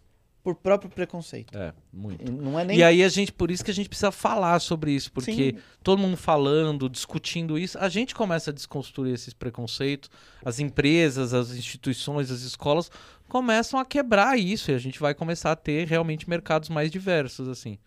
por 0.49 0.55
próprio 0.55 0.91
preconceito. 0.91 1.57
É, 1.57 1.75
muito. 1.93 2.27
E 2.27 2.31
Não 2.31 2.59
é 2.59 2.65
nem. 2.65 2.79
E 2.79 2.83
aí 2.83 3.05
a 3.05 3.09
gente, 3.09 3.31
por 3.31 3.51
isso 3.51 3.63
que 3.63 3.71
a 3.71 3.75
gente 3.75 3.89
precisa 3.89 4.11
falar 4.11 4.59
sobre 4.61 4.93
isso, 4.93 5.13
porque 5.13 5.53
Sim. 5.53 5.59
todo 5.83 5.99
mundo 5.99 6.17
falando, 6.17 6.89
discutindo 6.89 7.59
isso, 7.59 7.79
a 7.79 7.89
gente 7.89 8.15
começa 8.15 8.51
a 8.51 8.55
desconstruir 8.55 9.13
esses 9.13 9.35
preconceitos, 9.35 10.11
as 10.43 10.59
empresas, 10.59 11.35
as 11.35 11.51
instituições, 11.51 12.31
as 12.31 12.41
escolas 12.41 12.91
começam 13.29 13.79
a 13.79 13.85
quebrar 13.85 14.39
isso 14.39 14.71
e 14.71 14.75
a 14.75 14.79
gente 14.79 14.99
vai 14.99 15.13
começar 15.13 15.53
a 15.53 15.57
ter 15.57 15.87
realmente 15.87 16.29
mercados 16.31 16.71
mais 16.71 16.91
diversos 16.91 17.47
assim. 17.47 17.79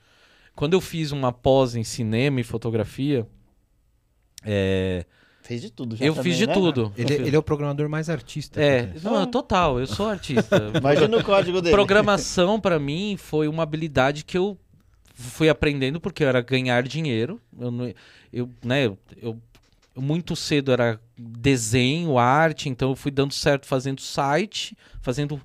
Quando 0.56 0.74
eu 0.74 0.82
fiz 0.82 1.12
uma 1.12 1.34
pós 1.34 1.76
em 1.76 1.84
cinema 1.84 2.40
e 2.40 2.44
fotografia, 2.44 3.26
é, 4.46 5.04
Fez 5.52 5.62
de 5.62 5.70
tudo 5.70 5.96
já. 5.98 6.06
eu 6.06 6.14
também, 6.16 6.32
fiz 6.32 6.38
de 6.40 6.48
né? 6.48 6.54
tudo. 6.54 6.94
Ele, 6.98 7.08
fiz- 7.08 7.28
ele 7.28 7.36
é 7.36 7.40
o 7.40 7.44
programador 7.44 7.90
mais 7.90 8.10
artista. 8.10 8.62
é, 8.62 8.88
que 8.88 9.04
não, 9.04 9.26
total, 9.26 9.80
eu 9.80 9.86
sou 9.88 10.08
artista. 10.08 10.72
Imagina 10.80 11.18
o 11.18 11.24
código 11.24 11.62
dele. 11.62 11.76
Programação 11.76 12.60
pra 12.60 12.80
mim 12.80 13.16
foi 13.18 13.48
uma 13.50 13.64
habilidade 13.64 14.24
que 14.24 14.38
eu 14.38 14.58
fui 15.14 15.50
aprendendo 15.50 16.00
porque 16.00 16.24
eu 16.24 16.28
era 16.30 16.40
ganhar 16.42 16.84
dinheiro. 16.84 17.40
Eu, 17.60 17.70
não- 17.70 17.94
eu, 18.32 18.50
né, 18.64 18.86
eu, 18.86 18.98
eu- 19.22 19.38
muito 19.96 20.38
cedo 20.38 20.72
era 20.72 20.98
desenho, 21.18 22.18
arte, 22.18 22.70
então 22.70 22.92
eu 22.92 22.96
fui 22.96 23.12
dando 23.12 23.34
certo 23.34 23.66
fazendo 23.66 24.00
site, 24.00 24.76
fazendo 25.02 25.40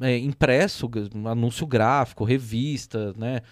é, 0.00 0.16
impresso, 0.16 0.90
anúncio 1.26 1.66
gráfico, 1.66 2.24
revista, 2.24 3.12
né? 3.18 3.42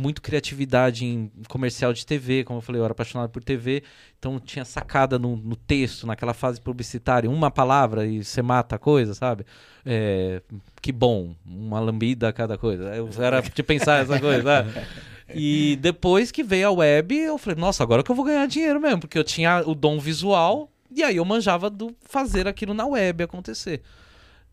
Muito 0.00 0.22
criatividade 0.22 1.04
em 1.04 1.30
comercial 1.48 1.92
de 1.92 2.06
TV, 2.06 2.42
como 2.44 2.58
eu 2.58 2.62
falei, 2.62 2.80
eu 2.80 2.84
era 2.84 2.92
apaixonado 2.92 3.28
por 3.30 3.44
TV, 3.44 3.82
então 4.18 4.40
tinha 4.40 4.64
sacada 4.64 5.18
no, 5.18 5.36
no 5.36 5.54
texto, 5.54 6.06
naquela 6.06 6.32
fase 6.32 6.60
publicitária, 6.60 7.28
uma 7.28 7.50
palavra 7.50 8.06
e 8.06 8.24
você 8.24 8.40
mata 8.40 8.76
a 8.76 8.78
coisa, 8.78 9.12
sabe? 9.14 9.44
É, 9.84 10.42
que 10.80 10.90
bom, 10.90 11.34
uma 11.44 11.78
lambida 11.80 12.28
a 12.28 12.32
cada 12.32 12.56
coisa. 12.56 12.84
Eu 12.94 13.08
era 13.18 13.42
de 13.42 13.62
pensar 13.62 14.02
essa 14.02 14.18
coisa. 14.18 14.62
né? 14.62 14.86
E 15.34 15.76
depois 15.80 16.30
que 16.32 16.42
veio 16.42 16.68
a 16.68 16.72
web, 16.72 17.16
eu 17.16 17.38
falei, 17.38 17.58
nossa, 17.58 17.82
agora 17.82 18.02
que 18.02 18.10
eu 18.10 18.16
vou 18.16 18.24
ganhar 18.24 18.46
dinheiro 18.46 18.80
mesmo, 18.80 19.00
porque 19.00 19.18
eu 19.18 19.24
tinha 19.24 19.62
o 19.66 19.74
dom 19.74 19.98
visual 19.98 20.70
e 20.90 21.02
aí 21.02 21.16
eu 21.16 21.24
manjava 21.24 21.70
do 21.70 21.94
fazer 22.00 22.48
aquilo 22.48 22.74
na 22.74 22.86
web 22.86 23.22
acontecer. 23.22 23.82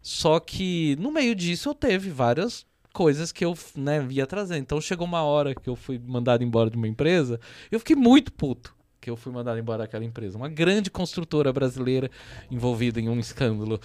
Só 0.02 0.40
que 0.40 0.96
no 1.00 1.12
meio 1.12 1.34
disso 1.34 1.70
eu 1.70 1.76
teve 1.76 2.10
várias 2.10 2.66
coisas 2.94 3.32
que 3.32 3.46
eu 3.46 3.58
né, 3.76 4.06
ia 4.10 4.26
trazer. 4.26 4.58
Então 4.58 4.82
chegou 4.82 5.06
uma 5.06 5.22
hora 5.24 5.54
que 5.54 5.70
eu 5.70 5.76
fui 5.76 6.00
mandado 6.04 6.44
embora 6.44 6.70
de 6.70 6.78
uma 6.78 6.88
empresa, 6.88 7.40
eu 7.72 7.80
fiquei 7.80 7.96
muito 7.96 8.32
puto 8.32 8.78
que 9.08 9.10
eu 9.10 9.16
fui 9.16 9.32
mandado 9.32 9.58
embora 9.58 9.84
daquela 9.84 10.04
empresa. 10.04 10.38
Uma 10.38 10.50
grande 10.50 10.92
construtora 10.92 11.54
brasileira 11.54 12.12
envolvida 12.52 13.00
em 13.00 13.08
um 13.08 13.18
escândalo. 13.18 13.80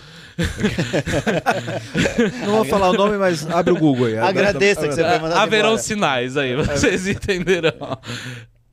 Não 2.44 2.56
vou 2.56 2.64
falar 2.64 2.90
o 2.90 2.94
nome, 2.94 3.16
mas 3.16 3.46
abre 3.48 3.72
o 3.72 3.78
Google 3.78 4.06
aí. 4.06 4.18
Agradeça 4.18 4.88
que 4.88 4.94
você 4.94 5.04
foi 5.04 5.18
mandado 5.20 5.38
Haverão 5.38 5.68
embora. 5.68 5.82
sinais 5.82 6.36
aí, 6.36 6.56
vocês 6.56 7.06
entenderão. 7.06 8.00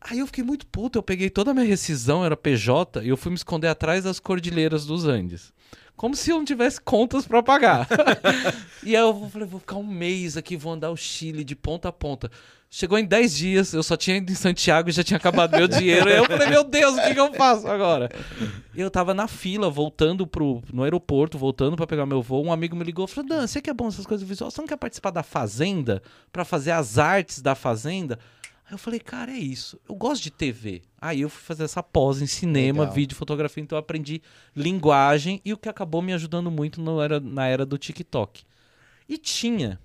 Aí 0.01 0.18
eu 0.18 0.26
fiquei 0.26 0.43
muito 0.43 0.65
puto, 0.65 0.97
eu 0.97 1.03
peguei 1.03 1.30
toda 1.30 1.51
a 1.51 1.53
minha 1.53 1.68
rescisão, 1.68 2.26
era 2.26 2.35
PJ, 2.35 3.03
e 3.03 3.10
eu 3.10 3.18
fui 3.18 3.30
me 3.30 3.35
esconder 3.35 3.68
atrás 3.68 4.06
das 4.06 4.19
cordilheiras 4.19 4.88
dos 4.88 5.06
Andes. 5.06 5.53
Como 6.00 6.16
se 6.16 6.32
eu 6.32 6.38
não 6.38 6.46
tivesse 6.46 6.80
contas 6.80 7.28
pra 7.28 7.44
pagar. 7.44 7.86
e 8.82 8.96
aí 8.96 9.02
eu 9.04 9.30
falei, 9.30 9.46
vou 9.46 9.60
ficar 9.60 9.76
um 9.76 9.84
mês 9.86 10.38
aqui, 10.38 10.56
vou 10.56 10.72
andar 10.72 10.92
o 10.92 10.96
Chile 10.96 11.44
de 11.44 11.58
ponta 11.58 11.90
a 11.90 11.92
ponta. 11.92 12.32
Chegou 12.70 12.98
em 12.98 13.04
10 13.04 13.36
dias, 13.36 13.74
eu 13.74 13.84
só 13.84 13.98
tinha 13.98 14.16
ido 14.16 14.32
em 14.32 14.36
Santiago 14.36 14.88
e 14.88 14.94
já 14.94 15.04
tinha 15.04 15.18
acabado 15.18 15.58
meu 15.58 15.68
dinheiro. 15.68 16.10
Eu 16.10 16.24
falei, 16.24 16.48
meu 16.48 16.64
Deus, 16.64 16.96
o 16.98 17.02
que, 17.02 17.14
que 17.14 17.20
eu 17.20 17.34
faço 17.34 17.68
agora? 17.68 18.10
Eu 18.74 18.90
tava 18.90 19.14
na 19.14 19.28
fila, 19.28 19.70
voltando 19.70 20.26
pro, 20.26 20.64
no 20.72 20.84
aeroporto, 20.84 21.38
voltando 21.38 21.76
para 21.76 21.86
pegar 21.86 22.06
meu 22.06 22.22
voo. 22.22 22.46
Um 22.46 22.54
amigo 22.54 22.78
me 22.78 22.86
ligou 22.86 23.04
e 23.04 23.08
falou: 23.10 23.28
Dan, 23.28 23.46
você 23.46 23.62
que 23.62 23.70
é 23.70 23.74
bom 23.74 23.90
essas 23.90 24.06
coisas 24.06 24.26
visuais, 24.26 24.54
você 24.54 24.62
não 24.62 24.68
quer 24.70 24.78
participar 24.78 25.12
da 25.12 25.22
Fazenda? 25.22 26.02
para 26.32 26.46
fazer 26.46 26.72
as 26.72 26.98
artes 26.98 27.42
da 27.42 27.56
Fazenda? 27.56 28.18
Aí 28.70 28.76
eu 28.76 28.78
falei, 28.78 29.00
cara, 29.00 29.32
é 29.32 29.38
isso. 29.38 29.82
Eu 29.90 29.96
gosto 29.96 30.22
de 30.22 30.30
TV. 30.30 30.84
Aí 31.02 31.22
eu 31.22 31.30
fui 31.30 31.41
fazer 31.41 31.64
essa 31.64 31.82
pós 31.82 32.22
em 32.22 32.28
cinema, 32.28 32.82
Legal. 32.82 32.94
vídeo, 32.94 33.16
fotografia. 33.16 33.64
Então 33.64 33.76
eu 33.76 33.80
aprendi 33.80 34.22
linguagem 34.56 35.41
e 35.44 35.52
o 35.52 35.58
que 35.58 35.68
acabou 35.68 36.04
me 36.04 36.14
ajudando 36.14 36.52
muito 36.52 36.80
no 36.80 37.02
era, 37.02 37.20
na 37.20 37.48
era 37.48 37.66
do 37.66 37.80
TikTok. 37.80 38.44
E 39.08 39.18
tinha. 39.18 39.80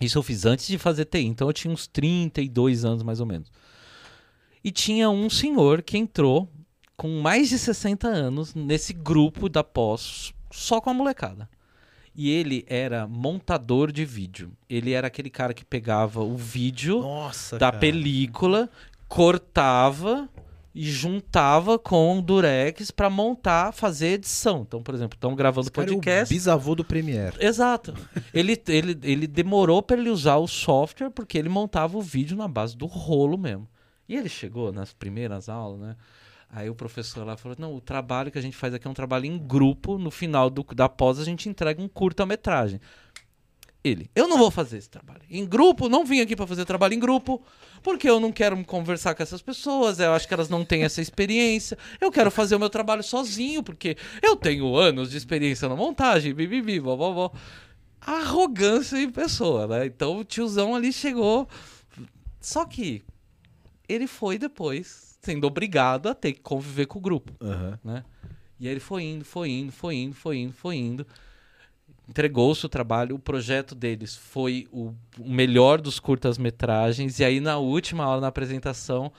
Isso 0.00 0.18
eu 0.18 0.22
fiz 0.24 0.44
antes 0.44 0.66
de 0.66 0.78
fazer 0.78 1.04
TI. 1.04 1.26
Então 1.26 1.48
eu 1.48 1.52
tinha 1.52 1.72
uns 1.72 1.86
32 1.86 2.84
anos 2.84 3.04
mais 3.04 3.20
ou 3.20 3.26
menos. 3.26 3.52
E 4.64 4.72
tinha 4.72 5.08
um 5.08 5.30
senhor 5.30 5.80
que 5.80 5.96
entrou 5.96 6.50
com 6.96 7.20
mais 7.20 7.48
de 7.48 7.56
60 7.56 8.08
anos 8.08 8.52
nesse 8.52 8.92
grupo 8.92 9.48
da 9.48 9.62
pós, 9.62 10.34
só 10.50 10.80
com 10.80 10.90
a 10.90 10.94
molecada. 10.94 11.48
E 12.16 12.30
ele 12.30 12.64
era 12.66 13.06
montador 13.06 13.92
de 13.92 14.04
vídeo. 14.04 14.50
Ele 14.70 14.92
era 14.92 15.06
aquele 15.06 15.28
cara 15.28 15.52
que 15.52 15.64
pegava 15.64 16.22
o 16.22 16.34
vídeo 16.34 17.00
Nossa, 17.00 17.58
da 17.58 17.66
cara. 17.66 17.78
película, 17.78 18.70
cortava 19.06 20.26
e 20.74 20.84
juntava 20.84 21.78
com 21.78 22.18
o 22.18 22.22
Durex 22.22 22.90
para 22.90 23.10
montar, 23.10 23.72
fazer 23.72 24.08
edição. 24.08 24.64
Então, 24.66 24.82
por 24.82 24.94
exemplo, 24.94 25.16
estão 25.16 25.34
gravando 25.34 25.70
podcast. 25.70 26.32
É 26.32 26.34
o 26.34 26.38
bisavô 26.38 26.74
do 26.74 26.84
Premiere. 26.84 27.36
Exato. 27.38 27.94
ele, 28.32 28.60
ele, 28.68 28.98
ele 29.02 29.26
demorou 29.26 29.82
para 29.82 29.98
ele 29.98 30.10
usar 30.10 30.36
o 30.36 30.46
software 30.46 31.10
porque 31.10 31.36
ele 31.36 31.48
montava 31.48 31.98
o 31.98 32.02
vídeo 32.02 32.36
na 32.36 32.48
base 32.48 32.76
do 32.76 32.86
rolo 32.86 33.36
mesmo. 33.36 33.68
E 34.08 34.16
ele 34.16 34.28
chegou 34.28 34.72
nas 34.72 34.92
primeiras 34.92 35.48
aulas, 35.48 35.80
né? 35.80 35.96
Aí 36.50 36.70
o 36.70 36.74
professor 36.74 37.24
lá 37.26 37.36
falou: 37.36 37.56
não, 37.58 37.74
o 37.74 37.80
trabalho 37.80 38.30
que 38.30 38.38
a 38.38 38.42
gente 38.42 38.56
faz 38.56 38.72
aqui 38.72 38.86
é 38.86 38.90
um 38.90 38.94
trabalho 38.94 39.26
em 39.26 39.38
grupo. 39.38 39.98
No 39.98 40.10
final 40.10 40.48
do, 40.48 40.62
da 40.74 40.88
pós, 40.88 41.18
a 41.18 41.24
gente 41.24 41.48
entrega 41.48 41.82
um 41.82 41.88
curta-metragem. 41.88 42.80
Ele, 43.84 44.10
eu 44.16 44.26
não 44.26 44.36
vou 44.36 44.50
fazer 44.50 44.78
esse 44.78 44.90
trabalho. 44.90 45.22
Em 45.30 45.46
grupo, 45.46 45.88
não 45.88 46.04
vim 46.04 46.20
aqui 46.20 46.34
para 46.34 46.46
fazer 46.46 46.64
trabalho 46.64 46.94
em 46.94 46.98
grupo, 46.98 47.40
porque 47.84 48.10
eu 48.10 48.18
não 48.18 48.32
quero 48.32 48.62
conversar 48.64 49.14
com 49.14 49.22
essas 49.22 49.40
pessoas, 49.40 50.00
eu 50.00 50.12
acho 50.12 50.26
que 50.26 50.34
elas 50.34 50.48
não 50.48 50.64
têm 50.64 50.82
essa 50.82 51.00
experiência. 51.00 51.78
Eu 52.00 52.10
quero 52.10 52.28
fazer 52.28 52.56
o 52.56 52.58
meu 52.58 52.68
trabalho 52.68 53.04
sozinho, 53.04 53.62
porque 53.62 53.96
eu 54.20 54.34
tenho 54.34 54.74
anos 54.74 55.12
de 55.12 55.16
experiência 55.16 55.68
na 55.68 55.76
montagem, 55.76 56.34
bibibi, 56.34 56.80
vovó. 56.80 57.30
Arrogância 58.00 58.96
em 59.00 59.08
pessoa, 59.08 59.68
né? 59.68 59.86
Então 59.86 60.18
o 60.18 60.24
tiozão 60.24 60.74
ali 60.74 60.92
chegou. 60.92 61.48
Só 62.40 62.64
que 62.64 63.04
ele 63.88 64.08
foi 64.08 64.36
depois 64.36 65.05
sendo 65.26 65.46
obrigado 65.46 66.08
a 66.08 66.14
ter 66.14 66.32
que 66.32 66.40
conviver 66.40 66.86
com 66.86 67.00
o 67.00 67.02
grupo, 67.02 67.32
uhum. 67.40 67.76
né? 67.82 68.04
E 68.60 68.66
aí 68.66 68.72
ele 68.72 68.80
foi 68.80 69.02
indo, 69.02 69.24
foi 69.24 69.50
indo, 69.50 69.72
foi 69.72 69.96
indo, 69.96 70.14
foi 70.14 70.36
indo, 70.38 70.52
foi 70.52 70.76
indo. 70.76 71.06
Entregou-se 72.08 72.64
o 72.64 72.68
trabalho, 72.68 73.16
o 73.16 73.18
projeto 73.18 73.74
deles 73.74 74.14
foi 74.14 74.68
o, 74.70 74.94
o 75.18 75.28
melhor 75.28 75.80
dos 75.80 75.98
curtas-metragens. 75.98 77.18
E 77.18 77.24
aí, 77.24 77.40
na 77.40 77.58
última 77.58 78.04
aula, 78.04 78.20
na 78.20 78.28
apresentação, 78.28 79.12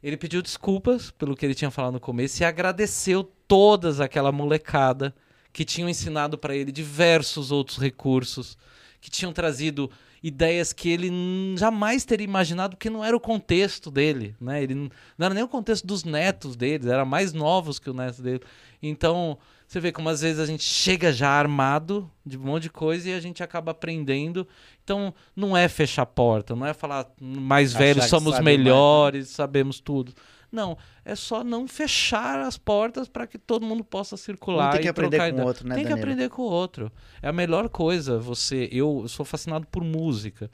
ele 0.00 0.16
pediu 0.16 0.40
desculpas 0.40 1.10
pelo 1.10 1.36
que 1.36 1.44
ele 1.44 1.54
tinha 1.54 1.70
falado 1.70 1.94
no 1.94 2.00
começo 2.00 2.40
e 2.40 2.44
agradeceu 2.44 3.24
todas 3.48 4.00
aquela 4.00 4.30
molecada 4.30 5.12
que 5.52 5.64
tinham 5.64 5.88
ensinado 5.88 6.38
para 6.38 6.54
ele 6.54 6.70
diversos 6.70 7.50
outros 7.50 7.78
recursos, 7.78 8.56
que 9.00 9.10
tinham 9.10 9.32
trazido 9.32 9.90
ideias 10.22 10.72
que 10.72 10.88
ele 10.88 11.10
jamais 11.56 12.04
teria 12.04 12.24
imaginado, 12.24 12.76
porque 12.76 12.90
não 12.90 13.04
era 13.04 13.16
o 13.16 13.20
contexto 13.20 13.90
dele, 13.90 14.34
né? 14.40 14.62
Ele 14.62 14.74
não, 14.74 14.90
era 15.18 15.34
nem 15.34 15.44
o 15.44 15.48
contexto 15.48 15.86
dos 15.86 16.04
netos 16.04 16.56
dele, 16.56 16.90
era 16.90 17.04
mais 17.04 17.32
novos 17.32 17.78
que 17.78 17.88
o 17.88 17.94
neto 17.94 18.22
dele. 18.22 18.40
Então, 18.82 19.38
você 19.66 19.80
vê 19.80 19.92
como 19.92 20.08
às 20.08 20.20
vezes 20.20 20.40
a 20.40 20.46
gente 20.46 20.64
chega 20.64 21.12
já 21.12 21.28
armado 21.28 22.10
de 22.24 22.38
um 22.38 22.42
monte 22.42 22.64
de 22.64 22.70
coisa 22.70 23.10
e 23.10 23.14
a 23.14 23.20
gente 23.20 23.42
acaba 23.42 23.72
aprendendo. 23.72 24.46
Então, 24.82 25.12
não 25.36 25.56
é 25.56 25.68
fechar 25.68 26.02
a 26.02 26.06
porta, 26.06 26.56
não 26.56 26.66
é 26.66 26.72
falar 26.72 27.06
mais 27.20 27.72
velhos 27.72 28.06
somos 28.06 28.40
melhores, 28.40 29.26
mais, 29.26 29.30
né? 29.30 29.34
sabemos 29.34 29.78
tudo. 29.78 30.14
Não, 30.50 30.78
é 31.04 31.14
só 31.14 31.44
não 31.44 31.68
fechar 31.68 32.40
as 32.40 32.56
portas 32.56 33.06
para 33.06 33.26
que 33.26 33.36
todo 33.38 33.66
mundo 33.66 33.84
possa 33.84 34.16
circular. 34.16 34.68
Um 34.68 34.72
tem 34.72 34.80
que 34.82 34.88
aprender 34.88 35.32
com 35.32 35.42
o 35.42 35.44
outro, 35.44 35.68
né? 35.68 35.74
Tem 35.74 35.84
Danilo? 35.84 35.96
que 35.96 36.02
aprender 36.02 36.28
com 36.30 36.42
o 36.42 36.46
outro. 36.50 36.90
É 37.20 37.28
a 37.28 37.32
melhor 37.32 37.68
coisa. 37.68 38.18
Você, 38.18 38.68
eu 38.72 39.06
sou 39.08 39.26
fascinado 39.26 39.66
por 39.66 39.84
música. 39.84 40.50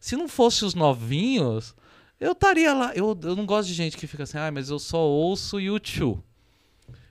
Se 0.00 0.16
não 0.16 0.26
fosse 0.26 0.64
os 0.64 0.74
novinhos, 0.74 1.74
eu 2.18 2.32
estaria 2.32 2.72
lá. 2.72 2.92
Eu, 2.94 3.18
eu 3.22 3.36
não 3.36 3.44
gosto 3.44 3.68
de 3.68 3.74
gente 3.74 3.96
que 3.96 4.06
fica 4.06 4.22
assim, 4.22 4.38
ah, 4.38 4.50
mas 4.50 4.70
eu 4.70 4.78
só 4.78 4.98
ouço 4.98 5.60
YouTube. 5.60 6.22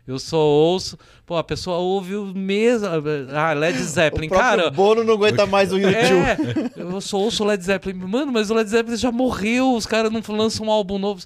Eu 0.08 0.20
só 0.20 0.38
ouço. 0.38 0.98
Pô, 1.26 1.36
a 1.36 1.44
pessoa 1.44 1.78
ouve 1.78 2.16
o 2.16 2.26
mesmo. 2.26 2.88
Ah, 3.34 3.54
Led 3.54 3.78
Zeppelin. 3.82 4.28
o 4.28 4.30
cara. 4.30 4.68
O 4.68 4.72
Bono 4.72 5.04
não 5.04 5.16
aguenta 5.16 5.46
mais 5.48 5.74
o 5.74 5.78
YouTube. 5.78 5.96
É, 5.98 6.82
eu 6.82 7.02
só 7.02 7.18
ouço 7.18 7.44
o 7.44 7.48
Led 7.48 7.64
Zeppelin. 7.64 7.98
Mano, 7.98 8.32
mas 8.32 8.52
o 8.52 8.54
Led 8.54 8.70
Zeppelin 8.70 8.98
já 8.98 9.12
morreu. 9.12 9.74
Os 9.76 9.86
caras 9.86 10.12
não 10.12 10.22
lançam 10.36 10.68
um 10.68 10.72
álbum 10.72 11.00
novo. 11.00 11.24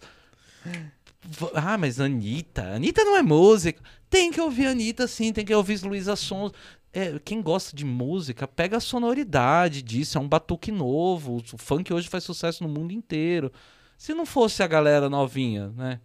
Ah, 1.53 1.77
mas 1.77 1.99
Anitta. 1.99 2.75
Anitta 2.75 3.03
não 3.03 3.17
é 3.17 3.21
música. 3.21 3.81
Tem 4.09 4.31
que 4.31 4.41
ouvir 4.41 4.67
Anitta, 4.67 5.07
sim. 5.07 5.31
Tem 5.33 5.45
que 5.45 5.53
ouvir 5.53 5.81
Luísa 5.83 6.15
Sons. 6.15 6.51
É, 6.91 7.19
quem 7.23 7.41
gosta 7.41 7.75
de 7.75 7.85
música, 7.85 8.47
pega 8.47 8.77
a 8.77 8.81
sonoridade 8.81 9.81
disso. 9.81 10.17
É 10.17 10.21
um 10.21 10.27
batuque 10.27 10.71
novo. 10.71 11.37
O 11.37 11.57
funk 11.57 11.93
hoje 11.93 12.07
faz 12.07 12.23
sucesso 12.23 12.63
no 12.63 12.69
mundo 12.69 12.91
inteiro. 12.91 13.51
Se 13.97 14.13
não 14.13 14.25
fosse 14.25 14.63
a 14.63 14.67
galera 14.67 15.09
novinha, 15.09 15.69
né? 15.69 15.99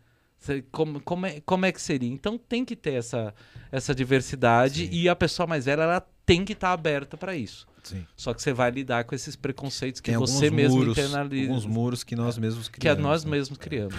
Como, 0.70 1.00
como, 1.00 1.24
é, 1.24 1.40
como 1.40 1.64
é 1.64 1.72
que 1.72 1.80
seria? 1.80 2.10
Então 2.10 2.36
tem 2.36 2.66
que 2.66 2.76
ter 2.76 2.94
essa, 2.94 3.32
essa 3.72 3.94
diversidade 3.94 4.86
Sim. 4.86 4.92
e 4.92 5.08
a 5.08 5.16
pessoa 5.16 5.46
mais 5.46 5.64
velha 5.64 5.82
ela 5.82 6.06
tem 6.26 6.44
que 6.44 6.52
estar 6.52 6.68
tá 6.68 6.72
aberta 6.74 7.16
para 7.16 7.34
isso. 7.34 7.66
Sim. 7.84 8.06
Só 8.16 8.34
que 8.34 8.42
você 8.42 8.52
vai 8.52 8.70
lidar 8.70 9.04
com 9.04 9.14
esses 9.14 9.36
preconceitos 9.36 10.00
que 10.00 10.10
tem 10.10 10.18
você 10.18 10.50
mesmo 10.50 10.78
muros, 10.78 10.98
internaliza. 10.98 11.48
Alguns 11.48 11.66
muros 11.66 12.02
que 12.02 12.16
nós 12.16 12.38
mesmos 12.38 12.68
criamos. 12.68 12.80
Que 12.80 12.88
é 12.88 12.94
nós 13.02 13.24
né? 13.24 13.30
mesmos 13.30 13.58
criamos. 13.58 13.94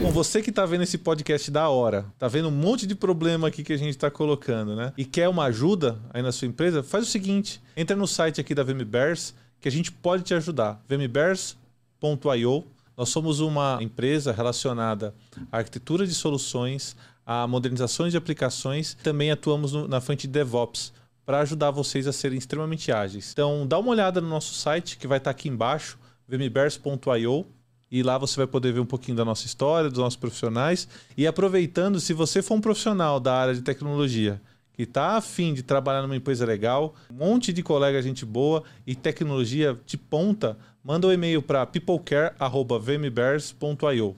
Bom, 0.00 0.10
você 0.10 0.40
que 0.42 0.50
está 0.50 0.64
vendo 0.64 0.82
esse 0.82 0.98
podcast 0.98 1.50
da 1.50 1.68
hora, 1.68 2.04
tá 2.18 2.28
vendo 2.28 2.48
um 2.48 2.52
monte 2.52 2.86
de 2.86 2.94
problema 2.94 3.48
aqui 3.48 3.64
que 3.64 3.72
a 3.72 3.76
gente 3.76 3.90
está 3.90 4.10
colocando, 4.10 4.76
né? 4.76 4.92
E 4.96 5.04
quer 5.04 5.28
uma 5.28 5.44
ajuda 5.44 5.98
aí 6.12 6.22
na 6.22 6.30
sua 6.30 6.46
empresa, 6.46 6.82
faz 6.82 7.04
o 7.04 7.10
seguinte: 7.10 7.60
entra 7.76 7.96
no 7.96 8.06
site 8.06 8.40
aqui 8.40 8.54
da 8.54 8.62
VMBears 8.62 9.34
que 9.60 9.68
a 9.68 9.72
gente 9.72 9.90
pode 9.90 10.22
te 10.22 10.34
ajudar. 10.34 10.82
vmbears.io 10.88 12.64
nós 12.96 13.08
somos 13.08 13.40
uma 13.40 13.78
empresa 13.80 14.32
relacionada 14.32 15.14
à 15.50 15.58
arquitetura 15.58 16.06
de 16.06 16.14
soluções, 16.14 16.96
a 17.26 17.46
modernizações 17.46 18.12
de 18.12 18.18
aplicações, 18.18 18.96
também 19.02 19.30
atuamos 19.30 19.72
no, 19.72 19.88
na 19.88 19.98
frente 20.00 20.26
de 20.26 20.32
DevOps 20.32 20.92
para 21.24 21.40
ajudar 21.40 21.70
vocês 21.70 22.06
a 22.06 22.12
serem 22.12 22.36
extremamente 22.38 22.92
ágeis. 22.92 23.32
Então, 23.32 23.66
dá 23.66 23.78
uma 23.78 23.90
olhada 23.90 24.20
no 24.20 24.28
nosso 24.28 24.52
site 24.54 24.98
que 24.98 25.06
vai 25.06 25.16
estar 25.18 25.30
aqui 25.30 25.48
embaixo, 25.48 25.98
vmbears.io, 26.28 27.46
e 27.90 28.02
lá 28.02 28.18
você 28.18 28.36
vai 28.36 28.46
poder 28.46 28.72
ver 28.72 28.80
um 28.80 28.86
pouquinho 28.86 29.16
da 29.16 29.24
nossa 29.24 29.46
história, 29.46 29.88
dos 29.88 30.00
nossos 30.00 30.18
profissionais. 30.18 30.86
E 31.16 31.26
aproveitando, 31.26 31.98
se 32.00 32.12
você 32.12 32.42
for 32.42 32.54
um 32.54 32.60
profissional 32.60 33.18
da 33.20 33.34
área 33.34 33.54
de 33.54 33.62
tecnologia 33.62 34.38
que 34.72 34.82
está 34.82 35.16
afim 35.16 35.54
de 35.54 35.62
trabalhar 35.62 36.02
numa 36.02 36.16
empresa 36.16 36.44
legal, 36.44 36.94
um 37.10 37.14
monte 37.14 37.50
de 37.52 37.62
colega 37.62 38.02
gente 38.02 38.26
boa 38.26 38.64
e 38.84 38.96
tecnologia 38.96 39.78
de 39.86 39.96
ponta, 39.96 40.58
manda 40.82 41.06
um 41.06 41.12
e-mail 41.12 41.40
para 41.40 41.64
peoplecare.vmbears.io. 41.64 44.16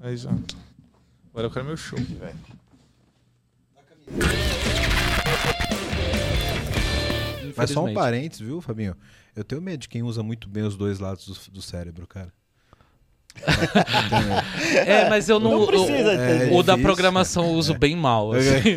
Aí 0.00 0.16
já. 0.16 0.30
Agora 1.38 1.46
eu 1.46 1.50
quero 1.52 1.66
meu 1.66 1.76
show. 1.76 1.98
Mas 7.56 7.70
só 7.70 7.84
um 7.84 7.94
parênteses, 7.94 8.44
viu, 8.44 8.60
Fabinho? 8.60 8.96
Eu 9.36 9.44
tenho 9.44 9.62
medo 9.62 9.78
de 9.78 9.88
quem 9.88 10.02
usa 10.02 10.20
muito 10.20 10.48
bem 10.48 10.64
os 10.64 10.76
dois 10.76 10.98
lados 10.98 11.28
do, 11.28 11.52
do 11.52 11.62
cérebro, 11.62 12.08
cara. 12.08 12.32
é, 14.84 15.08
mas 15.08 15.28
eu 15.28 15.38
não. 15.38 15.60
não 15.60 15.66
precisa 15.68 16.50
o, 16.50 16.54
o, 16.54 16.58
o 16.58 16.62
da 16.64 16.76
programação 16.76 17.44
eu 17.44 17.52
uso 17.52 17.70
é. 17.74 17.78
bem 17.78 17.94
mal. 17.94 18.32
Assim. 18.32 18.74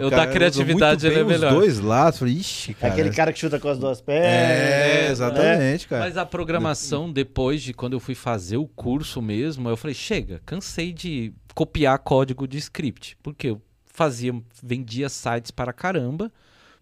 o, 0.00 0.06
o 0.06 0.10
da 0.10 0.26
criatividade 0.26 1.06
ele 1.06 1.20
é 1.20 1.24
melhor. 1.24 1.52
Os 1.52 1.58
dois 1.58 1.78
lados, 1.78 2.22
ixi, 2.22 2.72
cara. 2.72 2.94
Aquele 2.94 3.10
cara 3.10 3.34
que 3.34 3.38
chuta 3.38 3.60
com 3.60 3.68
as 3.68 3.78
duas 3.78 4.00
pernas. 4.00 4.30
É, 4.30 5.08
exatamente, 5.10 5.86
cara. 5.86 6.06
Mas 6.06 6.16
a 6.16 6.24
programação, 6.24 7.12
depois 7.12 7.60
de 7.60 7.74
quando 7.74 7.92
eu 7.92 8.00
fui 8.00 8.14
fazer 8.14 8.56
o 8.56 8.66
curso 8.66 9.20
mesmo, 9.20 9.68
eu 9.68 9.76
falei: 9.76 9.94
chega, 9.94 10.40
cansei 10.46 10.90
de 10.90 11.34
copiar 11.54 11.98
código 11.98 12.46
de 12.46 12.58
script. 12.58 13.16
Porque 13.22 13.48
eu 13.48 13.62
fazia, 13.86 14.32
vendia 14.62 15.08
sites 15.08 15.50
para 15.50 15.72
caramba, 15.72 16.32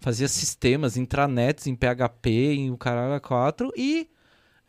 fazia 0.01 0.29
sistemas, 0.29 0.97
intranets 0.97 1.67
em 1.67 1.75
PHP, 1.75 2.31
em 2.55 2.71
o 2.71 2.77
caralho 2.77 3.21
4 3.21 3.73
e 3.77 4.09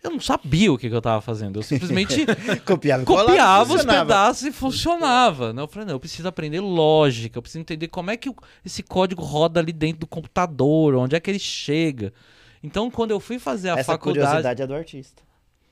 Eu 0.01 0.11
não 0.11 0.19
sabia 0.19 0.71
o 0.71 0.77
que, 0.77 0.89
que 0.89 0.95
eu 0.95 1.01
tava 1.01 1.19
fazendo. 1.21 1.59
Eu 1.59 1.63
simplesmente 1.63 2.25
Copiava, 2.65 3.03
copiava 3.03 3.73
os 3.73 3.83
pedaços 3.85 4.47
e 4.47 4.51
funcionava. 4.51 5.51
Né? 5.51 5.61
Eu 5.61 5.67
falei, 5.67 5.85
não, 5.87 5.95
eu 5.95 5.99
preciso 5.99 6.27
aprender 6.27 6.61
lógica, 6.61 7.37
eu 7.37 7.41
preciso 7.41 7.59
entender 7.59 7.89
como 7.89 8.09
é 8.09 8.15
que 8.17 8.33
esse 8.65 8.81
código 8.81 9.21
roda 9.21 9.59
ali 9.59 9.73
dentro 9.73 9.99
do 9.99 10.07
computador, 10.07 10.95
onde 10.95 11.15
é 11.15 11.19
que 11.19 11.29
ele 11.29 11.39
chega. 11.39 12.13
Então, 12.63 12.89
quando 12.89 13.11
eu 13.11 13.19
fui 13.19 13.39
fazer 13.39 13.69
a 13.69 13.73
Essa 13.73 13.83
faculdade. 13.91 14.25
curiosidade 14.25 14.61
é 14.61 14.67
do 14.67 14.73
artista. 14.73 15.21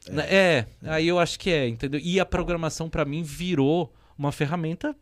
né, 0.10 0.26
É, 0.30 0.66
aí 0.84 1.08
eu 1.08 1.20
acho 1.20 1.40
que 1.40 1.50
é, 1.50 1.68
entendeu? 1.68 2.00
E 2.04 2.20
a 2.20 2.26
programação, 2.26 2.90
pra 2.90 3.04
mim, 3.06 3.24
virou 3.24 3.94
uma 4.18 4.32
ferramenta 4.32 4.96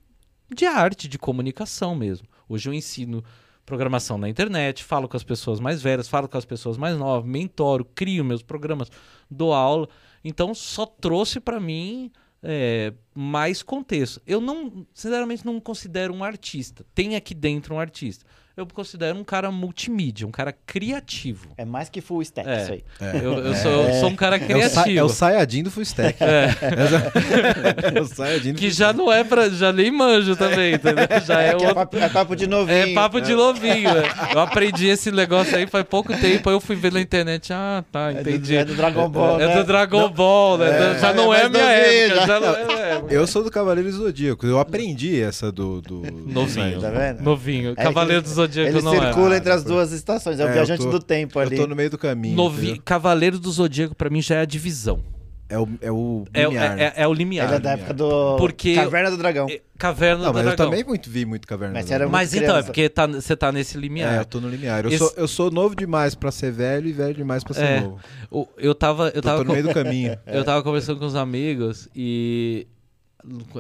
de 0.54 0.66
arte, 0.66 1.08
de 1.08 1.18
comunicação 1.18 1.96
mesmo. 1.96 2.28
Hoje 2.48 2.70
eu 2.70 2.74
ensino 2.74 3.24
programação 3.66 4.18
na 4.18 4.30
internet, 4.30 4.84
falo 4.84 5.08
com 5.08 5.18
as 5.18 5.24
pessoas 5.24 5.60
mais 5.60 5.82
velhas, 5.82 6.08
falo 6.08 6.28
com 6.28 6.38
as 6.38 6.46
pessoas 6.46 6.78
mais 6.78 6.98
novas, 6.98 7.28
mentoro, 7.28 7.84
crio 7.84 8.24
meus 8.24 8.44
programas, 8.44 8.92
dou 9.30 9.54
aula. 9.54 9.90
Então 10.24 10.54
só 10.54 10.86
trouxe 10.86 11.40
pra 11.40 11.60
mim 11.60 12.12
é, 12.44 12.94
mais 13.14 13.64
contexto. 13.64 14.22
Eu 14.28 14.40
não, 14.40 14.86
sinceramente, 14.94 15.46
não 15.46 15.60
considero 15.60 16.14
um 16.14 16.24
artista. 16.24 16.86
Tem 16.94 17.16
aqui 17.16 17.34
dentro 17.34 17.74
um 17.74 17.80
artista. 17.80 18.24
Eu 18.58 18.66
me 18.66 18.72
considero 18.72 19.18
um 19.20 19.24
cara 19.24 19.52
multimídia, 19.52 20.26
um 20.26 20.32
cara 20.32 20.56
criativo. 20.66 21.50
É 21.58 21.66
mais 21.66 21.90
que 21.90 22.00
full 22.00 22.22
stack 22.22 22.48
É. 22.50 22.62
isso 22.64 22.72
aí. 22.72 22.84
Eu, 23.22 23.34
eu 23.40 23.54
sou, 23.56 23.72
eu 23.72 23.94
sou 24.00 24.10
um 24.10 24.16
cara 24.16 24.38
É 24.38 24.40
o, 24.40 24.42
Sa- 24.42 24.48
criativo. 24.84 25.00
é 25.00 25.04
o 25.04 25.10
Sayajin 25.10 25.64
do 25.64 25.72
Full 25.72 25.84
Stack. 25.84 26.18
É. 26.24 28.00
o 28.00 28.06
Sayajin 28.06 28.54
do 28.54 28.58
Que 28.60 28.68
Full 28.68 28.78
já 28.78 28.94
não 28.94 29.12
é 29.12 29.24
pra. 29.26 29.50
Já 29.50 29.74
nem 29.74 29.92
manjo 29.92 30.36
também, 30.38 30.76
entendeu? 30.76 31.06
Já 31.26 31.42
é, 31.42 31.48
É, 31.48 31.52
é, 31.52 31.56
outro. 31.56 31.76
papo, 31.76 31.98
é 31.98 32.10
papo 32.10 32.36
de 32.36 32.48
novinho. 32.48 32.78
É 32.78 32.94
papo 32.94 33.20
de 33.22 33.34
novinho. 33.34 33.94
né? 33.94 34.04
Eu 34.34 34.40
aprendi 34.40 34.88
esse 34.88 35.12
negócio 35.12 35.56
aí 35.58 35.68
faz 35.68 35.86
pouco 35.86 36.16
tempo. 36.18 36.50
Aí 36.50 36.56
eu 36.56 36.62
fui 36.62 36.76
ver 36.78 36.92
na 36.94 37.02
internet. 37.02 37.52
Ah, 37.52 37.84
tá, 37.92 38.12
É 38.12 38.14
do, 38.16 38.30
entendi. 38.30 38.56
é 38.56 38.64
do 38.66 38.74
Dragon 38.76 39.10
Ball, 39.10 39.42
É 39.42 39.48
né? 39.48 39.56
do 39.58 39.64
Dragon 39.66 40.10
Ball, 40.10 40.58
né? 40.60 40.94
É, 40.96 41.00
já 41.00 41.10
é 41.10 41.14
não 41.14 41.34
é 41.34 41.50
minha 41.50 41.62
novinho, 41.64 41.82
época. 41.82 42.16
já. 42.22 42.26
Já 42.26 42.40
não 42.40 42.56
é 42.56 42.85
Eu 43.10 43.26
sou 43.28 43.44
do 43.44 43.52
Cavaleiro 43.52 43.90
do 43.90 43.98
Zodíaco. 43.98 44.46
Eu 44.46 44.60
aprendi 44.60 45.20
essa 45.22 45.52
do. 45.52 45.82
do... 45.82 46.02
Novinho. 46.26 46.80
Tá 46.82 46.90
vendo? 46.90 47.22
Novinho. 47.22 47.72
É 47.78 47.84
Cavaleiro 47.84 48.22
que 48.24 48.30
do 48.30 48.34
Zodíaco 48.36 48.70
Ele 48.70 48.82
não 48.82 48.92
circula 48.92 49.34
é. 49.36 49.38
entre 49.38 49.52
as 49.52 49.64
duas 49.64 49.92
estações. 49.92 50.40
É 50.40 50.44
o 50.44 50.48
É, 50.48 50.50
eu 50.50 50.54
viajante 50.54 50.84
tô- 50.84 50.90
do 50.92 51.00
tempo 51.00 51.40
ali. 51.40 51.56
Eu 51.56 51.62
tô 51.64 51.68
no 51.68 51.76
meio 51.76 51.90
do 51.90 51.98
caminho. 51.98 52.36
Novi... 52.36 52.80
Cavaleiro 52.84 53.40
do 53.40 53.52
Zodíaco 53.52 53.96
pra 53.96 54.10
mim 54.10 54.22
já 54.22 54.36
é 54.36 54.42
a 54.42 54.46
divisão. 54.46 55.02
É 55.48 55.60
o, 55.60 55.70
é 55.80 55.92
o 55.92 56.26
É, 56.34 56.44
limiar. 56.46 56.80
é, 56.80 56.84
é, 56.84 56.94
é 57.04 57.08
o 57.08 57.14
limiar. 57.14 57.46
Ele 57.48 57.56
é 57.58 57.60
da 57.60 57.72
época 57.74 57.94
do 57.94 58.36
Porque- 58.38 58.74
Caverna 58.74 59.12
do 59.12 59.18
Dragão. 59.18 59.46
É, 59.48 59.62
Caverna 59.78 60.24
Não, 60.24 60.32
do 60.32 60.34
mas 60.34 60.44
eu 60.44 60.56
Dragão. 60.56 60.66
também 60.72 60.84
muito, 60.84 61.08
vi 61.08 61.24
muito 61.24 61.48
Caverna 61.48 61.76
Mas 61.76 61.86
do 61.86 61.90
Dragão. 61.90 62.10
Mas 62.10 62.34
então, 62.34 62.58
é 62.58 62.64
porque 62.64 62.90
tá, 62.90 63.06
você 63.06 63.36
tá 63.36 63.52
nesse 63.52 63.78
limiar. 63.78 64.16
É, 64.16 64.20
eu 64.22 64.26
tô 64.26 64.42
no 64.42 64.50
limiar. 64.50 64.84
Eu, 64.86 64.90
Esse- 64.90 64.98
sou, 64.98 65.14
eu 65.16 65.28
sou 65.28 65.52
novo 65.52 65.76
demais 65.76 66.16
pra 66.16 66.32
ser 66.32 66.52
velho 66.52 66.88
e 66.88 66.92
velho 66.92 67.14
demais 67.14 67.44
pra 67.44 67.54
ser 67.54 67.64
É. 67.64 67.80
novo. 67.82 68.00
O- 68.32 68.48
Eu 68.58 68.74
tava. 68.74 69.10
Eu 69.10 69.12
Eu 69.18 69.22
tava 69.22 69.38
tô 69.38 69.44
no 69.44 69.48
com- 69.50 69.54
meio 69.54 69.68
do 69.68 69.74
caminho. 69.74 70.18
Eu 70.26 70.44
tava 70.44 70.64
conversando 70.64 70.98
com 71.00 71.06
os 71.06 71.16
amigos 71.16 71.88
e. 71.96 72.66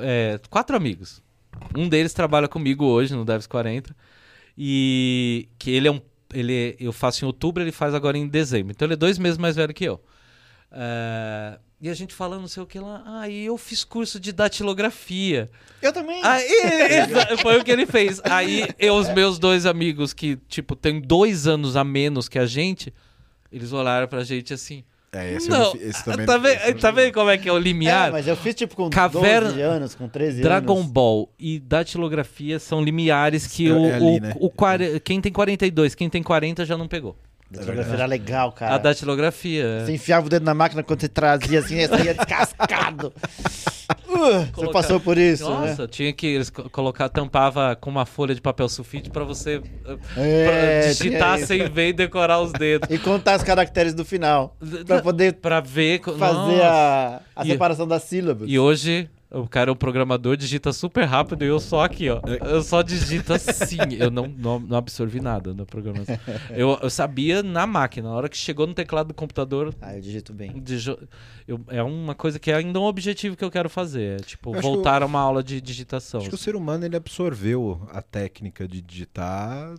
é, 0.01 0.39
quatro 0.49 0.75
amigos. 0.75 1.21
Um 1.75 1.87
deles 1.87 2.13
trabalha 2.13 2.47
comigo 2.47 2.85
hoje 2.85 3.15
no 3.15 3.23
Devs 3.25 3.47
40. 3.47 3.95
E 4.57 5.47
que 5.59 5.71
ele 5.71 5.87
é 5.87 5.91
um. 5.91 6.01
Ele, 6.33 6.75
eu 6.79 6.91
faço 6.91 7.23
em 7.23 7.27
outubro, 7.27 7.63
ele 7.63 7.71
faz 7.71 7.93
agora 7.93 8.17
em 8.17 8.27
dezembro. 8.27 8.71
Então 8.71 8.85
ele 8.85 8.93
é 8.93 8.97
dois 8.97 9.17
meses 9.17 9.37
mais 9.37 9.55
velho 9.55 9.73
que 9.73 9.85
eu. 9.85 10.01
É, 10.71 11.57
e 11.79 11.89
a 11.89 11.93
gente 11.93 12.13
falando 12.13 12.41
não 12.41 12.47
sei 12.47 12.63
o 12.63 12.65
que 12.65 12.79
lá. 12.79 13.03
Ah, 13.05 13.29
e 13.29 13.45
eu 13.45 13.57
fiz 13.57 13.83
curso 13.83 14.19
de 14.19 14.31
datilografia. 14.31 15.49
Eu 15.81 15.93
também. 15.93 16.21
Aí, 16.23 16.45
exa- 17.03 17.37
foi 17.37 17.59
o 17.59 17.63
que 17.63 17.71
ele 17.71 17.85
fez. 17.85 18.19
Aí, 18.25 18.67
eu, 18.79 18.95
os 18.95 19.07
meus 19.13 19.37
dois 19.39 19.65
amigos 19.65 20.13
que, 20.13 20.35
tipo, 20.47 20.75
tem 20.75 20.99
dois 20.99 21.47
anos 21.47 21.75
a 21.75 21.83
menos 21.83 22.27
que 22.27 22.39
a 22.39 22.45
gente, 22.45 22.93
eles 23.51 23.71
olharam 23.71 24.07
pra 24.07 24.23
gente 24.23 24.53
assim. 24.53 24.83
É, 25.17 25.33
esse, 25.33 25.49
não, 25.49 25.73
eu, 25.73 25.89
esse 25.89 26.03
também 26.03 26.25
tá, 26.25 26.33
não 26.33 26.41
vendo, 26.41 26.79
tá 26.81 26.91
vendo 26.91 27.13
como 27.13 27.29
é 27.29 27.37
que 27.37 27.47
é 27.47 27.51
o 27.53 27.57
É, 27.57 27.61
limiar? 27.61 28.11
mas 28.11 28.27
eu 28.27 28.35
fiz 28.35 28.53
tipo 28.53 28.75
com 28.75 28.89
Caverna- 28.89 29.47
12 29.49 29.61
anos, 29.61 29.95
com 29.95 30.07
13 30.09 30.41
Dragon 30.41 30.77
anos. 30.79 30.91
Ball 30.91 31.29
e 31.39 31.57
datilografia 31.59 32.59
são 32.59 32.81
limiares 32.83 33.47
que 33.47 33.67
É- 33.69 33.73
o, 33.73 33.85
é 33.85 33.93
ali, 33.95 34.05
o- 34.05 34.19
né? 34.21 34.33
o 34.39 34.49
quare- 34.49 34.99
quem 34.99 35.21
tem 35.21 35.31
42, 35.31 35.95
quem 35.95 36.09
tem 36.09 36.21
40 36.21 36.65
já 36.65 36.77
não 36.77 36.87
pegou. 36.87 37.15
Datilografia 37.49 37.93
era 37.93 38.05
legal, 38.07 38.51
cara. 38.51 38.75
A 38.75 38.77
datilografia. 38.77 39.63
é. 39.63 39.85
Você 39.85 39.93
enfiava 39.93 40.25
o 40.25 40.29
dedo 40.29 40.43
na 40.43 40.53
máquina 40.53 40.81
quando 40.83 40.99
você 40.99 41.07
trazia 41.07 41.59
assim, 41.59 41.85
saía 41.87 42.13
descascado. 42.13 43.13
Uh, 44.27 44.45
você 44.45 44.51
Colocar- 44.51 44.73
passou 44.73 44.99
por 44.99 45.17
isso, 45.17 45.43
Nossa, 45.49 45.83
né? 45.83 45.87
tinha 45.89 46.11
que 46.13 46.25
eles 46.27 46.49
co- 46.49 46.69
colocar, 46.69 47.09
tampava 47.09 47.75
com 47.75 47.89
uma 47.89 48.05
folha 48.05 48.33
de 48.35 48.41
papel 48.41 48.67
sulfite 48.69 49.09
pra 49.09 49.23
você 49.23 49.57
uh, 49.57 49.99
É, 50.17 50.45
pra 50.83 50.91
digitar 50.93 51.39
sem 51.39 51.69
ver 51.69 51.89
e 51.89 51.93
decorar 51.93 52.39
os 52.41 52.51
dedos. 52.51 52.89
E 52.93 52.97
contar 52.97 53.37
os 53.37 53.43
caracteres 53.43 53.93
do 53.93 54.03
final. 54.05 54.55
Pra 54.85 55.01
poder 55.01 55.33
Pra 55.33 55.59
ver. 55.59 56.01
fazer 56.01 56.17
Nossa. 56.17 56.63
a, 56.63 57.21
a 57.35 57.45
E- 57.45 57.49
separação 57.49 57.87
das 57.87 58.03
sílabas. 58.03 58.47
E 58.49 58.57
hoje, 58.57 59.09
o 59.39 59.47
cara 59.47 59.69
é 59.69 59.73
um 59.73 59.75
programador, 59.75 60.37
digita 60.37 60.71
super 60.73 61.03
rápido 61.05 61.43
e 61.43 61.47
eu 61.47 61.59
só 61.59 61.83
aqui, 61.83 62.09
ó. 62.09 62.21
Eu 62.45 62.61
só 62.63 62.81
digito 62.81 63.33
assim. 63.33 63.77
Eu 63.99 64.09
não, 64.09 64.27
não, 64.27 64.59
não 64.59 64.77
absorvi 64.77 65.19
nada 65.19 65.53
na 65.53 65.65
programação. 65.65 66.17
Eu, 66.51 66.77
eu 66.81 66.89
sabia 66.89 67.43
na 67.43 67.67
máquina. 67.67 68.09
Na 68.09 68.15
hora 68.15 68.29
que 68.29 68.37
chegou 68.37 68.65
no 68.65 68.73
teclado 68.73 69.07
do 69.09 69.13
computador, 69.13 69.73
Ah, 69.81 69.95
eu 69.95 70.01
digito 70.01 70.33
bem. 70.33 70.53
dijo- 70.61 70.97
eu- 71.47 71.59
é 71.67 71.83
uma 71.83 72.15
coisa 72.15 72.39
que 72.39 72.49
é 72.51 72.55
ainda 72.55 72.79
um 72.79 72.83
objetivo 72.85 73.35
que 73.35 73.43
eu 73.43 73.51
quero 73.51 73.69
fazer. 73.69 74.19
É, 74.21 74.23
tipo, 74.23 74.55
Eu 74.55 74.61
voltar 74.61 75.01
a 75.03 75.05
uma 75.05 75.19
aula 75.19 75.43
de 75.43 75.59
digitação. 75.61 76.19
Acho 76.21 76.29
que 76.29 76.35
o 76.35 76.37
ser 76.37 76.55
humano 76.55 76.85
ele 76.85 76.95
absorveu 76.95 77.81
a 77.91 78.01
técnica 78.01 78.67
de 78.67 78.81
digitar 78.81 79.73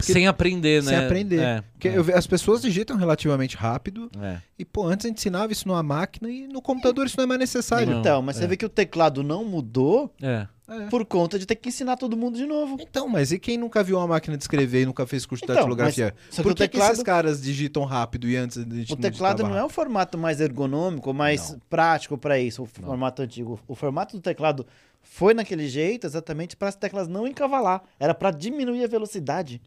Sem 0.00 0.26
aprender, 0.26 0.82
né? 0.82 0.88
sem 0.90 0.98
aprender. 0.98 1.38
É, 1.40 1.62
Porque 1.72 1.88
é, 1.88 1.96
eu 1.96 2.04
as 2.16 2.26
pessoas 2.26 2.60
digitam 2.62 2.96
relativamente 2.96 3.56
rápido 3.56 4.10
é. 4.20 4.38
e, 4.58 4.64
pô, 4.64 4.86
antes 4.86 5.06
a 5.06 5.08
gente 5.08 5.18
ensinava 5.18 5.52
isso 5.52 5.66
numa 5.68 5.82
máquina 5.82 6.28
e 6.30 6.46
no 6.46 6.60
computador 6.60 7.06
isso 7.06 7.16
não 7.16 7.24
é 7.24 7.26
mais 7.26 7.40
necessário. 7.40 7.90
Não, 7.90 8.00
então, 8.00 8.20
mas 8.22 8.36
é. 8.36 8.40
você 8.40 8.46
vê 8.46 8.56
que 8.56 8.66
o 8.66 8.68
teclado 8.68 9.22
não 9.22 9.44
mudou 9.44 10.12
É. 10.20 10.46
É. 10.66 10.86
por 10.86 11.04
conta 11.04 11.38
de 11.38 11.44
ter 11.46 11.54
que 11.56 11.68
ensinar 11.68 11.96
todo 11.96 12.16
mundo 12.16 12.36
de 12.36 12.46
novo. 12.46 12.76
Então, 12.80 13.06
mas 13.08 13.30
e 13.32 13.38
quem 13.38 13.56
nunca 13.58 13.82
viu 13.82 13.98
uma 13.98 14.06
máquina 14.06 14.36
de 14.36 14.42
escrever 14.44 14.82
e 14.82 14.86
nunca 14.86 15.06
fez 15.06 15.24
curso 15.26 15.40
de 15.42 15.44
Então, 15.46 15.56
datilografia? 15.56 16.14
mas- 16.16 16.34
só 16.34 16.42
que 16.42 16.42
Por 16.42 16.52
o 16.52 16.54
que, 16.54 16.62
que 16.64 16.68
teclado- 16.70 16.92
esses 16.92 17.02
caras 17.04 17.42
digitam 17.42 17.84
rápido 17.84 18.28
e 18.28 18.36
antes 18.36 18.56
a 18.58 18.62
gente 18.62 18.92
O 18.92 18.96
não 18.96 19.02
teclado 19.02 19.36
digitava 19.36 19.54
não 19.54 19.60
é 19.60 19.64
o 19.64 19.68
formato 19.68 20.16
mais 20.18 20.40
ergonômico, 20.40 21.12
mais 21.12 21.50
Não. 21.52 21.60
prático 21.68 22.16
para 22.18 22.38
isso, 22.40 22.62
o 22.62 22.66
formato 22.66 23.22
antigo. 23.22 23.60
O 23.68 23.74
formato 23.74 24.16
do 24.16 24.22
teclado 24.22 24.66
foi 25.04 25.32
naquele 25.34 25.68
jeito 25.68 26.06
exatamente 26.06 26.56
para 26.56 26.68
as 26.68 26.74
teclas 26.76 27.06
não 27.06 27.26
encavalar. 27.28 27.82
Era 28.00 28.12
para 28.14 28.30
diminuir 28.32 28.82
a 28.82 28.88
velocidade 28.88 29.60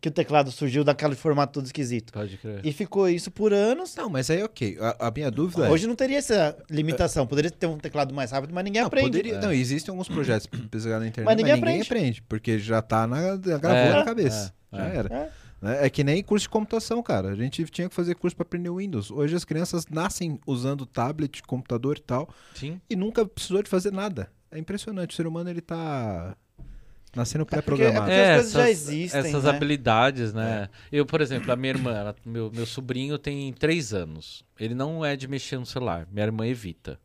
que 0.00 0.08
o 0.08 0.10
teclado 0.10 0.50
surgiu 0.50 0.82
daquele 0.82 1.14
formato 1.14 1.52
todo 1.52 1.66
esquisito. 1.66 2.12
Pode 2.12 2.36
crer. 2.36 2.60
E 2.66 2.72
ficou 2.72 3.08
isso 3.08 3.30
por 3.30 3.52
anos. 3.52 3.94
Não, 3.94 4.08
mas 4.10 4.28
aí 4.30 4.42
ok. 4.42 4.76
A, 4.80 5.06
a 5.06 5.10
minha 5.12 5.30
dúvida 5.30 5.66
é... 5.68 5.70
Hoje 5.70 5.86
não 5.86 5.94
teria 5.94 6.18
essa 6.18 6.56
limitação. 6.68 7.24
Poderia 7.24 7.52
ter 7.52 7.68
um 7.68 7.78
teclado 7.78 8.12
mais 8.12 8.32
rápido, 8.32 8.52
mas 8.52 8.64
ninguém 8.64 8.80
Não, 8.82 8.88
aprende. 8.88 9.06
poderia- 9.06 9.40
não, 9.40 9.52
existem 9.52 9.92
alguns 9.92 10.08
projetos 10.08 10.46
pra 10.50 10.58
pesquisar 10.58 10.98
na 10.98 11.06
internet, 11.06 11.24
Mas 11.24 11.36
mas 11.36 11.36
ninguém 11.36 11.54
ninguém, 11.54 11.80
aprende. 11.82 11.86
aprende. 11.86 12.22
porque 12.22 12.58
já 12.58 12.82
tá 12.82 13.06
na, 13.06 13.36
gravou 13.36 13.70
É, 13.70 13.92
na 13.92 14.04
cabeça. 14.04 14.52
é, 14.72 14.76
já 14.76 14.88
é. 14.88 14.96
era. 14.96 15.14
É. 15.14 15.30
né? 15.62 15.86
É 15.86 15.88
que 15.90 16.02
nem 16.02 16.20
curso 16.24 16.46
de 16.46 16.48
computação, 16.50 17.00
cara. 17.00 17.28
A 17.28 17.36
gente 17.36 17.64
tinha 17.66 17.88
que 17.88 17.94
fazer 17.94 18.16
curso 18.16 18.34
pra 18.36 18.42
aprender 18.42 18.70
Windows. 18.70 19.08
Hoje 19.08 19.36
as 19.36 19.44
crianças 19.44 19.86
nascem 19.88 20.40
usando 20.44 20.84
tablet, 20.84 21.40
computador 21.44 21.96
e 21.98 22.02
tal, 22.02 22.28
Sim. 22.56 22.80
e 22.90 22.96
nunca 22.96 23.24
precisou 23.24 23.62
de 23.62 23.70
fazer 23.70 23.92
nada. 23.92 24.28
É 24.52 24.58
impressionante. 24.58 25.10
O 25.12 25.16
ser 25.16 25.26
humano, 25.26 25.48
ele 25.50 25.60
tá 25.60 26.36
nascendo 27.16 27.44
porque- 27.44 27.56
pré-programado. 27.56 28.06
Porque 28.06 28.12
as 28.20 28.34
coisas 28.36 28.52
já 28.52 28.70
existem, 28.70 29.20
Essas 29.20 29.44
né? 29.44 29.50
habilidades, 29.50 30.32
né? 30.32 30.68
Eu, 30.90 31.04
por 31.06 31.20
exemplo, 31.20 31.50
a 31.52 31.56
minha 31.56 31.72
irmã, 31.72 31.92
ela- 31.92 32.16
meu, 32.24 32.50
meu 32.54 32.66
sobrinho 32.66 33.18
tem 33.18 33.52
três 33.52 33.92
anos. 33.92 34.44
Ele 34.60 34.74
não 34.74 35.04
é 35.04 35.16
de 35.16 35.26
mexer 35.26 35.58
no 35.58 35.66
celular. 35.66 36.06
Minha 36.10 36.26
irmã 36.26 36.46
evita. 36.46 37.00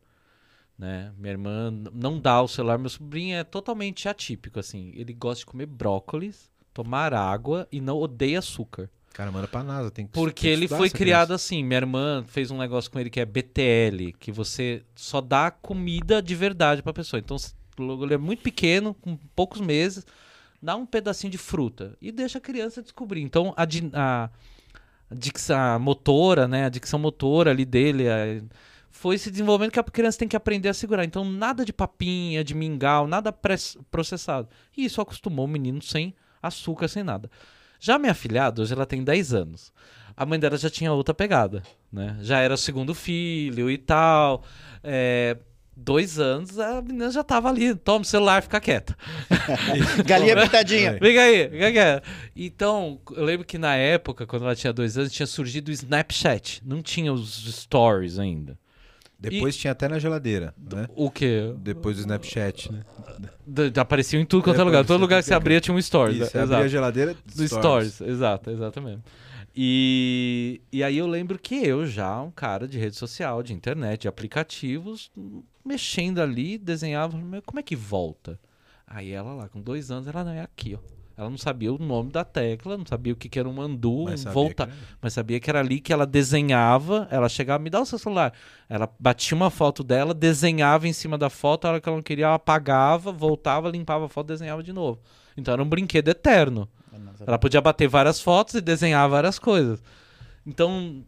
Né? 0.78 1.12
Minha 1.18 1.32
irmã 1.32 1.70
não 1.92 2.20
dá 2.20 2.40
o 2.40 2.46
celular. 2.46 2.78
Meu 2.78 2.88
sobrinho 2.88 3.36
é 3.36 3.42
totalmente 3.44 4.08
atípico, 4.08 4.60
assim. 4.60 4.92
Ele 4.94 5.12
gosta 5.12 5.40
de 5.40 5.46
comer 5.46 5.66
brócolis, 5.66 6.50
tomar 6.72 7.12
água 7.12 7.66
e 7.72 7.80
não 7.80 7.96
odeia 7.98 8.38
açúcar. 8.38 8.88
Cara, 9.18 9.32
manda 9.32 9.48
pra 9.48 9.64
NASA. 9.64 9.90
Tem 9.90 10.06
que 10.06 10.12
Porque 10.12 10.46
ele 10.46 10.68
foi 10.68 10.88
criado 10.88 11.26
criança. 11.26 11.34
assim. 11.34 11.64
Minha 11.64 11.78
irmã 11.78 12.24
fez 12.28 12.52
um 12.52 12.56
negócio 12.58 12.88
com 12.88 13.00
ele 13.00 13.10
que 13.10 13.18
é 13.18 13.24
BTL, 13.26 14.12
que 14.16 14.30
você 14.30 14.84
só 14.94 15.20
dá 15.20 15.50
comida 15.50 16.22
de 16.22 16.36
verdade 16.36 16.84
pra 16.84 16.92
pessoa. 16.92 17.18
Então, 17.18 17.36
ele 18.04 18.14
é 18.14 18.16
muito 18.16 18.44
pequeno, 18.44 18.94
com 18.94 19.16
poucos 19.34 19.60
meses, 19.60 20.06
dá 20.62 20.76
um 20.76 20.86
pedacinho 20.86 21.32
de 21.32 21.36
fruta 21.36 21.96
e 22.00 22.12
deixa 22.12 22.38
a 22.38 22.40
criança 22.40 22.80
descobrir. 22.80 23.20
Então, 23.22 23.52
a, 23.56 23.64
a, 23.94 24.30
a 25.10 25.14
dicção 25.16 25.80
motora, 25.80 26.46
né, 26.46 26.66
a 26.66 26.68
dicção 26.68 27.00
motora 27.00 27.50
ali 27.50 27.64
dele 27.64 28.08
a- 28.08 28.40
foi 28.88 29.18
se 29.18 29.32
desenvolvendo 29.32 29.72
que 29.72 29.80
a 29.80 29.82
criança 29.82 30.16
tem 30.20 30.28
que 30.28 30.36
aprender 30.36 30.68
a 30.68 30.74
segurar. 30.74 31.04
Então, 31.04 31.24
nada 31.24 31.64
de 31.64 31.72
papinha, 31.72 32.44
de 32.44 32.54
mingau, 32.54 33.08
nada 33.08 33.32
processado. 33.90 34.48
E 34.76 34.84
isso 34.84 35.00
acostumou 35.00 35.44
o 35.44 35.48
menino 35.48 35.82
sem 35.82 36.14
açúcar, 36.40 36.86
sem 36.86 37.02
nada. 37.02 37.28
Já 37.78 37.98
minha 37.98 38.14
filhada, 38.14 38.62
hoje 38.62 38.72
ela 38.72 38.86
tem 38.86 39.02
10 39.02 39.34
anos. 39.34 39.72
A 40.16 40.26
mãe 40.26 40.38
dela 40.38 40.56
já 40.56 40.68
tinha 40.68 40.92
outra 40.92 41.14
pegada, 41.14 41.62
né? 41.92 42.16
Já 42.20 42.40
era 42.40 42.54
o 42.54 42.58
segundo 42.58 42.94
filho 42.94 43.70
e 43.70 43.78
tal. 43.78 44.42
É, 44.82 45.36
dois 45.76 46.18
anos, 46.18 46.58
a 46.58 46.82
menina 46.82 47.10
já 47.10 47.22
tava 47.22 47.48
ali. 47.48 47.74
Toma 47.74 48.00
o 48.00 48.04
celular, 48.04 48.42
fica 48.42 48.60
quieta. 48.60 48.96
Galinha 50.04 50.36
pintadinha. 50.42 50.94
Fica 50.94 51.22
aí, 51.22 51.48
fica 51.48 51.70
quieta. 51.72 52.02
Então, 52.34 53.00
eu 53.12 53.24
lembro 53.24 53.46
que 53.46 53.58
na 53.58 53.76
época, 53.76 54.26
quando 54.26 54.44
ela 54.44 54.56
tinha 54.56 54.72
dois 54.72 54.98
anos, 54.98 55.12
tinha 55.12 55.26
surgido 55.26 55.68
o 55.68 55.72
Snapchat. 55.72 56.62
Não 56.64 56.82
tinha 56.82 57.12
os 57.12 57.44
stories 57.62 58.18
ainda. 58.18 58.58
Depois 59.18 59.56
tinha 59.56 59.72
até 59.72 59.88
na 59.88 59.98
geladeira, 59.98 60.54
né? 60.56 60.86
O 60.94 61.10
quê? 61.10 61.52
Depois 61.58 61.96
do 61.96 62.00
Snapchat, 62.00 62.70
né? 62.72 62.84
D- 63.44 63.72
Apareciam 63.80 64.20
em 64.20 64.24
tudo 64.24 64.44
quanto 64.44 64.60
é 64.60 64.64
lugar. 64.64 64.84
Todo 64.84 65.00
lugar 65.00 65.20
que 65.20 65.26
você 65.28 65.34
abria 65.34 65.60
tinha 65.60 65.74
um 65.74 65.82
stories. 65.82 66.16
Isso, 66.18 66.24
exato. 66.36 66.52
abria 66.52 66.64
a 66.64 66.68
geladeira, 66.68 67.16
Do 67.34 67.48
stories. 67.48 68.00
exato, 68.00 68.50
exatamente. 68.50 69.02
E, 69.60 70.60
e 70.70 70.84
aí 70.84 70.96
eu 70.98 71.06
lembro 71.08 71.36
que 71.36 71.56
eu 71.56 71.84
já, 71.84 72.22
um 72.22 72.30
cara 72.30 72.68
de 72.68 72.78
rede 72.78 72.96
social, 72.96 73.42
de 73.42 73.52
internet, 73.52 74.02
de 74.02 74.08
aplicativos, 74.08 75.10
mexendo 75.64 76.20
ali, 76.20 76.56
desenhava, 76.56 77.18
como 77.44 77.58
é 77.58 77.62
que 77.62 77.74
volta? 77.74 78.38
Aí 78.86 79.10
ela 79.10 79.34
lá, 79.34 79.48
com 79.48 79.60
dois 79.60 79.90
anos, 79.90 80.06
ela 80.06 80.22
não 80.22 80.30
é 80.32 80.40
aqui, 80.42 80.76
ó. 80.76 80.97
Ela 81.18 81.28
não 81.28 81.36
sabia 81.36 81.72
o 81.72 81.78
nome 81.78 82.12
da 82.12 82.22
tecla, 82.24 82.78
não 82.78 82.86
sabia 82.86 83.12
o 83.12 83.16
que, 83.16 83.28
que 83.28 83.40
era 83.40 83.48
um 83.48 83.60
undo, 83.60 84.04
Mas 84.04 84.20
um 84.20 84.22
sabia 84.22 84.32
voltar. 84.34 84.66
que 84.68 84.72
era- 84.72 84.80
Mas 85.02 85.12
sabia 85.12 85.40
que 85.40 85.50
era 85.50 85.58
ali 85.58 85.80
que 85.80 85.92
ela 85.92 86.06
desenhava, 86.06 87.08
ela 87.10 87.28
chegava, 87.28 87.60
me 87.60 87.68
dá 87.68 87.80
o 87.80 87.84
seu 87.84 87.98
celular. 87.98 88.32
Ela 88.68 88.88
batia 89.00 89.36
uma 89.36 89.50
foto 89.50 89.82
dela, 89.82 90.14
desenhava 90.14 90.86
em 90.86 90.92
cima 90.92 91.18
da 91.18 91.28
foto, 91.28 91.64
a 91.66 91.70
hora 91.70 91.80
que 91.80 91.88
ela 91.88 91.96
não 91.96 92.02
queria, 92.04 92.26
ela 92.26 92.36
apagava, 92.36 93.10
voltava, 93.10 93.68
limpava 93.68 94.06
a 94.06 94.08
foto, 94.08 94.28
desenhava 94.28 94.62
de 94.62 94.72
novo. 94.72 95.00
Então 95.36 95.52
era 95.52 95.62
um 95.62 95.68
brinquedo 95.68 96.06
eterno. 96.08 96.68
Ela 97.26 97.38
podia 97.38 97.60
bater 97.60 97.88
várias 97.88 98.20
fotos 98.20 98.54
e 98.54 98.60
desenhar 98.60 99.08
várias 99.08 99.40
coisas. 99.40 99.82
Então, 100.46 101.04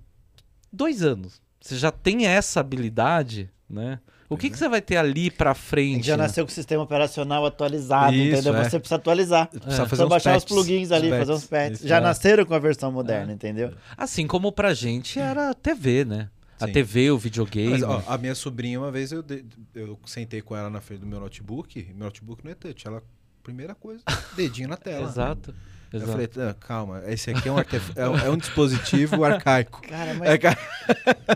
dois 0.73 1.03
anos. 1.03 1.41
Você 1.61 1.77
já 1.77 1.93
tem 1.93 2.27
essa 2.27 2.59
habilidade, 2.61 3.49
né? 3.69 4.01
O 4.31 4.37
que, 4.37 4.49
que 4.49 4.57
você 4.57 4.69
vai 4.69 4.81
ter 4.81 4.97
ali 4.97 5.31
pra 5.31 5.55
frente? 5.55 6.07
Já 6.07 6.17
né? 6.17 6.23
nasceu 6.23 6.45
com 6.47 6.51
o 6.51 6.55
sistema 6.55 6.83
operacional 6.85 7.45
atualizado, 7.45 8.15
Isso, 8.15 8.33
entendeu? 8.39 8.57
é. 8.57 8.65
Você 8.65 8.79
precisa 8.79 8.95
atualizar. 8.97 9.49
Precisa 9.49 9.83
É. 9.83 9.87
fazer 9.87 9.97
Só 9.97 10.05
uns 10.07 10.09
baixar 10.09 10.37
os 10.37 10.45
patches, 10.45 10.57
plugins 10.57 10.93
ali, 10.93 11.11
fazer 11.11 11.33
uns 11.33 11.45
patches. 11.45 11.79
Isso, 11.81 11.89
Já 11.89 11.97
é. 11.97 12.01
nasceram 12.01 12.45
com 12.47 12.55
a 12.55 12.59
versão 12.59 12.93
moderna, 12.93 13.33
entendeu? 13.33 13.75
Assim 13.97 14.27
como 14.27 14.53
pra 14.53 14.73
gente 14.73 15.19
era 15.19 15.51
a 15.51 15.55
TV, 15.55 16.05
né? 16.05 16.29
A 16.61 16.67
Sim. 16.67 16.73
TV, 16.73 17.11
o 17.11 17.19
videogame. 17.19 17.71
Mas, 17.71 17.83
ó, 17.83 18.05
a 18.07 18.17
minha 18.19 18.35
sobrinha, 18.35 18.79
uma 18.79 18.91
vez, 18.93 19.11
eu, 19.13 19.23
de- 19.23 19.45
eu 19.75 19.99
sentei 20.07 20.41
com 20.43 20.55
ela 20.55 20.71
na 20.71 20.81
frente 20.81 21.01
do 21.01 21.07
meu 21.07 21.19
notebook. 21.19 21.87
Meu 21.95 22.05
notebook 22.05 22.45
não 22.45 22.53
é 22.53 22.55
touch. 22.55 22.87
Ela, 22.87 23.03
primeira 23.43 23.75
coisa, 23.75 24.03
dedinho 24.37 24.69
na 24.69 24.77
tela. 24.77 25.09
Exato. 25.09 25.51
Eu 25.51 25.55
exato. 25.99 26.13
falei, 26.13 26.29
"Ah, 26.39 26.55
calma, 26.59 27.03
esse 27.07 27.31
aqui 27.31 27.49
é 27.49 27.53
um, 27.53 27.59
artef- 27.59 27.93
é 27.97 28.09
um, 28.09 28.19
é 28.19 28.31
um 28.31 28.37
dispositivo 28.37 29.23
arcaico. 29.25 29.83
Cara, 29.83 30.15
mas, 30.15 30.29
É, 30.31 30.39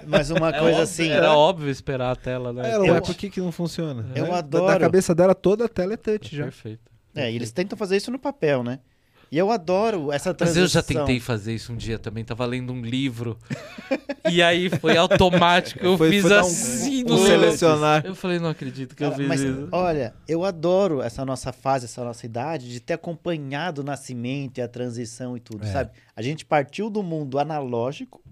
mas 0.06 0.30
uma 0.30 0.48
É 0.54 0.58
coisa 0.58 0.64
óbvio- 0.78 0.82
assim. 0.82 1.08
Era 1.08 1.32
óbvio 1.32 1.70
esperar 1.70 2.10
a 2.12 2.16
tela, 2.16 2.52
né? 2.52 2.70
ela, 2.70 2.86
Eu- 2.86 3.02
por 3.02 3.14
que, 3.14 3.30
que 3.30 3.40
não 3.40 3.50
funciona? 3.52 4.04
Eu 4.14 4.24
Né? 4.24 4.30
Da- 4.30 4.38
adoro. 4.38 4.66
Da 4.66 4.78
cabeça 4.80 5.14
dela, 5.14 5.34
toda 5.34 5.64
a 5.64 5.68
tela 5.68 5.94
é 5.94 5.96
touch 5.96 6.34
já. 6.36 6.44
Perfeito. 6.44 6.82
É, 7.14 7.30
e 7.30 7.36
eles 7.36 7.52
tentam 7.52 7.78
fazer 7.78 7.96
isso 7.96 8.10
no 8.10 8.18
papel, 8.18 8.62
né? 8.64 8.80
E 9.34 9.38
eu 9.38 9.50
adoro 9.50 10.12
essa 10.12 10.30
Mas 10.30 10.36
transição. 10.36 10.62
eu 10.62 10.68
já 10.68 10.80
tentei 10.80 11.18
fazer 11.18 11.52
isso 11.56 11.72
um 11.72 11.76
dia 11.76 11.98
também. 11.98 12.24
Tava 12.24 12.46
lendo 12.46 12.72
um 12.72 12.80
livro. 12.80 13.36
e 14.30 14.40
aí 14.40 14.70
foi 14.70 14.96
automático. 14.96 15.84
Eu 15.84 15.98
Foi- 15.98 16.08
fiz 16.08 16.22
foi 16.22 16.32
um- 16.36 16.38
assim 16.40 17.02
um 17.04 17.08
no 17.08 17.18
selecionar. 17.18 18.06
Eu 18.06 18.14
falei, 18.14 18.38
não 18.38 18.48
acredito 18.50 18.94
que 18.94 19.02
eu 19.02 19.08
Cara, 19.10 19.18
fiz 19.20 19.26
mas, 19.28 19.40
isso. 19.40 19.68
olha, 19.72 20.14
eu 20.28 20.44
adoro 20.44 21.02
essa 21.02 21.24
nossa 21.24 21.52
fase, 21.52 21.86
essa 21.86 22.04
nossa 22.04 22.24
idade, 22.24 22.68
de 22.70 22.78
ter 22.78 22.92
acompanhado 22.94 23.80
o 23.80 23.84
nascimento 23.84 24.58
e 24.58 24.62
a 24.62 24.68
transição 24.68 25.36
e 25.36 25.40
tudo, 25.40 25.64
É. 25.64 25.72
sabe? 25.72 25.90
A 26.14 26.22
gente 26.22 26.44
partiu 26.44 26.88
do 26.88 27.02
mundo 27.02 27.36
analógico 27.36 28.22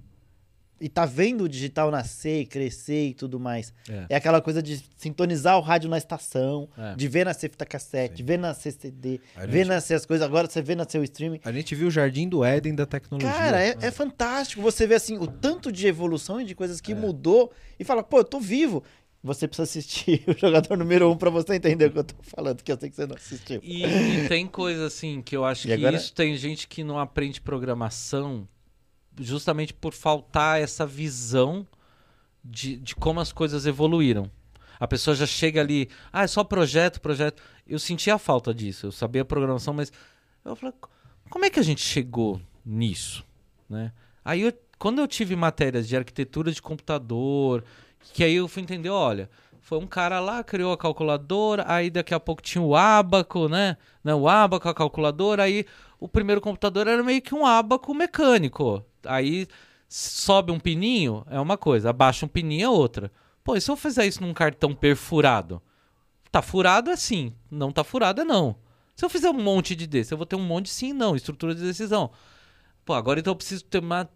e 0.82 0.88
tá 0.88 1.06
vendo 1.06 1.44
o 1.44 1.48
digital 1.48 1.90
nascer 1.90 2.40
e 2.40 2.46
crescer 2.46 3.08
e 3.08 3.14
tudo 3.14 3.38
mais. 3.40 3.72
É. 3.88 4.06
É, 4.10 4.16
aquela 4.16 4.40
coisa 4.42 4.62
de 4.62 4.82
sintonizar 4.96 5.56
o 5.56 5.60
rádio 5.60 5.88
na 5.88 5.96
estação, 5.96 6.68
É. 6.76 6.94
de 6.96 7.08
ver 7.08 7.24
nascer 7.24 7.48
fita 7.48 7.64
cassete, 7.64 8.18
Sim. 8.18 8.24
ver 8.24 8.36
nascer 8.38 8.72
CD, 8.72 9.20
A 9.36 9.46
ver 9.46 9.58
gente- 9.58 9.68
nascer 9.68 9.94
as 9.94 10.04
coisas. 10.04 10.26
Agora 10.26 10.48
você 10.50 10.60
vê 10.60 10.74
nascer 10.74 10.98
o 10.98 11.04
streaming. 11.04 11.40
A 11.44 11.52
gente 11.52 11.74
viu 11.74 11.88
o 11.88 11.90
jardim 11.90 12.28
do 12.28 12.44
Éden 12.44 12.74
da 12.74 12.84
tecnologia. 12.84 13.32
Cara, 13.32 13.62
é, 13.62 13.76
é 13.80 13.90
fantástico 13.90 14.60
você 14.60 14.86
ver 14.86 14.96
assim 14.96 15.16
o 15.18 15.26
tanto 15.26 15.70
de 15.72 15.86
evolução 15.86 16.40
e 16.40 16.44
de 16.44 16.54
coisas 16.54 16.80
que 16.80 16.94
mudou 16.94 17.52
e 17.78 17.84
fala, 17.84 18.02
pô, 18.02 18.18
eu 18.18 18.24
tô 18.24 18.40
vivo. 18.40 18.82
Você 19.24 19.46
precisa 19.46 19.62
assistir 19.62 20.24
o 20.26 20.36
jogador 20.36 20.76
número 20.76 21.08
um 21.08 21.16
pra 21.16 21.30
você 21.30 21.54
entender 21.54 21.86
o 21.86 21.92
que 21.92 21.98
eu 22.00 22.02
tô 22.02 22.14
falando, 22.22 22.60
que 22.60 22.72
eu 22.72 22.76
sei 22.76 22.90
que 22.90 22.96
você 22.96 23.06
não 23.06 23.14
assistiu. 23.14 23.60
E, 23.62 23.84
e 23.84 24.28
tem 24.28 24.48
coisa 24.48 24.86
assim 24.86 25.22
que 25.22 25.36
eu 25.36 25.44
acho 25.44 25.68
E 25.68 25.68
que 25.68 25.74
agora- 25.74 25.96
isso 25.96 26.12
tem 26.12 26.36
gente 26.36 26.66
que 26.66 26.82
não 26.82 26.98
aprende 26.98 27.40
programação 27.40 28.48
justamente 29.18 29.72
por 29.74 29.92
faltar 29.92 30.60
essa 30.60 30.86
visão 30.86 31.66
de, 32.44 32.76
de 32.76 32.94
como 32.94 33.20
as 33.20 33.32
coisas 33.32 33.66
evoluíram. 33.66 34.30
A 34.80 34.86
pessoa 34.88 35.14
já 35.14 35.26
chega 35.26 35.60
ali, 35.60 35.88
ah, 36.12 36.24
é 36.24 36.26
só 36.26 36.42
projeto, 36.42 37.00
projeto. 37.00 37.42
Eu 37.66 37.78
sentia 37.78 38.14
a 38.14 38.18
falta 38.18 38.52
disso, 38.52 38.86
eu 38.86 38.92
sabia 38.92 39.22
a 39.22 39.24
programação, 39.24 39.72
mas 39.72 39.92
eu 40.44 40.56
falei, 40.56 40.74
como 41.30 41.44
é 41.44 41.50
que 41.50 41.60
a 41.60 41.62
gente 41.62 41.80
chegou 41.80 42.40
nisso? 42.66 43.24
Né? 43.70 43.92
Aí, 44.24 44.42
eu- 44.42 44.52
quando 44.78 45.00
eu 45.00 45.06
tive 45.06 45.36
matérias 45.36 45.86
de 45.86 45.96
arquitetura 45.96 46.50
de 46.50 46.60
computador, 46.60 47.62
que 48.12 48.24
aí 48.24 48.34
eu 48.34 48.48
fui 48.48 48.62
entender, 48.62 48.88
olha, 48.90 49.30
foi 49.60 49.78
um 49.78 49.86
cara 49.86 50.18
lá, 50.18 50.42
criou 50.42 50.72
a 50.72 50.76
calculadora, 50.76 51.64
aí 51.68 51.88
daqui 51.88 52.12
a 52.12 52.18
pouco 52.18 52.42
tinha 52.42 52.60
o 52.60 52.74
ábaco, 52.74 53.48
né? 53.48 53.76
né? 54.02 54.12
O 54.12 54.28
ábaco, 54.28 54.68
a 54.68 54.74
calculadora, 54.74 55.44
aí 55.44 55.64
o 56.00 56.08
primeiro 56.08 56.40
computador 56.40 56.88
era 56.88 57.02
meio 57.04 57.22
que 57.22 57.32
um 57.32 57.46
ábaco 57.46 57.94
mecânico. 57.94 58.84
Aí 59.06 59.46
sobe 59.88 60.50
um 60.52 60.58
pininho, 60.58 61.24
é 61.28 61.38
uma 61.38 61.58
coisa, 61.58 61.90
abaixa 61.90 62.24
um 62.24 62.28
pininho 62.28 62.64
é 62.64 62.68
outra. 62.68 63.12
Pô, 63.44 63.56
e 63.56 63.60
se 63.60 63.70
eu 63.70 63.76
fizer 63.76 64.06
isso 64.06 64.22
num 64.22 64.32
cartão 64.32 64.74
perfurado? 64.74 65.60
Tá 66.30 66.40
furado 66.40 66.90
é 66.90 66.96
sim, 66.96 67.34
não 67.50 67.70
tá 67.70 67.84
furado 67.84 68.22
é 68.22 68.24
não. 68.24 68.56
Se 68.96 69.04
eu 69.04 69.10
fizer 69.10 69.30
um 69.30 69.42
monte 69.42 69.74
de 69.74 69.86
desse, 69.86 70.14
eu 70.14 70.18
vou 70.18 70.26
ter 70.26 70.36
um 70.36 70.44
monte 70.44 70.66
de 70.66 70.70
sim 70.70 70.90
e 70.90 70.92
não, 70.92 71.14
estrutura 71.14 71.54
de 71.54 71.62
decisão. 71.62 72.10
Pô, 72.84 72.94
agora 72.94 73.20
então 73.20 73.32
eu 73.32 73.36
preciso 73.36 73.64
ter 73.64 73.78
uma 73.78 74.08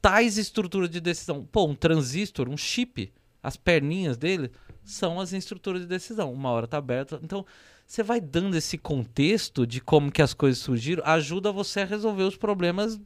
tais 0.00 0.38
estrutura 0.38 0.88
de 0.88 1.00
decisão. 1.00 1.44
Pô, 1.50 1.66
um 1.66 1.74
transistor, 1.74 2.48
um 2.48 2.56
chip, 2.56 3.12
as 3.42 3.56
perninhas 3.56 4.16
dele 4.16 4.50
são 4.84 5.18
as 5.18 5.32
estruturas 5.32 5.82
de 5.82 5.88
decisão. 5.88 6.32
Uma 6.32 6.50
hora 6.50 6.66
tá 6.66 6.78
aberta. 6.78 7.18
Então, 7.22 7.44
você 7.86 8.02
vai 8.02 8.20
dando 8.20 8.56
esse 8.56 8.78
contexto 8.78 9.66
de 9.66 9.80
como 9.80 10.10
que 10.10 10.22
as 10.22 10.34
coisas 10.34 10.62
surgiram, 10.62 11.02
ajuda 11.04 11.52
você 11.52 11.80
a 11.80 11.84
resolver 11.84 12.24
os 12.24 12.36
problemas 12.36 13.00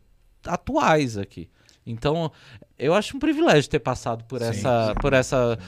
atuais 0.46 1.16
aqui. 1.18 1.48
Então, 1.86 2.30
eu 2.78 2.94
acho 2.94 3.16
um 3.16 3.20
privilégio 3.20 3.68
ter 3.70 3.78
passado 3.80 4.24
por 4.24 4.40
Sim, 4.40 4.46
essa, 4.48 4.88
sim, 4.88 4.94
por 5.00 5.12
essa, 5.12 5.58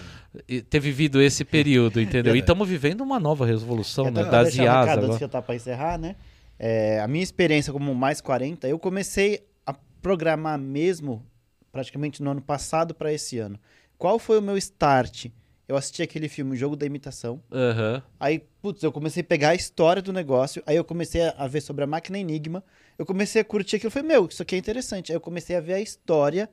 e 0.47 0.61
ter 0.61 0.79
vivido 0.79 1.21
esse 1.21 1.45
período, 1.45 2.01
entendeu? 2.01 2.35
E 2.37 2.39
É. 2.39 2.41
estamos 2.41 2.69
vivendo 2.69 3.01
uma 3.01 3.19
nova 3.19 3.47
revolução, 3.47 4.05
né, 4.05 4.11
Então, 4.21 4.31
das 4.31 4.49
deixar 4.49 4.63
um 4.63 4.67
IAs 4.67 4.81
recado 4.81 4.99
antes 4.99 5.05
agora. 5.05 5.19
que 5.19 5.25
eu 5.25 5.29
tá 5.29 5.43
pra 5.43 5.55
encerrar, 5.55 5.99
né? 5.99 6.17
É, 6.59 7.01
a 7.01 7.09
minha 7.09 7.25
experiência 7.25 7.73
como 7.73 7.93
mais 7.95 8.21
40, 8.21 8.69
eu 8.69 8.79
comecei 8.79 9.45
a 9.67 9.75
programar 10.01 10.59
mesmo 10.59 11.25
praticamente 11.73 12.23
no 12.23 12.31
ano 12.31 12.43
passado 12.43 12.95
para 12.95 13.13
esse 13.13 13.39
ano. 13.39 13.59
Qual 13.99 14.19
foi 14.19 14.39
o 14.39 14.43
meu 14.43 14.57
start? 14.59 15.27
Eu 15.73 15.77
assisti 15.79 16.03
aquele 16.03 16.29
filme, 16.29 16.53
O 16.53 16.57
Jogo 16.57 16.77
da 16.77 16.85
Imitação. 16.85 17.43
Aham. 17.51 18.03
Aí, 18.21 18.43
putz, 18.61 18.83
eu 18.83 18.93
comecei 18.93 19.23
a 19.23 19.25
pegar 19.25 19.49
a 19.51 19.55
história 19.55 20.03
do 20.03 20.13
negócio. 20.13 20.63
Aí 20.67 20.77
eu 20.77 20.85
comecei 20.85 21.23
a- 21.23 21.47
ver 21.47 21.63
sobre 21.63 21.83
a 21.83 21.87
máquina 21.87 22.19
Enigma. 22.19 22.63
Eu 22.99 23.07
comecei 23.07 23.41
a 23.41 23.45
curtir 23.45 23.77
aquilo. 23.77 23.87
Eu 23.89 23.91
falei, 23.91 24.09
meu, 24.09 24.27
isso 24.27 24.43
aqui 24.43 24.55
é 24.55 24.59
interessante. 24.59 25.11
Aí 25.11 25.17
eu 25.17 25.21
comecei 25.21 25.57
a 25.57 25.61
ver 25.61 25.73
a 25.75 25.81
história. 25.81 26.51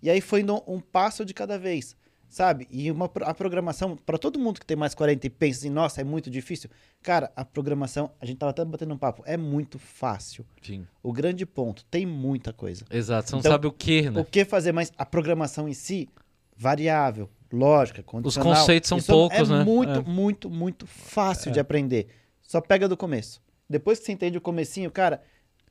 E 0.00 0.08
aí 0.08 0.20
foi 0.20 0.40
indo 0.42 0.62
um 0.66 0.78
passo 0.78 1.24
de 1.24 1.34
cada 1.34 1.58
vez, 1.58 1.96
sabe? 2.28 2.68
E 2.70 2.88
uma, 2.90 3.06
a 3.22 3.34
programação, 3.34 3.96
para 3.96 4.16
todo 4.16 4.38
mundo 4.38 4.60
que 4.60 4.66
tem 4.66 4.76
mais 4.76 4.94
40 4.94 5.26
e 5.26 5.30
pensa 5.30 5.58
assim, 5.60 5.70
nossa, 5.70 6.00
é 6.00 6.04
muito 6.04 6.30
difícil. 6.30 6.70
Cara, 7.02 7.32
a 7.34 7.44
programação, 7.44 8.12
a 8.20 8.26
gente 8.26 8.38
tava 8.38 8.50
até 8.50 8.64
batendo 8.64 8.94
um 8.94 8.98
papo, 8.98 9.22
é 9.26 9.36
muito 9.36 9.76
fácil. 9.78 10.44
Sim. 10.62 10.86
O 11.02 11.12
grande 11.12 11.44
ponto, 11.44 11.84
tem 11.86 12.06
muita 12.06 12.52
coisa. 12.52 12.84
Exato. 12.90 13.28
Você 13.28 13.32
não 13.34 13.40
Então, 13.40 13.50
sabe 13.52 13.66
o 13.66 13.72
que, 13.72 14.08
né? 14.10 14.20
O 14.20 14.24
que 14.24 14.44
fazer, 14.44 14.70
mas 14.72 14.92
a 14.96 15.04
programação 15.04 15.68
em 15.68 15.74
si, 15.74 16.08
variável, 16.56 17.28
lógica, 17.52 18.02
condicional. 18.02 18.54
conceitos 18.54 18.88
são 18.88 18.98
isso 18.98 19.12
poucos, 19.12 19.50
é 19.50 19.52
né? 19.58 19.64
muito, 19.64 20.00
É. 20.00 20.02
muito, 20.02 20.50
muito 20.50 20.86
fácil 20.86 21.50
de 21.50 21.60
aprender. 21.60 22.08
Só 22.42 22.60
pega 22.60 22.88
do 22.88 22.96
começo. 22.96 23.40
Depois 23.68 23.98
que 23.98 24.06
você 24.06 24.12
entende 24.12 24.36
o 24.36 24.40
comecinho, 24.40 24.90
cara, 24.90 25.22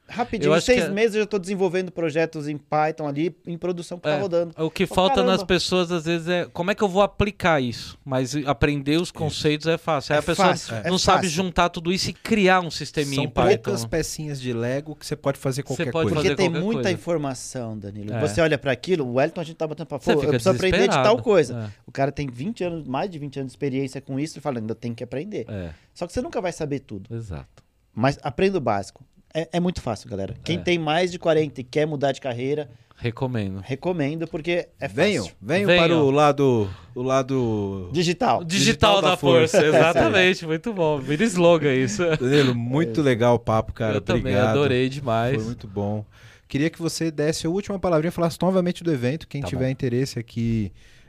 rapidinho, 0.07 0.55
em 0.55 0.59
seis 0.61 0.83
que 0.83 0.89
é- 0.89 0.91
meses 0.91 1.15
eu 1.15 1.21
já 1.21 1.25
tô 1.27 1.39
desenvolvendo 1.39 1.91
projetos 1.91 2.47
em 2.47 2.57
Python 2.57 3.07
ali, 3.07 3.35
em 3.47 3.57
produção 3.57 3.97
que 3.97 4.07
É. 4.09 4.15
tá 4.15 4.21
rodando. 4.21 4.53
O 4.57 4.69
que 4.69 4.85
Pô, 4.85 4.95
falta 4.95 5.15
caramba. 5.15 5.31
nas 5.33 5.43
pessoas, 5.43 5.91
às 5.91 6.03
vezes, 6.05 6.27
é 6.27 6.45
como 6.51 6.69
é 6.71 6.75
que 6.75 6.83
eu 6.83 6.89
vou 6.89 7.01
aplicar 7.01 7.61
isso? 7.61 7.97
Mas 8.03 8.35
aprender 8.45 8.97
os 8.99 9.09
conceitos 9.11 9.67
é 9.67 9.77
fácil. 9.77 10.13
Aí 10.13 10.17
É 10.17 10.19
a 10.19 10.23
pessoa 10.23 10.47
fácil, 10.49 10.75
é 10.75 10.89
não 10.89 10.97
sabe 10.97 11.17
fácil. 11.19 11.29
juntar 11.29 11.69
tudo 11.69 11.93
isso 11.93 12.09
e 12.09 12.13
criar 12.13 12.59
um 12.59 12.69
sisteminha 12.69 13.15
São 13.15 13.23
em 13.23 13.29
Python. 13.29 13.63
poucas 13.63 13.85
pecinhas 13.85 14.41
de 14.41 14.51
Lego 14.51 14.95
que 14.95 15.05
você 15.05 15.15
pode 15.15 15.37
fazer 15.39 15.63
qualquer 15.63 15.91
pode 15.91 16.09
coisa. 16.09 16.15
fazer 16.15 16.29
Porque 16.29 16.35
tem 16.43 16.51
qualquer 16.51 16.65
muita 16.65 16.81
coisa. 16.83 16.91
informação, 16.91 17.77
Danilo. 17.77 18.13
É. 18.13 18.19
Você 18.19 18.41
olha 18.41 18.57
pra 18.57 18.71
aquilo, 18.71 19.05
o 19.05 19.13
Wellington 19.13 19.41
a 19.41 19.43
gente 19.45 19.55
tá 19.55 19.65
batendo 19.67 19.85
pra 19.87 19.97
Você 19.97 20.13
pô, 20.13 20.23
eu 20.23 20.29
preciso 20.29 20.49
aprender 20.49 20.87
de 20.89 20.95
tal 20.95 21.21
coisa. 21.21 21.71
O 21.87 21.91
cara 21.91 22.11
tem 22.11 22.27
20 22.27 22.63
anos, 22.63 22.85
mais 22.85 23.09
de 23.09 23.17
20 23.17 23.39
anos 23.39 23.51
de 23.51 23.55
experiência 23.55 24.01
com 24.01 24.19
isso 24.19 24.37
e 24.37 24.41
fala, 24.41 24.59
ainda 24.59 24.75
tem 24.75 24.93
que 24.93 25.03
aprender. 25.03 25.45
É, 25.47 25.53
é, 25.53 25.73
Só 25.93 26.05
que 26.05 26.11
você 26.13 26.21
nunca 26.21 26.41
vai 26.41 26.51
saber 26.51 26.79
tudo. 26.79 27.15
exato. 27.15 27.63
Mas 27.93 28.17
aprenda 28.23 28.57
o 28.57 28.61
básico. 28.61 29.03
É, 29.33 29.47
é 29.53 29.59
muito 29.59 29.81
fácil, 29.81 30.09
galera. 30.09 30.35
Quem 30.43 30.57
É. 30.57 30.59
tem 30.61 30.77
mais 30.79 31.11
de 31.11 31.17
40 31.19 31.61
e 31.61 31.63
quer 31.63 31.85
mudar 31.85 32.11
de 32.11 32.21
carreira, 32.21 32.69
Recomendo. 32.97 33.61
Recomendo 33.65 34.27
porque 34.27 34.67
é 34.79 34.87
venham, 34.87 35.23
fácil. 35.23 35.37
venham, 35.41 35.65
Venham. 35.65 35.83
para 35.83 35.97
o 35.97 36.11
lado, 36.11 36.69
o 36.93 37.01
lado 37.01 37.89
Digital. 37.91 38.41
O 38.41 38.45
digital, 38.45 38.45
Digital 38.45 39.01
da 39.01 39.09
da, 39.09 39.17
força, 39.17 39.59
força. 39.59 39.65
exatamente. 39.75 40.45
Muito 40.45 40.71
bom. 40.71 40.99
Vira 40.99 41.23
slogan 41.23 41.73
isso. 41.73 42.03
Danilo, 42.21 42.53
muito 42.53 43.01
legal 43.01 43.33
o 43.33 43.39
papo, 43.39 43.73
cara. 43.73 43.95
Eu 43.95 44.01
também 44.01 44.33
Obrigado. 44.33 44.49
adorei 44.49 44.83
Foi 44.87 44.89
demais. 44.99 45.43
muito 45.43 45.67
bom. 45.67 46.05
Queria 46.47 46.69
que 46.69 46.79
você 46.79 47.09
desse 47.09 47.47
a 47.47 47.49
última 47.49 47.79
palavrinha, 47.79 48.11
falasse 48.11 48.37
novamente 48.39 48.83
do 48.83 48.91
evento. 48.93 49.27
Quem 49.27 49.41
Tá 49.41 49.47
tiver 49.47 49.65
bom. 49.65 49.71
interesse 49.71 50.19
aqui 50.19 50.71
é, 50.71 51.00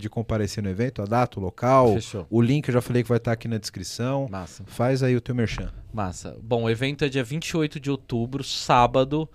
de 0.00 0.08
comparecer 0.08 0.62
no 0.62 0.68
evento, 0.70 1.02
a 1.02 1.04
data, 1.04 1.38
o 1.38 1.42
local, 1.42 1.94
Fechou. 1.94 2.26
o 2.28 2.40
link 2.40 2.66
eu 2.68 2.74
já 2.74 2.80
falei 2.80 3.02
que 3.02 3.08
vai 3.08 3.18
estar 3.18 3.32
aqui 3.32 3.46
na 3.46 3.58
descrição. 3.58 4.28
Massa. 4.30 4.64
Faz 4.66 5.02
aí 5.02 5.14
o 5.14 5.20
teu 5.20 5.34
merchan. 5.34 5.72
Massa. 5.92 6.36
Bom, 6.42 6.64
o 6.64 6.70
evento 6.70 7.04
é 7.04 7.08
dia 7.08 7.22
28 7.22 7.78
de 7.78 7.90
outubro, 7.90 8.42
sábado. 8.42 9.28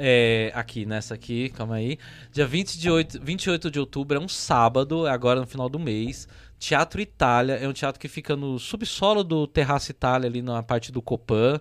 É, 0.00 0.52
aqui, 0.54 0.86
nessa 0.86 1.14
aqui, 1.14 1.48
calma 1.48 1.74
aí. 1.74 1.98
Dia 2.30 2.46
20 2.46 2.78
de 2.78 2.88
8, 2.88 3.20
28 3.20 3.68
de 3.68 3.80
outubro 3.80 4.16
é 4.16 4.20
um 4.20 4.28
sábado, 4.28 5.06
é 5.06 5.10
agora 5.10 5.40
no 5.40 5.46
final 5.46 5.68
do 5.68 5.78
mês. 5.78 6.28
Teatro 6.56 7.00
Itália, 7.00 7.54
é 7.54 7.68
um 7.68 7.72
teatro 7.72 8.00
que 8.00 8.06
fica 8.06 8.36
no 8.36 8.58
subsolo 8.58 9.24
do 9.24 9.46
Terraço 9.46 9.90
Itália, 9.90 10.28
ali 10.28 10.40
na 10.40 10.62
parte 10.62 10.92
do 10.92 11.02
Copan. 11.02 11.60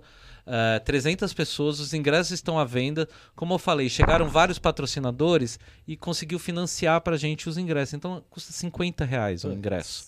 É, 0.49 0.79
300 0.79 1.33
pessoas, 1.33 1.79
os 1.81 1.93
ingressos 1.93 2.31
estão 2.31 2.57
à 2.57 2.63
venda. 2.63 3.07
Como 3.35 3.53
eu 3.53 3.59
falei, 3.59 3.89
chegaram 3.89 4.29
vários 4.29 4.57
patrocinadores 4.57 5.59
e 5.85 5.97
conseguiu 5.97 6.39
financiar 6.39 7.01
pra 7.01 7.17
gente 7.17 7.49
os 7.49 7.57
ingressos. 7.57 7.93
Então 7.93 8.23
custa 8.29 8.53
50 8.53 9.03
reais 9.03 9.43
o 9.43 9.51
ingresso. 9.51 10.07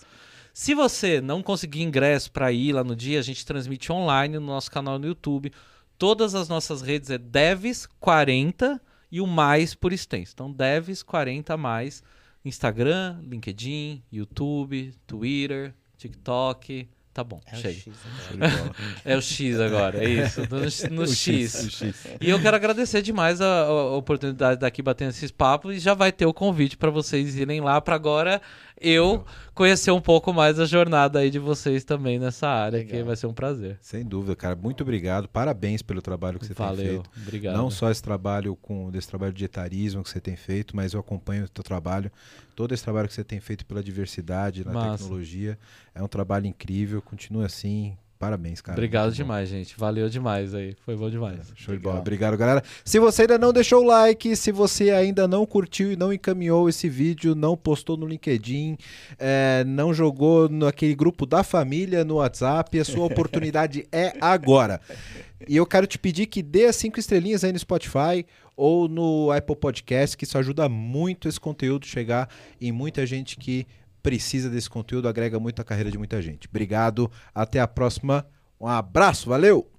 Se 0.54 0.74
você 0.74 1.22
não 1.22 1.44
conseguir 1.44 1.84
ingresso 1.84 2.32
para 2.32 2.52
ir 2.52 2.74
lá 2.74 2.84
no 2.84 2.96
dia, 2.96 3.20
a 3.20 3.22
gente 3.22 3.46
transmite 3.46 3.92
online 3.92 4.40
no 4.40 4.46
nosso 4.46 4.72
canal 4.72 4.98
no 4.98 5.08
YouTube. 5.08 5.52
Todas 5.98 6.34
as 6.34 6.48
nossas 6.48 6.82
redes 6.82 7.10
é 7.10 7.18
Devs40 7.18 8.80
e 9.12 9.20
o 9.20 9.28
mais 9.28 9.76
por 9.76 9.92
extenso. 9.92 10.32
Então, 10.34 10.54
Devs40 10.54 11.58
mais. 11.58 12.02
Instagram, 12.44 13.20
LinkedIn, 13.24 14.02
YouTube, 14.12 14.94
Twitter, 15.06 15.74
TikTok. 15.98 16.88
Tá 17.14 17.24
bom, 17.24 17.42
É. 17.52 17.56
X, 17.58 17.88
né? 18.36 18.48
É 19.04 19.18
o 19.18 19.22
X 19.22 19.60
agora, 19.60 20.04
é 20.04 20.08
isso. 20.08 20.42
No, 20.42 20.60
no 20.96 21.08
X. 21.08 21.54
o 21.56 21.70
X. 21.72 22.06
E 22.22 22.30
eu 22.30 22.40
quero 22.40 22.56
agradecer 22.56 23.02
demais 23.02 23.42
a, 23.42 23.64
a 23.64 23.96
oportunidade 23.96 24.60
daqui 24.62 24.82
batendo 24.82 25.10
esses 25.10 25.32
papos 25.32 25.76
e 25.76 25.80
já 25.80 25.94
vai 25.94 26.12
ter 26.12 26.26
o 26.28 26.34
convite 26.34 26.78
para 26.78 26.90
vocês 26.92 27.36
irem 27.36 27.62
lá 27.62 27.82
para 27.82 27.96
agora 27.96 28.40
eu 28.82 29.26
conhecer 29.54 29.92
um 29.92 30.02
pouco 30.02 30.32
mais 30.34 30.60
a 30.60 30.66
jornada 30.66 31.20
aí 31.20 31.30
de 31.30 31.40
vocês 31.40 31.84
também 31.84 32.18
nessa 32.20 32.48
área, 32.48 32.84
que 32.84 32.92
Legal. 32.92 33.08
vai 33.08 33.16
ser 33.16 33.28
um 33.28 33.34
prazer. 33.34 33.78
Sem 33.82 34.06
dúvida, 34.06 34.36
cara. 34.36 34.56
Muito 34.56 34.82
obrigado. 34.82 35.28
Parabéns 35.28 35.82
pelo 35.82 36.02
trabalho 36.02 36.40
que 36.40 36.46
você 36.46 36.54
tem 36.54 36.66
Valeu, 36.66 36.86
feito. 36.86 37.10
obrigado. 37.22 37.56
Não 37.58 37.70
só 37.70 37.90
esse 37.92 38.02
trabalho 38.02 38.56
com 38.56 38.90
desse 38.90 39.08
trabalho 39.08 39.34
de 39.34 39.44
etarismo 39.46 40.04
que 40.04 40.10
você 40.10 40.20
tem 40.20 40.36
feito, 40.36 40.76
mas 40.76 40.94
eu 40.94 41.00
acompanho 41.00 41.46
o 41.46 41.50
teu 41.50 41.64
trabalho, 41.64 42.12
todo 42.56 42.74
esse 42.74 42.84
trabalho 42.84 43.08
que 43.08 43.14
você 43.14 43.24
tem 43.24 43.40
feito 43.40 43.66
pela 43.66 43.84
diversidade 43.84 44.66
na 44.66 44.72
Massa. 44.72 44.98
tecnologia. 45.04 45.58
É 45.94 46.02
um 46.02 46.08
trabalho 46.08 46.46
incrível, 46.46 47.02
continua 47.02 47.46
assim. 47.46 47.98
Parabéns, 48.20 48.60
cara. 48.60 48.78
Obrigado 48.78 49.06
Muito 49.06 49.16
bom. 49.16 49.24
demais, 49.24 49.48
gente. 49.48 49.74
Valeu 49.78 50.10
demais 50.10 50.54
aí. 50.54 50.76
Foi 50.86 50.94
bom 50.94 51.10
demais. 51.10 51.40
Show 51.56 51.74
de 51.74 51.82
bola. 51.82 52.02
Obrigado, 52.02 52.36
galera. 52.36 52.62
Se 52.84 53.00
você 53.00 53.22
ainda 53.22 53.38
não 53.38 53.54
deixou 53.54 53.82
o 53.82 53.88
like, 53.88 54.36
se 54.36 54.52
você 54.52 54.92
ainda 54.92 55.26
não 55.26 55.46
curtiu 55.46 55.94
e 55.94 55.96
não 55.96 56.12
encaminhou 56.12 56.68
esse 56.68 56.90
vídeo, 56.90 57.34
não 57.34 57.56
postou 57.56 57.96
no 57.96 58.06
LinkedIn, 58.06 58.78
é, 59.18 59.64
não 59.66 59.94
jogou 59.94 60.50
naquele 60.50 60.96
grupo 60.96 61.26
da 61.26 61.44
família 61.44 62.04
no 62.04 62.16
WhatsApp, 62.16 62.78
a 62.78 62.84
sua 62.84 63.06
oportunidade 63.08 63.88
é 63.90 64.14
agora. 64.20 64.82
E 65.48 65.56
eu 65.56 65.66
quero 65.66 65.88
te 65.88 65.98
pedir 65.98 66.26
que 66.26 66.44
dê 66.44 66.66
as 66.66 66.76
cinco 66.76 67.00
estrelinhas 67.00 67.46
aí 67.46 67.54
no 67.54 67.60
Spotify 67.60 68.26
ou 68.54 68.90
no 68.90 69.32
Apple 69.32 69.56
Podcast, 69.56 70.18
que 70.18 70.26
isso 70.26 70.38
ajuda 70.38 70.68
muito 70.68 71.30
esse 71.30 71.40
conteúdo 71.40 71.86
chegar 71.86 72.30
em 72.60 72.74
muita 72.74 73.06
gente 73.06 73.38
que 73.38 73.66
precisa 74.02 74.50
desse 74.50 74.70
conteúdo, 74.70 75.08
agrega 75.08 75.40
muito 75.40 75.62
a 75.62 75.66
carreira 75.66 75.92
de 75.92 75.98
muita 75.98 76.22
gente. 76.22 76.48
Obrigado, 76.48 77.12
até 77.34 77.60
a 77.60 77.68
próxima. 77.68 78.26
Um 78.60 78.68
abraço, 78.68 79.30
valeu! 79.30 79.79